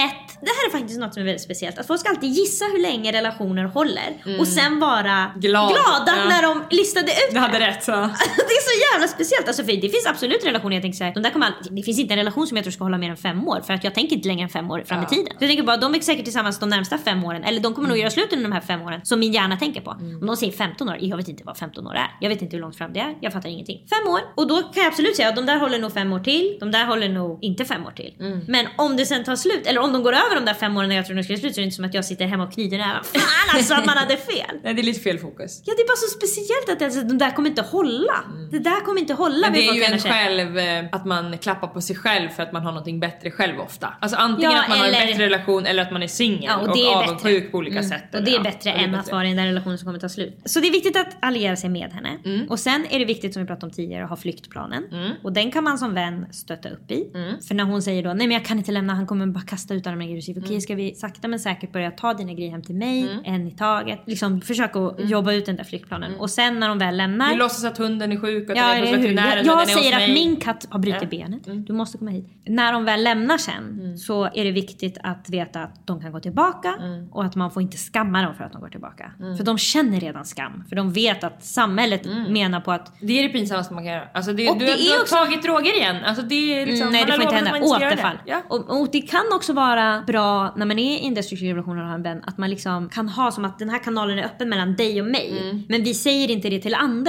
Det 0.40 0.46
här 0.57 0.68
är 0.68 0.72
faktiskt 0.78 1.00
något 1.00 1.14
som 1.14 1.20
är 1.20 1.24
väldigt 1.24 1.42
speciellt. 1.42 1.78
Att 1.78 1.87
folk 1.87 2.00
ska 2.00 2.09
alltid 2.11 2.30
gissa 2.30 2.64
hur 2.64 2.83
länge 2.83 3.12
relationer 3.12 3.64
håller 3.64 4.38
och 4.40 4.46
sen 4.48 4.80
vara 4.80 5.12
Mm. 5.14 5.40
Glad. 5.40 5.70
glada 5.72 6.12
Ja. 6.22 6.28
när 6.28 6.42
de 6.42 6.62
listade 6.70 7.12
ut 7.12 7.34
Du 7.35 7.40
hade 7.40 7.61
rätt 7.61 7.85
så. 7.85 7.90
det 8.49 8.55
är 8.61 8.62
så 8.70 8.92
jävla 8.92 9.09
speciellt. 9.09 9.47
Alltså 9.49 9.64
för 9.64 9.73
det 9.73 9.88
finns 9.88 10.07
absolut 10.07 10.44
relationer 10.47 10.75
jag 10.77 10.83
tänker 10.83 10.97
såhär, 10.97 11.14
de 11.14 11.23
där 11.23 11.31
kommer 11.31 11.47
all- 11.47 11.53
det 11.77 11.83
finns 11.83 11.99
inte 11.99 12.14
en 12.14 12.18
relation 12.18 12.47
som 12.47 12.57
jag 12.57 12.64
tror 12.64 12.73
ska 12.73 12.85
hålla 12.85 12.99
mer 12.99 13.11
än 13.11 13.16
fem 13.16 13.49
år 13.49 13.61
för 13.66 13.73
att 13.75 13.85
jag 13.85 13.94
tänker 13.94 14.16
inte 14.16 14.29
längre 14.29 14.42
än 14.42 14.49
fem 14.49 14.70
år 14.70 14.83
fram 14.87 15.03
i 15.03 15.07
tiden. 15.07 15.27
Så 15.27 15.33
jag 15.44 15.49
tänker 15.51 15.62
bara 15.62 15.77
de 15.77 15.94
är 15.94 16.01
säkert 16.01 16.25
tillsammans 16.25 16.59
de 16.59 16.68
närmsta 16.68 16.99
fem 16.99 17.25
åren 17.25 17.44
eller 17.44 17.61
de 17.61 17.75
kommer 17.75 17.88
nog 17.88 17.99
göra 17.99 18.11
slut 18.11 18.33
under 18.33 18.42
de 18.44 18.53
här 18.53 18.61
fem 18.61 18.83
åren 18.83 19.01
som 19.05 19.20
min 19.20 19.33
hjärna 19.33 19.57
tänker 19.57 19.81
på. 19.81 19.90
Om 19.90 20.27
de 20.27 20.37
säger 20.37 20.53
15 20.53 20.88
år, 20.88 20.97
jag 21.01 21.16
vet 21.16 21.29
inte 21.29 21.42
vad 21.47 21.57
15 21.57 21.87
år 21.87 21.94
är. 21.94 22.07
Jag 22.20 22.29
vet 22.29 22.42
inte 22.42 22.57
hur 22.57 22.61
långt 22.61 22.77
fram 22.79 22.92
det 22.92 23.01
är. 23.01 23.14
Jag 23.20 23.33
fattar 23.33 23.49
ingenting. 23.49 23.87
Fem 23.90 24.12
år 24.12 24.20
och 24.37 24.47
då 24.49 24.62
kan 24.62 24.83
jag 24.83 24.87
absolut 24.87 25.16
säga 25.16 25.29
att 25.29 25.37
de 25.37 25.47
där 25.47 25.57
håller 25.59 25.79
nog 25.79 25.92
fem 25.92 26.12
år 26.12 26.20
till. 26.20 26.57
De 26.61 26.70
där 26.70 26.85
håller 26.85 27.09
nog 27.09 27.38
inte 27.44 27.64
fem 27.64 27.87
år 27.87 27.90
till. 27.90 28.14
Men 28.49 28.66
om 28.77 28.97
det 28.97 29.07
sen 29.07 29.25
tar 29.25 29.37
slut 29.37 29.66
eller 29.66 29.81
om 29.81 29.92
de 29.92 30.03
går 30.03 30.12
över 30.12 30.35
de 30.35 30.44
där 30.44 30.55
fem 30.55 30.77
åren 30.77 30.88
när 30.88 30.97
jag 30.97 31.07
tror 31.07 31.16
de 31.16 31.23
ska 31.23 31.33
göra 31.33 31.40
slut 31.40 31.55
så 31.55 31.61
är 31.61 31.62
det 31.62 31.64
inte 31.64 31.77
som 31.77 31.85
att 31.85 31.94
jag 31.94 32.05
sitter 32.05 32.27
hemma 32.27 32.44
och 32.44 32.53
knyter 32.53 32.79
näven. 32.79 33.05
Fan 33.05 33.23
alltså 33.57 33.75
att 33.75 33.87
man 33.87 33.97
hade 33.97 34.16
fel. 34.16 34.55
Nej 34.64 34.75
det 34.75 34.81
är 34.83 34.85
lite 34.85 35.01
fel 35.01 35.18
fokus. 35.18 35.62
Ja 35.64 35.75
det 35.77 35.83
är 35.83 35.87
bara 35.87 35.97
så 35.97 36.18
speciellt 36.18 36.68
att 36.68 36.83
alltså, 36.83 37.01
de 37.01 37.18
där 37.18 37.23
kommer 37.30 37.48
inte 37.48 37.62
hålla. 37.62 38.12
Det 38.50 38.58
där 38.58 38.84
kommer 38.84 39.00
inte 39.00 39.14
hålla. 39.14 39.46
Mm. 39.46 39.52
Men 39.52 39.52
det 39.52 39.68
är 39.68 39.74
ju 39.74 39.82
en 39.94 39.98
själv, 39.98 40.58
eh, 40.58 40.84
att 40.92 41.04
man 41.04 41.38
klappar 41.38 41.68
på 41.68 41.80
sig 41.80 41.96
själv 41.96 42.28
för 42.28 42.42
att 42.42 42.52
man 42.52 42.62
har 42.62 42.70
någonting 42.72 43.00
bättre 43.00 43.30
själv 43.30 43.60
ofta. 43.60 43.94
Alltså 44.00 44.18
antingen 44.18 44.50
Ja, 44.50 44.62
att 44.62 44.68
man 44.68 44.78
har 44.78 44.87
eller- 44.87 45.00
en 45.00 45.06
bättre 45.06 45.24
relation 45.24 45.66
eller 45.66 45.82
att 45.82 45.92
man 45.92 46.02
är 46.02 46.06
singel 46.06 46.44
Ja, 46.44 46.56
och 46.56 46.68
och, 46.68 46.96
avundsjuk 47.04 47.52
på 47.52 47.58
olika 47.58 47.78
Mm. 47.78 47.88
sätt. 47.90 48.14
Och 48.14 48.24
det 48.24 48.30
är 48.30 48.34
ja, 48.34 48.42
bättre 48.42 48.70
är 48.70 48.74
än 48.84 48.94
att 48.94 49.00
bättre. 49.04 49.12
vara 49.16 49.24
i 49.24 49.28
den 49.28 49.37
där 49.37 49.46
relationen 49.46 49.78
som 49.78 49.87
kommer 49.87 49.98
ta 49.98 50.08
slut. 50.08 50.38
Så 50.44 50.60
det 50.60 50.66
är 50.68 50.72
viktigt 50.72 50.96
att 50.96 51.16
alliera 51.20 51.56
sig 51.56 51.70
med 51.70 51.92
henne. 51.92 52.08
Mm. 52.24 52.46
Och 52.50 52.58
sen 52.58 52.87
är 52.90 52.98
det 52.98 53.04
viktigt 53.04 53.32
som 53.32 53.42
vi 53.42 53.46
pratade 53.46 53.66
om 53.66 53.72
tidigare 53.72 54.04
att 54.04 54.10
ha 54.10 54.16
flyktplanen. 54.16 54.82
Och 55.22 55.32
den 55.32 55.50
kan 55.50 55.64
man 55.64 55.78
som 55.78 55.94
vän 55.94 56.26
stötta 56.32 56.68
upp 56.68 56.90
i. 56.90 57.10
Mm. 57.14 57.34
För 57.48 57.54
när 57.54 57.64
hon 57.64 57.82
säger 57.82 58.02
då 58.02 58.08
nej 58.08 58.26
men 58.26 58.30
jag 58.30 58.44
kan 58.44 58.58
inte 58.58 58.72
lämna, 58.72 58.94
han 58.94 59.06
kommer 59.06 59.26
bara 59.26 59.44
kasta 59.44 59.74
ut 59.74 59.87
alla 59.87 59.96
mina 59.96 60.10
grejer. 60.12 60.30
Mm. 60.30 60.44
Okej 60.44 60.60
ska 60.60 60.74
vi 60.74 60.94
sakta 60.94 61.28
men 61.28 61.40
säkert 61.40 61.72
börja 61.72 61.90
ta 61.90 62.14
dina 62.14 62.32
grejer 62.32 62.50
hem 62.50 62.62
till 62.62 62.74
mig, 62.74 63.08
en 63.24 63.46
i 63.46 63.50
taget. 63.50 64.00
Liksom 64.06 64.40
försöka 64.40 64.78
att 64.78 64.94
jobba 65.10 65.32
ut 65.32 65.46
den 65.46 65.56
där 65.56 65.64
flyktplanen. 65.64 66.14
Och 66.18 66.30
sen 66.30 66.60
när 66.60 66.68
de 66.68 66.78
väl 66.78 66.96
lämnar. 66.96 67.13
Mm. 67.14 67.33
Du 67.33 67.38
låtsas 67.38 67.64
att 67.64 67.79
hunden 67.79 68.12
är 68.12 68.16
sjuk 68.16 68.50
och 68.50 68.57
Ja, 68.57 68.62
är 68.62 68.81
hos 68.81 68.90
veterinären 68.90 69.46
Jag, 69.46 69.61
jag 69.61 69.68
säger 69.68 70.03
att 70.05 70.09
min 70.14 70.37
katt 70.37 70.66
har 70.70 70.79
brutit 70.79 71.09
Ja. 71.12 71.18
Mm. 71.27 71.40
benet. 71.44 71.66
Du 71.66 71.72
måste 71.72 71.98
komma 71.98 72.11
hit. 72.11 72.27
När 72.46 72.72
de 72.72 72.85
väl 72.85 73.05
lämnar 73.05 73.38
sen 73.38 73.98
så 73.98 74.24
är 74.24 74.44
det 74.44 74.50
viktigt 74.50 74.98
att 75.03 75.29
veta 75.31 75.61
att 75.61 75.87
de 75.87 76.00
kan 76.00 76.12
gå 76.12 76.20
tillbaka 76.20 76.74
Mm. 76.81 77.09
och 77.12 77.24
att 77.24 77.35
man 77.37 77.50
får 77.50 77.62
inte 77.62 77.77
skamma 77.77 78.22
dem 78.22 78.35
för 78.35 78.44
att 78.44 78.53
de 78.53 78.61
går 78.61 78.68
tillbaka. 78.68 79.12
För 79.38 79.44
de 79.44 79.59
känner 79.59 80.00
redan 80.00 80.24
skam. 80.24 80.64
För 80.68 80.77
de 80.77 80.92
vet 80.92 81.24
att 81.24 81.44
samhället 81.44 82.07
Mm. 82.07 82.33
menar 82.33 82.61
på 82.61 82.72
att 82.72 82.92
Det 83.00 83.18
är 83.18 83.22
det 83.22 83.29
pinsammaste 83.29 83.74
man 83.74 83.85
kan 83.85 83.92
göra. 83.92 84.09
Alltså 84.14 84.33
det, 84.33 84.48
Och 84.50 84.59
du, 84.59 84.66
det 84.66 84.74
du 84.77 84.87
är 84.88 84.94
har 84.96 85.00
också- 85.03 85.14
tagit 85.14 85.42
droger 85.42 85.77
igen. 85.77 85.96
Alltså 86.05 86.22
det 86.22 86.35
är 86.62 86.66
liksom, 86.66 86.88
Mm, 86.88 86.92
nej 86.92 87.00
man 87.00 87.07
det 87.07 87.12
har 87.12 87.31
får 87.31 87.38
inte 87.38 87.50
hända. 87.50 87.66
Återfall. 87.77 88.16
Det. 88.24 88.31
Ja. 88.31 88.42
Och, 88.48 88.81
och 88.81 88.88
det 88.92 89.00
kan 89.00 89.22
också 89.35 89.53
vara 89.53 90.03
bra 90.07 90.53
när 90.57 90.66
man 90.66 90.79
är 90.79 91.03
i 91.03 91.07
en 91.07 91.14
destruktiv 91.14 91.48
relation 91.50 91.79
och 91.79 91.87
har 91.87 91.94
en 91.94 92.03
vän 92.03 92.22
att 92.27 92.38
man 92.38 92.50
liksom 92.50 92.88
kan 92.88 93.09
ha 93.09 93.31
som 93.31 93.44
att 93.44 93.59
den 93.59 93.70
här 93.70 93.79
kanalen 93.79 94.18
är 94.18 94.24
öppen 94.24 94.48
mellan 94.48 94.77
dig 94.77 95.00
och 95.00 95.07
mig. 95.07 95.38
Mm. 95.42 95.62
Men 95.68 95.83
vi 95.85 95.94
säger 95.94 96.31
inte 96.31 96.50
det 96.50 96.59
till 96.59 96.74
andra. 96.74 97.04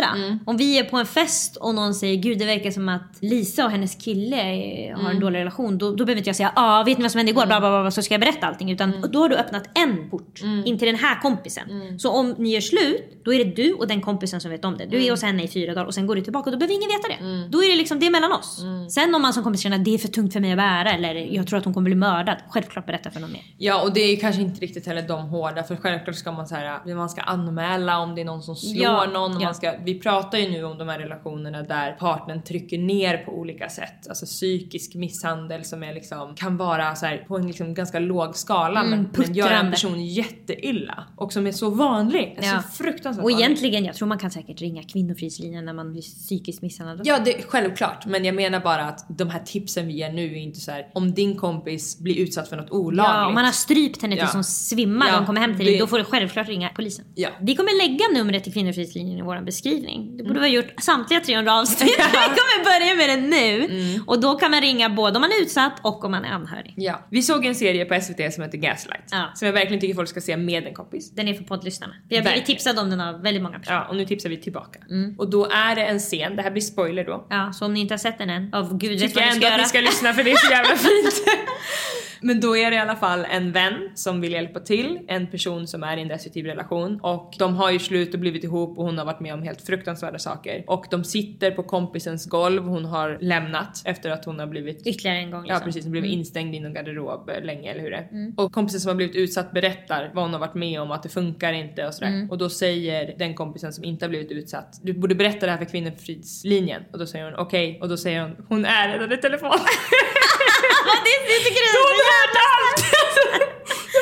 Om 0.45 0.57
vi 0.57 0.79
är 0.79 0.83
på 0.83 0.97
en 0.97 1.05
fest 1.05 1.55
och 1.57 1.75
någon 1.75 1.93
säger 1.93 2.15
gud 2.15 2.39
det 2.39 2.45
verkar 2.45 2.71
som 2.71 2.89
att 2.89 3.17
Lisa 3.21 3.65
och 3.65 3.71
hennes 3.71 3.95
kille 3.95 4.35
har 4.95 4.99
Mm. 4.99 5.05
en 5.11 5.19
dålig 5.19 5.39
relation. 5.39 5.77
Då, 5.77 5.91
då 5.95 6.05
behöver 6.05 6.17
inte 6.17 6.29
jag 6.29 6.35
säga 6.35 6.51
ah 6.55 6.83
vet 6.83 6.97
ni 6.97 7.01
vad 7.01 7.11
som 7.11 7.19
hände 7.19 7.31
igår 7.31 7.45
bla 7.45 7.59
bla 7.59 7.69
bla, 7.69 7.81
bla 7.81 7.91
så 7.91 8.01
ska 8.01 8.13
jag 8.13 8.21
berätta 8.21 8.47
allting. 8.47 8.71
Utan 8.71 8.93
Mm. 8.93 9.11
då 9.11 9.19
har 9.19 9.29
du 9.29 9.35
öppnat 9.35 9.63
en 9.73 10.09
port 10.09 10.41
in 10.65 10.77
till 10.79 10.87
den 10.87 10.95
här 10.95 11.21
kompisen. 11.21 11.99
Så 11.99 12.09
om 12.11 12.35
ni 12.37 12.49
gör 12.53 12.61
slut 12.61 13.21
då 13.25 13.33
är 13.33 13.45
det 13.45 13.55
du 13.55 13.73
och 13.73 13.87
den 13.87 14.01
kompisen 14.01 14.41
som 14.41 14.51
vet 14.51 14.65
om 14.65 14.77
det. 14.77 14.85
Du 14.85 14.95
Mm. 14.97 15.07
är 15.07 15.11
hos 15.11 15.21
henne 15.23 15.43
i 15.43 15.47
fyra 15.47 15.73
dagar 15.73 15.85
och 15.85 15.93
sen 15.93 16.07
går 16.07 16.15
du 16.15 16.21
tillbaka 16.21 16.45
och 16.49 16.51
då 16.51 16.57
behöver 16.59 16.73
ingen 16.75 16.89
veta 16.89 17.07
det. 17.07 17.47
Då 17.49 17.63
är 17.63 17.69
det 17.71 17.75
liksom 17.75 17.99
det 17.99 18.05
är 18.07 18.11
mellan 18.11 18.31
oss. 18.31 18.61
Sen 18.95 19.15
om 19.15 19.21
man 19.21 19.33
som 19.33 19.43
kompis 19.43 19.61
känner 19.61 19.77
att 19.77 19.85
det 19.85 19.93
är 19.93 19.97
för 19.97 20.07
tungt 20.07 20.33
för 20.33 20.39
mig 20.39 20.51
att 20.51 20.57
bära 20.57 20.91
eller 20.91 21.15
jag 21.15 21.47
tror 21.47 21.59
att 21.59 21.65
hon 21.65 21.73
kommer 21.73 21.85
bli 21.85 21.95
mördad. 21.95 22.37
Självklart 22.49 22.85
berätta 22.85 23.11
för 23.11 23.19
någon 23.19 23.31
mer. 23.31 23.41
Ja 23.57 23.81
och 23.81 23.93
det 23.93 24.01
är 24.01 24.17
kanske 24.17 24.41
inte 24.41 24.59
riktigt 24.61 24.85
heller 24.87 25.01
de 25.07 25.21
hårda 25.29 25.63
för 25.63 25.75
självklart 25.75 26.15
ska 26.15 26.31
man 26.31 26.47
så 26.47 26.55
här, 26.55 26.95
man 26.95 27.09
ska 27.09 27.21
anmäla 27.21 27.99
om 27.99 28.15
det 28.15 28.21
är 28.21 28.25
någon 28.25 28.43
som 28.43 28.55
slår 28.55 28.83
Ja, 28.83 29.05
någon. 29.13 29.31
Ja. 29.33 29.39
man 29.47 29.55
ska, 29.55 29.73
vi 29.85 29.99
pratar 29.99 30.37
ju 30.37 30.49
nu 30.51 30.63
om 30.63 30.77
de 30.77 30.89
här 30.89 30.99
relationerna 30.99 31.63
där 31.63 31.91
partnern 31.91 32.41
trycker 32.43 32.77
ner 32.77 33.17
på 33.17 33.31
olika 33.39 33.69
sätt. 33.69 34.07
Alltså 34.09 34.25
psykisk 34.25 34.95
misshandel 34.95 35.63
som 35.65 35.83
är 35.83 35.93
liksom, 35.93 36.35
kan 36.35 36.57
vara 36.57 36.95
så 36.95 37.05
här, 37.05 37.17
på 37.17 37.37
en 37.37 37.47
liksom 37.47 37.73
ganska 37.73 37.99
låg 37.99 38.35
skala 38.35 38.83
men, 38.83 39.09
men 39.17 39.33
gör 39.33 39.51
en 39.51 39.71
person 39.71 40.05
jätteilla. 40.05 41.03
Och 41.15 41.33
som 41.33 41.47
är 41.47 41.51
så 41.51 41.69
vanlig. 41.69 42.37
Ja. 42.41 42.61
Så 42.61 42.83
fruktansvärt 42.83 43.23
Och 43.25 43.31
vanlig. 43.31 43.45
egentligen, 43.45 43.85
jag 43.85 43.95
tror 43.95 44.07
man 44.07 44.17
kan 44.19 44.31
säkert 44.31 44.61
ringa 44.61 44.83
kvinnofridslinjen 44.83 45.65
när 45.65 45.73
man 45.73 45.91
blir 45.91 46.01
psykiskt 46.01 46.61
misshandlad. 46.61 47.07
Ja, 47.07 47.19
det, 47.25 47.41
självklart. 47.47 48.05
Men 48.05 48.25
jag 48.25 48.35
menar 48.35 48.59
bara 48.59 48.83
att 48.85 49.05
de 49.17 49.29
här 49.29 49.39
tipsen 49.45 49.87
vi 49.87 49.93
ger 49.93 50.11
nu 50.13 50.25
är 50.25 50.35
inte 50.37 50.59
så 50.59 50.71
här. 50.71 50.87
om 50.93 51.13
din 51.13 51.35
kompis 51.35 51.99
blir 51.99 52.19
utsatt 52.19 52.47
för 52.49 52.57
något 52.57 52.71
olagligt. 52.71 53.15
Ja, 53.15 53.27
om 53.27 53.33
man 53.33 53.45
har 53.45 53.51
strypt 53.51 54.01
henne 54.01 54.15
Ja. 54.15 54.21
tills 54.23 54.33
hon 54.33 54.43
svimmar 54.43 55.05
Ja, 55.07 55.11
och 55.13 55.17
hon 55.17 55.25
kommer 55.25 55.41
hem 55.41 55.55
till 55.57 55.65
det- 55.65 55.71
dig, 55.71 55.79
då 55.79 55.87
får 55.87 55.97
du 55.97 56.03
självklart 56.03 56.47
ringa 56.47 56.69
polisen. 56.75 57.05
Ja. 57.15 57.29
Vi 57.41 57.55
kommer 57.55 57.87
lägga 57.87 58.19
numret 58.23 58.43
till 58.43 58.53
Kvinnofridslinjen 58.53 59.19
i 59.19 59.21
vår 59.21 59.41
beskrivning. 59.41 59.74
Det 60.17 60.23
borde 60.23 60.39
vi 60.39 60.39
ha 60.39 60.47
gjort 60.47 60.73
samtliga 60.81 61.19
300 61.19 61.53
avsnitt. 61.53 61.89
vi 61.89 61.95
kommer 62.13 62.63
börja 62.63 62.95
med 62.95 63.09
det 63.09 63.27
nu. 63.37 63.69
Och 64.07 64.21
då 64.21 64.35
kan 64.35 64.51
man 64.51 64.61
ringa 64.61 64.89
både 64.89 65.15
om 65.15 65.21
man 65.21 65.31
är 65.31 65.41
utsatt 65.41 65.73
och 65.83 66.05
om 66.05 66.11
man 66.11 66.25
är 66.25 66.29
anhörig. 66.31 66.73
Ja. 66.77 67.07
Vi 67.11 67.21
såg 67.21 67.45
en 67.45 67.55
serie 67.55 67.85
på 67.85 68.01
SVT 68.01 68.33
som 68.33 68.43
heter 68.43 68.57
Gaslight. 68.57 69.03
Ja. 69.11 69.31
Som 69.35 69.45
jag 69.45 69.53
verkligen 69.53 69.81
tycker 69.81 69.95
folk 69.95 70.09
ska 70.09 70.21
se 70.21 70.37
med 70.37 70.67
en 70.67 70.73
kompis. 70.73 71.11
Den 71.11 71.27
är 71.27 71.33
för 71.33 71.43
poddlyssnarna. 71.43 71.93
Vi 72.09 72.15
har 72.15 72.23
blivit 72.23 72.45
tipsade 72.45 72.81
om 72.81 72.89
den 72.89 73.01
av 73.01 73.21
väldigt 73.21 73.43
många 73.43 73.59
personer. 73.59 73.77
Ja, 73.77 73.85
och 73.89 73.95
nu 73.95 74.05
tipsar 74.05 74.29
vi 74.29 74.37
tillbaka. 74.37 74.79
Mm. 74.89 75.15
Och 75.19 75.29
då 75.29 75.45
är 75.45 75.75
det 75.75 75.85
en 75.85 75.99
scen, 75.99 76.35
det 76.35 76.41
här 76.41 76.51
blir 76.51 76.61
spoiler 76.61 77.03
då. 77.05 77.27
Ja, 77.29 77.53
så 77.53 77.65
om 77.65 77.73
ni 77.73 77.79
inte 77.79 77.93
har 77.93 77.99
sett 77.99 78.17
den 78.17 78.29
än, 78.29 78.53
av 78.53 78.77
gud 78.77 78.91
vet 78.91 78.99
Tycker 79.01 79.15
vad 79.15 79.23
jag 79.23 79.39
ni 79.39 79.45
ändå 79.45 79.45
ska 79.45 79.47
att 79.47 79.51
göra. 79.51 79.61
ni 79.61 79.67
ska 79.67 79.79
lyssna 79.79 80.13
för 80.13 80.23
det 80.23 80.31
är 80.31 80.35
så 80.35 80.51
jävla 80.51 80.75
fint. 80.75 81.25
Men 82.25 82.39
då 82.39 82.57
är 82.57 82.71
det 82.71 82.75
i 82.75 82.79
alla 82.79 82.95
fall 82.95 83.25
en 83.31 83.51
vän 83.51 83.89
som 83.95 84.21
vill 84.21 84.31
hjälpa 84.31 84.59
till, 84.59 84.99
en 85.07 85.27
person 85.27 85.67
som 85.67 85.83
är 85.83 85.97
i 85.97 86.01
en 86.01 86.07
destruktiv 86.07 86.45
relation 86.45 86.99
och 87.01 87.35
de 87.39 87.55
har 87.55 87.71
ju 87.71 87.79
slut 87.79 88.13
och 88.13 88.19
blivit 88.19 88.43
ihop 88.43 88.77
och 88.77 88.85
hon 88.85 88.97
har 88.97 89.05
varit 89.05 89.19
med 89.19 89.33
om 89.33 89.43
helt 89.43 89.61
fruktansvärda 89.61 90.19
saker. 90.19 90.63
Och 90.67 90.85
de 90.91 91.03
sitter 91.03 91.51
på 91.51 91.63
kompisens 91.63 92.25
golv, 92.25 92.63
hon 92.63 92.85
har 92.85 93.17
lämnat 93.21 93.81
efter 93.85 94.09
att 94.09 94.25
hon 94.25 94.39
har 94.39 94.47
blivit 94.47 94.87
Ytterligare 94.87 95.17
en 95.17 95.31
gång 95.31 95.45
Ja 95.45 95.53
liksom. 95.53 95.65
precis, 95.65 95.83
hon 95.83 95.91
blev 95.91 96.05
instängd 96.05 96.55
i 96.55 96.59
någon 96.59 96.73
garderob 96.73 97.29
eh, 97.29 97.43
länge 97.43 97.71
eller 97.71 97.81
hur 97.81 97.91
det 97.91 97.97
är. 97.97 98.31
Och 98.37 98.51
kompisen 98.51 98.79
som 98.81 98.89
har 98.89 98.95
blivit 98.95 99.15
utsatt 99.15 99.51
berättar 99.51 100.11
vad 100.13 100.23
hon 100.23 100.33
har 100.33 100.39
varit 100.39 100.55
med 100.55 100.81
om, 100.81 100.91
att 100.91 101.03
det 101.03 101.09
funkar 101.09 101.53
inte 101.53 101.87
och 101.87 101.93
sådär. 101.93 102.27
Och 102.31 102.37
då 102.37 102.49
säger 102.49 103.15
den 103.17 103.33
kompisen 103.33 103.73
som 103.73 103.83
inte 103.83 104.05
har 104.05 104.09
blivit 104.09 104.31
utsatt, 104.31 104.79
du 104.83 104.93
borde 104.93 105.15
berätta 105.15 105.45
det 105.45 105.51
här 105.51 105.59
för 105.59 105.65
Kvinnofridslinjen. 105.65 106.81
Och 106.91 106.99
då 106.99 107.05
säger 107.05 107.25
hon 107.25 107.35
okej, 107.35 107.79
och 107.81 107.89
då 107.89 107.97
säger 107.97 108.21
hon 108.21 108.35
hon 108.49 108.65
är 108.65 108.91
redan 108.91 109.11
i 109.11 109.17
telefon. 109.17 109.51
det, 111.05 111.15
det 111.27 111.39
tycker 111.45 111.61
du 111.63 111.67
är 111.69 111.73
så 111.73 111.83
hörde 112.13 112.39
allt! 112.55 112.81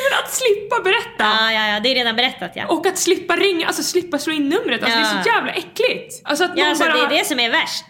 Menar 0.09 0.23
att 0.23 0.33
slippa 0.33 0.79
berätta. 0.79 1.23
Ja, 1.23 1.51
ja, 1.51 1.67
ja, 1.73 1.79
det 1.79 1.89
är 1.91 1.95
redan 1.95 2.15
berättat 2.15 2.51
ja. 2.55 2.65
Och 2.67 2.85
att 2.87 2.97
slippa 2.97 3.35
ringa, 3.35 3.67
alltså 3.67 3.83
slippa 3.83 4.17
slå 4.19 4.33
in 4.33 4.49
numret. 4.49 4.83
Alltså 4.83 4.99
det 4.99 5.05
är 5.05 5.09
så 5.23 5.29
Ja. 5.29 5.35
jävla 5.35 5.51
äckligt. 5.51 6.21
Alltså 6.23 6.43
att 6.43 6.49
någon 6.49 6.59
Ja, 6.59 6.69
alltså, 6.69 6.83
bara... 6.83 6.93
det 6.93 7.15
är 7.15 7.19
det 7.19 7.25
som 7.25 7.39
är 7.39 7.49
värst. 7.51 7.85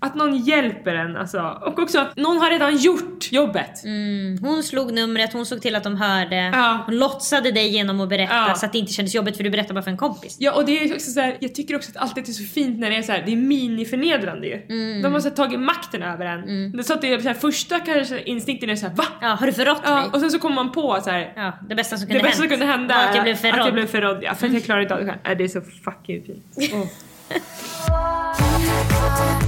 Att 0.00 0.14
någon 0.14 0.36
hjälper 0.36 0.94
en 0.94 1.16
alltså. 1.16 1.58
Och 1.66 1.78
också 1.78 1.98
att 2.00 2.16
någon 2.16 2.38
har 2.38 2.50
redan 2.50 2.76
gjort 2.76 3.32
jobbet. 3.32 3.84
Mm, 3.84 4.38
hon 4.42 4.62
slog 4.62 4.92
numret, 4.92 5.32
hon 5.32 5.46
såg 5.46 5.62
till 5.62 5.74
att 5.76 5.84
de 5.84 5.96
hörde. 5.96 6.36
Ja. 6.36 6.82
Hon 6.86 6.98
låtsade 6.98 7.52
dig 7.52 7.68
genom 7.68 8.00
att 8.00 8.08
berätta 8.08 8.34
Ja. 8.34 8.54
så 8.54 8.66
att 8.66 8.72
det 8.72 8.78
inte 8.78 8.92
kändes 8.92 9.14
jobbigt 9.14 9.36
för 9.36 9.44
du 9.44 9.50
berättade 9.50 9.74
bara 9.74 9.82
för 9.82 9.90
en 9.90 9.96
kompis. 9.96 10.36
Ja 10.40 10.52
och 10.52 10.64
det 10.64 10.78
är 10.84 10.94
också 10.94 11.10
så 11.10 11.20
här, 11.20 11.36
jag 11.40 11.54
tycker 11.54 11.76
också 11.76 11.90
att 11.90 11.96
alltid 11.96 12.28
är 12.28 12.32
så 12.32 12.44
fint 12.44 12.78
när 12.78 12.90
det 12.90 12.96
är 12.96 13.02
så 13.02 13.12
här, 13.12 13.22
det 13.26 13.32
är 13.32 13.36
miniförnedrande 13.36 14.46
ju. 14.46 14.54
Mm. 14.68 15.02
De 15.02 15.12
har 15.12 15.20
så 15.20 15.28
här, 15.28 15.36
tagit 15.36 15.60
makten 15.60 16.02
över 16.02 16.26
en. 16.26 16.72
Det 16.72 16.78
är 16.78 16.82
så 16.82 16.94
att 16.94 17.00
det 17.00 17.12
är 17.14 17.18
så 17.20 17.28
här, 17.28 17.34
första 17.34 17.80
kanske 17.80 18.22
instinkten 18.22 18.70
är 18.70 18.76
så 18.76 18.86
här, 18.86 18.94
va? 18.94 19.04
Ja, 19.20 19.28
har 19.28 19.46
du 19.46 19.52
förrått 19.52 19.80
Ja, 19.84 19.94
mig? 19.94 20.10
och 20.12 20.20
sen 20.20 20.30
så 20.30 20.38
kommer 20.38 20.56
man 20.56 20.72
på 20.72 21.00
så 21.04 21.10
här, 21.10 21.32
Ja, 21.36 21.52
det 21.68 21.74
bästa 21.74 21.96
som 21.96 22.06
det 22.08 22.14
kunde 22.14 22.28
bästa 22.28 22.38
som 22.42 22.48
kunde 22.48 22.66
hända 22.66 22.94
att 22.94 23.14
jag 23.14 23.24
blev 23.24 23.34
förrådd. 23.34 23.58
Att 23.60 23.66
jag 23.66 23.74
blev 23.74 23.86
förrådd 23.86 24.18
ja, 24.22 24.34
för 24.34 24.46
att 24.46 24.52
jag 24.52 24.64
klarar 24.64 24.80
inte 24.82 24.94
av 24.94 25.00
det 25.00 25.06
själv. 25.24 25.38
Det 25.38 25.44
är 25.44 25.48
så 25.48 25.60
fucking 25.60 26.22
fint. 26.56 26.72
Åh. 27.90 29.47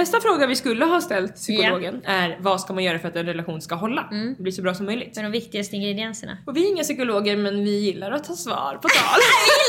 Nästa 0.00 0.20
fråga 0.20 0.46
vi 0.46 0.56
skulle 0.56 0.84
ha 0.84 1.00
ställt 1.00 1.34
psykologen 1.34 2.02
är 2.04 2.38
vad 2.40 2.60
ska 2.60 2.72
man 2.72 2.84
göra 2.84 2.98
för 2.98 3.08
att 3.08 3.16
en 3.16 3.26
relation 3.26 3.60
ska 3.60 3.74
hålla? 3.74 4.08
Mm. 4.10 4.34
Det 4.36 4.42
blir 4.42 4.52
så 4.52 4.62
bra 4.62 4.74
som 4.74 4.86
möjligt. 4.86 5.16
Med 5.16 5.24
de 5.24 5.32
viktigaste 5.32 5.76
ingredienserna. 5.76 6.38
Och 6.46 6.56
vi 6.56 6.64
är 6.66 6.68
inga 6.72 6.82
psykologer 6.82 7.36
men 7.36 7.64
vi 7.64 7.78
gillar 7.78 8.10
att 8.10 8.24
ta 8.24 8.32
svar 8.36 8.78
på 8.82 8.88
tal. 8.88 9.20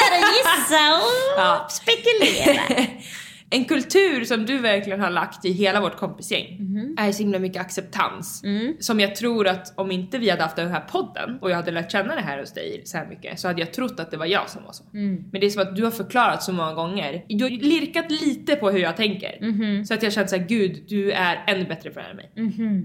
Jag 0.09 0.17
gillar 0.19 0.29
att 0.29 0.35
gissa 0.35 0.95
och 0.95 1.37
Ja. 1.37 1.67
spekulera. 1.69 2.87
En 3.53 3.65
kultur 3.65 4.25
som 4.25 4.45
du 4.45 4.57
verkligen 4.57 4.99
har 4.99 5.09
lagt 5.09 5.45
i 5.45 5.51
hela 5.51 5.81
vårt 5.81 5.97
kompisgäng 5.97 6.57
är 6.97 7.11
så 7.11 7.23
himla 7.23 7.39
mycket 7.39 7.61
acceptans. 7.61 8.43
Som 8.79 8.99
jag 8.99 9.15
tror 9.15 9.47
att 9.47 9.73
om 9.79 9.91
inte 9.91 10.17
vi 10.17 10.29
hade 10.29 10.43
haft 10.43 10.55
den 10.55 10.71
här 10.71 10.81
podden 10.81 11.37
och 11.41 11.51
jag 11.51 11.55
hade 11.55 11.71
lärt 11.71 11.91
känna 11.91 12.15
det 12.15 12.21
här 12.21 12.39
hos 12.39 12.53
dig 12.53 12.81
så 12.85 12.97
här 12.97 13.07
mycket 13.07 13.39
så 13.39 13.47
hade 13.47 13.59
jag 13.59 13.73
trott 13.73 13.99
att 13.99 14.11
det 14.11 14.17
var 14.17 14.25
jag 14.25 14.49
som 14.49 14.63
var 14.63 14.71
så. 14.71 14.83
Men 15.31 15.41
det 15.41 15.45
är 15.45 15.49
som 15.49 15.61
att 15.61 15.75
du 15.75 15.83
har 15.83 15.91
förklarat 15.91 16.43
så 16.43 16.53
många 16.53 16.73
gånger. 16.73 17.25
Du 17.29 17.43
har 17.43 17.49
lirkat 17.49 18.11
lite 18.11 18.55
på 18.55 18.69
hur 18.69 18.79
jag 18.79 18.97
tänker. 18.97 19.83
Så 19.83 19.93
att 19.93 20.03
jag 20.03 20.13
känner 20.13 20.27
såhär, 20.27 20.45
gud 20.47 20.83
du 20.87 21.11
är 21.11 21.43
ännu 21.47 21.65
bättre 21.65 21.91
för 21.91 22.01
än 22.01 22.15
mig. 22.15 22.31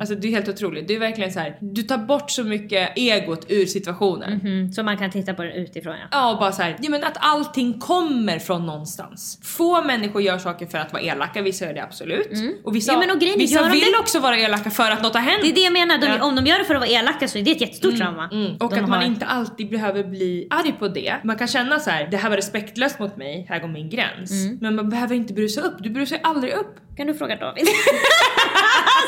Alltså 0.00 0.14
det 0.14 0.28
är 0.28 0.32
helt 0.32 0.48
otroligt. 0.48 0.88
Det 0.88 0.94
är 0.94 0.98
verkligen 1.00 1.32
så 1.32 1.40
här. 1.40 1.58
du 1.60 1.82
tar 1.82 1.98
bort 1.98 2.30
så 2.30 2.44
mycket 2.44 2.92
egot 2.96 3.46
ur 3.48 3.66
situationen. 3.66 4.40
Mm, 4.40 4.72
så 4.72 4.82
man 4.82 4.96
kan 4.98 5.10
titta 5.10 5.34
på 5.34 5.42
det 5.42 5.52
utifrån 5.54 5.94
ja. 6.00 6.06
Ja, 6.10 6.32
och 6.32 6.38
bara 6.38 6.52
så 6.52 6.62
här, 6.62 6.76
ja 6.82 6.90
men 6.90 7.04
att 7.04 7.16
allting 7.20 7.80
kommer 7.80 8.38
från 8.38 8.66
någonstans. 8.66 9.40
Få 9.42 9.82
människor 9.84 10.22
gör 10.22 10.38
saker 10.38 10.66
för 10.66 10.78
att 10.78 10.92
vara 10.92 11.02
elaka, 11.02 11.42
vissa 11.42 11.64
gör 11.64 11.74
det 11.74 11.82
absolut. 11.82 12.28
Och 12.64 12.76
vissa, 12.76 12.92
Ja, 12.92 12.98
men 12.98 13.10
och 13.10 13.20
grejen 13.20 13.38
vissa 13.38 13.68
vill 13.68 13.94
också 14.00 14.18
vara 14.20 14.38
elaka 14.38 14.70
för 14.70 14.90
att 14.90 15.02
något 15.02 15.14
har 15.14 15.20
hänt. 15.20 15.42
Det 15.42 15.48
är 15.48 15.52
det 15.54 15.60
jag 15.60 15.72
menar, 15.72 15.98
de, 15.98 16.06
Ja. 16.06 16.24
om 16.24 16.36
de 16.36 16.46
gör 16.46 16.58
det 16.58 16.64
för 16.64 16.74
att 16.74 16.80
vara 16.80 16.90
elaka 16.90 17.28
så 17.28 17.38
är 17.38 17.42
det 17.42 17.50
ett 17.50 17.60
jättestort 17.60 17.96
trauma. 17.96 18.28
Mm. 18.32 18.56
Och 18.56 18.70
de 18.74 18.80
att 18.80 18.88
man 18.88 18.98
har. 18.98 19.06
inte 19.06 19.26
alltid 19.26 19.70
behöver 19.70 20.04
bli 20.04 20.46
arg 20.50 20.72
på 20.78 20.88
det. 20.88 21.14
Man 21.24 21.36
kan 21.38 21.48
känna 21.48 21.80
så 21.80 21.90
här: 21.90 22.08
det 22.10 22.16
här 22.16 22.28
var 22.30 22.36
respektlöst 22.36 22.98
mot 22.98 23.16
mig, 23.16 23.46
här 23.48 23.60
går 23.60 23.68
min 23.68 23.90
gräns. 23.90 24.30
Mm. 24.30 24.58
Men 24.60 24.74
man 24.74 24.88
behöver 24.90 25.14
inte 25.14 25.32
brusa 25.34 25.60
upp, 25.60 25.74
du 25.78 25.90
brusar 25.90 26.18
aldrig 26.22 26.52
upp. 26.52 26.76
Kan 26.96 27.06
du 27.06 27.14
fråga 27.14 27.36
David? 27.36 27.64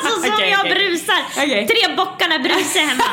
alltså 0.05 0.20
som 0.22 0.32
Okej, 0.34 0.51
jag 0.51 0.61
okej. 0.61 0.74
brusar. 0.74 1.16
Okej. 1.36 1.66
Tre 1.66 1.97
bockarna 1.97 2.39
brusar 2.39 2.80
hemma. 2.80 3.05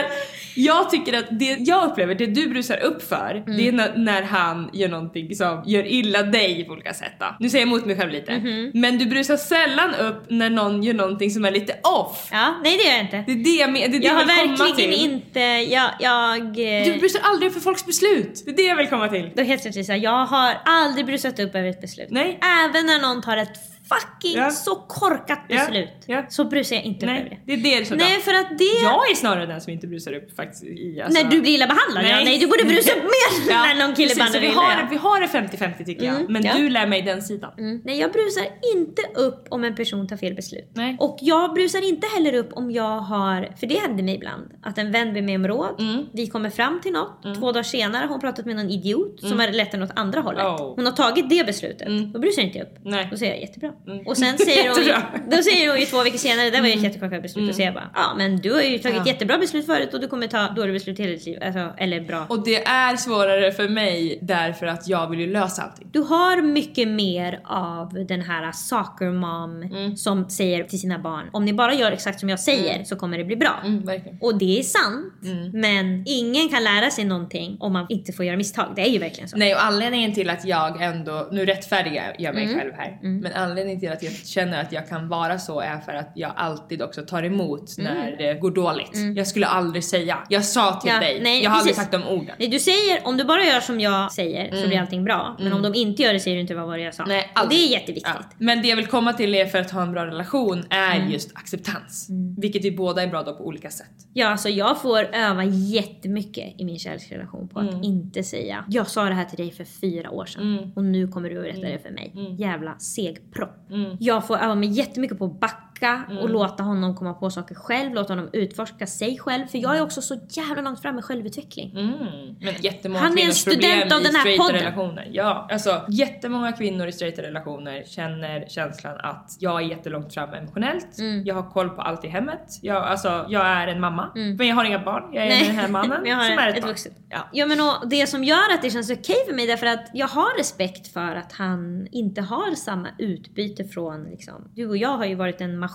Jag 0.56 0.90
tycker 0.90 1.12
att 1.18 1.24
det 1.30 1.56
jag 1.58 1.90
upplever, 1.90 2.14
det 2.14 2.26
du 2.26 2.48
brusar 2.48 2.82
upp 2.82 3.08
för, 3.08 3.42
Mm. 3.46 3.56
det 3.56 3.68
är 3.68 3.72
när, 3.72 3.96
när 3.96 4.22
han 4.22 4.70
gör 4.72 4.88
någonting 4.88 5.34
som 5.34 5.62
gör 5.66 5.86
illa 5.86 6.22
dig 6.22 6.64
på 6.64 6.72
olika 6.72 6.94
sätt 6.94 7.12
då. 7.18 7.26
Nu 7.40 7.50
säger 7.50 7.62
jag 7.66 7.68
emot 7.72 7.86
mig 7.86 7.96
själv 7.96 8.10
lite. 8.12 8.32
Mhm. 8.38 8.70
Men 8.74 8.98
du 8.98 9.06
brusar 9.06 9.36
sällan 9.36 9.94
upp 9.94 10.24
när 10.30 10.50
någon 10.50 10.82
gör 10.82 10.94
någonting 10.94 11.30
som 11.30 11.44
är 11.44 11.50
lite 11.50 11.72
off. 11.82 12.28
ja, 12.32 12.54
nej 12.64 12.76
det 12.76 12.84
gör 12.84 12.92
jag 12.92 13.00
inte. 13.00 13.24
Det 13.26 13.32
är 13.32 13.44
det 13.44 13.50
jag 13.60 13.72
menar, 13.72 13.88
det 13.88 13.96
är 13.96 14.00
det 14.00 14.06
Jag 14.06 14.14
har 14.14 14.20
vill 14.24 14.56
komma 14.56 14.68
verkligen 14.68 14.90
till. 14.92 15.10
inte, 15.12 15.40
jag, 15.74 15.90
jag... 16.00 16.40
eh, 16.46 16.84
Du 16.92 16.98
brusar 16.98 17.20
aldrig 17.24 17.48
upp 17.48 17.54
för 17.54 17.60
folks 17.60 17.86
beslut. 17.86 18.42
Det 18.44 18.50
är 18.50 18.56
det 18.56 18.62
jag 18.62 18.76
vill 18.76 18.86
komma 18.88 19.08
till. 19.08 19.30
Då 19.34 19.42
helt 19.42 19.66
rätt 19.66 19.74
Lisa, 19.74 19.96
jag 19.96 20.26
har 20.26 20.54
aldrig 20.64 21.06
brusat 21.06 21.38
upp 21.40 21.54
över 21.54 21.68
ett 21.68 21.80
beslut. 21.80 22.08
Nej. 22.10 22.38
Även 22.64 22.86
när 22.86 23.02
någon 23.02 23.22
tar 23.22 23.36
ett 23.36 23.58
fucking 24.00 24.36
Ja. 24.38 24.50
så 24.50 24.74
korkat 24.74 25.40
Ja. 25.48 25.56
beslut. 25.56 25.88
Ja. 26.06 26.24
Så 26.28 26.44
brusar 26.44 26.76
jag 26.76 26.84
inte 26.84 27.06
upp 27.06 27.10
över 27.12 27.20
Nej, 27.20 27.42
det. 27.46 27.56
det 27.56 27.74
är 27.74 27.78
det 27.80 27.84
som 27.86 27.96
Nej 27.96 28.20
för 28.20 28.34
att 28.34 28.58
det... 28.58 28.64
Jag 28.82 29.10
är 29.10 29.14
snarare 29.14 29.46
den 29.46 29.60
som 29.60 29.72
inte 29.72 29.86
brusar 29.86 30.12
upp 30.12 30.36
faktiskt 30.36 30.64
i 30.64 31.00
alltså. 31.04 31.22
När 31.22 31.30
du 31.30 31.40
blir 31.40 31.50
illa 31.54 31.66
behandlad? 31.66 32.04
Ja, 32.18 32.24
nej 32.24 32.38
du 32.38 32.46
borde 32.46 32.64
brusa 32.64 32.92
upp 32.92 33.02
mer 33.02 33.48
Ja, 33.52 33.62
när 33.74 33.86
någon 33.86 33.94
kille 33.96 34.14
behandlar 34.14 34.40
dig 34.40 34.50
illa. 34.50 34.62
ja. 34.80 34.88
vi 34.90 34.96
har 34.96 35.20
det 35.20 35.26
50-50 35.26 35.84
tycker 35.84 36.04
jag. 36.04 36.14
Mm, 36.20 36.32
Men 36.32 36.44
ja. 36.44 36.52
du 36.56 36.68
lär 36.68 36.86
mig 36.86 37.02
den 37.02 37.22
sidan. 37.22 37.52
Mm. 37.58 37.82
Nej 37.84 37.98
jag 38.00 38.12
brusar 38.12 38.44
inte 38.76 39.02
upp 39.14 39.46
om 39.50 39.64
en 39.64 39.74
person 39.74 40.08
tar 40.08 40.16
fel 40.16 40.34
beslut. 40.34 40.70
Nej. 40.74 40.96
Och 41.00 41.18
jag 41.20 41.54
brusar 41.54 41.88
inte 41.88 42.06
heller 42.14 42.34
upp 42.34 42.50
om 42.52 42.70
jag 42.70 42.98
har, 43.00 43.48
för 43.60 43.66
det 43.66 43.74
händer 43.78 44.04
mig 44.04 44.14
ibland, 44.14 44.50
att 44.62 44.78
en 44.78 44.92
vän 44.92 45.14
ber 45.14 45.22
mig 45.22 45.36
om 45.36 45.48
råd, 45.48 45.80
Mm. 45.80 46.06
vi 46.12 46.26
kommer 46.26 46.50
fram 46.50 46.80
till 46.80 46.92
något, 46.92 47.22
två 47.38 47.52
dagar 47.52 47.62
senare 47.62 48.00
har 48.02 48.08
hon 48.08 48.20
pratat 48.20 48.46
med 48.46 48.56
någon 48.56 48.70
idiot 48.70 49.20
som 49.20 49.40
har 49.40 49.48
lett 49.48 49.72
den 49.72 49.82
åt 49.82 49.90
andra 49.94 50.20
hållet. 50.20 50.42
Oh. 50.44 50.74
Hon 50.76 50.84
har 50.86 50.92
tagit 50.92 51.28
det 51.30 51.46
beslutet, 51.46 51.88
Mm. 51.88 52.12
då 52.12 52.18
brusar 52.18 52.42
jag 52.42 52.48
inte 52.48 52.60
upp. 52.62 52.74
Nej. 52.84 53.08
Då 53.10 53.16
säger 53.16 53.32
jag 53.32 53.40
jättebra. 53.40 53.72
Och 54.06 54.16
sen 54.16 54.38
säger 54.38 54.68
hon, 54.68 55.30
då 55.30 55.36
säger 55.42 55.68
hon 55.70 55.80
ju 55.80 55.86
två 55.86 56.02
veckor 56.02 56.18
senare, 56.18 56.50
det 56.50 56.60
var 56.60 56.68
ju 56.68 56.74
ett 56.74 56.82
jättekorkat 56.82 57.22
beslut 57.22 57.50
att 57.50 57.56
säga 57.56 57.72
bara 57.72 57.90
ja 57.94 58.14
men 58.16 58.36
du 58.36 58.52
har 58.52 58.62
ju 58.62 58.78
tagit 58.78 58.96
Ja. 58.96 59.06
jättebra 59.06 59.38
beslut 59.38 59.66
förut 59.66 59.94
och 59.94 60.00
du 60.00 60.08
kommer 60.08 60.26
ta 60.26 60.48
dåliga 60.48 60.72
beslut 60.72 60.98
hela 60.98 61.10
ditt 61.12 61.26
liv. 61.26 61.38
Alltså, 61.42 61.72
eller 61.78 62.00
bra. 62.00 62.26
Och 62.28 62.44
det 62.44 62.64
är 62.66 62.96
svårare 62.96 63.52
för 63.52 63.68
mig 63.68 64.18
därför 64.22 64.66
att 64.66 64.88
jag 64.88 65.10
vill 65.10 65.20
ju 65.20 65.32
lösa 65.32 65.62
allting. 65.62 65.88
Du 65.92 66.00
har 66.00 66.42
mycket 66.42 66.88
mer 66.88 67.40
av 67.44 67.94
den 68.08 68.20
här 68.20 68.52
soccer 68.52 69.10
mom 69.10 69.62
Mm. 69.62 69.96
som 69.96 70.30
säger 70.30 70.64
till 70.64 70.80
sina 70.80 70.98
barn 70.98 71.24
om 71.32 71.44
ni 71.44 71.52
bara 71.52 71.74
gör 71.74 71.92
exakt 71.92 72.20
som 72.20 72.28
jag 72.28 72.40
säger 72.40 72.84
så 72.84 72.96
kommer 72.96 73.18
det 73.18 73.24
bli 73.24 73.36
bra. 73.36 73.60
Mm. 73.64 73.82
Och 74.20 74.38
det 74.38 74.58
är 74.58 74.62
sant. 74.62 75.12
Mm. 75.24 75.50
Men 75.60 76.02
ingen 76.06 76.48
kan 76.48 76.64
lära 76.64 76.90
sig 76.90 77.04
någonting 77.04 77.56
om 77.60 77.72
man 77.72 77.86
inte 77.88 78.12
får 78.12 78.24
göra 78.24 78.36
misstag. 78.36 78.72
Det 78.76 78.82
är 78.82 78.88
ju 78.90 78.98
verkligen 78.98 79.28
så. 79.28 79.36
Nej 79.36 79.54
och 79.54 79.64
anledningen 79.64 80.14
till 80.14 80.30
att 80.30 80.44
jag 80.44 80.82
ändå, 80.82 81.28
nu 81.32 81.44
rättfärdigar 81.46 82.14
jag 82.18 82.34
mig 82.34 82.44
Mm. 82.44 82.58
själv 82.58 82.72
här, 82.76 82.98
men 83.02 83.32
anledningen 83.32 83.63
till 83.80 83.92
att 83.92 84.02
jag 84.02 84.12
känner 84.12 84.60
att 84.60 84.72
jag 84.72 84.88
kan 84.88 85.08
vara 85.08 85.38
så 85.38 85.60
är 85.60 85.78
för 85.80 85.92
att 85.92 86.12
jag 86.14 86.32
alltid 86.36 86.82
också 86.82 87.02
tar 87.02 87.22
emot 87.22 87.74
när 87.78 88.16
det 88.18 88.34
går 88.40 88.50
dåligt. 88.50 89.16
Jag 89.16 89.26
skulle 89.26 89.46
aldrig 89.46 89.84
säga, 89.84 90.18
jag 90.28 90.44
sa 90.44 90.80
till 90.80 90.90
Mm. 90.90 91.02
Ja, 91.02 91.08
dig, 91.08 91.20
nej, 91.22 91.42
jag 91.42 91.50
har 91.50 91.56
aldrig 91.58 91.74
precis. 91.76 91.90
sagt 91.90 92.04
de 92.04 92.14
orden. 92.14 92.34
Nej, 92.38 92.48
du 92.48 92.58
säger 92.58 93.00
om 93.04 93.16
du 93.16 93.24
bara 93.24 93.44
gör 93.44 93.60
som 93.60 93.80
jag 93.80 94.12
säger 94.12 94.62
så 94.62 94.68
blir 94.68 94.80
allting 94.80 95.04
bra. 95.04 95.36
Men 95.40 95.52
om 95.52 95.62
de 95.62 95.74
inte 95.74 96.02
gör 96.02 96.12
det 96.12 96.20
säger 96.20 96.34
du 96.36 96.40
inte 96.40 96.54
vad 96.54 96.66
var 96.66 96.76
det 96.78 96.82
jag 96.84 96.94
sa. 96.94 97.02
Mm. 97.02 97.16
Nej, 97.16 97.22
och 97.24 97.34
det 97.34 97.40
aldrig. 97.40 97.60
är 97.64 97.72
jätteviktigt. 97.72 98.14
Ja. 98.18 98.24
Men 98.38 98.62
det 98.62 98.68
jag 98.68 98.76
vill 98.76 98.86
komma 98.86 99.12
till 99.12 99.34
är 99.34 99.46
för 99.46 99.58
att 99.58 99.70
ha 99.70 99.82
en 99.82 99.92
bra 99.92 100.06
relation 100.06 100.64
är 100.70 100.96
Mm. 100.96 101.10
just 101.10 101.30
acceptans. 101.36 102.08
Vilket 102.38 102.64
vi 102.64 102.70
båda 102.70 103.02
är 103.02 103.06
bra 103.06 103.22
då 103.22 103.34
på 103.36 103.46
olika 103.46 103.70
sätt. 103.70 103.86
Ja, 104.12 104.28
alltså 104.28 104.48
jag 104.48 104.82
får 104.82 105.14
öva 105.14 105.44
jättemycket 105.44 106.60
i 106.60 106.64
min 106.64 106.78
kärleksrelation 106.78 107.48
på 107.48 107.58
att 107.60 107.68
Mm. 107.70 107.82
inte 107.82 108.22
säga 108.22 108.64
jag 108.68 108.86
sa 108.88 109.04
det 109.04 109.14
här 109.14 109.24
till 109.24 109.36
dig 109.38 109.50
för 109.52 109.64
fyra 109.64 110.10
år 110.10 110.26
sedan 110.26 110.72
och 110.76 110.84
nu 110.84 111.08
kommer 111.08 111.30
du 111.30 111.36
att 111.38 111.42
berätta 111.44 111.60
det 111.72 111.78
för 111.78 111.90
mig. 111.90 112.12
Mm. 112.14 112.36
Jävla 112.36 112.78
segpropp. 112.78 113.53
Jag 113.98 114.26
får 114.26 114.36
öva 114.36 114.54
mig 114.54 114.68
jättemycket 114.68 115.18
på 115.18 115.24
att 115.24 115.40
backa 115.40 115.58
Mm. 115.88 116.18
och 116.18 116.30
låta 116.30 116.62
honom 116.62 116.96
komma 116.96 117.14
på 117.14 117.30
saker 117.30 117.54
själv, 117.54 117.94
låta 117.94 118.12
honom 118.12 118.30
utforska 118.32 118.86
sig 118.86 119.18
själv. 119.18 119.46
För 119.46 119.58
jag 119.58 119.76
är 119.76 119.82
också 119.82 120.02
så 120.02 120.16
jävla 120.28 120.62
långt 120.62 120.82
fram 120.82 120.94
med 120.94 121.04
självutveckling. 121.04 121.70
Mm. 121.78 121.94
Men 122.40 122.54
jättemånga 122.60 123.00
Han 123.04 123.18
är 123.18 123.24
en 123.24 123.32
student 123.32 123.92
av 123.92 124.02
den 124.02 124.14
här 124.14 124.36
podden. 124.38 124.54
relationer. 124.60 125.08
Ja, 125.12 125.48
alltså 125.52 125.82
jättemånga 125.88 126.52
kvinnor 126.52 126.86
i 126.86 126.92
straighta 126.92 127.22
relationer 127.22 127.82
känner 127.86 128.44
känslan 128.48 128.96
att 129.00 129.36
jag 129.40 129.62
är 129.62 129.66
jättelångt 129.66 130.14
fram 130.14 130.34
emotionellt. 130.34 130.98
Mm. 130.98 131.24
Jag 131.24 131.34
har 131.34 131.50
koll 131.50 131.70
på 131.70 131.82
allt 131.82 132.04
i 132.04 132.08
hemmet. 132.08 132.58
Jag, 132.62 132.76
alltså, 132.84 133.26
jag 133.28 133.46
är 133.46 133.66
en 133.68 133.80
mamma. 133.80 134.10
Men 134.14 134.46
jag 134.46 134.54
har 134.54 134.64
inga 134.64 134.78
barn. 134.78 135.04
Jag 135.12 135.26
är 135.26 135.34
Mm. 135.34 135.38
Nej. 135.38 135.46
den 135.46 135.56
här 135.56 135.68
mannen 135.68 136.00
Men 136.02 136.10
jag 136.10 136.16
har 136.16 136.24
som 136.24 136.38
är 136.38 136.48
ett, 136.48 136.56
ett 136.56 136.62
barn. 136.62 136.70
vuxet. 136.70 136.92
Ja. 137.10 137.28
Ja 137.32 137.46
men 137.46 137.60
och 137.60 137.88
det 137.88 138.06
som 138.06 138.24
gör 138.24 138.54
att 138.54 138.62
det 138.62 138.70
känns 138.70 138.90
okej 138.90 139.16
för 139.28 139.34
mig 139.34 139.46
därför 139.46 139.66
att 139.66 139.90
jag 139.94 140.06
har 140.08 140.38
respekt 140.38 140.92
för 140.92 141.16
att 141.16 141.32
han 141.32 141.86
inte 141.92 142.20
har 142.22 142.54
samma 142.54 142.88
utbyte 142.98 143.64
från 143.64 144.04
liksom. 144.04 144.50
Du 144.54 144.68
och 144.68 144.76
jag 144.76 144.96
har 144.96 145.04
ju 145.04 145.14
varit 145.14 145.40
en 145.40 145.58
maskin 145.58 145.73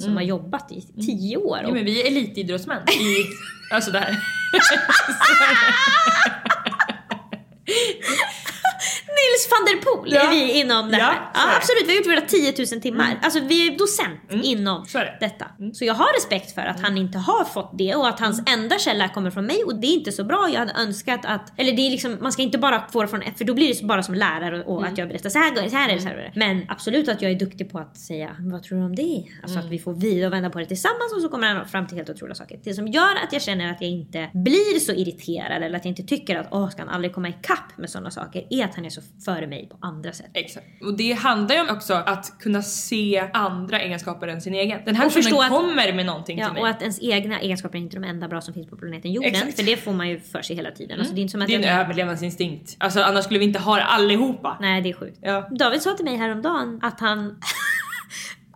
som 0.00 0.16
har 0.16 0.22
jobbat 0.22 0.72
i 0.72 0.80
tio 1.02 1.36
år. 1.36 1.56
Mm. 1.58 1.62
Ja, 1.64 1.68
och- 1.68 1.74
men 1.76 1.84
vi 1.84 2.02
är 2.02 2.06
elitidrottsmän 2.06 2.82
i... 2.88 3.24
Alltså 3.74 3.90
där. 3.90 4.16
Nils 9.20 9.44
van 9.52 9.62
der 9.68 9.76
Poel 9.86 10.12
Ja. 10.12 10.20
är 10.26 10.30
vi 10.30 10.60
inom 10.60 10.90
det 10.90 10.98
Ja, 10.98 11.04
här. 11.04 11.30
Ja, 11.34 11.40
absolut, 11.56 11.84
vi 11.86 11.90
har 11.90 11.96
gjort 11.96 12.06
våra 12.06 12.20
10 12.20 12.54
000 12.72 12.82
timmar. 12.82 13.18
Alltså 13.22 13.40
vi 13.40 13.66
är 13.66 13.78
docent 13.78 14.44
inom 14.44 14.76
Mm. 14.76 14.86
så 14.88 14.98
är 14.98 15.02
det. 15.04 15.08
Mm. 15.08 15.18
detta. 15.20 15.46
Så 15.74 15.84
jag 15.84 15.94
har 15.94 16.14
respekt 16.16 16.54
för 16.54 16.62
att 16.62 16.80
han 16.82 16.98
inte 16.98 17.18
har 17.18 17.44
fått 17.44 17.70
det 17.78 17.94
och 17.94 18.08
att 18.08 18.20
hans 18.20 18.42
enda 18.46 18.78
källa 18.78 19.08
kommer 19.08 19.30
från 19.30 19.46
mig 19.46 19.64
och 19.64 19.74
det 19.80 19.86
är 19.86 19.94
inte 19.94 20.12
så 20.12 20.24
bra. 20.24 20.48
Jag 20.52 20.58
hade 20.58 20.72
önskat 20.72 21.20
att, 21.24 21.52
eller 21.60 21.72
det 21.72 21.82
är 21.86 21.90
liksom, 21.90 22.18
man 22.20 22.32
ska 22.32 22.42
inte 22.42 22.58
bara 22.58 22.84
få 22.92 23.02
det 23.02 23.08
från 23.08 23.22
för 23.36 23.44
då 23.44 23.54
blir 23.54 23.74
det 23.74 23.86
bara 23.86 24.02
som 24.02 24.14
lärare 24.14 24.62
och 24.64 24.78
Mm. 24.80 24.92
att 24.92 24.98
jag 24.98 25.08
berättar 25.08 25.30
så 25.30 25.38
här 25.38 25.54
går 25.54 25.62
det, 25.62 25.70
så 25.70 25.76
här 25.76 25.88
är 25.88 25.94
det, 25.94 26.00
så 26.00 26.08
här 26.08 26.14
är 26.14 26.22
det. 26.22 26.32
Men 26.34 26.64
absolut 26.68 27.08
att 27.08 27.22
jag 27.22 27.30
är 27.30 27.38
duktig 27.38 27.72
på 27.72 27.78
att 27.78 27.96
säga, 27.96 28.36
vad 28.38 28.62
tror 28.62 28.78
du 28.78 28.84
om 28.84 28.96
det? 28.96 29.24
Alltså 29.42 29.56
Mm. 29.58 29.66
att 29.66 29.72
vi 29.72 29.78
får 29.78 29.92
vrida 29.92 30.26
och 30.26 30.32
vända 30.32 30.50
på 30.50 30.58
det 30.58 30.66
tillsammans 30.66 31.12
och 31.16 31.22
så 31.22 31.28
kommer 31.28 31.54
han 31.54 31.68
fram 31.68 31.86
till 31.86 31.96
helt 31.96 32.10
otroliga 32.10 32.34
saker. 32.34 32.60
Det 32.64 32.74
som 32.74 32.88
gör 32.88 33.14
att 33.24 33.32
jag 33.32 33.42
känner 33.42 33.70
att 33.70 33.80
jag 33.80 33.90
inte 33.90 34.30
blir 34.34 34.78
så 34.78 34.92
irriterad 34.92 35.62
eller 35.62 35.76
att 35.76 35.84
jag 35.84 35.90
inte 35.92 36.02
tycker 36.02 36.36
att 36.36 36.48
åh, 36.50 36.70
ska 36.70 36.82
han 36.82 36.88
aldrig 36.88 37.14
komma 37.14 37.28
ikapp 37.28 37.76
med 37.78 37.90
sådana 37.90 38.10
saker 38.10 38.46
är 38.50 38.64
att 38.64 38.74
han 38.74 38.84
är 38.84 38.90
så 38.90 39.00
före 39.24 39.46
mig 39.46 39.68
på 39.70 39.76
andra 39.80 40.12
sätt. 40.12 40.30
Exakt. 40.34 40.66
Och 40.82 40.96
det 40.96 41.12
handlar 41.12 41.56
ju 41.56 41.70
också 41.70 41.94
att 41.94 42.32
kunna 42.40 42.62
se 42.62 43.24
andra 43.32 43.80
egenskaper 43.80 44.28
än 44.28 44.40
sin 44.40 44.54
egen. 44.54 44.80
Den 44.84 44.96
här 44.96 45.06
Och 45.06 45.14
personen 45.14 45.40
att- 45.40 45.48
kommer 45.48 45.92
med 45.92 46.06
någonting 46.06 46.38
Ja, 46.38 46.44
till 46.46 46.54
mig. 46.54 46.62
och 46.62 46.68
att 46.68 46.82
ens 46.82 46.98
egna 47.02 47.40
egenskaper 47.40 47.78
är 47.78 47.82
inte 47.82 47.96
de 47.96 48.04
enda 48.04 48.28
bra 48.28 48.40
som 48.40 48.54
finns 48.54 48.70
på 48.70 48.76
planeten 48.76 49.12
jorden. 49.12 49.30
Exakt. 49.30 49.56
För 49.56 49.62
det 49.66 49.76
får 49.76 49.92
man 49.92 50.08
ju 50.08 50.20
för 50.20 50.42
sig 50.42 50.56
hela 50.56 50.70
tiden. 50.70 50.98
Alltså, 50.98 51.14
det 51.14 51.20
är 51.20 51.22
inte 51.22 51.32
som 51.32 51.42
att 51.42 51.48
det 51.48 51.54
är 51.54 51.58
en 51.58 51.64
jag... 51.64 51.80
överlevnadsinstinkt. 51.80 52.76
Alltså 52.78 53.00
annars 53.02 53.24
skulle 53.24 53.38
vi 53.40 53.44
inte 53.46 53.58
ha 53.58 53.76
det 53.76 53.84
allihopa. 53.84 54.56
Nej, 54.60 54.82
det 54.82 54.88
är 54.88 54.94
sjukt. 54.94 55.18
Ja. 55.22 55.48
David 55.58 55.82
sa 55.82 55.92
till 55.94 56.04
mig 56.04 56.16
häromdagen 56.16 56.78
att 56.82 57.00
han 57.00 57.38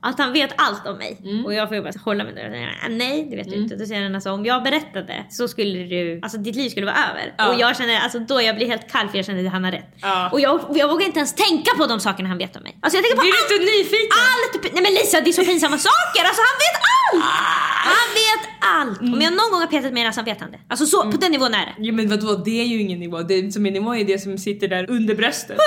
att 0.05 0.19
han 0.19 0.33
vet 0.33 0.51
allt 0.57 0.87
om 0.87 0.97
mig. 0.99 1.19
Mm. 1.25 1.45
Och 1.45 1.55
jag 1.55 1.69
får 1.69 1.77
ju 1.77 1.83
bara 1.83 1.93
hålla 2.05 2.25
mig 2.25 2.35
där. 2.35 2.89
Nej, 2.89 3.27
det 3.31 3.37
vet 3.37 3.51
du 3.51 3.57
inte. 3.57 3.77
Då 3.77 3.87
säger 3.87 4.03
han 4.03 4.15
alltså 4.15 4.31
om 4.31 4.45
jag 4.45 4.63
berättade 4.63 5.25
så 5.31 5.49
skulle 5.49 5.79
du, 5.79 6.21
alltså 6.23 6.39
ditt 6.39 6.57
liv 6.57 6.69
skulle 6.69 6.87
vara 6.87 6.97
över. 7.11 7.35
Ja. 7.39 7.49
Och 7.49 7.61
jag 7.61 7.77
känner, 7.77 8.01
alltså 8.01 8.19
då 8.19 8.43
jag 8.43 8.57
blir 8.57 8.67
helt 8.67 8.93
kall 8.93 9.09
för 9.09 9.17
jag 9.19 9.27
känner 9.27 9.47
att 9.47 9.53
han 9.53 9.65
har 9.65 9.73
rätt. 9.73 9.91
Ja. 10.03 10.29
Och 10.33 10.41
jag, 10.41 10.61
jag 10.75 10.89
vågar 10.89 11.07
inte 11.07 11.19
ens 11.19 11.35
tänka 11.35 11.71
på 11.77 11.87
de 11.87 12.01
sakerna 12.01 12.29
han 12.29 12.39
vet 12.39 12.57
om 12.57 12.63
mig. 12.63 12.77
Alltså 12.81 12.97
jag 12.97 13.05
tänker 13.05 13.17
på 13.17 13.23
Blir 13.23 13.33
du 13.33 13.39
allt! 13.39 13.53
inte 13.53 13.65
nyfiken? 13.73 14.19
Allt! 14.33 14.75
Nej 14.75 14.83
men 14.83 14.93
Lisa 14.93 15.21
det 15.21 15.31
är 15.31 15.33
så 15.33 15.45
pinsamma 15.45 15.79
saker! 15.79 16.23
Alltså 16.29 16.43
han 16.49 16.57
vet 16.65 16.77
allt! 16.97 17.74
Han 17.85 18.09
vet 18.23 18.43
allt! 18.61 19.01
Om 19.15 19.21
jag 19.21 19.33
någon 19.33 19.51
gång 19.53 19.61
har 19.61 19.67
petat 19.67 19.93
mig 19.93 20.03
i 20.03 20.07
näsan 20.07 20.25
vet 20.25 20.41
han 20.41 20.51
det. 20.51 20.59
Alltså 20.69 20.87
så, 20.87 21.11
på 21.11 21.17
den 21.17 21.33
nivån 21.33 21.55
är 21.55 21.67
det. 21.67 21.75
Ja 21.79 21.93
men 21.93 22.09
vadå, 22.09 22.35
det 22.45 22.61
är 22.61 22.65
ju 22.65 22.81
ingen 22.81 23.01
nivå. 23.01 23.23
Det 23.23 23.53
som 23.53 23.67
är 23.67 23.71
nivå 23.71 23.95
är 23.95 24.05
det 24.05 24.19
som 24.19 24.39
sitter 24.39 24.69
där 24.69 24.91
under 24.91 25.15
bröstet. 25.15 25.59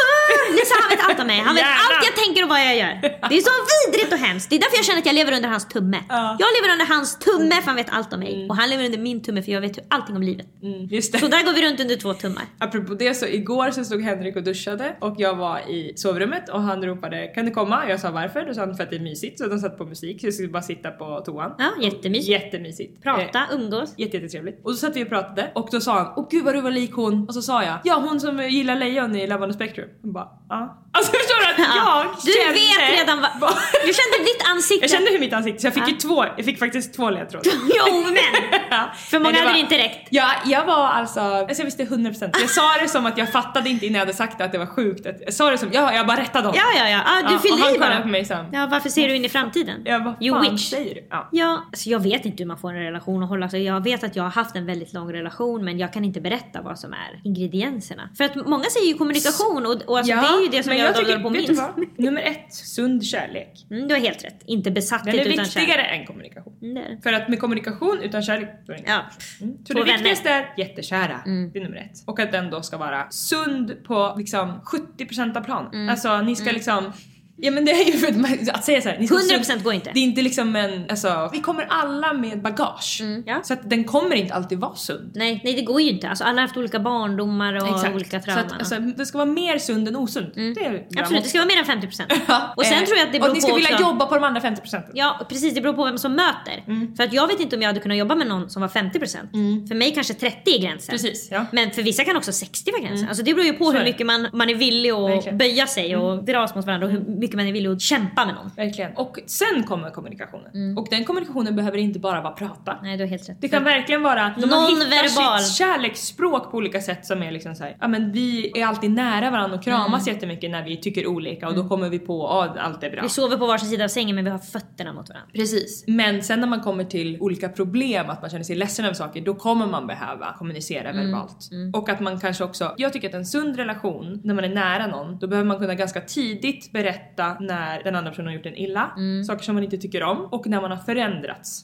Lisa 0.51 0.74
han 0.82 0.89
vet 0.97 1.05
allt 1.09 1.20
om 1.20 1.28
mig. 1.28 1.39
Han 1.39 1.55
vet 1.55 1.63
Jävlar. 1.63 1.95
allt 1.95 2.05
jag 2.09 2.15
tänker 2.24 2.43
och 2.43 2.49
vad 2.49 2.59
jag 2.59 2.76
gör. 2.78 3.01
Det 3.30 3.38
är 3.38 3.41
så 3.41 3.55
vidrigt 3.72 4.13
och 4.13 4.20
hemskt. 4.20 4.49
Det 4.49 4.55
är 4.55 4.59
därför 4.59 4.78
jag 4.78 4.86
känner 4.86 4.99
att 4.99 5.05
jag 5.05 5.15
lever 5.15 5.32
under 5.36 5.49
hans 5.49 5.68
tumme. 5.68 5.99
Ja. 6.09 6.38
Jag 6.39 6.49
lever 6.57 6.74
under 6.74 6.86
hans 6.95 7.20
tumme 7.20 7.55
för 7.55 7.65
han 7.65 7.76
vet 7.76 7.89
allt 7.89 8.13
om 8.13 8.20
mig. 8.20 8.47
Och 8.49 8.55
han 8.55 8.70
lever 8.70 8.86
under 8.86 8.97
min 8.97 9.24
tumme 9.24 9.41
för 9.41 9.51
jag 9.51 9.61
vet 9.61 9.93
allting 9.93 10.15
om 10.15 10.22
livet. 10.22 10.47
Mm, 10.63 10.86
just 10.86 11.13
det. 11.13 11.20
Så 11.20 11.28
där 11.28 11.45
går 11.45 11.53
vi 11.53 11.61
runt 11.68 11.80
under 11.80 11.95
två 11.95 12.13
tummar. 12.13 12.43
Apropå 12.59 12.93
det 12.93 13.13
så 13.13 13.26
igår 13.26 13.72
så 13.72 13.84
stod 13.84 14.01
Henrik 14.03 14.36
och 14.36 14.43
duschade 14.43 14.95
och 15.01 15.15
jag 15.18 15.36
var 15.36 15.59
i 15.59 15.93
sovrummet 15.95 16.49
och 16.49 16.61
han 16.61 16.86
ropade 16.86 17.28
kan 17.28 17.45
du 17.45 17.51
komma? 17.51 17.89
Jag 17.89 17.99
sa 17.99 18.11
varför? 18.11 18.45
Då 18.45 18.53
sa 18.53 18.61
han 18.61 18.76
för 18.76 18.84
att 18.84 18.89
det 18.89 18.95
är 18.95 18.99
mysigt 18.99 19.39
så 19.39 19.47
de 19.47 19.59
satt 19.59 19.78
på 19.78 19.86
musik 19.86 20.22
så 20.22 20.28
jag 20.28 20.34
skulle 20.34 20.49
bara 20.49 20.61
sitta 20.63 20.91
på 20.91 21.22
toan. 21.26 21.51
Ja, 21.57 21.72
jättemysigt. 22.16 22.30
Jättemysigt. 22.43 23.05
Eh, 23.05 23.16
Prata, 23.16 23.43
umgås. 23.53 23.93
Jätte, 23.97 24.18
jättetrevligt. 24.18 24.66
Och 24.66 24.72
så 24.72 24.78
satt 24.78 24.95
vi 24.95 25.03
och 25.03 25.10
pratade 25.10 25.51
och 25.55 25.70
då 25.72 25.80
sa 25.80 25.93
han 25.93 26.14
Åh 26.16 26.28
gud 26.32 26.45
vad 26.45 26.55
du 26.55 26.62
var 26.62 26.72
lik 26.72 26.91
hon. 26.93 27.26
Och 27.28 27.34
så 27.34 27.41
sa 27.41 27.64
jag 27.64 27.78
Ja 27.84 27.95
hon 27.95 28.20
som 28.20 28.39
gillar 28.49 28.76
lejon 28.76 29.16
i 29.16 29.28
Love 29.28 29.43
on 29.43 29.49
the 29.51 29.55
Spectrum. 29.55 29.89
Han 30.01 30.14
bara 30.14 30.28
ja. 30.49 30.84
Alltså 30.91 31.12
förstår 31.12 31.39
du 31.58 31.64
att 31.64 31.76
jag 31.76 32.05
Du 32.26 32.32
kände 32.32 32.53
vet 32.53 32.99
redan 32.99 33.22
vad... 33.22 33.30
vad- 33.41 33.53
Du 33.86 33.93
kände 33.93 34.18
ditt 34.32 34.43
ansikte. 34.51 34.84
Jag 34.84 34.91
kände 34.91 35.12
hur 35.12 35.20
mitt 35.20 35.34
ansikte, 35.34 35.62
så 35.62 35.68
jag 35.68 35.74
fick 35.74 35.84
Ja. 35.84 35.88
ju 35.89 35.95
två, 35.95 36.26
jag 36.38 36.45
fick 36.45 36.60
faktiskt 36.60 36.93
två 36.95 37.10
ledtrådar. 37.10 37.51
Jo 37.88 38.03
men! 38.03 38.60
Ja. 38.70 38.84
För 38.95 39.20
många 39.20 39.32
Men 39.32 39.41
hade 39.41 39.51
var- 39.53 39.60
inte 39.60 39.78
räckt. 39.78 40.08
Ja, 40.12 40.30
jag 40.45 40.66
var 40.66 40.88
alltså, 40.88 41.20
alltså 41.20 41.62
jag 41.62 41.66
visste 41.66 41.84
100%. 41.84 42.30
Jag 42.41 42.49
sa 42.49 42.62
det 42.82 42.88
som 42.88 43.05
att 43.05 43.18
jag 43.18 43.32
fattade 43.32 43.70
inte 43.70 43.86
innan 43.86 43.93
jag 43.93 43.99
hade 43.99 44.14
sagt 44.14 44.38
det 44.38 44.45
att 44.45 44.51
det 44.51 44.58
var 44.58 44.66
sjukt. 44.66 45.05
Jag 45.26 45.34
sa 45.34 45.49
det 45.51 45.58
som, 45.58 45.70
ja 45.74 45.93
jag 45.93 46.08
bara 46.08 46.18
rättade 46.22 46.47
honom. 46.47 46.62
Ja, 46.76 46.80
ja, 46.84 46.89
ja. 46.89 47.01
Ah, 47.05 47.28
du 47.28 47.34
Ja, 47.34 47.39
fyllde 47.39 47.76
i 47.76 47.80
bara. 47.80 48.01
på 48.01 48.08
mig 48.08 48.26
sen. 48.26 48.45
Ja, 48.51 48.68
varför 48.72 48.89
ser 48.89 49.08
du 49.10 49.16
in 49.16 49.26
i 49.26 49.30
framtiden? 49.30 49.82
Jag 49.86 50.03
bara, 50.03 50.16
You 50.22 50.36
fan 50.43 50.51
witch. 50.51 50.70
säger 50.70 50.95
du? 50.95 51.08
Ja. 51.10 51.30
Ja, 51.32 51.64
alltså 51.72 51.89
jag 51.89 51.96
vet 51.99 52.25
inte 52.25 52.43
hur 52.43 52.47
man 52.47 52.57
får 52.57 52.73
en 52.73 52.83
relation 52.83 53.23
att 53.23 53.29
hålla 53.29 53.49
sig. 53.49 53.63
Jag 53.63 53.83
vet 53.83 54.03
att 54.03 54.15
jag 54.15 54.23
har 54.23 54.29
haft 54.29 54.55
en 54.55 54.65
väldigt 54.65 54.93
lång 54.93 55.13
relation 55.13 55.65
men 55.65 55.79
jag 55.79 55.93
kan 55.93 56.05
inte 56.05 56.21
berätta 56.21 56.61
vad 56.61 56.79
som 56.79 56.93
är 56.93 57.21
ingredienserna. 57.23 58.09
För 58.17 58.23
att 58.23 58.35
många 58.35 58.63
säger 58.63 58.87
ju 58.87 58.93
kommunikation 58.93 59.65
och, 59.65 59.89
och 59.89 59.97
alltså 59.97 60.13
det 60.15 60.19
är 60.19 60.41
ju 60.43 60.47
det 60.51 60.63
som 60.63 60.69
men 60.69 60.77
jag, 60.77 60.87
jag 60.89 60.95
tycker, 60.95 61.11
håller 61.11 61.23
på 61.23 61.29
minst. 61.29 61.97
Nummer 61.97 62.21
ett, 62.21 62.53
sund 62.53 63.05
kärlek. 63.05 63.65
Mm, 63.71 63.87
du 63.87 63.93
har 63.93 64.01
helt 64.01 64.25
rätt. 64.25 64.41
Inte 64.45 64.71
besatthet 64.71 65.15
Den 65.15 65.27
är 65.27 65.33
utan 65.33 65.45
viktigare 65.45 65.81
kärlek. 65.81 65.99
än 65.99 66.05
kommunikation. 66.05 66.53
Mm. 66.61 67.01
För 67.01 67.13
att 67.13 67.29
med 67.29 67.39
kommunikation 67.39 67.99
utan 68.01 68.21
kärlek, 68.21 68.49
då 68.67 68.73
är 68.73 68.77
det. 68.77 68.83
Ja. 68.87 69.01
Mm. 69.41 69.57
Så 69.57 69.73
Två 69.73 69.79
det 69.79 69.85
vänner. 69.85 69.97
viktigaste 69.97 70.29
är 70.29 70.53
jättekära. 70.57 71.21
Mm. 71.25 71.51
Det 71.51 71.59
är 71.59 71.63
nummer 71.63 71.77
ett. 71.77 72.03
Och 72.05 72.19
att 72.19 72.31
den 72.31 72.49
då 72.49 72.61
ska 72.61 72.77
vara 72.77 73.09
sund 73.09 73.75
på 73.83 74.15
liksom 74.17 74.61
70% 74.97 75.37
av 75.37 75.41
planen. 75.41 75.73
Mm. 75.73 75.89
Alltså 75.89 76.21
ni 76.21 76.35
ska 76.35 76.51
liksom 76.51 76.93
Ja 77.39 77.51
men 77.51 77.65
det 77.65 77.71
är 77.71 77.85
ju 77.85 77.91
för 77.91 78.07
att, 78.07 78.17
man- 78.17 78.38
att 78.53 78.63
säga 78.63 78.81
såhär, 78.81 78.97
ni 78.99 79.07
ska 79.07 79.15
vara 79.15 79.23
100% 79.25 79.43
sund- 79.43 79.63
går 79.63 79.73
inte. 79.73 79.91
Det 79.93 79.99
är 79.99 80.03
inte 80.03 80.21
liksom 80.21 80.55
en, 80.55 80.85
alltså 80.89 81.29
vi 81.33 81.39
kommer 81.39 81.65
alla 81.69 82.13
med 82.13 82.41
bagage. 82.41 82.99
Mm, 83.01 83.23
ja. 83.27 83.39
Så 83.43 83.53
att 83.53 83.69
den 83.69 83.83
kommer 83.83 84.15
inte 84.15 84.33
alltid 84.33 84.59
vara 84.59 84.75
sund. 84.75 85.11
Nej, 85.15 85.41
nej, 85.43 85.53
det 85.53 85.61
går 85.61 85.81
ju 85.81 85.89
inte. 85.89 86.09
Alltså, 86.09 86.23
alla 86.23 86.41
har 86.41 86.47
haft 86.47 86.57
olika 86.57 86.79
barndomar 86.79 87.53
och 87.55 87.93
olika 87.95 88.19
Så 88.19 88.25
trauman. 88.25 88.45
att, 88.45 88.53
alltså, 88.59 88.75
det 88.79 89.05
ska 89.05 89.17
vara 89.17 89.29
mer 89.29 89.57
sund 89.57 89.88
än 89.88 89.95
osund. 89.95 90.31
Det 90.35 90.41
är 90.41 90.69
bra 90.91 91.01
Absolut, 91.01 91.23
det 91.23 91.29
ska 91.29 91.38
vara 91.39 91.47
mer 91.47 91.57
än 91.57 91.81
50%. 91.81 92.01
Ja. 92.27 92.53
Och 92.57 92.65
sen 92.65 92.77
Eh, 92.77 92.83
tror 92.85 92.97
jag 92.97 93.05
att 93.07 93.11
det 93.13 93.17
och 93.17 93.21
beror 93.21 93.29
att 93.29 93.35
ni 93.35 93.41
ska 93.41 93.49
på 93.49 93.55
vilja 93.55 93.69
också- 93.73 93.83
jobba 93.83 94.05
på 94.05 94.15
de 94.15 94.23
andra 94.23 94.41
50%. 94.41 94.83
Ja 94.93 95.25
precis, 95.29 95.53
det 95.55 95.61
beror 95.61 95.73
på 95.73 95.85
vem 95.85 95.97
som 95.97 96.13
möter. 96.15 96.63
För 96.97 97.03
att 97.03 97.13
jag 97.13 97.27
vet 97.27 97.39
inte 97.39 97.55
om 97.55 97.61
jag 97.61 97.69
hade 97.69 97.79
kunnat 97.79 97.97
jobba 97.97 98.15
med 98.15 98.27
någon 98.27 98.49
som 98.49 98.61
var 98.61 98.69
50%. 98.69 99.67
För 99.67 99.75
mig 99.75 99.93
kanske 99.93 100.13
30 100.13 100.51
är 100.55 100.59
gränsen. 100.61 100.91
Precis, 100.93 101.27
ja. 101.31 101.45
Men 101.51 101.71
för 101.71 101.83
vissa 101.83 102.03
kan 102.03 102.17
också 102.17 102.31
60 102.31 102.71
vara 102.71 102.81
gränsen. 102.81 103.07
Alltså 103.09 103.23
det 103.23 103.33
beror 103.33 103.45
ju 103.47 103.53
på 103.53 103.65
hur 103.65 103.75
är 103.75 103.79
det. 103.79 103.85
mycket 103.85 104.05
man, 104.07 104.27
man 104.33 104.49
är 104.49 104.55
villig 104.55 104.89
att 104.91 105.33
böja 105.33 105.67
sig 105.67 105.97
och 105.97 106.23
dras 106.25 106.55
mot 106.55 106.65
varandra 106.65 106.88
och 106.88 106.93
hur 106.93 106.99
mycket 107.28 107.38
man 107.38 107.47
är 107.47 107.53
villig 107.53 107.69
att 107.69 107.82
kämpa 107.82 108.25
med 108.25 108.36
någon. 108.36 108.51
Verkligen. 108.55 108.91
Och 108.95 109.19
sen 109.25 109.63
kommer 109.63 109.89
kommunikationen. 109.89 110.78
Och 110.78 110.88
den 110.89 111.05
kommunikationen 111.05 111.55
behöver 111.55 111.78
inte 111.78 111.99
bara 111.99 112.21
vara 112.21 112.34
prata. 112.34 112.80
Nej, 112.84 112.97
du 112.97 113.03
har 113.03 113.09
helt 113.09 113.30
rätt. 113.30 113.41
Det 113.41 113.49
kan 113.49 113.63
verkligen 113.63 114.03
vara 114.03 114.28
Non-verbal. 114.28 115.39
sitt 115.39 115.57
kärleksspråk 115.57 116.51
på 116.51 116.57
olika 116.57 116.82
sätt 116.82 117.05
som 117.05 117.23
är 117.23 117.32
liksom 117.32 117.55
så 117.55 117.63
här, 117.63 117.78
ja 117.80 117.88
men 117.88 118.11
vi 118.11 118.59
är 118.59 118.65
alltid 118.65 118.91
nära 118.91 119.32
varandra 119.32 119.57
och 119.57 119.63
kramas 119.63 120.07
jättemycket 120.07 120.51
när 120.51 120.63
vi 120.63 120.78
tycker 120.78 121.07
olika 121.07 121.47
och 121.47 121.55
då 121.55 121.67
kommer 121.67 121.89
vi 121.89 121.99
på 121.99 122.28
att 122.28 122.57
allt 122.57 122.84
är 122.84 122.89
bra. 122.89 123.01
Vi 123.03 123.09
sover 123.09 123.38
på 123.38 123.47
varsin 123.47 123.69
sida 123.69 123.84
av 123.84 123.88
sängen 123.88 124.15
men 124.15 124.25
vi 124.25 124.32
har 124.32 124.39
fötterna 124.39 124.93
mot 124.93 125.09
varandra. 125.09 125.30
Precis. 125.34 125.84
Men 125.88 126.23
sen 126.23 126.39
när 126.39 126.47
man 126.47 126.61
kommer 126.61 126.84
till 126.84 127.21
olika 127.21 127.49
problem, 127.49 128.09
att 128.09 128.21
man 128.21 128.30
känner 128.30 128.43
sig 128.43 128.55
ledsen 128.55 128.86
över 128.86 128.95
saker, 128.95 129.21
då 129.21 129.36
kommer 129.36 129.67
man 129.67 129.88
behöva 129.88 130.34
kommunicera 130.38 130.91
verbalt. 130.91 131.49
Och 131.73 131.89
att 131.89 131.99
man 131.99 132.19
kanske 132.19 132.43
också, 132.43 132.73
jag 132.78 132.93
tycker 132.93 133.07
att 133.09 133.15
en 133.15 133.25
sund 133.25 133.55
relation, 133.55 134.21
när 134.23 134.34
man 134.34 134.43
är 134.43 134.49
nära 134.49 134.88
någon, 134.88 135.19
då 135.19 135.28
behöver 135.28 135.47
man 135.47 135.59
kunna 135.59 135.75
ganska 135.75 136.01
tidigt 136.01 136.71
berätta 136.71 137.16
när 137.39 137.84
den 137.84 137.95
andra 137.95 138.11
personen 138.11 138.28
har 138.28 138.34
gjort 138.34 138.45
en 138.45 138.55
illa, 138.57 138.91
saker 139.28 139.43
som 139.43 139.55
man 139.55 139.63
inte 139.63 139.78
tycker 139.78 140.03
om 140.03 140.26
och 140.32 140.47
när 140.47 140.61
man 140.61 140.72
har 140.72 140.78
förändrats. 140.78 141.63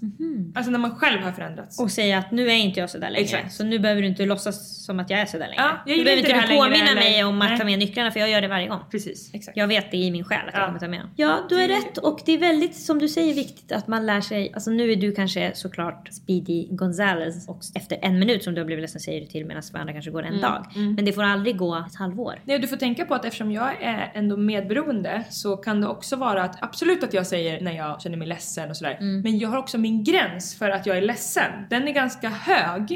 Alltså 0.55 0.71
när 0.71 0.79
man 0.79 0.95
själv 0.95 1.21
har 1.21 1.31
förändrats. 1.31 1.79
Och 1.79 1.91
säga 1.91 2.17
att 2.17 2.31
nu 2.31 2.47
är 2.51 2.55
inte 2.55 2.79
jag 2.79 2.89
sådär 2.89 3.09
längre. 3.09 3.23
Exakt. 3.23 3.53
Så 3.53 3.63
nu 3.63 3.79
behöver 3.79 4.01
du 4.01 4.07
inte 4.07 4.25
låtsas 4.25 4.85
som 4.85 4.99
att 4.99 5.09
jag 5.09 5.19
är 5.19 5.25
sådär 5.25 5.47
längre. 5.47 5.61
Ja, 5.61 5.77
jag 5.85 5.97
du 5.99 6.03
behöver 6.03 6.19
inte 6.21 6.31
inte 6.31 6.47
påminna 6.47 6.75
eller- 6.75 6.95
mig 6.95 7.23
om 7.23 7.41
att 7.41 7.49
Nej. 7.49 7.59
ta 7.59 7.65
med 7.65 7.79
nycklarna 7.79 8.11
för 8.11 8.19
jag 8.19 8.29
gör 8.29 8.41
det 8.41 8.47
varje 8.47 8.67
gång. 8.67 8.79
Precis, 8.91 9.33
exakt. 9.33 9.57
Jag 9.57 9.67
vet 9.67 9.91
det 9.91 9.97
i 9.97 10.11
min 10.11 10.23
själ 10.23 10.47
att 10.47 10.53
jag 10.53 10.61
Ja. 10.61 10.65
kommer 10.67 10.79
ta 10.79 10.87
med 10.87 10.99
dem. 10.99 11.09
Ja, 11.15 11.37
du 11.49 11.55
har 11.55 11.61
Det- 11.67 11.73
rätt 11.73 11.97
och 11.97 12.19
det 12.25 12.31
är 12.31 12.37
väldigt, 12.37 12.75
som 12.75 12.99
du 12.99 13.07
säger, 13.09 13.33
viktigt 13.33 13.71
att 13.71 13.87
man 13.87 14.05
lär 14.05 14.21
sig. 14.21 14.51
Alltså 14.53 14.71
nu 14.71 14.91
är 14.91 14.95
du 14.95 15.11
kanske 15.15 15.51
såklart 15.55 16.07
Speedy 16.11 16.67
Gonzales 16.71 17.47
och 17.49 17.59
efter 17.75 17.97
en 18.01 18.19
minut 18.19 18.43
som 18.43 18.53
du 18.53 18.61
har 18.61 18.65
blivit 18.65 18.81
ledsen 18.81 19.01
säger 19.01 19.21
du 19.21 19.27
till 19.27 19.45
medan 19.45 19.63
för 19.63 19.77
andra 19.77 19.93
kanske 19.93 20.11
går 20.11 20.23
Mm, 20.23 20.33
en 20.35 20.41
dag. 20.41 20.65
Men 20.75 21.05
det 21.05 21.13
får 21.13 21.23
aldrig 21.23 21.57
gå 21.57 21.85
ett 21.89 21.95
halvår. 21.95 22.39
Nej, 22.43 22.59
du 22.59 22.67
får 22.67 22.77
tänka 22.77 23.05
på 23.05 23.13
att 23.15 23.25
eftersom 23.25 23.51
jag 23.51 23.81
är 23.81 24.11
ändå 24.13 24.37
medberoende 24.37 25.23
så 25.43 25.57
kan 25.57 25.81
det 25.81 25.87
också 25.87 26.15
vara 26.15 26.43
att 26.43 26.63
absolut 26.63 27.03
att 27.03 27.13
jag 27.13 27.27
säger 27.27 27.61
när 27.61 27.71
jag 27.71 28.01
känner 28.01 28.17
mig 28.17 28.27
ledsen 28.27 28.69
och 28.69 28.77
sådär. 28.77 28.97
Mm. 28.99 29.21
Men 29.21 29.39
jag 29.39 29.49
har 29.49 29.57
också 29.57 29.77
min 29.77 30.03
gräns 30.03 30.55
för 30.57 30.69
att 30.69 30.85
jag 30.85 30.97
är 30.97 31.01
ledsen. 31.01 31.51
Den 31.69 31.87
är 31.87 31.91
ganska 31.91 32.29
hög. 32.29 32.91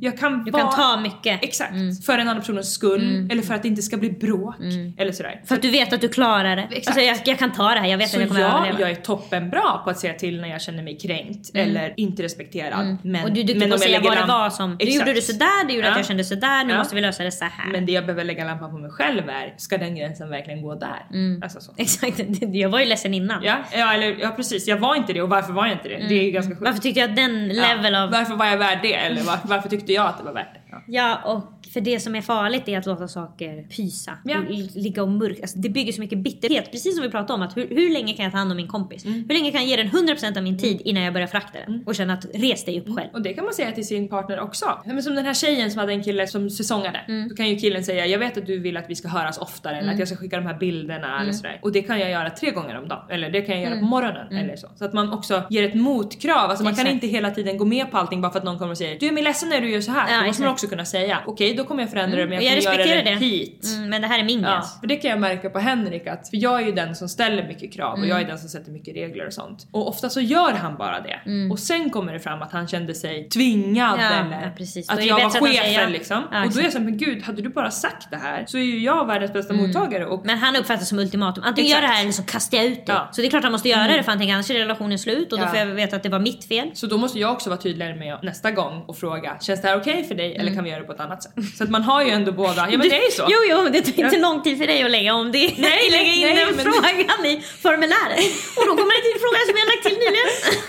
Jag 0.00 0.18
kan 0.18 0.32
Mm. 0.32 0.44
Du 0.44 0.50
vara... 0.50 0.62
kan 0.62 0.72
ta 0.72 0.90
Mm. 0.92 1.02
mycket. 1.02 1.44
Exakt. 1.44 2.04
För 2.06 2.12
en 2.18 2.28
annan 2.28 2.40
personens 2.40 2.74
skull 2.74 3.28
eller 3.30 3.42
för 3.42 3.54
att 3.54 3.62
det 3.62 3.68
inte 3.68 3.82
ska 3.82 3.96
bli 3.96 4.10
bråk. 4.10 4.54
Eller 4.98 5.12
sådär. 5.12 5.32
Mm. 5.32 5.46
För 5.46 5.54
att 5.54 5.62
du 5.62 5.70
vet 5.70 5.92
att 5.92 6.00
du 6.00 6.08
klarar 6.08 6.56
det. 6.56 6.62
Exakt. 6.62 6.86
Alltså 6.86 7.00
jag, 7.00 7.18
jag 7.24 7.38
kan 7.38 7.52
ta 7.52 7.68
det 7.74 7.80
här, 7.80 7.86
jag 7.86 7.98
vet 7.98 8.08
Så 8.08 8.16
att 8.16 8.20
jag 8.20 8.28
kommer 8.28 8.40
ja, 8.40 8.56
överleva. 8.58 8.80
jag 8.80 8.90
är 8.90 8.94
toppenbra 8.94 9.78
på 9.84 9.90
att 9.90 9.98
säga 9.98 10.14
till 10.14 10.40
när 10.40 10.48
jag 10.48 10.62
känner 10.62 10.82
mig 10.82 10.98
kränkt 10.98 11.50
eller 11.54 11.94
inte 11.96 12.22
respekterad. 12.22 12.86
Men, 13.02 13.14
Mm. 13.14 13.24
och 13.24 13.32
du 13.32 13.40
är 13.40 13.44
duktig 13.44 13.60
på 13.60 13.64
att 13.64 13.70
jag 13.70 13.80
säga 13.80 14.00
vad 14.00 14.16
det 14.16 14.24
var 14.26 14.50
som... 14.50 14.70
Du 14.78 14.86
Exakt. 14.86 15.00
gjorde 15.08 15.12
det 15.12 15.22
sådär, 15.22 15.66
det 15.68 15.72
gjorde 15.74 15.88
att 15.88 15.92
Ja. 15.94 15.98
jag 15.98 16.06
kände 16.06 16.24
sådär, 16.24 16.64
nu 16.64 16.72
Ja. 16.72 16.78
måste 16.78 16.94
vi 16.94 17.00
lösa 17.00 17.24
det 17.24 17.32
så 17.32 17.44
här. 17.44 17.72
Men 17.72 17.86
det 17.86 17.92
jag 17.92 18.06
behöver 18.06 18.24
lägga 18.24 18.44
lampan 18.44 18.70
på 18.70 18.78
mig 18.78 18.90
själv 18.90 19.28
är, 19.28 19.54
ska 19.56 19.78
den 19.78 19.94
gränsen 19.96 20.30
verkligen 20.30 20.62
gå 20.62 20.74
där? 20.74 21.02
Alltså 21.42 21.60
så. 21.60 21.72
Exakt, 22.02 22.20
jag 22.52 22.68
var 22.68 22.80
ju 22.80 22.86
ledsen 22.86 23.14
innan. 23.14 23.42
Ja, 23.42 23.56
ja, 23.72 23.92
eller, 23.92 24.16
ja 24.20 24.30
precis, 24.36 24.68
jag 24.68 24.76
var 24.76 24.96
inte 24.96 25.12
det 25.12 25.22
och 25.22 25.28
varför 25.28 25.52
var 25.52 25.66
jag 25.66 25.74
inte 25.74 25.88
det? 25.88 26.08
Det 26.08 26.14
är 26.14 26.24
ju 26.24 26.30
ganska 26.30 26.50
sjukt. 26.50 26.62
Varför 26.62 26.80
tyckte 26.80 27.00
jag 27.00 27.10
att 27.10 27.16
den 27.16 27.48
level 27.48 27.92
ja. 27.92 28.02
av... 28.02 28.10
Varför 28.10 28.34
var 28.34 28.46
jag 28.46 28.56
värd 28.56 28.78
det? 28.82 28.94
Eller 28.94 29.22
varför, 29.22 29.48
varför 29.48 29.68
tyckte 29.68 29.92
jag 29.92 30.06
att 30.06 30.18
det 30.18 30.24
var 30.24 30.32
värt 30.32 30.54
det? 30.54 30.60
Ja. 30.86 31.18
Och 31.24 31.66
för 31.72 31.80
det 31.80 32.00
som 32.00 32.14
är 32.14 32.20
farligt 32.20 32.68
är 32.68 32.78
att 32.78 32.86
låta 32.86 33.08
saker 33.08 33.62
pysa. 33.62 34.12
Ja. 34.24 34.38
Ligga 34.74 35.02
och 35.02 35.08
mörka. 35.08 35.42
Alltså, 35.42 35.58
det 35.58 35.68
bygger 35.68 35.92
så 35.92 36.00
mycket 36.00 36.18
bitterhet. 36.18 36.70
Precis 36.72 36.94
som 36.96 37.02
vi 37.02 37.10
pratade 37.10 37.32
om. 37.32 37.42
att 37.42 37.56
hur, 37.56 37.68
hur 37.68 37.92
länge 37.92 38.12
kan 38.14 38.24
jag 38.24 38.32
ta 38.32 38.38
hand 38.38 38.50
om 38.50 38.56
min 38.56 38.68
kompis? 38.68 39.04
Mm. 39.04 39.24
Hur 39.28 39.34
länge 39.34 39.50
kan 39.50 39.60
jag 39.60 39.70
ge 39.70 39.76
den 39.76 39.88
100% 40.16 40.36
av 40.36 40.42
min 40.42 40.58
tid 40.58 40.82
innan 40.84 41.02
jag 41.02 41.12
börjar 41.12 41.26
frakta 41.26 41.58
den? 41.66 41.82
Och 41.86 41.94
känna 41.94 42.12
att 42.12 42.24
res 42.34 42.64
dig 42.64 42.80
upp 42.80 42.86
Mm. 42.86 42.96
själv. 42.98 43.08
Och 43.12 43.22
det 43.22 43.32
kan 43.34 43.44
man 43.44 43.54
säga 43.54 43.72
till 43.72 43.86
sin 43.86 44.08
partner 44.08 44.40
också. 44.40 44.66
Men 44.86 45.02
som 45.02 45.14
den 45.14 45.24
här 45.26 45.34
tjejen 45.34 45.70
som 45.70 45.78
hade 45.80 45.92
en 45.92 46.02
kille 46.04 46.26
som 46.26 46.50
säsongade. 46.50 46.98
Mm. 47.08 47.28
Då 47.28 47.34
kan 47.34 47.48
ju 47.48 47.56
killen 47.56 47.84
säga 47.84 48.06
jag 48.06 48.18
vet 48.18 48.36
att 48.38 48.46
du 48.46 48.58
vill 48.58 48.76
att 48.76 48.90
vi 48.90 48.94
ska 48.94 49.08
höras 49.08 49.38
oftare 49.38 49.78
eller 49.78 49.92
att 49.92 49.98
jag 49.98 50.08
ska 50.08 50.16
skicka 50.16 50.36
de 50.36 50.46
här 50.46 50.58
bilderna 50.58 51.06
Mm. 51.08 51.22
eller 51.22 51.32
sådär. 51.32 51.58
Och 51.62 51.72
det 51.72 51.82
kan 51.82 52.00
jag 52.00 52.10
göra 52.10 52.30
tre 52.30 52.50
gånger 52.50 52.78
om 52.78 52.88
dagen. 52.88 53.02
Eller 53.10 53.30
det 53.30 53.40
kan 53.42 53.60
jag 53.60 53.70
göra 53.70 53.78
på 53.80 53.84
morgonen 53.86 54.36
eller 54.36 54.56
så. 54.56 54.68
Så 54.76 54.84
att 54.84 54.92
man 54.92 55.12
också 55.12 55.42
ger 55.50 55.68
ett 55.68 55.74
motkrav. 55.74 56.50
Alltså 56.50 56.64
man 56.64 56.72
kan 56.74 56.80
Mm. 56.82 56.90
Exakt. 56.96 57.04
inte 57.04 57.16
hela 57.16 57.30
tiden 57.30 57.58
gå 57.58 57.64
med 57.64 57.90
på 57.90 57.98
allting 57.98 58.20
bara 58.20 58.32
för 58.32 58.38
att 58.38 58.44
någon 58.44 58.58
kommer 58.58 58.70
och 58.70 58.78
säger 58.78 58.98
du 59.00 59.06
är 59.08 59.12
mig 59.12 59.22
ledsen 59.22 59.48
när 59.48 59.60
du 59.60 59.70
gör 59.70 59.80
så 59.80 59.90
här. 59.92 60.24
Ja, 60.24 60.28
också 60.62 60.70
kunna 60.70 60.84
säga 60.84 61.18
okej 61.26 61.54
då 61.54 61.64
kommer 61.64 61.82
jag 61.82 61.90
förändra 61.90 62.18
det 62.20 62.26
men 62.26 62.38
Och 62.38 62.44
jag 62.44 62.56
jag 62.56 62.64
kommer 62.64 62.86
göra 62.86 63.02
det, 63.02 63.10
det. 63.10 63.16
hit. 63.16 63.64
Mm, 63.76 63.90
men 63.90 64.02
det 64.02 64.08
här 64.08 64.18
är 64.18 64.24
min 64.24 64.42
Ja, 64.42 64.50
gräns. 64.50 64.80
för 64.80 64.86
det 64.86 64.96
kan 64.96 65.10
jag 65.10 65.20
märka 65.20 65.50
på 65.50 65.58
Henrik 65.58 66.06
att, 66.06 66.28
för 66.28 66.36
jag 66.36 66.62
är 66.62 66.66
ju 66.66 66.72
den 66.72 66.94
som 66.94 67.08
ställer 67.08 67.48
mycket 67.48 67.72
krav 67.74 67.92
och 67.92 68.06
jag 68.06 68.10
Mm. 68.10 68.24
är 68.24 68.28
den 68.28 68.38
som 68.38 68.48
sätter 68.48 68.72
mycket 68.72 68.94
regler 68.94 69.26
och 69.26 69.32
sånt. 69.32 69.66
Och 69.72 69.88
ofta 69.88 70.08
så 70.10 70.20
gör 70.20 70.52
han 70.52 70.76
bara 70.76 71.00
det. 71.00 71.20
Och 71.52 71.58
sen 71.58 71.90
kommer 71.90 72.12
det 72.12 72.20
fram 72.20 72.42
att 72.42 72.52
han 72.52 72.68
kände 72.68 72.94
sig 72.94 73.28
tvingad 73.28 73.98
Mm. 74.00 74.30
Ja, 74.32 74.92
eller 74.92 75.02
ja, 75.04 75.26
att 75.26 75.34
jag 75.34 75.40
var 75.40 75.48
chefen 75.48 75.62
säger 75.64 75.80
ja. 75.82 75.88
liksom. 75.88 76.18
Och 76.24 76.52
då 76.52 76.58
är 76.60 76.62
jag 76.62 76.72
såhär, 76.72 76.84
men 76.84 76.96
gud 76.96 77.22
hade 77.22 77.42
du 77.42 77.48
bara 77.48 77.70
sagt 77.70 78.10
det 78.10 78.16
här 78.16 78.44
så 78.46 78.58
är 78.58 78.62
ju 78.62 78.78
jag 78.78 79.06
världens 79.06 79.32
bästa 79.32 79.54
mottagare 79.54 80.06
och 80.06 80.26
Men 80.26 80.38
han 80.38 80.56
uppfattar 80.56 80.80
det 80.80 80.84
som 80.86 80.98
ultimatum. 80.98 81.44
Antingen 81.46 81.70
gör 81.70 81.80
det 81.80 81.86
här 81.86 82.02
eller 82.02 82.12
så 82.12 82.22
kastar 82.22 82.56
jag 82.58 82.66
ut. 82.66 82.88
Mm. 82.88 83.00
Så 83.12 83.20
det 83.20 83.26
är 83.26 83.30
klart 83.30 83.42
han 83.42 83.52
måste 83.52 83.68
göra 83.68 83.88
det 83.96 84.02
för 84.02 84.10
han 84.10 84.18
tänker 84.18 84.34
annars 84.34 84.50
är 84.50 84.54
relationen 84.54 84.98
slut 84.98 85.32
och 85.32 85.38
då 85.38 85.46
får 85.46 85.58
jag 85.58 85.66
veta 85.66 85.96
att 85.96 86.02
det 86.02 86.08
var 86.08 86.18
mitt 86.18 86.44
fel. 86.44 86.70
så 86.74 86.86
då 86.86 86.98
måste 86.98 87.18
jag 87.18 87.32
också 87.32 87.50
vara 87.50 87.60
tydligare 87.60 87.94
med 87.94 88.18
nästa 88.22 88.50
gång 88.50 88.82
och 88.88 88.96
fråga 88.96 89.36
känns 89.40 89.62
det 89.62 89.68
här 89.68 89.76
okej 89.80 90.04
för 90.04 90.14
dig 90.14 90.36
eller 90.36 90.51
kan 90.54 90.64
vi 90.64 90.70
göra 90.70 90.80
det 90.80 90.86
på 90.86 90.92
ett 90.92 91.00
annat 91.00 91.22
sätt? 91.22 91.32
Så 91.58 91.64
att 91.64 91.70
man 91.70 91.82
har 91.82 92.02
ju 92.04 92.10
ändå 92.10 92.32
båda, 92.32 92.68
ja 92.70 92.78
men 92.78 92.88
det 92.88 92.98
är 92.98 93.04
ju 93.04 93.10
så. 93.10 93.26
Jo, 93.28 93.38
jo, 93.50 93.68
det 93.72 93.82
tar 93.82 94.04
inte 94.04 94.18
lång 94.18 94.42
tid 94.42 94.58
för 94.58 94.66
dig 94.66 94.82
att 94.82 94.90
lägga 94.90 95.14
om 95.14 95.32
det. 95.32 95.54
Nej, 95.58 95.90
lägga 95.96 96.12
in 96.12 96.20
nej, 96.26 96.36
den 96.44 96.56
men- 96.56 96.64
frågan 96.72 97.26
i 97.26 97.42
formuläret. 97.62 98.24
Och 98.56 98.66
då 98.66 98.72
kommer 98.76 98.94
det 98.98 99.02
till 99.12 99.20
frågan 99.24 99.42
som 99.48 99.56
jag 99.60 99.66
lagt 99.72 99.82
till 99.86 99.96
nyligen. 99.98 100.28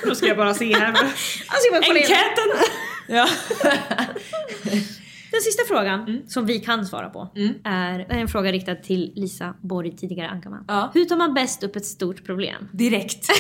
Då 0.10 0.16
ska 0.16 0.26
jag 0.28 0.38
bara 0.38 0.54
se 0.54 0.74
här. 0.76 0.88
Alltså. 0.88 1.92
Enkäten! 1.92 2.50
Ja. 3.08 3.28
Den 5.34 5.42
sista 5.42 5.64
frågan 5.68 6.00
Mm. 6.00 6.22
som 6.28 6.46
vi 6.46 6.60
kan 6.60 6.86
svara 6.86 7.10
på 7.10 7.32
är, 7.64 8.00
är 8.10 8.18
en 8.20 8.28
fråga 8.28 8.52
riktad 8.52 8.76
till 8.76 9.12
Lisa 9.16 9.54
Borg, 9.62 9.96
tidigare 9.98 10.30
Ankarman. 10.30 10.66
Ja. 10.68 10.92
Hur 10.94 11.06
tar 11.06 11.16
man 11.18 11.34
bäst 11.34 11.64
upp 11.64 11.76
ett 11.76 11.86
stort 11.86 12.26
problem? 12.26 12.70
Direkt. 12.74 13.28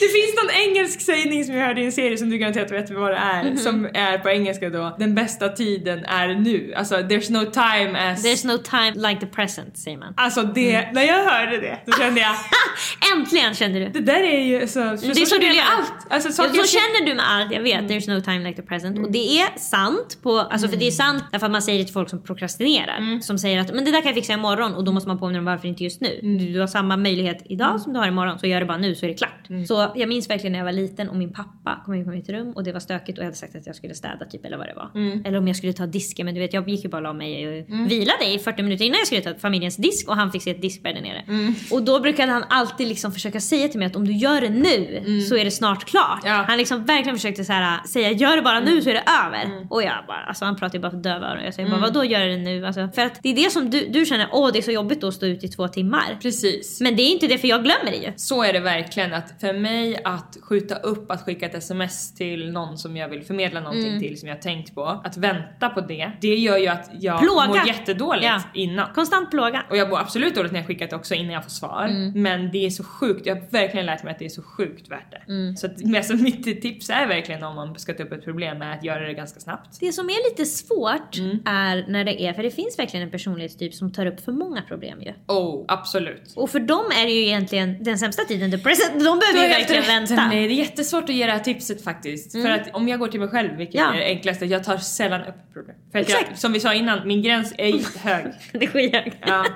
det 0.00 0.08
finns 0.08 0.34
någon 0.42 0.50
engelsk 0.54 1.00
sägning 1.00 1.44
som 1.44 1.54
jag 1.54 1.66
hörde 1.66 1.80
i 1.80 1.84
en 1.84 1.92
serie 1.92 2.18
som 2.18 2.30
du 2.30 2.38
garanterat 2.38 2.70
vet 2.70 2.90
vad 2.90 3.10
det 3.10 3.16
är. 3.16 3.44
Mhm. 3.44 3.56
Som 3.58 3.84
är 3.94 4.18
på 4.18 4.28
engelska 4.30 4.70
då, 4.70 4.96
den 4.98 5.14
bästa 5.14 5.48
tiden 5.48 6.04
är 6.04 6.28
nu. 6.34 6.74
Alltså 6.76 6.94
there's 6.96 7.32
no 7.32 7.44
time 7.50 7.98
as... 8.12 8.24
There's 8.24 8.46
no 8.46 8.58
time 8.58 9.08
like 9.08 9.20
the 9.20 9.26
present 9.26 9.78
säger 9.78 9.98
man. 9.98 10.14
Alltså 10.16 10.42
det, 10.42 10.74
Mm. 10.76 10.94
när 10.94 11.02
jag 11.02 11.24
hörde 11.24 11.56
det 11.60 11.78
då 11.86 11.92
kände 11.92 12.20
jag, 12.20 12.34
Äntligen 13.16 13.54
kände 13.54 13.78
du! 13.78 13.88
det 13.88 14.00
där 14.00 14.22
är 14.22 14.40
ju 14.40 14.66
så... 14.68 14.78
Det 14.80 14.86
är 14.86 14.96
så, 14.96 15.26
känner 15.26 15.40
du 15.40 15.52
lever. 15.52 15.62
allt. 15.78 15.92
Alltså 16.10 16.32
så 16.32 16.42
jag 16.42 16.68
känner 16.68 17.06
du 17.06 17.14
med 17.14 17.30
allt, 17.30 17.52
jag 17.52 17.60
vet. 17.62 17.80
There's 17.80 18.14
no 18.14 18.20
time 18.20 18.38
like 18.48 18.62
the 18.62 18.68
present. 18.68 18.98
Och 18.98 19.12
det 19.12 19.40
är 19.40 19.55
sant, 19.58 20.18
på, 20.22 20.38
alltså 20.38 20.68
för 20.68 20.76
det 20.76 20.86
är 20.86 20.90
sant 20.90 21.24
därför 21.32 21.46
att 21.46 21.52
man 21.52 21.62
säger 21.62 21.78
det 21.78 21.84
till 21.84 21.94
folk 21.94 22.10
som 22.10 22.22
prokrastinerar. 22.22 23.20
Som 23.20 23.38
säger 23.38 23.60
att 23.60 23.74
men 23.74 23.84
det 23.84 23.90
där 23.90 24.00
kan 24.00 24.08
jag 24.08 24.14
fixa 24.14 24.32
imorgon 24.32 24.74
och 24.74 24.84
då 24.84 24.92
måste 24.92 25.08
man 25.08 25.18
påminna 25.18 25.38
dem 25.38 25.44
varför 25.44 25.68
inte 25.68 25.84
just 25.84 26.00
nu. 26.00 26.18
Du, 26.22 26.52
du 26.52 26.60
har 26.60 26.66
samma 26.66 26.96
möjlighet 26.96 27.42
idag 27.44 27.80
som 27.80 27.92
du 27.92 27.98
har 27.98 28.06
imorgon 28.06 28.38
så 28.38 28.46
gör 28.46 28.60
det 28.60 28.66
bara 28.66 28.78
nu 28.78 28.94
så 28.94 29.06
är 29.06 29.08
det 29.08 29.14
klart. 29.14 29.66
Så 29.68 29.92
jag 29.94 30.08
minns 30.08 30.30
verkligen 30.30 30.52
när 30.52 30.58
jag 30.58 30.64
var 30.64 30.72
liten 30.72 31.08
och 31.08 31.16
min 31.16 31.32
pappa 31.32 31.82
kom 31.84 31.94
in 31.94 32.04
på 32.04 32.10
mitt 32.10 32.28
rum 32.28 32.52
och 32.52 32.64
det 32.64 32.72
var 32.72 32.80
stökigt 32.80 33.18
och 33.18 33.24
jag 33.24 33.26
hade 33.26 33.36
sagt 33.36 33.56
att 33.56 33.66
jag 33.66 33.76
skulle 33.76 33.94
städa 33.94 34.24
typ 34.24 34.44
eller 34.44 34.56
vad 34.56 34.66
det 34.66 34.74
var. 34.74 34.90
Eller 35.24 35.38
om 35.38 35.46
jag 35.46 35.56
skulle 35.56 35.72
ta 35.72 35.86
disken 35.86 36.24
men 36.24 36.34
du 36.34 36.40
vet 36.40 36.52
jag 36.52 36.68
gick 36.68 36.84
ju 36.84 36.90
bara 36.90 36.96
och 36.96 37.02
la 37.02 37.12
mig 37.12 37.48
och 37.48 37.90
vilade 37.90 38.26
i 38.26 38.38
40 38.38 38.62
minuter 38.62 38.84
innan 38.84 38.98
jag 38.98 39.06
skulle 39.06 39.20
ta 39.20 39.34
familjens 39.34 39.76
disk 39.76 40.08
och 40.08 40.16
han 40.16 40.32
fick 40.32 40.42
se 40.42 40.50
ett 40.50 40.62
diskbädd 40.62 40.94
där 40.94 41.02
nere. 41.02 41.24
Och 41.70 41.82
då 41.82 42.00
brukade 42.00 42.32
han 42.32 42.44
alltid 42.48 42.88
liksom 42.88 43.12
försöka 43.12 43.40
säga 43.40 43.68
till 43.68 43.78
mig 43.78 43.86
att 43.86 43.96
om 43.96 44.06
du 44.06 44.12
gör 44.12 44.40
det 44.40 44.48
nu 44.48 45.20
så 45.28 45.36
är 45.36 45.44
det 45.44 45.50
snart 45.50 45.84
klart. 45.84 46.20
Ja. 46.24 46.44
Han 46.48 46.58
liksom 46.58 46.84
verkligen 46.84 47.16
försökte 47.16 47.44
så 47.44 47.52
här, 47.52 47.82
säga 47.86 48.10
gör 48.10 48.36
det 48.36 48.42
bara 48.42 48.60
nu 48.60 48.82
så 48.82 48.90
är 48.90 48.94
det 48.94 49.04
över. 49.26 49.45
Och 49.70 49.82
jag 49.82 49.92
bara, 50.06 50.16
alltså 50.22 50.44
han 50.44 50.56
pratar 50.56 50.74
ju 50.74 50.80
bara 50.82 50.90
för 50.90 50.98
döva 50.98 51.26
öron. 51.26 51.44
Jag 51.44 51.54
säger 51.54 51.68
bara 51.70 51.80
vadå 51.80 52.04
gör 52.04 52.26
det 52.26 52.36
nu? 52.36 52.66
Alltså, 52.66 52.88
för 52.94 53.02
att 53.02 53.22
det 53.22 53.28
är 53.28 53.34
det 53.34 53.50
som 53.50 53.70
du, 53.70 53.86
du 53.88 54.04
känner, 54.04 54.28
åh 54.32 54.50
det 54.52 54.58
är 54.58 54.62
så 54.62 54.70
jobbigt 54.72 55.04
att 55.04 55.14
stå 55.14 55.26
ut 55.26 55.44
i 55.44 55.48
två 55.48 55.68
timmar. 55.68 56.18
Precis. 56.22 56.80
Men 56.80 56.96
det 56.96 57.02
är 57.02 57.12
inte 57.12 57.26
det 57.26 57.38
för 57.38 57.48
jag 57.48 57.64
glömmer 57.64 57.90
det 57.90 57.96
ju. 57.96 58.12
Så 58.16 58.42
är 58.42 58.52
det 58.52 58.60
verkligen 58.60 59.14
att 59.14 59.34
för 59.40 59.52
mig 59.52 60.00
att 60.04 60.36
skjuta 60.42 60.74
upp 60.76 61.10
att 61.10 61.22
skicka 61.22 61.46
ett 61.46 61.54
sms 61.54 62.14
till 62.14 62.52
någon 62.52 62.78
som 62.78 62.96
jag 62.96 63.08
vill 63.08 63.22
förmedla 63.22 63.60
någonting 63.60 63.86
Mm. 63.88 64.00
till 64.00 64.20
som 64.20 64.28
jag 64.28 64.42
tänkt 64.42 64.74
på. 64.74 64.84
Att 65.04 65.16
vänta 65.16 65.68
på 65.68 65.80
det. 65.80 66.10
Det 66.20 66.34
gör 66.34 66.56
ju 66.58 66.66
att 66.68 66.90
jag 67.00 67.20
Plåga. 67.20 67.46
mår 67.48 67.66
jättedåligt 67.66 68.24
Ja. 68.24 68.40
innan. 68.54 68.88
Konstant 68.94 69.30
plåga. 69.30 69.62
Och 69.70 69.76
jag 69.76 69.88
mår 69.90 69.98
absolut 69.98 70.34
dåligt 70.34 70.52
när 70.52 70.58
jag 70.58 70.66
skickat 70.66 70.92
också 70.92 71.14
innan 71.14 71.32
jag 71.32 71.42
får 71.42 71.50
svar. 71.50 71.86
Mm. 71.90 72.22
Men 72.22 72.50
det 72.52 72.66
är 72.66 72.70
så 72.70 72.84
sjukt, 72.84 73.26
jag 73.26 73.34
har 73.36 73.42
verkligen 73.50 73.86
lärt 73.86 74.02
mig 74.04 74.12
att 74.12 74.18
det 74.18 74.24
är 74.24 74.28
så 74.28 74.42
sjukt 74.42 74.88
värt 74.90 75.10
det. 75.10 75.32
Mm. 75.32 75.56
Så 75.56 75.66
att, 75.66 75.72
alltså, 75.96 76.14
mitt 76.14 76.62
tips 76.62 76.90
är 76.90 77.06
verkligen 77.06 77.42
om 77.42 77.54
man 77.54 77.78
ska 77.78 77.94
ta 77.94 78.02
upp 78.02 78.12
ett 78.12 78.24
problem 78.24 78.62
är 78.62 78.72
att 78.72 78.84
göra 78.84 79.06
det 79.06 79.12
ganska 79.14 79.25
snabbt. 79.26 79.80
Det 79.80 79.92
som 79.92 80.06
är 80.10 80.30
lite 80.30 80.46
svårt 80.46 81.16
Mm. 81.18 81.38
är 81.46 81.84
när 81.88 82.04
det 82.04 82.22
är, 82.22 82.32
för 82.32 82.42
det 82.42 82.50
finns 82.50 82.78
verkligen 82.78 83.06
en 83.06 83.10
personlighetstyp 83.10 83.74
som 83.74 83.92
tar 83.92 84.06
upp 84.06 84.20
för 84.24 84.32
många 84.32 84.62
problem 84.62 85.02
ju. 85.02 85.12
Oh, 85.28 85.64
absolut. 85.68 86.32
Och 86.36 86.50
för 86.50 86.60
dem 86.60 86.84
är 87.00 87.04
det 87.06 87.12
ju 87.12 87.22
egentligen 87.26 87.82
den 87.84 87.98
sämsta 87.98 88.24
tiden, 88.24 88.50
the 88.50 88.58
present. 88.58 89.04
De 89.04 89.18
behöver 89.18 89.42
ju 89.42 89.48
verkligen 89.48 89.82
vänta. 89.82 90.14
Nej, 90.28 90.48
det 90.48 90.54
är 90.54 90.58
jättesvårt 90.58 91.04
att 91.04 91.14
ge 91.14 91.26
det 91.26 91.32
här 91.32 91.38
tipset 91.38 91.84
faktiskt. 91.84 92.32
För 92.32 92.50
att 92.50 92.74
om 92.74 92.88
jag 92.88 92.98
går 92.98 93.08
till 93.08 93.20
mig 93.20 93.28
själv, 93.28 93.56
vilket 93.56 93.74
Ja. 93.74 93.92
är 93.94 93.98
det 93.98 94.04
enklaste, 94.04 94.46
jag 94.46 94.64
tar 94.64 94.76
sällan 94.76 95.20
upp 95.20 95.52
problem. 95.52 95.76
För 95.92 95.98
att 95.98 96.08
jag, 96.08 96.24
som 96.38 96.52
vi 96.52 96.60
sa 96.60 96.74
innan, 96.74 97.08
min 97.08 97.22
gräns 97.22 97.52
är 97.58 97.98
hög. 97.98 98.26
Det 98.52 98.64
är 98.64 98.68
skithög. 98.70 99.12
Ja. 99.26 99.46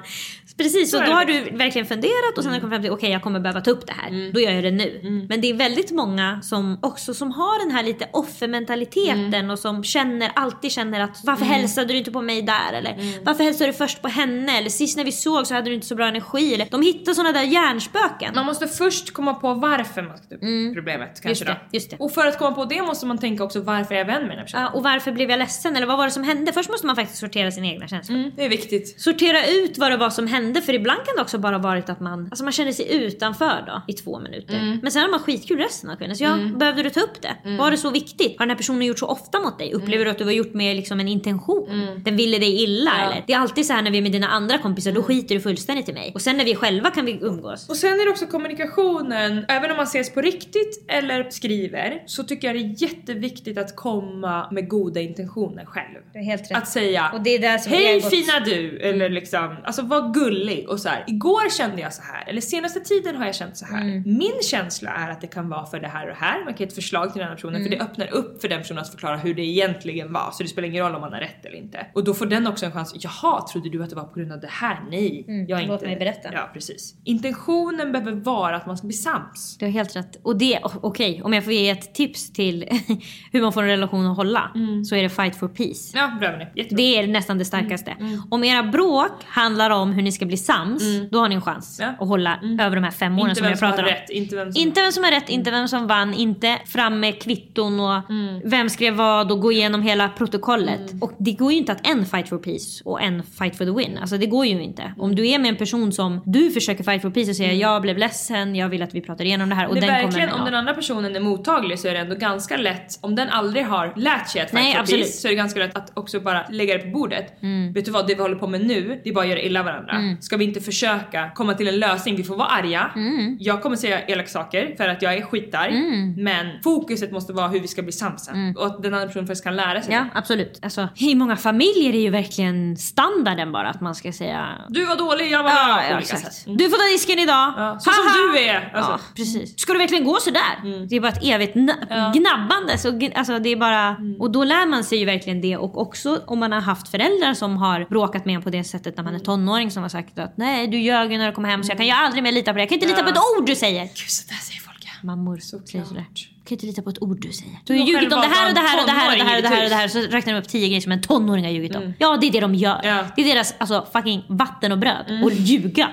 Precis, 0.63 0.95
och 0.95 1.05
då 1.05 1.13
har 1.13 1.25
du 1.25 1.57
verkligen 1.57 1.87
funderat 1.87 2.37
och 2.37 2.43
sen 2.43 2.53
har 2.53 2.59
du 2.59 2.61
kommit 2.61 2.75
fram 2.75 2.83
till 2.83 2.91
okej 2.91 3.11
jag 3.11 3.23
kommer 3.23 3.41
behöva 3.41 3.61
ta 3.61 3.71
upp 3.71 3.87
det 3.87 3.93
här. 3.93 4.33
Då 4.33 4.41
gör 4.41 4.51
jag 4.53 4.65
det 4.65 4.71
nu. 4.71 5.27
Men 5.29 5.41
det 5.41 5.51
är 5.51 5.55
väldigt 5.55 5.91
många 5.91 6.43
som 6.43 6.79
också 6.83 7.15
som 7.15 7.31
har 7.33 7.65
den 7.67 7.77
här 7.77 7.83
lite 7.83 8.09
offermentaliteten 8.13 9.51
och 9.51 9.59
som 9.59 9.85
känner, 9.85 10.31
alltid 10.35 10.73
känner 10.73 11.01
att 11.01 11.21
varför 11.25 11.45
hälsade 11.45 11.93
du 11.93 11.99
inte 11.99 12.11
på 12.11 12.23
mig 12.23 12.43
där? 12.43 12.73
Eller 12.73 12.97
varför 13.25 13.45
hälsade 13.45 13.71
du 13.71 13.73
först 13.73 14.03
på 14.03 14.09
henne? 14.09 14.59
Eller 14.59 14.71
sist 14.71 14.97
när 14.97 15.05
vi 15.05 15.13
såg 15.13 15.47
så 15.47 15.55
hade 15.55 15.71
du 15.71 15.75
inte 15.75 15.87
så 15.87 15.95
bra 15.95 16.07
energi. 16.07 16.55
Eller, 16.55 16.67
de 16.71 16.83
hittar 16.83 17.13
sådana 17.13 17.33
där 17.33 17.43
hjärnspöken. 17.43 18.33
Man 18.35 18.47
måste 18.47 18.67
först 18.69 19.13
komma 19.13 19.35
på 19.35 19.55
varför 19.55 20.03
man 20.03 20.15
upp 20.15 20.75
problemet 20.75 21.21
kanske 21.23 21.31
Mm. 21.31 21.31
Just 21.31 21.47
det, 21.47 21.53
då. 21.53 21.77
just 21.77 21.91
det. 21.91 21.97
Och 21.99 22.13
för 22.13 22.27
att 22.27 22.39
komma 22.39 22.53
på 22.53 22.65
det 22.65 22.83
måste 22.83 23.07
man 23.07 23.19
tänka 23.19 23.45
också 23.45 23.61
varför 23.61 23.95
är 23.95 23.99
jag 23.99 24.05
vän 24.05 24.23
med 24.23 24.31
den 24.31 24.39
här 24.39 24.45
personen? 24.45 24.63
Ja, 24.63 24.71
och 24.71 24.83
varför 24.83 25.13
blev 25.13 25.31
jag 25.31 25.39
ledsen? 25.39 25.77
Eller 25.77 25.87
vad 25.87 25.97
var 25.99 26.05
det 26.05 26.11
som 26.11 26.25
hände? 26.25 26.53
Först 26.53 26.71
måste 26.71 26.87
man 26.87 26.97
faktiskt 26.97 27.21
sortera 27.21 27.51
sina 27.51 27.67
egna 27.67 27.89
känslor. 27.89 28.19
Mm, 28.19 28.31
det 28.37 28.45
är 28.45 28.49
viktigt. 28.49 29.01
Sortera 29.01 29.47
ut 29.47 29.79
vad 29.79 29.91
det 29.91 29.97
var 29.97 30.11
som 30.11 30.27
hände 30.27 30.50
för 30.61 30.75
ibland 30.75 31.05
kan 31.07 31.17
det 31.17 31.23
också 31.23 31.39
bara 31.39 31.59
varit 31.59 31.89
att 31.89 32.01
man, 32.01 32.25
alltså 32.31 32.45
man 32.45 32.53
kände 32.53 32.73
sig 32.73 32.95
utanför 32.95 33.65
då 33.67 33.83
i 33.89 33.93
två 33.93 34.21
minuter. 34.21 34.55
Mm. 34.55 34.79
Men 34.83 34.93
sen 34.93 35.03
har 35.03 35.09
man 35.11 35.21
skitkul 35.21 35.59
resten 35.59 35.91
av 35.91 35.97
kvällen. 35.97 36.17
Så 36.17 36.25
ja, 36.25 36.39
behövde 36.57 36.83
du 36.83 36.91
ta 36.91 37.01
upp 37.01 37.23
det? 37.23 37.37
Mm. 37.45 37.57
Var 37.57 37.71
det 37.71 37.77
så 37.77 37.91
viktigt? 37.91 38.39
Har 38.39 38.47
den 38.47 38.51
här 38.51 38.57
personen 38.57 38.83
gjort 38.83 38.99
så 38.99 39.07
ofta 39.07 39.41
mot 39.41 39.59
dig? 39.59 39.73
Upplever 39.73 40.05
du 40.05 40.11
att 40.11 40.19
du 40.19 40.25
var 40.25 40.33
gjort 40.33 40.55
med 40.55 40.77
liksom 40.77 41.01
en 41.01 41.09
intention? 41.09 42.01
Den 42.05 42.17
ville 42.17 42.39
dig 42.39 42.63
illa 42.63 42.91
Mm. 42.91 43.03
Ja. 43.03 43.11
eller? 43.13 43.25
Det 43.27 43.33
är 43.33 43.39
alltid 43.39 43.67
så 43.67 43.73
här 43.73 43.83
när 43.83 43.91
vi 43.91 43.99
är 43.99 44.03
med 44.03 44.13
dina 44.13 44.29
andra 44.29 44.59
kompisar, 44.59 44.93
då 44.93 45.03
skiter 45.03 45.35
du 45.35 45.41
fullständigt 45.41 45.89
i 45.89 45.93
mig. 45.93 46.13
Och 46.15 46.21
sen 46.23 46.37
när 46.37 46.45
vi 46.45 46.55
själva 46.55 46.91
kan 46.91 47.05
vi 47.05 47.19
umgås. 47.23 47.69
Och 47.69 47.77
sen 47.77 48.01
är 48.01 48.05
det 48.05 48.11
också 48.11 48.27
kommunikationen, 48.27 49.45
även 49.49 49.71
om 49.71 49.77
man 49.77 49.87
ses 49.87 50.15
på 50.15 50.21
riktigt 50.21 50.85
eller 50.89 51.31
skriver 51.31 52.03
så 52.07 52.25
tycker 52.25 52.49
jag 52.49 52.57
det 52.57 52.61
är 52.61 52.83
jätteviktigt 52.83 53.59
att 53.59 53.77
komma 53.77 54.49
med 54.51 54.69
goda 54.69 55.01
intentioner 55.01 55.65
själv. 55.65 55.99
Det 56.13 56.19
är 56.19 56.23
helt 56.23 56.53
Att 56.53 56.69
säga 56.69 57.11
Och 57.15 57.21
det 57.21 57.31
är 57.31 57.39
där 57.39 57.59
som 57.59 57.73
Hej 57.73 58.03
fina 58.03 58.41
du! 58.45 58.79
Eller 58.79 59.09
liksom, 59.09 59.57
alltså 59.65 59.83
var 59.83 60.15
gullig 60.15 60.40
och 60.69 60.81
så 60.81 60.89
här. 60.89 61.05
Igår 61.07 61.51
kände 61.51 61.83
jag 61.83 61.93
så 61.95 62.03
här 62.03 62.29
eller 62.29 62.41
senaste 62.41 62.81
tiden 62.81 63.17
har 63.17 63.27
jag 63.27 63.35
känt 63.35 63.57
så 63.57 63.65
här. 63.67 63.81
Mm. 63.83 64.03
Min 64.07 64.33
känsla 64.43 64.91
är 64.91 65.11
att 65.11 65.21
det 65.21 65.27
kan 65.27 65.49
vara 65.49 65.67
för 65.67 65.81
det 65.81 65.89
här 65.89 66.03
och 66.03 66.09
det 66.09 66.21
här. 66.21 66.45
Man 66.45 66.55
kan 66.55 66.59
ge 66.59 66.65
ett 66.67 66.75
förslag 66.75 67.13
till 67.13 67.19
den 67.19 67.27
andra 67.29 67.35
personen 67.37 67.57
Mm. 67.57 67.71
för 67.71 67.77
det 67.79 67.83
öppnar 67.85 68.13
upp 68.13 68.41
för 68.41 68.49
den 68.49 68.59
personen 68.61 68.83
att 68.83 68.91
förklara 68.91 69.17
hur 69.17 69.35
det 69.35 69.43
egentligen 69.43 70.13
var. 70.13 70.31
Så 70.33 70.43
det 70.43 70.49
spelar 70.49 70.69
ingen 70.69 70.85
roll 70.85 70.95
om 70.95 71.01
man 71.01 71.13
har 71.13 71.21
rätt 71.21 71.45
eller 71.47 71.57
inte. 71.57 71.87
Och 71.95 72.05
då 72.05 72.15
får 72.15 72.27
den 72.27 72.47
också 72.47 72.67
en 72.67 72.73
chans. 72.73 72.95
Jaha, 72.99 73.47
trodde 73.53 73.69
du 73.71 73.83
att 73.83 73.91
det 73.91 73.97
var 73.97 74.05
på 74.05 74.15
grund 74.19 74.33
av 74.33 74.41
det 74.41 74.49
här? 74.51 74.81
Nej, 74.91 75.25
jag 75.27 75.51
är 75.51 75.55
Mm. 75.65 75.69
låt 75.69 75.75
inte. 75.83 75.87
mig 75.87 75.97
berätta. 75.97 76.29
Ja, 76.33 76.51
precis. 76.53 76.95
Intentionen 77.05 77.93
behöver 77.93 78.13
vara 78.13 78.57
att 78.57 78.67
man 78.67 78.77
ska 78.79 78.87
bli 78.87 78.97
sams. 78.97 79.57
Du 79.59 79.65
har 79.65 79.73
helt 79.73 79.97
rätt. 79.97 80.21
Och 80.23 80.39
det, 80.39 80.59
o- 80.65 80.71
okej, 80.83 81.23
om 81.25 81.33
jag 81.33 81.45
får 81.45 81.53
ge 81.53 81.71
ett 81.71 81.95
tips 81.95 82.33
till 82.33 82.65
hur 83.33 83.43
man 83.43 83.53
får 83.53 83.63
en 83.63 83.69
relation 83.69 84.07
att 84.07 84.17
hålla 84.17 84.51
så 84.89 84.95
är 84.97 85.03
det 85.03 85.09
fight 85.09 85.37
for 85.37 85.49
peace. 85.49 85.99
Ja, 85.99 86.17
bra 86.21 86.31
med 86.31 86.47
det. 86.55 86.77
Det 86.77 86.99
är 86.99 87.07
nästan 87.07 87.39
det 87.39 87.45
starkaste. 87.45 87.97
Om 88.31 88.45
era 88.45 88.63
bråk 88.63 89.13
handlar 89.25 89.71
om 89.71 89.93
hur 89.93 90.03
ni 90.03 90.13
ska 90.13 90.20
bli 90.27 90.37
sams, 90.37 90.83
då 91.11 91.19
har 91.19 91.29
ni 91.29 91.35
en 91.35 91.43
chans 91.43 91.79
Ja. 91.81 91.89
att 91.99 92.09
hålla 92.09 92.39
över 92.61 92.77
de 92.77 92.85
här 92.85 92.91
fem 92.91 93.19
åren 93.19 93.29
inte 93.31 93.41
som 93.41 93.49
jag 93.49 93.59
pratar 93.59 93.83
om. 93.83 93.89
rätt, 93.89 94.11
inte 94.11 94.37
vem 94.37 94.53
som... 94.53 94.63
Inte 94.63 94.81
vem 94.81 94.93
som 94.93 95.05
har 95.05 95.11
rätt, 95.11 95.29
inte 95.29 95.51
vem 95.51 95.69
som 95.69 95.87
vann, 95.87 96.15
inte 96.15 96.59
fram 96.67 97.01
med 97.01 97.23
kvitton 97.23 97.81
och 97.81 98.03
vem 98.45 98.69
skrev 98.69 98.95
vad 98.95 99.33
och 99.33 99.41
gå 99.41 99.53
igenom 99.53 99.83
hela 99.83 100.09
protokollet. 100.09 100.81
Och 101.01 101.13
det 101.19 101.33
går 101.33 101.53
ju 101.53 101.59
inte 101.59 101.73
att 101.73 101.87
en 101.87 102.07
fight 102.07 102.29
for 102.29 102.39
peace 102.39 102.83
och 102.85 103.03
en 103.03 103.23
fight 103.23 103.57
for 103.57 103.65
the 103.65 103.71
win. 103.71 103.99
Alltså 104.01 104.17
det 104.19 104.27
går 104.27 104.47
ju 104.47 104.63
inte. 104.63 104.95
Om 104.99 105.15
du 105.15 105.29
är 105.29 105.39
med 105.39 105.49
en 105.49 105.57
person 105.57 105.93
som 105.93 106.23
du 106.27 106.51
försöker 106.51 106.85
fight 106.85 107.03
for 107.03 107.11
peace 107.11 107.31
och 107.31 107.37
säger 107.37 107.53
jag 107.55 107.83
blev 107.83 107.99
ledsen, 107.99 108.57
jag 108.57 108.69
vill 108.69 108.83
att 108.83 108.95
vi 108.95 109.01
pratar 109.01 109.25
igenom 109.25 109.49
det 109.49 109.55
här 109.55 109.69
och 109.69 109.75
det 109.75 109.81
är 109.81 109.81
den 109.81 109.91
verkligen, 110.05 110.29
kommer 110.29 110.39
om 110.41 110.45
den 110.45 110.55
andra 110.55 110.75
personen 110.75 111.17
är 111.17 111.21
mottaglig 111.21 111.79
så 111.79 111.89
är 111.89 111.93
det 111.93 111.99
ändå 111.99 112.15
ganska 112.15 112.57
lätt, 112.57 112.99
om 113.01 113.15
den 113.15 113.29
aldrig 113.29 113.67
har 113.67 113.93
lärt 113.97 114.29
sig 114.29 114.41
att 114.43 114.53
Nej, 114.53 114.63
fight 114.63 114.75
for 114.75 114.81
absolut. 114.81 115.03
peace 115.05 115.19
så 115.21 115.29
är 115.29 115.31
det 115.31 115.37
ganska 115.37 115.61
lätt 115.61 115.77
att 115.77 115.93
också 115.99 116.21
bara 116.21 116.47
lägga 116.51 116.75
det 116.75 116.81
på 116.85 116.89
bordet. 116.91 117.43
Mm. 117.43 117.73
Vet 117.73 117.85
du 117.85 117.91
vad, 117.91 118.07
det 118.07 118.15
vi 118.15 118.23
håller 118.23 118.37
på 118.37 118.47
med 118.47 118.67
nu, 118.67 119.01
det 119.05 119.11
är 119.11 119.15
bara 119.15 119.25
att 119.25 119.31
göra 119.31 119.41
illa 119.41 119.63
varandra. 119.63 120.10
Ska 120.21 120.37
vi 120.37 120.45
inte 120.45 120.61
försöka 120.61 121.31
komma 121.35 121.55
till 121.55 121.69
en 121.69 121.79
lösning? 121.79 122.17
Vi 122.17 122.25
får 122.25 122.37
vara 122.37 122.49
arga. 122.49 122.91
Mm. 122.97 123.37
Jag 123.41 123.63
kommer 123.63 123.77
säga 123.77 124.01
elaka 124.07 124.29
saker 124.29 124.75
för 124.77 124.89
att 124.89 125.03
jag 125.03 125.15
är 125.15 125.23
skitarg. 125.23 125.73
Men 126.17 126.47
fokuset 126.65 127.13
måste 127.13 127.33
vara 127.33 127.49
hur 127.49 127.61
vi 127.61 127.69
ska 127.69 127.83
bli 127.83 127.93
sams 127.93 128.25
sen. 128.25 128.57
Och 128.57 128.67
att 128.67 128.83
den 128.83 128.95
andra 128.95 129.07
personen 129.07 129.27
faktiskt 129.27 129.45
kan 129.45 129.57
lära 129.57 129.83
sig. 129.83 129.95
Mm. 129.95 130.09
Ja, 130.15 130.19
absolut. 130.19 130.59
Alltså, 130.63 130.89
I 130.97 131.15
många 131.15 131.37
familjer 131.37 131.95
är 131.95 132.01
ju 132.01 132.11
verkligen 132.11 132.77
standarden 132.77 133.53
bara 133.53 133.69
att 133.69 133.81
man 133.81 133.95
ska 133.95 134.13
säga 134.13 134.49
Du 134.69 134.85
var 134.85 134.97
dålig, 134.97 135.31
jag 135.31 135.43
var 135.43 135.51
bra 135.51 135.59
Ja, 135.69 135.89
på 135.89 135.95
ja, 135.95 135.99
exakt. 135.99 136.47
Mm. 136.47 136.57
Du 136.59 136.71
får 136.71 136.77
ta 136.77 136.93
disken 136.93 137.19
idag. 137.19 137.53
Ja, 137.57 137.77
så 137.81 137.91
Haha. 137.91 138.11
som 138.11 138.33
du 138.33 138.39
är. 138.39 138.73
Alltså. 138.75 138.93
Ja, 138.93 138.99
precis. 139.17 139.59
Ska 139.61 139.73
det 139.73 139.79
verkligen 139.79 140.05
gå 140.05 140.17
sådär? 140.21 140.87
Det 140.89 140.97
är 140.97 141.01
bara 141.01 141.13
ett 141.13 141.25
evigt 141.25 141.57
na- 141.57 142.13
gnabbande. 142.13 142.79
Så, 142.79 143.01
alltså, 143.15 143.39
det 143.39 143.49
är 143.49 143.57
bara... 143.57 143.97
Och 144.19 144.31
då 144.31 144.45
lär 144.45 144.67
man 144.67 144.85
sig 144.85 144.99
ju 144.99 145.05
verkligen 145.05 145.41
det. 145.41 145.57
Och 145.57 145.81
också 145.81 146.21
om 146.27 146.39
man 146.39 146.53
har 146.53 146.61
haft 146.61 146.89
föräldrar 146.89 147.35
som 147.35 147.57
har 147.57 147.87
bråkat 147.91 148.25
med 148.25 148.35
en 148.35 148.43
på 148.43 148.51
det 148.51 148.65
sättet 148.65 148.97
när 148.97 149.05
man 149.05 149.15
är 149.15 149.19
tonåring 149.19 149.71
som 149.71 149.83
har 149.83 149.89
sagt 149.91 150.00
att 150.19 150.37
nej 150.37 150.67
du 150.67 150.79
ljög 150.79 151.13
ju 151.13 151.19
när 151.19 151.27
du 151.27 151.33
kom 151.33 151.45
hem 151.45 151.65
så 151.65 151.71
jag 151.71 151.77
kan 151.77 151.87
ju 151.87 151.93
aldrig 151.93 152.23
mer 152.23 152.33
lita 152.33 152.53
på 152.53 152.57
det. 152.57 152.63
Jag 152.63 152.69
kan 152.69 152.77
inte 152.77 152.87
lita 152.87 153.03
på 153.03 153.09
ett 153.09 153.17
ord 153.39 153.47
du 153.47 153.57
säger. 153.57 153.85
Gud 153.85 153.97
sådär 153.97 154.37
säger 154.37 154.61
folk 154.61 154.85
ja. 154.85 155.07
Mammor 155.07 155.39
säger 155.39 155.85
sådär. 155.85 156.05
Kan 156.51 156.55
inte 156.57 156.67
lita 156.67 156.83
på 156.83 156.91
ett 156.91 157.03
ord 157.03 157.21
du 157.21 157.33
säger. 157.33 157.59
Du 157.65 157.73
har 157.73 157.87
ljugit 157.87 158.13
om 158.13 158.21
det 158.21 158.27
här 158.27 158.49
och 158.49 158.55
det 158.55 158.61
här 158.61 158.81
och 158.81 158.87
det 158.87 158.93
här 158.93 159.13
och 159.13 159.19
det 159.19 159.25
här 159.25 159.37
och 159.37 159.43
det 159.43 159.49
här 159.49 159.65
och 159.65 159.71
det 159.71 159.77
här, 159.77 159.89
så 159.89 159.99
räknar 159.99 160.33
de 160.33 160.39
upp 160.39 160.49
tio 160.49 160.69
grejer 160.69 160.81
som 160.81 160.93
en 160.93 161.01
tonåring 161.01 161.45
har 161.45 161.51
ljugit 161.51 161.77
om. 161.77 161.95
Ja 161.99 162.19
det 162.21 162.27
är 162.27 162.33
det 162.33 162.41
de 162.41 162.55
gör. 162.55 162.81
Ja. 162.83 163.05
Det 163.17 163.23
är 163.23 163.35
deras 163.35 163.55
alltså, 163.59 163.87
fucking 163.93 164.25
vatten 164.29 164.73
och 164.73 164.79
bröd. 164.79 165.21
Och 165.25 165.33
ljuga. 165.33 165.89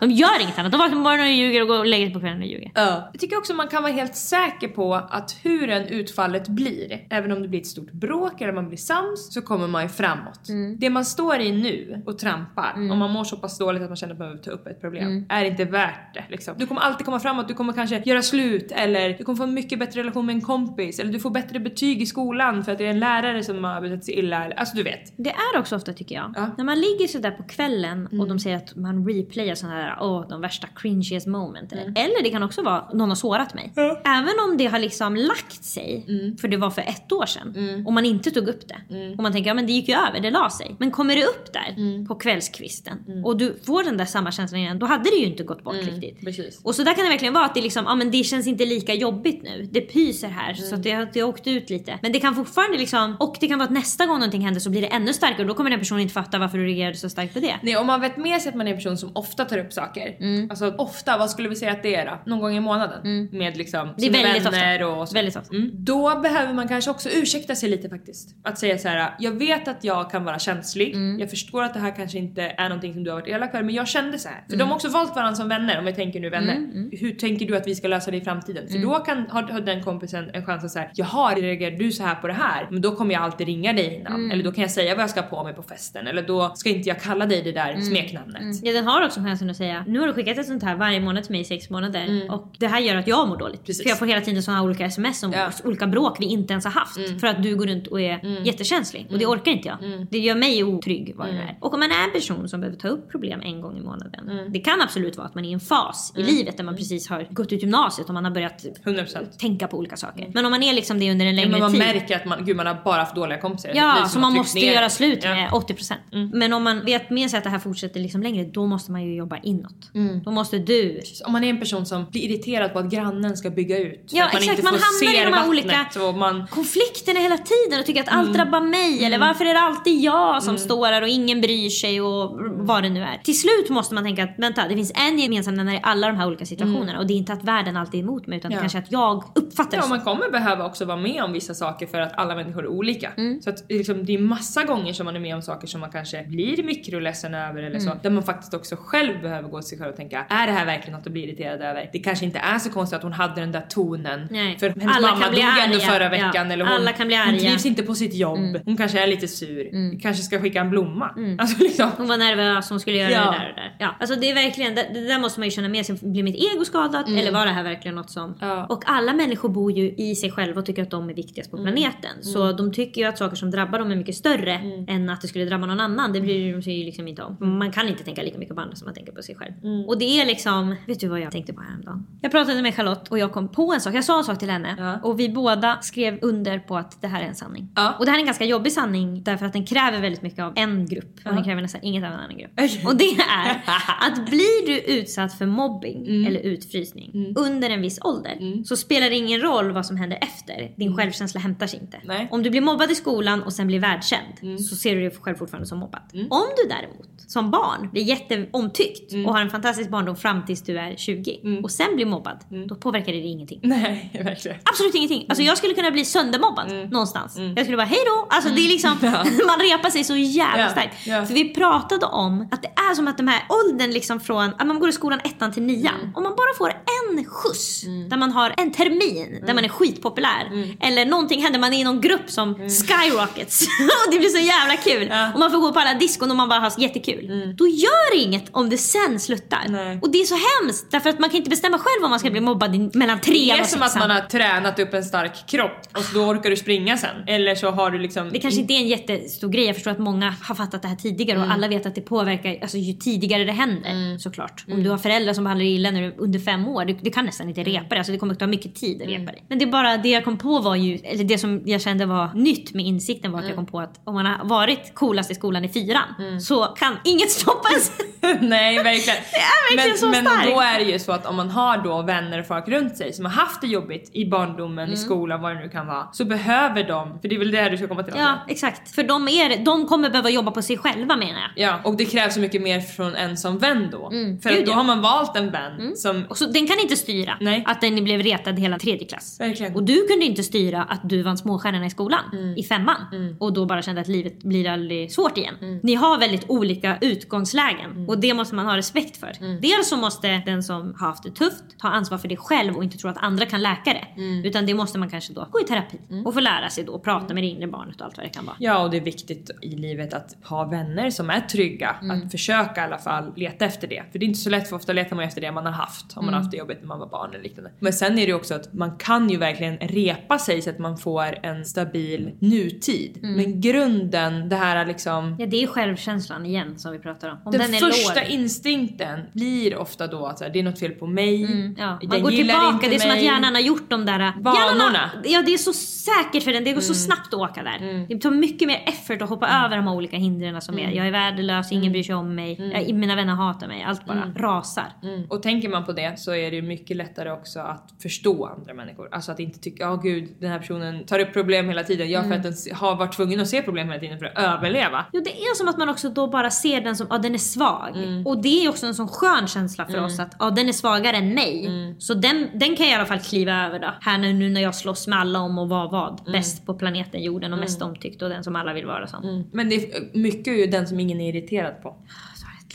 De 0.00 0.10
gör 0.10 0.42
inget 0.42 0.58
annat. 0.58 0.72
De 0.72 0.78
vaknar 0.78 0.96
på 0.96 1.02
morgonen 1.02 1.26
och 1.26 1.32
ljuger 1.32 1.62
och 1.62 1.68
går 1.68 1.78
och 1.78 1.86
lägger 1.86 2.06
sig 2.06 2.14
på 2.14 2.20
kvällen 2.20 2.40
och 2.40 2.46
ljuger. 2.46 2.70
Jag 2.74 3.20
tycker 3.20 3.38
också 3.38 3.54
man 3.54 3.68
kan 3.68 3.82
vara 3.82 3.92
helt 3.92 4.16
säker 4.16 4.68
på 4.68 4.94
att 4.94 5.36
hur 5.42 5.70
en 5.70 5.86
utfallet 5.86 6.48
blir, 6.48 7.06
även 7.10 7.32
om 7.32 7.42
det 7.42 7.48
blir 7.48 7.60
ett 7.60 7.66
stort 7.66 7.92
bråk 7.92 8.40
eller 8.40 8.52
man 8.52 8.68
blir 8.68 8.78
sams, 8.78 9.34
så 9.34 9.42
kommer 9.42 9.66
man 9.66 9.82
ju 9.82 9.88
framåt. 9.88 10.40
Det 10.78 10.90
man 10.90 11.04
står 11.04 11.40
i 11.40 11.52
nu 11.52 12.02
och 12.06 12.18
trampar, 12.18 12.72
om 12.76 12.98
man 12.98 13.10
mår 13.10 13.24
så 13.24 13.36
pass 13.36 13.58
dåligt 13.58 13.82
att 13.82 13.88
man 13.88 13.96
känner 13.96 14.12
att 14.12 14.18
man 14.18 14.28
behöver 14.28 14.42
ta 14.42 14.50
upp 14.50 14.66
ett 14.66 14.80
problem, 14.80 15.26
är 15.28 15.44
inte 15.44 15.64
värt 15.64 16.14
det. 16.14 16.24
Liksom. 16.28 16.54
Du 16.58 16.66
kommer 16.66 16.80
alltid 16.80 17.06
komma 17.06 17.20
framåt, 17.20 17.48
du 17.48 17.54
kommer 17.54 17.72
kanske 17.72 18.02
göra 18.04 18.22
slut 18.22 18.72
eller 18.72 19.08
du 19.18 19.24
kommer 19.24 19.36
få 19.36 19.42
en 19.42 19.54
mycket 19.54 19.78
bättre 19.78 19.99
relation 20.00 20.26
med 20.26 20.34
en 20.34 20.40
kompis 20.40 20.98
eller 20.98 21.12
du 21.12 21.20
får 21.20 21.30
bättre 21.30 21.60
betyg 21.60 22.02
i 22.02 22.06
skolan 22.06 22.64
för 22.64 22.72
att 22.72 22.78
det 22.78 22.86
är 22.86 22.90
en 22.90 22.98
lärare 22.98 23.44
som 23.44 23.64
har 23.64 23.80
betett 23.80 24.04
sig 24.04 24.14
illa. 24.14 24.52
Alltså 24.56 24.76
du 24.76 24.82
vet. 24.82 25.12
Det 25.16 25.30
är 25.30 25.58
också 25.58 25.76
ofta 25.76 25.92
tycker 25.92 26.14
jag. 26.14 26.32
Ja. 26.36 26.50
När 26.58 26.64
man 26.64 26.80
ligger 26.80 27.06
sådär 27.06 27.30
på 27.30 27.42
kvällen 27.42 28.06
och 28.20 28.28
de 28.28 28.38
säger 28.38 28.56
att 28.56 28.76
man 28.76 29.08
replayar 29.08 29.54
sådana 29.54 29.76
här, 29.76 29.96
åh 30.00 30.28
de 30.28 30.40
värsta 30.40 30.66
cringiest 30.66 31.26
moment. 31.26 31.72
Eller 31.72 32.22
det 32.22 32.30
kan 32.30 32.42
också 32.42 32.62
vara, 32.62 32.88
någon 32.92 33.08
har 33.08 33.16
sårat 33.16 33.54
mig. 33.54 33.72
Även 34.04 34.34
om 34.48 34.56
det 34.58 34.66
har 34.66 34.78
liksom 34.78 35.16
lagt 35.16 35.64
sig, 35.64 36.04
för 36.40 36.48
det 36.48 36.56
var 36.56 36.70
för 36.70 36.82
ett 36.82 37.12
år 37.12 37.26
sedan. 37.26 37.84
Och 37.86 37.92
man 37.92 38.04
inte 38.04 38.30
tog 38.30 38.48
upp 38.48 38.68
det. 38.68 39.14
Och 39.16 39.22
man 39.22 39.32
tänker, 39.32 39.50
ja 39.50 39.54
men 39.54 39.66
det 39.66 39.72
gick 39.72 39.88
ju 39.88 39.94
över, 39.94 40.20
det 40.20 40.30
la 40.30 40.50
sig. 40.50 40.76
Men 40.78 40.90
kommer 40.90 41.16
det 41.16 41.24
upp 41.24 41.52
där 41.52 42.06
på 42.06 42.14
kvällskvisten 42.14 43.22
och 43.24 43.36
du 43.36 43.58
får 43.66 43.82
den 43.82 43.96
där 43.96 44.04
samma 44.04 44.32
känslan 44.32 44.60
igen, 44.60 44.78
då 44.78 44.86
hade 44.86 45.10
det 45.10 45.16
ju 45.16 45.26
inte 45.26 45.42
gått 45.42 45.64
bort 45.64 45.74
riktigt. 45.74 46.20
Precis. 46.20 46.60
Och 46.64 46.74
så 46.74 46.82
där 46.82 46.94
kan 46.94 47.04
det 47.04 47.10
verkligen 47.10 47.34
vara 47.34 47.44
att 47.44 47.54
det 47.54 47.60
liksom, 47.60 47.84
ja 47.84 47.94
men 47.94 48.10
det 48.10 48.24
känns 48.24 48.46
inte 48.46 48.66
lika 48.66 48.94
jobbigt 48.94 49.42
nu. 49.42 49.68
Det 49.70 49.80
pyser 49.92 50.28
här 50.28 50.54
så 50.54 50.74
att 50.74 50.82
det, 50.82 51.08
det 51.12 51.20
har 51.20 51.28
åkt 51.28 51.46
ut 51.46 51.70
lite. 51.70 51.98
Men 52.02 52.12
det 52.12 52.20
kan 52.20 52.34
fortfarande 52.34 52.78
liksom, 52.78 53.16
och 53.20 53.36
det 53.40 53.46
kan 53.48 53.58
vara 53.58 53.66
att 53.66 53.74
nästa 53.74 54.06
gång 54.06 54.18
någonting 54.18 54.40
händer 54.44 54.60
så 54.60 54.70
blir 54.70 54.80
det 54.80 54.86
ännu 54.86 55.12
starkare 55.12 55.42
och 55.42 55.48
då 55.48 55.54
kommer 55.54 55.70
den 55.70 55.78
personen 55.78 56.00
inte 56.00 56.14
fatta 56.14 56.38
varför 56.38 56.58
du 56.58 56.64
reagerade 56.66 56.96
så 56.96 57.08
starkt 57.10 57.34
på 57.34 57.40
det. 57.40 57.54
Nej, 57.62 57.76
om 57.76 57.86
man 57.86 58.00
vet 58.00 58.16
med 58.16 58.42
sig 58.42 58.48
att 58.48 58.54
man 58.54 58.66
är 58.66 58.70
en 58.70 58.76
person 58.76 58.98
som 58.98 59.10
ofta 59.14 59.44
tar 59.44 59.58
upp 59.58 59.72
saker. 59.72 60.16
Mm. 60.20 60.50
Alltså 60.50 60.74
ofta, 60.78 61.18
vad 61.18 61.30
skulle 61.30 61.48
vi 61.48 61.56
säga 61.56 61.72
att 61.72 61.82
det 61.82 61.94
är 61.94 62.06
då? 62.06 62.20
Någon 62.30 62.40
gång 62.40 62.56
i 62.56 62.60
månaden? 62.60 63.28
Med 63.32 63.56
liksom 63.56 63.88
Det 63.98 64.06
är 64.06 64.10
väldigt 64.10 64.46
vänner 64.52 64.82
ofta. 64.84 65.00
och 65.00 65.08
så. 65.08 65.14
Väldigt 65.14 65.36
ofta. 65.36 65.54
Mm. 65.56 65.70
Då 65.74 66.20
behöver 66.20 66.52
man 66.52 66.68
kanske 66.68 66.90
också 66.90 67.08
ursäkta 67.10 67.54
sig 67.54 67.68
lite 67.68 67.88
faktiskt. 67.88 68.28
Att 68.44 68.58
säga 68.58 68.78
så 68.78 68.88
här: 68.88 69.14
jag 69.18 69.32
vet 69.32 69.68
att 69.68 69.84
jag 69.84 70.10
kan 70.10 70.24
vara 70.24 70.38
känslig. 70.38 70.94
Mm. 70.94 71.18
Jag 71.20 71.30
förstår 71.30 71.62
att 71.62 71.74
det 71.74 71.80
här 71.80 71.96
kanske 71.96 72.18
inte 72.18 72.42
är 72.42 72.68
någonting 72.68 72.94
som 72.94 73.04
du 73.04 73.10
har 73.10 73.20
varit 73.20 73.28
elak 73.28 73.50
för 73.50 73.62
men 73.62 73.74
jag 73.74 73.88
kände 73.88 74.18
så 74.18 74.28
här. 74.28 74.36
För 74.46 74.54
Mm. 74.54 74.58
de 74.58 74.68
har 74.68 74.74
också 74.74 74.88
valt 74.88 75.16
varandra 75.16 75.36
som 75.36 75.48
vänner 75.48 75.78
om 75.78 75.84
vi 75.84 75.92
tänker 75.92 76.20
nu 76.20 76.30
vänner. 76.30 76.56
Hur 76.96 77.10
tänker 77.14 77.46
du 77.46 77.56
att 77.56 77.66
vi 77.66 77.74
ska 77.74 77.88
lösa 77.88 78.10
det 78.10 78.16
i 78.16 78.20
framtiden? 78.20 78.68
För 78.68 78.76
Mm. 78.76 78.88
då 78.88 78.94
kan, 78.98 79.26
har, 79.30 79.42
har 79.42 79.60
den 79.74 79.82
kompisen 79.84 80.30
en 80.32 80.46
chans 80.46 80.64
att 80.64 80.70
säga 80.70 80.90
jaha 80.94 81.34
reagerar 81.34 81.76
du 81.78 81.92
så 81.92 82.02
här 82.02 82.14
på 82.14 82.26
det 82.26 82.32
här? 82.32 82.68
Men 82.70 82.82
då 82.82 82.96
kommer 82.96 83.14
jag 83.14 83.22
alltid 83.22 83.46
ringa 83.46 83.72
dig 83.72 83.94
innan. 83.94 84.14
Mm. 84.14 84.30
Eller 84.30 84.44
då 84.44 84.52
kan 84.52 84.62
jag 84.62 84.70
säga 84.70 84.94
vad 84.94 85.02
jag 85.02 85.10
ska 85.10 85.22
på 85.22 85.44
mig 85.44 85.54
på 85.54 85.62
festen. 85.62 86.06
Eller 86.06 86.22
då 86.22 86.52
ska 86.54 86.68
inte 86.70 86.88
jag 86.88 87.00
kalla 87.00 87.26
dig 87.26 87.42
det 87.42 87.52
där 87.52 87.70
Mm. 87.70 87.82
smeknamnet. 87.82 88.42
Ja, 88.62 88.72
den 88.72 88.86
har 88.86 89.06
också 89.06 89.20
chansen 89.20 89.50
att 89.50 89.56
säga 89.56 89.84
nu 89.88 90.00
har 90.00 90.06
du 90.06 90.12
skickat 90.12 90.38
ett 90.38 90.46
sånt 90.46 90.62
här 90.62 90.76
varje 90.76 91.00
månad 91.00 91.22
till 91.24 91.32
mig 91.32 91.40
i 91.40 91.44
sex 91.44 91.70
månader 91.70 92.26
och 92.30 92.54
det 92.58 92.66
här 92.66 92.80
gör 92.80 92.96
att 92.96 93.06
jag 93.06 93.28
mår 93.28 93.36
dåligt. 93.36 93.64
Precis. 93.64 93.82
För 93.82 93.88
jag 93.88 93.98
får 93.98 94.06
hela 94.06 94.20
tiden 94.20 94.42
såna 94.42 94.62
olika 94.62 94.84
sms 94.84 95.22
om 95.22 95.32
Ja. 95.32 95.50
olika 95.64 95.86
bråk 95.86 96.16
vi 96.20 96.24
inte 96.26 96.52
ens 96.52 96.64
har 96.64 96.72
haft. 96.72 97.20
För 97.20 97.26
att 97.26 97.42
du 97.42 97.56
går 97.56 97.66
runt 97.66 97.86
och 97.86 98.00
är 98.00 98.44
jättekänslig 98.46 99.06
och 99.10 99.18
det 99.18 99.26
orkar 99.26 99.52
inte 99.52 99.68
jag. 99.68 99.78
Det 100.10 100.18
gör 100.18 100.34
mig 100.34 100.64
otrygg 100.64 101.12
vad 101.16 101.26
det 101.26 101.32
är. 101.32 101.58
Och 101.60 101.74
om 101.74 101.80
man 101.80 101.90
är 101.90 102.04
en 102.04 102.12
person 102.12 102.48
som 102.48 102.60
behöver 102.60 102.78
ta 102.78 102.88
upp 102.88 103.10
problem 103.10 103.40
en 103.44 103.60
gång 103.60 103.78
i 103.78 103.80
månaden. 103.80 104.30
Det 104.52 104.58
kan 104.58 104.80
absolut 104.80 105.16
vara 105.16 105.26
att 105.26 105.34
man 105.34 105.44
är 105.44 105.48
i 105.48 105.52
en 105.52 105.60
fas 105.60 106.12
i 106.16 106.22
livet 106.22 106.56
där 106.56 106.64
man 106.64 106.76
precis 106.76 107.08
har 107.08 107.26
gått 107.30 107.52
ut 107.52 107.62
gymnasiet 107.62 108.08
och 108.08 108.14
man 108.14 108.20
man 108.20 108.24
har 108.24 108.34
börjat 108.34 108.66
100%. 108.84 109.38
tänka 109.38 109.59
på 109.66 109.76
olika 109.76 109.96
saker. 109.96 110.30
Men 110.34 110.44
om 110.44 110.50
man 110.50 110.62
är 110.62 110.72
liksom 110.72 110.98
det 111.00 111.10
under 111.10 111.26
en 111.26 111.36
längre 111.36 111.50
Men 111.50 111.60
man 111.60 111.70
tid. 111.72 111.78
märker 111.78 112.16
att 112.16 112.24
man, 112.24 112.44
gud, 112.44 112.56
man 112.56 112.66
har 112.66 112.74
bara 112.84 113.00
haft 113.00 113.14
dåliga 113.14 113.38
kompisar. 113.40 113.70
Ja, 113.74 114.06
som 114.08 114.20
man 114.20 114.30
att 114.32 114.36
måste 114.38 114.58
ner. 114.58 114.72
göra 114.72 114.90
slut 114.90 115.20
Ja. 115.24 115.30
med 115.34 115.50
80%. 115.52 115.94
Men 116.32 116.52
om 116.52 116.62
man 116.64 116.84
vet 116.84 117.10
med 117.10 117.30
sig 117.30 117.38
att 117.38 117.44
det 117.44 117.50
här 117.50 117.58
fortsätter 117.58 118.00
liksom 118.00 118.22
längre, 118.22 118.44
då 118.44 118.66
måste 118.66 118.92
man 118.92 119.02
ju 119.04 119.14
jobba 119.14 119.36
inåt. 119.42 119.90
Mm. 119.94 120.22
Då 120.22 120.30
måste 120.30 120.58
du 120.58 121.00
Om 121.26 121.32
man 121.32 121.44
är 121.44 121.50
en 121.50 121.60
person 121.60 121.86
som 121.86 122.04
blir 122.10 122.22
irriterad 122.30 122.72
på 122.72 122.78
att 122.78 122.90
grannen 122.90 123.36
ska 123.36 123.50
bygga 123.50 123.78
ut. 123.78 124.08
Ja, 124.12 124.24
man 124.32 124.42
exakt. 124.42 124.62
Man 124.62 124.72
hamnar 124.74 125.22
i 125.22 125.24
de 125.24 125.32
här 125.32 125.48
olika- 125.48 126.12
man... 126.18 126.46
konflikterna 126.46 127.20
hela 127.20 127.36
tiden 127.38 127.80
och 127.80 127.86
tycker 127.86 128.00
att 128.00 128.08
Mm. 128.08 128.20
allt 128.20 128.32
drabbar 128.34 128.60
mig 128.60 129.04
eller 129.04 129.18
varför 129.18 129.44
är 129.44 129.54
det 129.54 129.60
alltid 129.60 130.00
jag 130.00 130.42
som 130.42 130.58
står 130.58 130.86
här 130.86 131.02
och 131.02 131.08
ingen 131.08 131.40
bryr 131.40 131.70
sig 131.70 132.00
och 132.00 132.40
Mm. 132.40 132.66
vad 132.66 132.82
det 132.82 132.88
nu 132.88 133.02
är. 133.02 133.20
Till 133.24 133.40
slut 133.40 133.68
måste 133.70 133.94
man 133.94 134.04
tänka 134.04 134.24
att 134.24 134.34
vänta, 134.38 134.68
det 134.68 134.74
finns 134.74 134.92
en 134.94 135.18
gemensam 135.18 135.54
nämnare 135.54 135.76
i 135.76 135.80
alla 135.82 136.06
de 136.06 136.16
här 136.16 136.26
olika 136.26 136.46
situationerna 136.46 136.98
och 136.98 137.06
det 137.06 137.12
är 137.12 137.16
inte 137.16 137.32
att 137.32 137.44
världen 137.44 137.76
alltid 137.76 138.00
är 138.00 138.04
emot 138.04 138.26
mig 138.26 138.38
utan 138.38 138.50
Mm. 138.52 138.56
Ja. 138.56 138.60
kanske 138.60 138.78
att 138.78 138.92
jag 138.92 139.16
uppfattar 139.34 139.49
det 139.56 139.76
Ja, 139.76 139.86
man 139.86 140.00
kommer 140.00 140.30
behöva 140.30 140.64
också 140.66 140.84
vara 140.84 140.96
med 140.96 141.22
om 141.24 141.32
vissa 141.32 141.54
saker 141.54 141.86
för 141.86 142.00
att 142.00 142.12
alla 142.18 142.34
människor 142.34 142.62
är 142.64 142.68
olika. 142.68 143.12
Mm. 143.16 143.42
Så 143.42 143.50
att 143.50 143.64
liksom, 143.68 144.04
det 144.04 144.14
är 144.14 144.18
massa 144.18 144.64
gånger 144.64 144.92
som 144.92 145.04
man 145.04 145.16
är 145.16 145.20
med 145.20 145.34
om 145.34 145.42
saker 145.42 145.66
som 145.66 145.80
man 145.80 145.90
kanske 145.90 146.22
blir 146.22 146.62
mikroledsen 146.62 147.34
över 147.34 147.62
eller 147.62 147.80
Mm. 147.80 147.80
så. 147.80 147.96
Där 148.02 148.10
man 148.10 148.22
faktiskt 148.22 148.54
också 148.54 148.76
själv 148.78 149.22
behöver 149.22 149.48
gå 149.48 149.60
till 149.60 149.68
sig 149.68 149.78
själv 149.78 149.90
och 149.90 149.96
tänka, 149.96 150.26
är 150.28 150.46
det 150.46 150.52
här 150.52 150.66
verkligen 150.66 150.98
något 150.98 151.06
att 151.06 151.12
bli 151.12 151.24
irriterad 151.24 151.62
över? 151.62 151.90
Det 151.92 151.98
kanske 151.98 152.24
inte 152.24 152.38
är 152.38 152.58
så 152.58 152.70
konstigt 152.70 152.96
att 152.96 153.02
hon 153.02 153.12
hade 153.12 153.40
den 153.40 153.52
där 153.52 153.66
tonen. 153.68 154.28
Nej. 154.30 154.58
För 154.58 154.68
hennes 154.68 154.96
Alla 154.96 155.08
mamma 155.08 155.20
kan 155.22 155.30
bli 155.32 155.40
dog 155.40 155.50
ändå 155.64 155.76
arga. 155.76 155.86
förra 155.86 156.04
Ja. 156.04 156.10
veckan 156.26 156.50
eller 156.50 156.64
hon, 156.64 156.74
Alla 156.74 156.92
kan 156.92 157.06
bli 157.06 157.16
hon 157.16 157.22
arga. 157.22 157.30
Mm. 157.38 157.40
trivs 157.50 157.66
inte 157.66 157.82
på 157.82 157.94
sitt 157.94 158.14
jobb. 158.14 158.60
Hon 158.64 158.76
kanske 158.76 159.00
är 159.02 159.06
lite 159.06 159.28
sur. 159.28 160.00
Kanske 160.00 160.22
ska 160.22 160.40
skicka 160.40 160.60
en 160.60 160.70
blomma. 160.70 161.10
Alltså 161.38 161.62
liksom. 161.62 161.90
Hon 161.96 162.08
var 162.08 162.16
nervös, 162.16 162.70
hon 162.70 162.80
skulle 162.80 162.96
göra 162.96 163.10
Ja. 163.10 163.18
det 163.18 163.38
där 163.38 163.48
och 163.50 163.56
där. 163.56 163.76
Ja, 163.78 163.94
alltså 164.00 164.16
det 164.20 164.30
är 164.30 164.34
verkligen, 164.34 164.74
det, 164.74 164.86
det 164.94 165.00
där 165.08 165.18
måste 165.18 165.40
man 165.40 165.46
ju 165.46 165.50
känna 165.50 165.68
med 165.68 165.86
sig. 165.86 165.96
Blir 166.02 166.22
mitt 166.22 166.54
ego 166.54 166.64
skadat 166.64 167.08
eller 167.08 167.32
var 167.32 167.46
det 167.46 167.52
här 167.52 167.62
verkligen 167.62 167.94
något 167.94 168.10
som... 168.10 168.24
Mm. 168.24 168.36
Ja. 168.40 168.66
Och 168.68 168.82
alla 168.86 169.12
människor 169.12 169.39
bor 169.48 169.72
ju 169.72 169.94
i 169.96 170.14
sig 170.14 170.30
själva 170.30 170.60
och 170.60 170.66
tycker 170.66 170.82
att 170.82 170.90
de 170.90 171.10
är 171.10 171.14
viktigast 171.14 171.50
på 171.50 171.56
Mm. 171.56 171.72
planeten. 171.74 172.10
Så 172.22 172.52
de 172.52 172.72
tycker 172.72 173.00
ju 173.00 173.06
att 173.08 173.18
saker 173.18 173.36
som 173.36 173.50
drabbar 173.50 173.78
dem 173.78 173.90
är 173.90 173.96
mycket 173.96 174.14
större 174.16 174.52
Mm. 174.54 174.84
än 174.88 175.10
att 175.10 175.20
det 175.20 175.28
skulle 175.28 175.44
drabba 175.44 175.66
någon 175.66 175.80
annan. 175.80 176.12
Det 176.12 176.20
bryr 176.20 176.52
de 176.52 176.62
sig 176.62 176.78
ju 176.78 176.84
liksom 176.84 177.08
inte 177.08 177.22
om. 177.22 177.36
Man 177.58 177.72
kan 177.72 177.88
inte 177.88 178.04
tänka 178.04 178.22
lika 178.22 178.38
mycket 178.38 178.54
på 178.54 178.60
andra 178.60 178.76
som 178.76 178.84
man 178.84 178.94
tänker 178.94 179.12
på 179.12 179.22
sig 179.22 179.34
själv. 179.34 179.52
Mm. 179.64 179.84
Och 179.88 179.98
det 179.98 180.20
är 180.20 180.26
liksom, 180.26 180.76
vet 180.86 181.00
du 181.00 181.08
vad 181.08 181.20
jag 181.20 181.32
tänkte 181.32 181.52
på 181.52 181.60
häromdagen? 181.60 182.06
Jag 182.22 182.30
pratade 182.32 182.62
med 182.62 182.74
Charlotte 182.74 183.08
och 183.08 183.18
jag 183.18 183.32
kom 183.32 183.48
på 183.48 183.72
en 183.72 183.80
sak. 183.80 183.94
Jag 183.94 184.04
sa 184.04 184.18
en 184.18 184.24
sak 184.24 184.38
till 184.38 184.50
henne 184.50 184.74
Ja. 184.78 185.00
och 185.08 185.20
vi 185.20 185.28
båda 185.28 185.78
skrev 185.82 186.18
under 186.22 186.58
på 186.58 186.76
att 186.76 187.02
det 187.02 187.06
här 187.08 187.22
är 187.22 187.26
en 187.26 187.34
sanning. 187.34 187.68
Ja. 187.76 187.94
Och 187.98 188.04
det 188.04 188.10
här 188.10 188.18
är 188.18 188.20
en 188.20 188.26
ganska 188.26 188.44
jobbig 188.44 188.72
sanning 188.72 189.22
därför 189.22 189.46
att 189.46 189.52
den 189.52 189.66
kräver 189.66 190.00
väldigt 190.00 190.22
mycket 190.22 190.40
av 190.44 190.52
en 190.56 190.86
grupp. 190.86 191.16
Och 191.24 191.34
den 191.34 191.44
kräver 191.44 191.62
nästan 191.62 191.80
inget 191.84 192.04
av 192.04 192.10
en 192.12 192.18
annan 192.18 192.38
grupp. 192.38 192.50
Och 192.86 192.96
det 192.96 193.04
är 193.04 193.62
att 194.00 194.26
blir 194.30 194.66
du 194.66 194.80
utsatt 194.80 195.38
för 195.38 195.46
mobbing 195.46 196.06
Mm. 196.06 196.26
eller 196.26 196.40
utfrysning 196.40 197.34
under 197.36 197.70
en 197.70 197.82
viss 197.82 197.98
ålder 198.04 198.64
så 198.64 198.76
spelar 198.76 199.10
det 199.10 199.16
ingen 199.16 199.29
roll 199.38 199.72
vad 199.72 199.86
som 199.86 199.96
händer 199.96 200.18
efter. 200.22 200.72
Din 200.76 200.96
självkänsla 200.96 201.40
hämtar 201.40 201.66
sig 201.66 201.80
inte. 201.80 201.96
Mm. 201.96 202.08
Nej. 202.08 202.16
Mm. 202.16 202.28
Om 202.32 202.42
du 202.42 202.50
blir 202.50 202.60
mobbad 202.60 202.90
i 202.90 202.94
skolan 202.94 203.42
och 203.42 203.52
sen 203.52 203.66
blir 203.66 203.80
världskänd 203.80 204.60
så 204.68 204.76
ser 204.76 204.94
du 204.94 205.00
dig 205.00 205.10
själv 205.20 205.36
fortfarande 205.36 205.66
som 205.68 205.78
mobbad. 205.78 206.00
Om 206.30 206.42
du 206.56 206.68
däremot 206.68 207.06
som 207.26 207.50
barn 207.50 207.88
blir 207.92 208.02
jätteomtyckt 208.02 209.12
Mm. 209.12 209.26
och 209.26 209.32
har 209.34 209.40
en 209.40 209.50
fantastisk 209.50 209.90
barndom 209.90 210.16
fram 210.16 210.44
tills 210.46 210.62
du 210.62 210.78
är 210.78 210.96
20 210.96 211.60
och 211.62 211.70
sen 211.70 211.96
blir 211.96 212.06
mobbad, 212.06 212.38
Mm. 212.50 212.66
då 212.66 212.74
påverkar 212.74 213.12
det 213.12 213.18
dig 213.20 213.30
ingenting. 213.30 213.60
Nej, 213.62 214.10
verkligen. 214.24 214.56
Absolut 214.64 214.94
ingenting. 214.94 215.26
Alltså 215.28 215.42
jag 215.44 215.58
skulle 215.58 215.74
kunna 215.74 215.90
bli 215.90 216.04
söndermobbad 216.04 216.70
Mm. 216.70 216.88
någonstans. 216.88 217.36
Jag 217.56 217.58
skulle 217.64 217.76
bara 217.76 217.86
hejdå. 217.86 218.26
Alltså 218.30 218.50
det 218.54 218.60
är 218.60 218.68
liksom, 218.68 218.90
man 219.46 219.58
repar 219.70 219.90
sig 219.90 220.04
så 220.04 220.16
jävla 220.16 220.62
Ja, 220.62 220.68
starkt. 220.68 221.06
ja. 221.06 221.26
För 221.26 221.34
vi 221.34 221.54
pratade 221.54 222.06
om 222.06 222.48
att 222.50 222.62
det 222.62 222.68
är 222.68 222.94
som 222.94 223.08
att 223.08 223.18
de 223.18 223.28
här 223.28 223.42
åldern 223.48 223.90
liksom 223.90 224.20
från 224.20 224.44
att 224.58 224.66
man 224.66 224.78
går 224.80 224.88
i 224.88 224.92
skolan 224.92 225.20
ettan 225.24 225.52
till 225.52 225.62
nian. 225.62 225.94
Mm. 226.00 226.14
Om 226.14 226.22
man 226.22 226.32
bara 226.36 226.54
får 226.58 226.68
en 226.70 227.24
skjuts 227.24 227.82
där 228.10 228.16
man 228.16 228.32
har 228.32 228.54
en 228.56 228.72
termin 228.72 229.19
Mm. 229.28 229.46
där 229.46 229.54
man 229.54 229.64
är 229.64 229.68
skitpopulär. 229.68 230.74
Eller 230.80 231.04
någonting 231.06 231.42
händer, 231.42 231.60
man 231.60 231.72
är 231.72 231.80
i 231.80 231.84
någon 231.84 232.00
grupp 232.00 232.30
som 232.30 232.54
skyrockets. 232.54 233.60
och 234.06 234.12
det 234.12 234.18
blir 234.18 234.28
så 234.28 234.38
jävla 234.38 234.76
kul. 234.76 235.02
Mm. 235.02 235.08
Ja. 235.08 235.20
Mm. 235.20 235.32
Och 235.34 235.40
man 235.40 235.50
får 235.50 235.58
gå 235.58 235.72
på 235.72 235.78
alla 235.80 235.94
diskon 235.94 236.30
och 236.30 236.36
man 236.36 236.48
bara 236.48 236.60
har 236.60 236.72
jättekul. 236.78 237.54
Då 237.56 237.66
gör 237.66 238.14
det 238.16 238.22
inget 238.22 238.44
om 238.52 238.70
det 238.70 238.76
sen 238.78 239.20
sluttar. 239.20 239.66
Nej. 239.68 239.98
Och 240.02 240.10
det 240.10 240.18
är 240.18 240.24
så 240.24 240.36
hemskt 240.62 240.86
därför 240.90 241.10
att 241.10 241.18
man 241.18 241.30
kan 241.30 241.36
inte 241.36 241.50
bestämma 241.50 241.78
själv 241.78 242.04
om 242.04 242.10
man 242.10 242.20
ska 242.20 242.30
bli 242.30 242.40
mobbad 242.40 242.74
i, 242.74 242.90
mellan 242.94 243.16
Det 243.16 243.22
trean 243.22 243.58
är 243.58 243.62
och 243.62 243.68
som 243.68 243.82
att 243.82 243.98
man 243.98 244.10
har 244.10 244.20
tränat 244.20 244.78
upp 244.78 244.94
en 244.94 245.04
stark 245.04 245.46
kropp 245.48 245.82
och 245.96 246.02
så 246.04 246.14
då 246.18 246.24
orkar 246.24 246.50
du 246.50 246.56
springa 246.56 246.96
sen. 246.96 247.16
Eller 247.26 247.54
så 247.54 247.70
har 247.70 247.90
du 247.90 247.98
liksom... 247.98 248.30
Det 248.32 248.38
kanske 248.38 248.60
inte 248.60 248.72
är 248.74 248.78
en 248.78 248.88
jättestor 248.88 249.48
grej. 249.48 249.64
Jag 249.64 249.74
förstår 249.74 249.90
att 249.90 249.98
många 249.98 250.34
har 250.42 250.54
fattat 250.54 250.82
det 250.82 250.88
här 250.88 250.96
tidigare 250.96 251.30
Mm. 251.40 251.48
och 251.48 251.54
alla 251.54 251.68
vet 251.68 251.86
att 251.86 251.94
det 251.94 252.00
påverkar 252.00 252.58
alltså, 252.62 252.76
ju 252.78 252.92
tidigare 252.92 253.44
det 253.44 253.52
händer 253.52 254.18
såklart. 254.18 254.64
Om 254.72 254.82
du 254.82 254.90
har 254.90 254.98
föräldrar 254.98 255.32
som 255.34 255.44
behandlar 255.44 255.64
dig 255.64 255.74
illa 255.74 255.90
när 255.90 256.00
du 256.00 256.06
är 256.06 256.14
under 256.18 256.38
fem 256.38 256.68
år, 256.68 256.84
du, 256.84 256.92
du 257.02 257.10
kan 257.10 257.24
nästan 257.24 257.48
inte 257.48 257.60
Mm. 257.60 257.72
repa 257.72 257.88
dig. 257.88 257.98
Alltså, 257.98 258.12
det 258.12 258.18
kommer 258.18 258.32
att 258.32 258.38
ta 258.38 258.46
mycket 258.46 258.74
tid 258.74 259.02
att 259.14 259.20
repa 259.20 259.32
dig. 259.32 259.44
Men 259.48 259.58
det 259.58 259.66
bara 259.66 259.96
det 259.96 260.08
jag 260.08 260.24
kom 260.24 260.38
på 260.38 260.58
var 260.60 260.76
ju, 260.76 260.94
eller 261.04 261.24
det 261.24 261.38
som 261.38 261.62
jag 261.64 261.80
kände 261.80 262.06
var 262.06 262.28
nytt 262.34 262.74
med 262.74 262.86
insikten 262.86 263.32
var 263.32 263.38
att 263.38 263.44
Mm. 263.44 263.48
jag 263.50 263.56
kom 263.56 263.66
på 263.66 263.80
att 263.80 264.00
om 264.04 264.14
man 264.14 264.26
har 264.26 264.44
varit 264.44 264.94
coolast 264.94 265.30
i 265.30 265.34
skolan 265.34 265.64
i 265.64 265.68
fyran 265.68 266.40
så 266.40 266.64
kan 266.64 266.96
inget 267.04 267.30
stoppa 267.30 267.68
ens. 267.70 267.92
Nej 268.40 268.76
verkligen. 268.76 269.18
Det 269.32 269.36
är 269.36 269.76
verkligen 269.76 269.90
men, 269.90 269.98
så 269.98 270.06
men 270.08 270.32
starkt. 270.32 270.50
då 270.54 270.60
är 270.60 270.78
det 270.78 270.84
ju 270.84 270.98
så 270.98 271.12
att 271.12 271.26
om 271.26 271.36
man 271.36 271.50
har 271.50 271.78
då 271.78 272.02
vänner 272.02 272.40
och 272.40 272.46
folk 272.46 272.68
runt 272.68 272.96
sig 272.96 273.12
som 273.12 273.24
har 273.24 273.32
haft 273.32 273.60
det 273.60 273.66
jobbigt 273.66 274.10
i 274.14 274.26
barndomen, 274.26 274.84
Mm. 274.84 274.94
i 274.94 274.96
skolan, 274.96 275.42
vad 275.42 275.56
det 275.56 275.60
nu 275.60 275.68
kan 275.68 275.86
vara. 275.86 276.08
Så 276.12 276.24
behöver 276.24 276.84
de, 276.88 277.20
för 277.20 277.28
det 277.28 277.34
är 277.34 277.38
väl 277.38 277.50
det 277.50 277.68
du 277.68 277.76
ska 277.76 277.88
komma 277.88 278.02
till. 278.02 278.14
Ja 278.16 278.34
exakt. 278.48 278.94
För 278.94 279.02
de, 279.02 279.28
är, 279.28 279.64
de 279.64 279.86
kommer 279.86 280.10
behöva 280.10 280.30
jobba 280.30 280.50
på 280.50 280.62
sig 280.62 280.78
själva 280.78 281.16
menar 281.16 281.40
jag. 281.40 281.68
Ja, 281.68 281.80
och 281.84 281.96
det 281.96 282.04
krävs 282.04 282.34
så 282.34 282.40
mycket 282.40 282.62
mer 282.62 282.80
från 282.80 283.14
en 283.14 283.36
som 283.36 283.58
vän 283.58 283.88
då. 283.92 284.10
För 284.10 284.16
Mm. 284.16 284.38
Gud, 284.42 284.58
att 284.58 284.66
då 284.66 284.72
ja. 284.72 284.76
har 284.76 284.84
man 284.84 285.00
valt 285.02 285.36
en 285.36 285.50
vän 285.50 285.96
som... 285.96 286.24
Och 286.28 286.36
så, 286.38 286.46
den 286.46 286.66
kan 286.66 286.78
inte 286.78 286.96
styra 286.96 287.36
Nej. 287.40 287.64
att 287.66 287.80
den 287.80 288.04
blev 288.04 288.20
retad 288.22 288.58
hela 288.58 288.78
tredje 288.78 288.99
klass. 289.04 289.40
Verkligen. 289.40 289.74
Och 289.74 289.82
du 289.82 290.06
kunde 290.06 290.24
inte 290.24 290.42
styra 290.42 290.82
att 290.82 291.00
du 291.04 291.22
vann 291.22 291.38
småstjärnorna 291.38 291.86
i 291.86 291.90
skolan 291.90 292.54
i 292.56 292.62
femman 292.62 293.36
och 293.38 293.52
då 293.52 293.66
bara 293.66 293.82
kände 293.82 294.00
att 294.00 294.08
livet 294.08 294.42
blir 294.42 294.68
aldrig 294.68 295.12
svårt 295.12 295.38
igen. 295.38 295.80
Ni 295.82 295.94
har 295.94 296.18
väldigt 296.18 296.44
olika 296.50 296.98
utgångslägen 297.00 298.08
och 298.08 298.18
det 298.20 298.34
måste 298.34 298.54
man 298.54 298.66
ha 298.66 298.76
respekt 298.76 299.16
för. 299.16 299.60
Dels 299.60 299.88
så 299.88 299.96
måste 299.96 300.42
den 300.46 300.62
som 300.62 300.94
har 300.98 301.06
haft 301.06 301.22
det 301.22 301.30
tufft 301.30 301.64
ta 301.78 301.88
ansvar 301.88 302.18
för 302.18 302.28
det 302.28 302.36
själv 302.36 302.76
och 302.76 302.84
inte 302.84 302.98
tro 302.98 303.10
att 303.10 303.18
andra 303.18 303.46
kan 303.46 303.62
läka 303.62 303.92
det. 303.92 304.22
Utan 304.48 304.66
det 304.66 304.74
måste 304.74 304.98
man 304.98 305.10
kanske 305.10 305.32
då 305.32 305.48
gå 305.50 305.60
i 305.60 305.64
terapi 305.64 305.98
och 306.24 306.34
få 306.34 306.40
lära 306.40 306.70
sig 306.70 306.84
då 306.84 306.92
och 306.92 307.04
prata 307.04 307.34
med 307.34 307.42
det 307.42 307.46
inre 307.46 307.66
barnet 307.66 308.00
och 308.00 308.06
allt 308.06 308.16
vad 308.16 308.26
det 308.26 308.30
kan 308.30 308.46
vara. 308.46 308.56
Ja, 308.58 308.82
och 308.84 308.90
det 308.90 308.96
är 308.96 309.00
viktigt 309.00 309.50
i 309.62 309.68
livet 309.68 310.14
att 310.14 310.36
ha 310.44 310.64
vänner 310.64 311.10
som 311.10 311.30
är 311.30 311.40
trygga. 311.40 311.96
Mm. 312.02 312.22
Att 312.26 312.30
försöka 312.30 312.80
i 312.80 312.84
alla 312.84 312.98
fall 312.98 313.32
leta 313.36 313.64
efter 313.64 313.88
det. 313.88 314.02
För 314.12 314.18
det 314.18 314.24
är 314.24 314.28
inte 314.28 314.40
så 314.40 314.50
lätt, 314.50 314.68
för 314.68 314.76
ofta 314.76 314.92
letar 314.92 315.16
man 315.16 315.24
efter 315.24 315.40
det 315.40 315.52
man 315.52 315.66
har 315.66 315.72
haft. 315.72 316.16
Om 316.16 316.24
man 316.24 316.24
Mm. 316.24 316.34
har 316.34 316.40
haft 316.40 316.50
det 316.50 316.56
jobbigt 316.56 316.78
när 316.80 316.86
man 316.88 316.98
var 316.98 317.06
barn 317.08 317.30
eller 317.34 317.42
liknande. 317.42 317.70
Men 317.78 317.92
sen 317.92 318.18
är 318.18 318.26
det 318.26 318.34
också 318.34 318.54
att 318.54 318.72
man 318.80 318.96
kan 318.96 319.30
ju 319.30 319.36
verkligen 319.36 319.78
repa 319.78 320.38
sig 320.38 320.62
så 320.62 320.70
att 320.70 320.78
man 320.78 320.96
får 320.98 321.38
en 321.42 321.64
stabil 321.64 322.30
nutid. 322.38 323.18
Mm. 323.22 323.36
Men 323.36 323.60
grunden, 323.60 324.48
det 324.48 324.56
här 324.56 324.86
liksom... 324.86 325.36
Ja 325.38 325.46
det 325.46 325.62
är 325.62 325.66
självkänslan 325.66 326.46
igen 326.46 326.78
som 326.78 326.92
vi 326.92 326.98
pratar 326.98 327.28
om. 327.28 327.38
Om 327.44 327.52
Den, 327.52 327.60
den, 327.60 327.80
första 327.80 328.20
låg. 328.20 328.30
instinkten 328.30 329.20
blir 329.32 329.76
ofta 329.76 330.06
då 330.06 330.26
att 330.26 330.38
det 330.38 330.58
är 330.58 330.62
något 330.62 330.78
fel 330.78 330.92
på 330.92 331.06
mig. 331.06 331.44
Mm, 331.44 331.76
Ja, 331.78 331.98
den 332.00 332.08
man 332.08 332.22
går 332.22 332.30
tillbaka, 332.30 332.88
det 332.88 332.94
är 332.94 332.98
som 332.98 333.10
att 333.10 333.22
hjärnan 333.22 333.54
har 333.54 333.62
gjort 333.62 333.90
de 333.90 334.04
där 334.04 334.32
Vanorna. 334.40 335.10
Ja 335.24 335.42
det 335.46 335.54
är 335.54 335.58
så 335.58 335.72
säkert 335.72 336.42
för 336.42 336.52
den, 336.52 336.64
det 336.64 336.72
går 336.72 336.80
så 336.80 336.94
snabbt 336.94 337.34
att 337.34 337.40
åka 337.40 337.62
där. 337.62 338.06
Det 338.08 338.18
tar 338.18 338.30
mycket 338.30 338.68
mer 338.68 338.82
effort 338.86 339.22
att 339.22 339.28
hoppa 339.28 339.48
över 339.64 339.76
de 339.76 339.86
här 339.86 339.94
olika 339.94 340.16
hindren 340.16 340.60
som 340.60 340.78
är. 340.78 340.90
Jag 340.90 341.06
är 341.06 341.10
värdelös, 341.10 341.72
ingen 341.72 341.92
bryr 341.92 342.02
sig 342.02 342.14
om 342.14 342.34
mig, 342.34 342.72
jag, 342.74 342.94
mina 342.94 343.16
vänner 343.16 343.34
hatar 343.34 343.68
mig, 343.68 343.82
allt 343.82 344.06
bara 344.06 344.32
rasar. 344.36 344.92
Mm. 345.02 345.26
Och 345.30 345.42
tänker 345.42 345.68
man 345.68 345.84
på 345.84 345.92
det 345.92 346.18
så 346.18 346.34
är 346.34 346.50
det 346.50 346.62
mycket 346.62 346.96
lättare 346.96 347.30
också 347.30 347.60
att 347.60 347.90
förstå 348.02 348.46
andra 348.46 348.69
människor. 348.74 349.08
Alltså 349.12 349.32
att 349.32 349.40
inte 349.40 349.58
tycka, 349.58 349.82
ja 349.82 349.96
gud 349.96 350.28
den 350.38 350.50
här 350.50 350.58
personen 350.58 351.06
tar 351.06 351.18
upp 351.18 351.32
problem 351.32 351.68
hela 351.68 351.82
tiden. 351.82 352.10
Ja 352.10 352.22
för 352.22 352.34
att 352.34 352.42
den 352.42 352.54
har 352.74 352.96
varit 352.96 353.16
tvungen 353.16 353.40
att 353.40 353.48
se 353.48 353.62
problem 353.62 353.88
hela 353.88 354.00
tiden 354.00 354.18
för 354.18 354.26
att 354.26 354.38
överleva. 354.38 355.06
Jo 355.12 355.20
det 355.24 355.30
är 355.30 355.56
som 355.56 355.68
att 355.68 355.78
man 355.78 355.88
också 355.88 356.08
då 356.08 356.26
bara 356.26 356.50
ser 356.50 356.80
den 356.80 356.96
som, 356.96 357.06
ja 357.10 357.18
den 357.18 357.34
är 357.34 357.38
svag. 357.38 357.96
Och 358.24 358.42
det 358.42 358.64
är 358.64 358.68
också 358.68 358.86
en 358.86 358.94
sån 358.94 359.08
skön 359.08 359.46
känsla 359.46 359.86
för 359.86 360.04
oss 360.04 360.20
att 360.20 360.36
ja 360.38 360.50
den 360.50 360.68
är 360.68 360.72
svagare 360.72 361.16
än 361.16 361.34
mig. 361.34 361.70
Så 361.98 362.14
den, 362.14 362.48
den 362.54 362.76
kan 362.76 362.86
jag 362.86 362.92
i 362.92 362.94
alla 362.94 363.06
fall 363.06 363.20
kliva 363.20 363.66
över 363.66 363.78
då. 363.78 363.94
Här 364.00 364.18
nu, 364.18 364.32
nu 364.32 364.50
när 364.50 364.60
jag 364.60 364.74
slåss 364.74 365.06
med 365.06 365.18
alla 365.18 365.40
om 365.40 365.58
att 365.58 365.68
vara 365.68 365.88
vad? 365.88 366.20
Bäst 366.32 366.66
på 366.66 366.74
planeten 366.74 367.22
jorden 367.22 367.52
och 367.52 367.58
mest 367.58 367.82
omtyckt 367.82 368.22
och 368.22 368.28
den 368.28 368.44
som 368.44 368.56
alla 368.56 368.72
vill 368.72 368.86
vara 368.86 369.06
som. 369.06 369.50
Men 369.52 369.68
det 369.68 369.74
är, 369.74 370.18
mycket 370.18 370.48
är 370.48 370.58
ju 370.58 370.66
den 370.66 370.86
som 370.86 371.00
ingen 371.00 371.20
är 371.20 371.28
irriterad 371.28 371.82
på. 371.82 371.96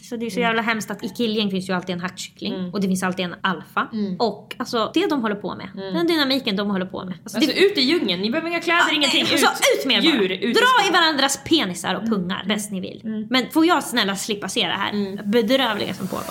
Så 0.09 0.15
det 0.15 0.25
är 0.25 0.29
så 0.29 0.39
jävla 0.39 0.61
hemskt 0.61 0.91
att 0.91 1.03
i 1.03 1.09
killgäng 1.09 1.51
finns 1.51 1.69
ju 1.69 1.73
alltid 1.73 1.93
en 1.93 1.99
hackkyckling 2.01 2.73
och 2.73 2.81
det 2.81 2.87
finns 2.87 3.03
alltid 3.03 3.25
en 3.25 3.35
alfa. 3.41 3.87
Och 4.19 4.55
alltså 4.57 4.91
det 4.93 5.07
de 5.07 5.21
håller 5.21 5.35
på 5.35 5.55
med, 5.55 5.69
den 5.75 6.07
dynamiken 6.07 6.55
de 6.55 6.69
håller 6.69 6.85
på 6.85 7.05
med. 7.05 7.13
Alltså, 7.23 7.37
Alltså 7.37 7.53
det, 7.53 7.59
ut 7.65 7.77
i 7.77 7.81
djungeln, 7.81 8.21
ni 8.21 8.29
behöver 8.31 8.49
inga 8.49 8.59
kläder, 8.59 8.93
ingenting. 8.95 9.21
Ut, 9.23 9.31
Alltså, 9.31 9.63
ut 9.79 9.85
med 9.85 10.03
Djur, 10.03 10.31
ut 10.31 10.55
Dra 10.55 10.87
i 10.89 10.91
varandras 10.91 11.39
penisar 11.45 11.95
och 11.95 12.05
pungar 12.09 12.45
bäst 12.47 12.71
ni 12.71 12.79
vill. 12.81 13.25
Men 13.29 13.45
får 13.51 13.65
jag 13.65 13.83
snälla 13.83 14.15
slippa 14.15 14.49
se 14.49 14.67
det 14.67 14.73
här 14.73 15.23
bedrövliga 15.25 15.93
som 15.93 16.07
pågår. 16.07 16.25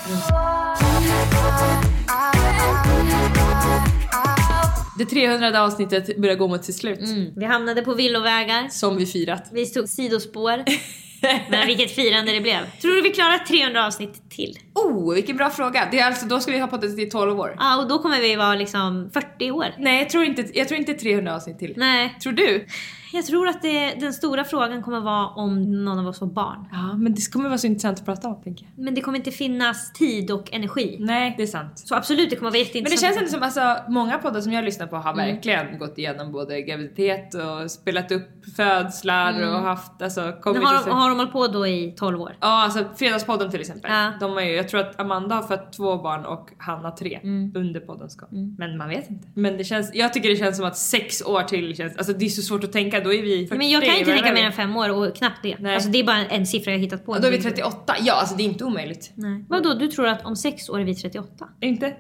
Det 4.99 5.05
300 5.05 5.63
avsnittet 5.63 6.17
börjar 6.17 6.37
gå 6.37 6.49
mot 6.49 6.65
sitt 6.65 6.77
slut. 6.77 6.99
Vi 7.37 7.45
hamnade 7.45 7.83
på 7.83 7.95
villovägar. 7.95 8.69
Som 8.69 8.97
vi 8.97 9.07
firat. 9.07 9.49
Vi 9.53 9.67
tog 9.67 9.89
sidospår. 9.89 10.65
Men 11.49 11.67
vilket 11.67 11.91
firande 11.91 12.33
det 12.33 12.41
blev. 12.41 12.71
Tror 12.81 12.93
du 12.95 13.03
vi 13.03 13.11
klarar 13.11 13.39
300 13.39 13.87
avsnitt 13.87 14.31
till? 14.31 14.59
Oh, 14.75 15.15
vilken 15.15 15.37
bra 15.37 15.51
fråga. 15.51 15.89
Det 15.91 15.99
är 15.99 16.07
alltså, 16.07 16.27
då 16.27 16.41
ska 16.41 16.53
vi 16.53 16.59
ha 16.59 16.67
poddat 16.67 16.99
i 16.99 17.07
12 17.07 17.41
år. 17.41 17.57
Ja, 17.59 17.83
och 17.83 17.89
då 17.89 17.99
kommer 17.99 18.21
vi 18.21 18.37
vara 18.37 18.55
liksom 18.55 19.11
40 19.15 19.51
år. 19.51 19.67
Nej, 19.79 19.99
jag 19.99 20.11
tror 20.11 20.25
inte, 20.25 20.45
jag 20.55 20.69
tror 20.69 20.81
inte 20.81 20.95
300 20.95 21.35
avsnitt 21.35 21.59
till. 21.59 21.75
Nej, 21.77 22.15
Tror 22.23 22.33
du? 22.33 22.67
Jag 23.15 23.27
tror 23.27 23.49
att 23.49 23.63
det, 23.63 23.95
den 24.01 24.13
stora 24.13 24.45
frågan 24.45 24.83
kommer 24.83 25.01
vara 25.01 25.27
om 25.27 25.85
någon 25.85 25.99
av 25.99 26.07
oss 26.07 26.19
får 26.19 26.27
barn. 26.27 26.69
Ja, 26.73 26.97
men 26.97 27.15
det 27.15 27.33
kommer 27.33 27.49
vara 27.49 27.59
så 27.59 27.67
intressant 27.67 27.99
att 27.99 28.05
prata 28.05 28.29
om, 28.29 28.43
tänker 28.43 28.67
jag. 28.77 28.85
Men 28.85 28.95
det 28.95 29.01
kommer 29.01 29.19
inte 29.19 29.31
finnas 29.31 29.93
tid 29.93 30.31
och 30.31 30.53
energi. 30.55 30.97
Nej, 31.01 31.35
det 31.37 31.43
är 31.43 31.47
sant. 31.47 31.79
Så 31.79 31.95
absolut, 31.95 32.31
det 32.31 32.37
kommer 32.37 32.51
vara 32.51 32.59
Men 32.59 32.63
det 32.65 32.67
jätteintressant. 32.79 33.01
känns 33.01 33.17
ändå 33.17 33.31
som 33.31 33.43
alltså, 33.65 33.91
många 33.93 34.19
poddar 34.19 34.41
som 34.41 34.53
jag 34.53 34.65
lyssnar 34.65 34.87
på 34.87 34.97
har 34.97 35.15
verkligen 35.15 35.79
gått 35.79 35.99
igenom 35.99 36.33
både 36.33 36.63
graviditet 36.63 37.35
och 37.35 37.71
spelat 37.71 38.13
upp 38.13 38.29
födslar 38.57 39.43
och 39.55 39.61
haft 39.63 40.03
alltså 40.03 40.33
kommit 40.43 40.59
Men 40.63 40.67
har, 40.67 40.85
de- 40.85 40.91
har 40.91 41.09
de 41.09 41.19
hållit 41.19 41.33
på 41.33 41.47
då 41.47 41.67
i 41.67 41.95
12 41.97 42.21
år? 42.21 42.37
Ja, 42.41 42.63
alltså 42.65 42.85
Fredagspodden 42.97 43.51
till 43.51 43.61
exempel. 43.61 43.91
Ja. 43.93 44.13
De 44.21 44.33
har 44.33 44.41
ju, 44.41 44.53
jag 44.53 44.69
tror 44.69 44.81
att 44.81 45.01
Amanda 45.01 45.35
har 45.35 45.43
fött 45.43 45.73
två 45.73 45.97
barn 45.97 46.25
och 46.25 46.51
Hanna 46.59 46.91
tre 46.91 47.21
Mm. 47.23 47.53
under 47.55 47.81
poddens 47.81 48.17
gång. 48.17 48.55
Men 48.59 48.77
man 48.79 48.89
vet 48.89 49.11
inte. 49.11 49.29
Men 49.35 49.57
det 49.57 49.65
känns, 49.65 49.91
jag 49.95 50.13
tycker 50.13 50.29
det 50.29 50.37
känns 50.37 50.57
som 50.57 50.67
att 50.67 50.77
sex 50.77 51.23
år 51.23 51.43
till 51.43 51.77
känns, 51.77 51.97
alltså 51.97 52.13
det 52.13 52.25
är 52.25 52.29
så 52.29 52.43
svårt 52.43 52.65
att 52.65 52.73
tänka, 52.73 53.01
då 53.05 53.15
är 53.15 53.23
vi 53.23 53.47
40, 53.47 53.59
Men 53.59 53.71
jag 53.71 53.85
kan 53.85 53.95
inte 53.97 54.13
tänka 54.13 54.33
mer 54.33 54.45
än 54.47 54.53
fem 54.53 54.77
år 54.77 54.89
och 54.91 55.17
knappt 55.17 55.39
det. 55.43 55.57
Nej. 55.59 55.75
Alltså 55.75 55.89
det 55.91 55.99
är 56.01 56.05
bara 56.05 56.27
en 56.27 56.47
siffra 56.47 56.73
jag 56.73 56.79
hittat 56.79 57.07
på. 57.07 57.13
Och 57.13 57.21
då 57.21 57.27
är 57.27 57.31
vi 57.33 57.43
38, 57.43 57.95
ja 58.01 58.13
alltså 58.15 58.35
det 58.37 58.43
är 58.43 58.45
inte 58.45 58.65
omöjligt. 58.65 59.13
Nej. 59.15 59.45
Vadå, 59.49 59.75
du 59.75 59.89
tror 59.89 60.07
att 60.07 60.25
om 60.27 60.37
sex 60.37 60.69
år 60.69 60.81
är 60.81 60.85
vi 60.85 60.95
38? 60.95 61.49
Inte? 61.61 61.87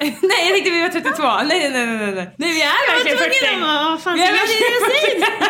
nej 0.00 0.16
jag 0.46 0.54
tänkte 0.54 0.70
vi 0.70 0.82
var 0.82 0.88
32, 0.88 1.22
nej 1.22 1.70
nej 1.70 1.70
nej 1.86 1.86
nej 1.86 2.14
nej. 2.14 2.34
Nej 2.36 2.52
vi 2.52 2.62
är 2.62 2.96
verkligen 2.96 3.18
40! 3.18 3.60
Vad 3.60 4.02
fan 4.02 4.14
Vi 4.14 4.22
är 4.22 4.26
jag 4.26 4.32
verkligen- 4.32 5.20
säga? 5.20 5.26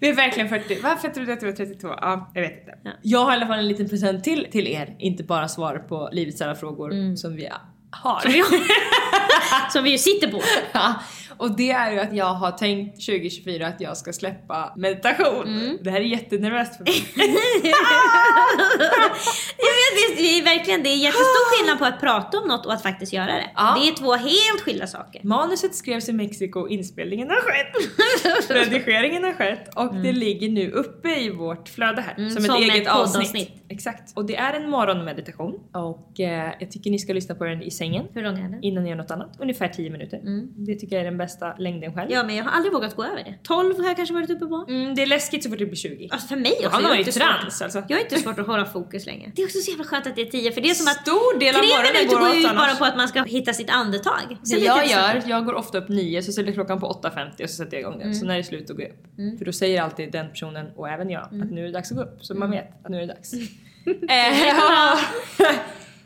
Vi 0.00 0.08
är 0.08 0.14
verkligen 0.14 0.48
40. 0.48 0.78
Varför 0.82 1.08
trodde 1.08 1.30
jag 1.30 1.36
att 1.36 1.42
vi 1.42 1.46
var 1.46 1.56
32? 1.56 1.88
Ja, 1.88 2.30
jag 2.34 2.42
vet 2.42 2.58
inte. 2.60 2.72
Ja. 2.84 2.90
Jag 3.02 3.24
har 3.24 3.32
i 3.32 3.34
alla 3.34 3.46
fall 3.46 3.58
en 3.58 3.68
liten 3.68 3.88
present 3.88 4.24
till 4.24 4.46
till 4.52 4.66
er. 4.66 4.96
Inte 4.98 5.22
bara 5.24 5.48
svar 5.48 5.78
på 5.88 6.08
livets 6.12 6.40
alla 6.40 6.54
frågor 6.54 6.92
Mm. 6.92 7.16
som 7.16 7.36
vi 7.36 7.48
har. 7.90 8.20
Som 8.20 8.32
vi, 8.32 8.42
som 9.72 9.84
vi 9.84 9.90
ju 9.90 9.98
sitter 9.98 10.28
på. 10.30 10.42
Ja, 10.72 10.94
och 11.38 11.56
det 11.56 11.70
är 11.70 11.92
ju 11.92 11.98
att 12.00 12.12
jag 12.12 12.34
har 12.34 12.50
tänkt 12.50 13.06
2024 13.06 13.66
att 13.66 13.80
jag 13.80 13.96
ska 13.96 14.12
släppa 14.12 14.72
meditation. 14.76 15.46
Mm. 15.46 15.78
Det 15.82 15.90
här 15.90 16.00
är 16.00 16.04
jättenervöst 16.04 16.76
för 16.76 16.84
mig. 16.84 16.94
Jag 19.58 19.74
vet, 19.98 20.16
det 20.18 20.38
är 20.38 20.44
verkligen 20.44 20.82
det 20.82 20.88
är 20.88 20.96
jättestor 20.96 21.58
skillnad 21.58 21.78
på 21.78 21.84
att 21.84 22.00
prata 22.00 22.38
om 22.38 22.48
något 22.48 22.66
och 22.66 22.72
att 22.72 22.82
faktiskt 22.82 23.12
göra 23.12 23.26
det. 23.26 23.50
Ja. 23.56 23.76
Det 23.80 23.88
är 23.88 23.94
två 23.94 24.12
helt 24.14 24.60
skilda 24.60 24.86
saker. 24.86 25.20
Manuset 25.24 25.74
skrevs 25.74 26.08
i 26.08 26.12
Mexiko, 26.12 26.68
inspelningen 26.68 27.28
har 27.30 27.36
skett, 27.36 28.48
redigeringen 28.50 29.24
har 29.24 29.32
skett 29.32 29.74
och 29.74 29.94
det 29.94 30.12
ligger 30.12 30.48
nu 30.48 30.70
uppe 30.70 31.08
i 31.20 31.30
vårt 31.30 31.68
flöde 31.68 32.00
här 32.02 32.14
Mm, 32.18 32.30
som, 32.30 32.42
som 32.44 32.54
ett 32.54 32.60
ett 32.60 32.74
eget 32.74 32.88
avsnitt. 32.88 33.50
Exakt. 33.68 34.12
Och 34.16 34.26
det 34.26 34.36
är 34.36 34.52
en 34.54 34.70
morgonmeditation 34.70 35.60
och 35.72 36.20
eh, 36.20 36.52
jag 36.60 36.70
tycker 36.70 36.90
ni 36.90 36.98
ska 36.98 37.12
lyssna 37.12 37.34
på 37.34 37.44
den 37.44 37.62
i 37.62 37.70
sängen 37.70 38.06
Hur 38.14 38.22
lång 38.22 38.38
är 38.38 38.48
den? 38.48 38.62
innan 38.64 38.84
ni 38.84 38.90
gör 38.90 38.96
något 38.96 39.10
annat. 39.10 39.36
Ungefär 39.38 39.68
10 39.68 39.90
minuter. 39.90 40.20
Det 40.56 40.74
tycker 40.74 40.96
jag 40.96 41.00
är 41.00 41.04
den 41.04 41.18
bästa 41.18 41.27
längden 41.58 41.94
själv. 41.94 42.10
Ja 42.10 42.22
men 42.22 42.36
jag 42.36 42.44
har 42.44 42.50
aldrig 42.50 42.72
vågat 42.72 42.96
gå 42.96 43.04
över 43.04 43.16
det. 43.24 43.34
12 43.42 43.78
har 43.80 43.86
jag 43.86 43.96
kanske 43.96 44.14
varit 44.14 44.30
uppe 44.30 44.46
på. 44.46 44.64
Mm, 44.68 44.94
det 44.94 45.02
är 45.02 45.06
läskigt 45.06 45.42
så 45.44 45.50
fort 45.50 45.58
det 45.58 45.66
blir 45.66 45.76
20. 45.76 46.08
Alltså 46.12 46.28
för 46.28 46.36
mig 46.36 46.52
också. 46.52 46.62
Jag 46.64 46.88
har 46.88 47.02
svårt- 47.04 47.14
trans 47.14 47.62
alltså. 47.62 47.82
Jag 47.88 47.96
har 47.96 48.02
inte 48.02 48.18
svårt 48.18 48.38
att 48.38 48.46
hålla 48.46 48.64
fokus 48.64 49.06
längre. 49.06 49.32
Det 49.36 49.42
är 49.42 49.46
också 49.46 49.58
så 49.58 49.70
jävla 49.70 49.84
skönt 49.84 50.06
att 50.06 50.16
det 50.16 50.22
är 50.22 50.26
10 50.30 50.52
för 50.52 50.60
det 50.60 50.70
är 50.70 50.74
som 50.74 50.86
att 50.88 51.00
Stor 51.02 51.38
del 51.40 51.54
av 51.56 51.58
tre 51.58 51.68
morgonen 51.68 51.92
minuter 51.92 52.16
går 52.16 52.20
går 52.26 52.34
ju 52.34 52.40
ut 52.40 52.46
annars. 52.46 52.62
bara 52.68 52.76
på 52.76 52.84
att 52.84 52.96
man 52.96 53.08
ska 53.08 53.22
hitta 53.22 53.52
sitt 53.52 53.70
andetag. 53.70 54.36
Det 54.40 54.46
Sen 54.46 54.58
är 54.58 54.64
jag 54.64 54.86
så- 54.88 54.92
gör, 54.92 55.22
jag 55.26 55.44
går 55.46 55.54
ofta 55.54 55.78
upp 55.78 55.88
9 55.88 56.22
så 56.22 56.32
ställer 56.32 56.48
jag 56.48 56.54
klockan 56.54 56.80
på 56.80 56.86
8.50 56.86 57.42
och 57.44 57.50
så 57.50 57.56
sätter 57.56 57.76
jag 57.76 57.80
igång 57.80 57.98
den. 57.98 58.14
Så 58.14 58.26
när 58.26 58.34
det 58.34 58.40
är 58.40 58.42
slut 58.42 58.68
då 58.68 58.74
går 58.74 58.82
jag 58.82 58.90
upp. 58.90 59.38
För 59.38 59.44
då 59.44 59.52
säger 59.52 59.82
alltid 59.82 60.12
den 60.12 60.28
personen 60.30 60.66
och 60.76 60.88
även 60.88 61.10
jag 61.10 61.22
att 61.22 61.32
nu 61.32 61.60
är 61.60 61.64
det 61.66 61.72
dags 61.72 61.90
att 61.90 61.96
gå 61.96 62.02
upp. 62.02 62.18
Så 62.24 62.34
man 62.34 62.50
vet 62.50 62.70
att 62.84 62.90
nu 62.90 62.96
är 62.96 63.00
det 63.00 63.06
dags. 63.14 63.32
Eh, 64.08 65.48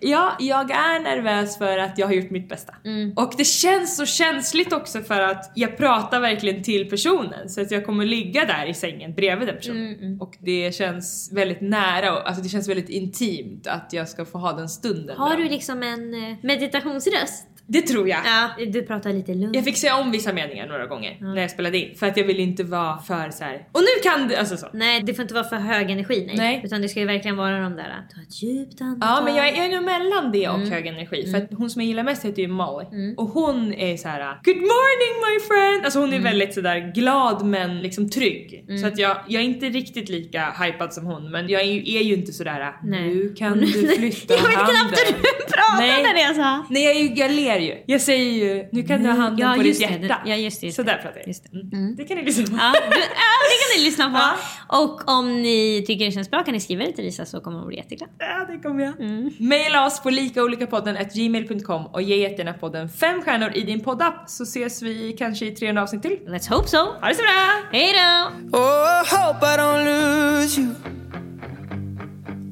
ja. 0.02 0.36
ja, 0.38 0.66
jag 0.68 0.70
är 0.70 1.00
nervös 1.00 1.58
för 1.58 1.78
att 1.78 1.98
jag 1.98 2.06
har 2.06 2.14
gjort 2.14 2.30
mitt 2.30 2.48
bästa. 2.48 2.74
Och 3.16 3.34
det 3.36 3.44
känns 3.44 3.96
så 3.96 4.06
känsligt 4.06 4.72
också 4.72 5.00
för 5.00 5.20
att 5.20 5.52
jag 5.54 5.76
pratar 5.76 6.20
verkligen 6.20 6.62
till 6.62 6.90
personen. 6.90 7.48
Så 7.48 7.60
att 7.60 7.70
jag 7.70 7.86
kommer 7.86 8.04
ligga 8.04 8.44
där 8.44 8.66
i 8.66 8.74
sängen 8.74 9.14
bredvid 9.14 9.48
den 9.48 9.56
personen. 9.56 10.20
Och 10.20 10.36
det 10.40 10.74
känns 10.74 11.30
väldigt 11.32 11.60
nära, 11.60 12.12
och, 12.12 12.26
alltså 12.28 12.42
det 12.42 12.48
känns 12.48 12.68
väldigt 12.68 12.88
intimt 12.88 13.66
att 13.66 13.92
jag 13.92 14.08
ska 14.08 14.24
få 14.24 14.38
ha 14.38 14.52
den 14.52 14.68
stunden. 14.68 15.16
Har 15.16 15.36
du 15.36 15.48
liksom 15.48 15.82
en 15.82 16.14
eh, 16.14 16.36
meditationsröst? 16.42 17.46
Det 17.66 17.82
tror 17.82 18.08
jag. 18.08 18.18
Ja, 18.24 18.64
du 18.66 18.82
pratar 18.82 19.12
lite 19.12 19.34
lugnt. 19.34 19.54
Jag 19.56 19.64
fick 19.64 19.76
säga 19.76 19.96
om 19.96 20.10
vissa 20.10 20.32
meningar 20.32 20.66
några 20.66 20.86
gånger 20.86 21.16
när 21.20 21.40
jag 21.42 21.50
spelade 21.50 21.78
in 21.78 21.94
för 21.96 22.06
att 22.06 22.16
jag 22.16 22.24
ville 22.24 22.42
inte 22.42 22.64
vara 22.64 22.98
för 22.98 23.30
så 23.30 23.44
här. 23.44 23.54
och 23.72 23.80
nu 23.80 24.10
kan 24.10 24.28
du, 24.28 24.34
alltså 24.36 24.56
så. 24.56 24.66
Nej, 24.72 25.02
det 25.02 25.14
får 25.14 25.22
inte 25.22 25.34
vara 25.34 25.44
för 25.44 25.56
hög 25.56 25.90
energi 25.90 26.24
nej. 26.26 26.36
Nej. 26.36 26.60
Utan 26.64 26.82
det 26.82 26.88
ska 26.88 27.00
ju 27.00 27.06
verkligen 27.06 27.36
vara 27.36 27.60
de 27.60 27.76
där, 27.76 27.84
ta 28.14 28.20
ett 28.22 28.42
djupt 28.42 28.80
andetag. 28.80 29.08
Ja 29.10 29.22
men 29.24 29.34
jag 29.36 29.48
är, 29.48 29.56
jag 29.56 29.66
är 29.66 29.70
nog 29.76 29.84
mellan 29.84 30.32
det 30.32 30.48
och 30.48 30.56
Mm. 30.56 30.70
hög 30.70 30.86
energi 30.86 31.30
för 31.30 31.38
att 31.38 31.48
hon 31.58 31.70
som 31.70 31.82
jag 31.82 31.86
gillar 31.88 32.02
mest 32.02 32.24
heter 32.24 32.42
ju 32.42 32.48
Molly 32.48 33.14
och 33.16 33.26
hon 33.28 33.74
är 33.74 33.96
så 33.96 34.08
här: 34.08 34.40
Good 34.44 34.56
morning 34.56 35.12
my 35.26 35.40
friend! 35.48 35.84
Alltså 35.84 35.98
hon 35.98 36.08
Mm. 36.08 36.20
är 36.20 36.24
väldigt 36.30 36.54
sådär 36.54 36.92
glad 36.94 37.44
men 37.44 37.78
liksom 37.82 38.10
trygg. 38.10 38.64
Så 38.80 38.86
att 38.86 38.98
jag, 38.98 39.16
jag 39.28 39.42
är 39.42 39.46
inte 39.46 39.66
riktigt 39.68 40.08
lika 40.08 40.50
hypad 40.64 40.92
som 40.94 41.06
hon 41.06 41.30
men 41.30 41.48
jag 41.48 41.60
är, 41.62 41.66
ju- 41.66 41.96
är 41.98 42.02
ju 42.02 42.14
inte 42.14 42.32
sådär 42.32 42.72
Nej. 42.82 43.08
nu 43.14 43.34
kan 43.34 43.58
du 43.58 43.66
flytta 43.96 44.34
Jag 44.34 44.42
vet 44.42 44.56
handen. 44.56 44.74
knappt 44.76 44.98
hur 45.08 45.12
du 45.12 45.28
pratade 45.52 45.86
Nej. 45.86 46.02
när 46.14 46.20
jag 46.20 46.36
sa. 46.36 46.66
Nej 46.70 46.84
jag, 46.84 46.94
ju- 46.94 47.14
jag 47.14 47.30
ler 47.30 47.58
ju. 47.58 47.82
Jag 47.86 48.00
säger 48.00 48.32
ju 48.32 48.68
nu 48.72 48.82
kan 48.82 49.02
du 49.02 49.08
ha 49.08 49.16
handen 49.16 49.48
Ja, 49.48 49.54
på 49.56 49.62
ditt 49.62 49.78
det. 49.78 49.84
hjärta. 49.84 50.18
Ja, 50.26 50.36
just 50.36 50.60
det, 50.60 50.66
just 50.66 50.76
så 50.76 50.82
där 50.82 50.96
pratar 50.96 51.18
jag. 51.18 51.28
Just 51.28 51.44
det. 51.52 51.76
Mm. 51.76 51.96
Det 51.96 52.04
kan 52.04 52.16
ni 52.16 52.22
lyssna 52.24 52.44
på. 52.46 52.52
Ja, 52.58 52.72
du, 52.90 52.98
ja, 53.00 53.32
det 53.50 53.56
kan 53.62 53.78
ni 53.78 53.84
lyssna 53.84 54.34
på. 54.68 54.76
Och 54.76 55.08
om 55.18 55.42
ni 55.42 55.84
tycker 55.86 56.04
det 56.04 56.12
känns 56.12 56.30
bra 56.30 56.42
kan 56.44 56.54
ni 56.54 56.60
skriva 56.60 56.84
det 56.84 56.92
till 56.92 57.04
Lisa 57.04 57.24
så 57.26 57.40
kommer 57.40 57.58
hon 57.58 57.68
bli 57.68 57.76
jätteglad. 57.76 58.10
Ja, 58.18 58.46
det 58.52 58.58
kommer 58.58 58.84
jag. 58.84 58.94
Maila 59.40 59.86
oss 59.86 60.00
på 60.02 60.10
likaolikapodden 60.10 60.96
gmail.com 61.14 61.86
och 61.86 62.02
ge 62.02 62.16
jättegärna 62.16 62.52
podden 62.52 62.88
fem 62.88 63.22
stjärnor 63.22 63.50
i 63.54 63.60
din 63.60 63.80
poddapp 63.80 64.14
så 64.30 64.42
ses 64.42 64.82
vi 64.82 65.12
kanske 65.18 65.46
i 65.46 65.50
300 65.50 65.82
avsnitt 65.82 66.02
till. 66.02 66.18
Let's 66.26 66.48
hope 66.48 66.68
so. 66.68 66.76
Ha 66.78 67.08
det 67.08 67.14
så 67.14 67.22
bra! 67.22 67.62
Hej 67.72 67.92
då! 67.92 68.58
Oh, 68.58 69.02
I 69.02 69.16
hope 69.16 69.46
I 69.46 69.56
don't 69.58 69.84
lose 69.84 70.60
you. 70.60 70.70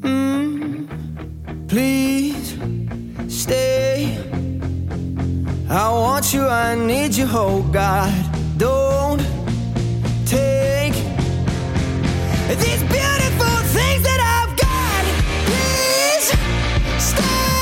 Mm. 0.05 0.89
Please 1.71 2.59
stay. 3.29 4.19
I 5.69 5.89
want 5.89 6.35
you, 6.35 6.43
I 6.49 6.75
need 6.75 7.15
you, 7.15 7.29
oh 7.31 7.63
God. 7.73 8.13
Don't 8.59 9.21
take 10.27 10.95
these 12.59 12.83
beautiful 12.91 13.57
things 13.71 14.03
that 14.03 14.21
I've 14.35 14.57
got. 14.59 15.05
Please 15.47 16.35
stay. 17.01 17.60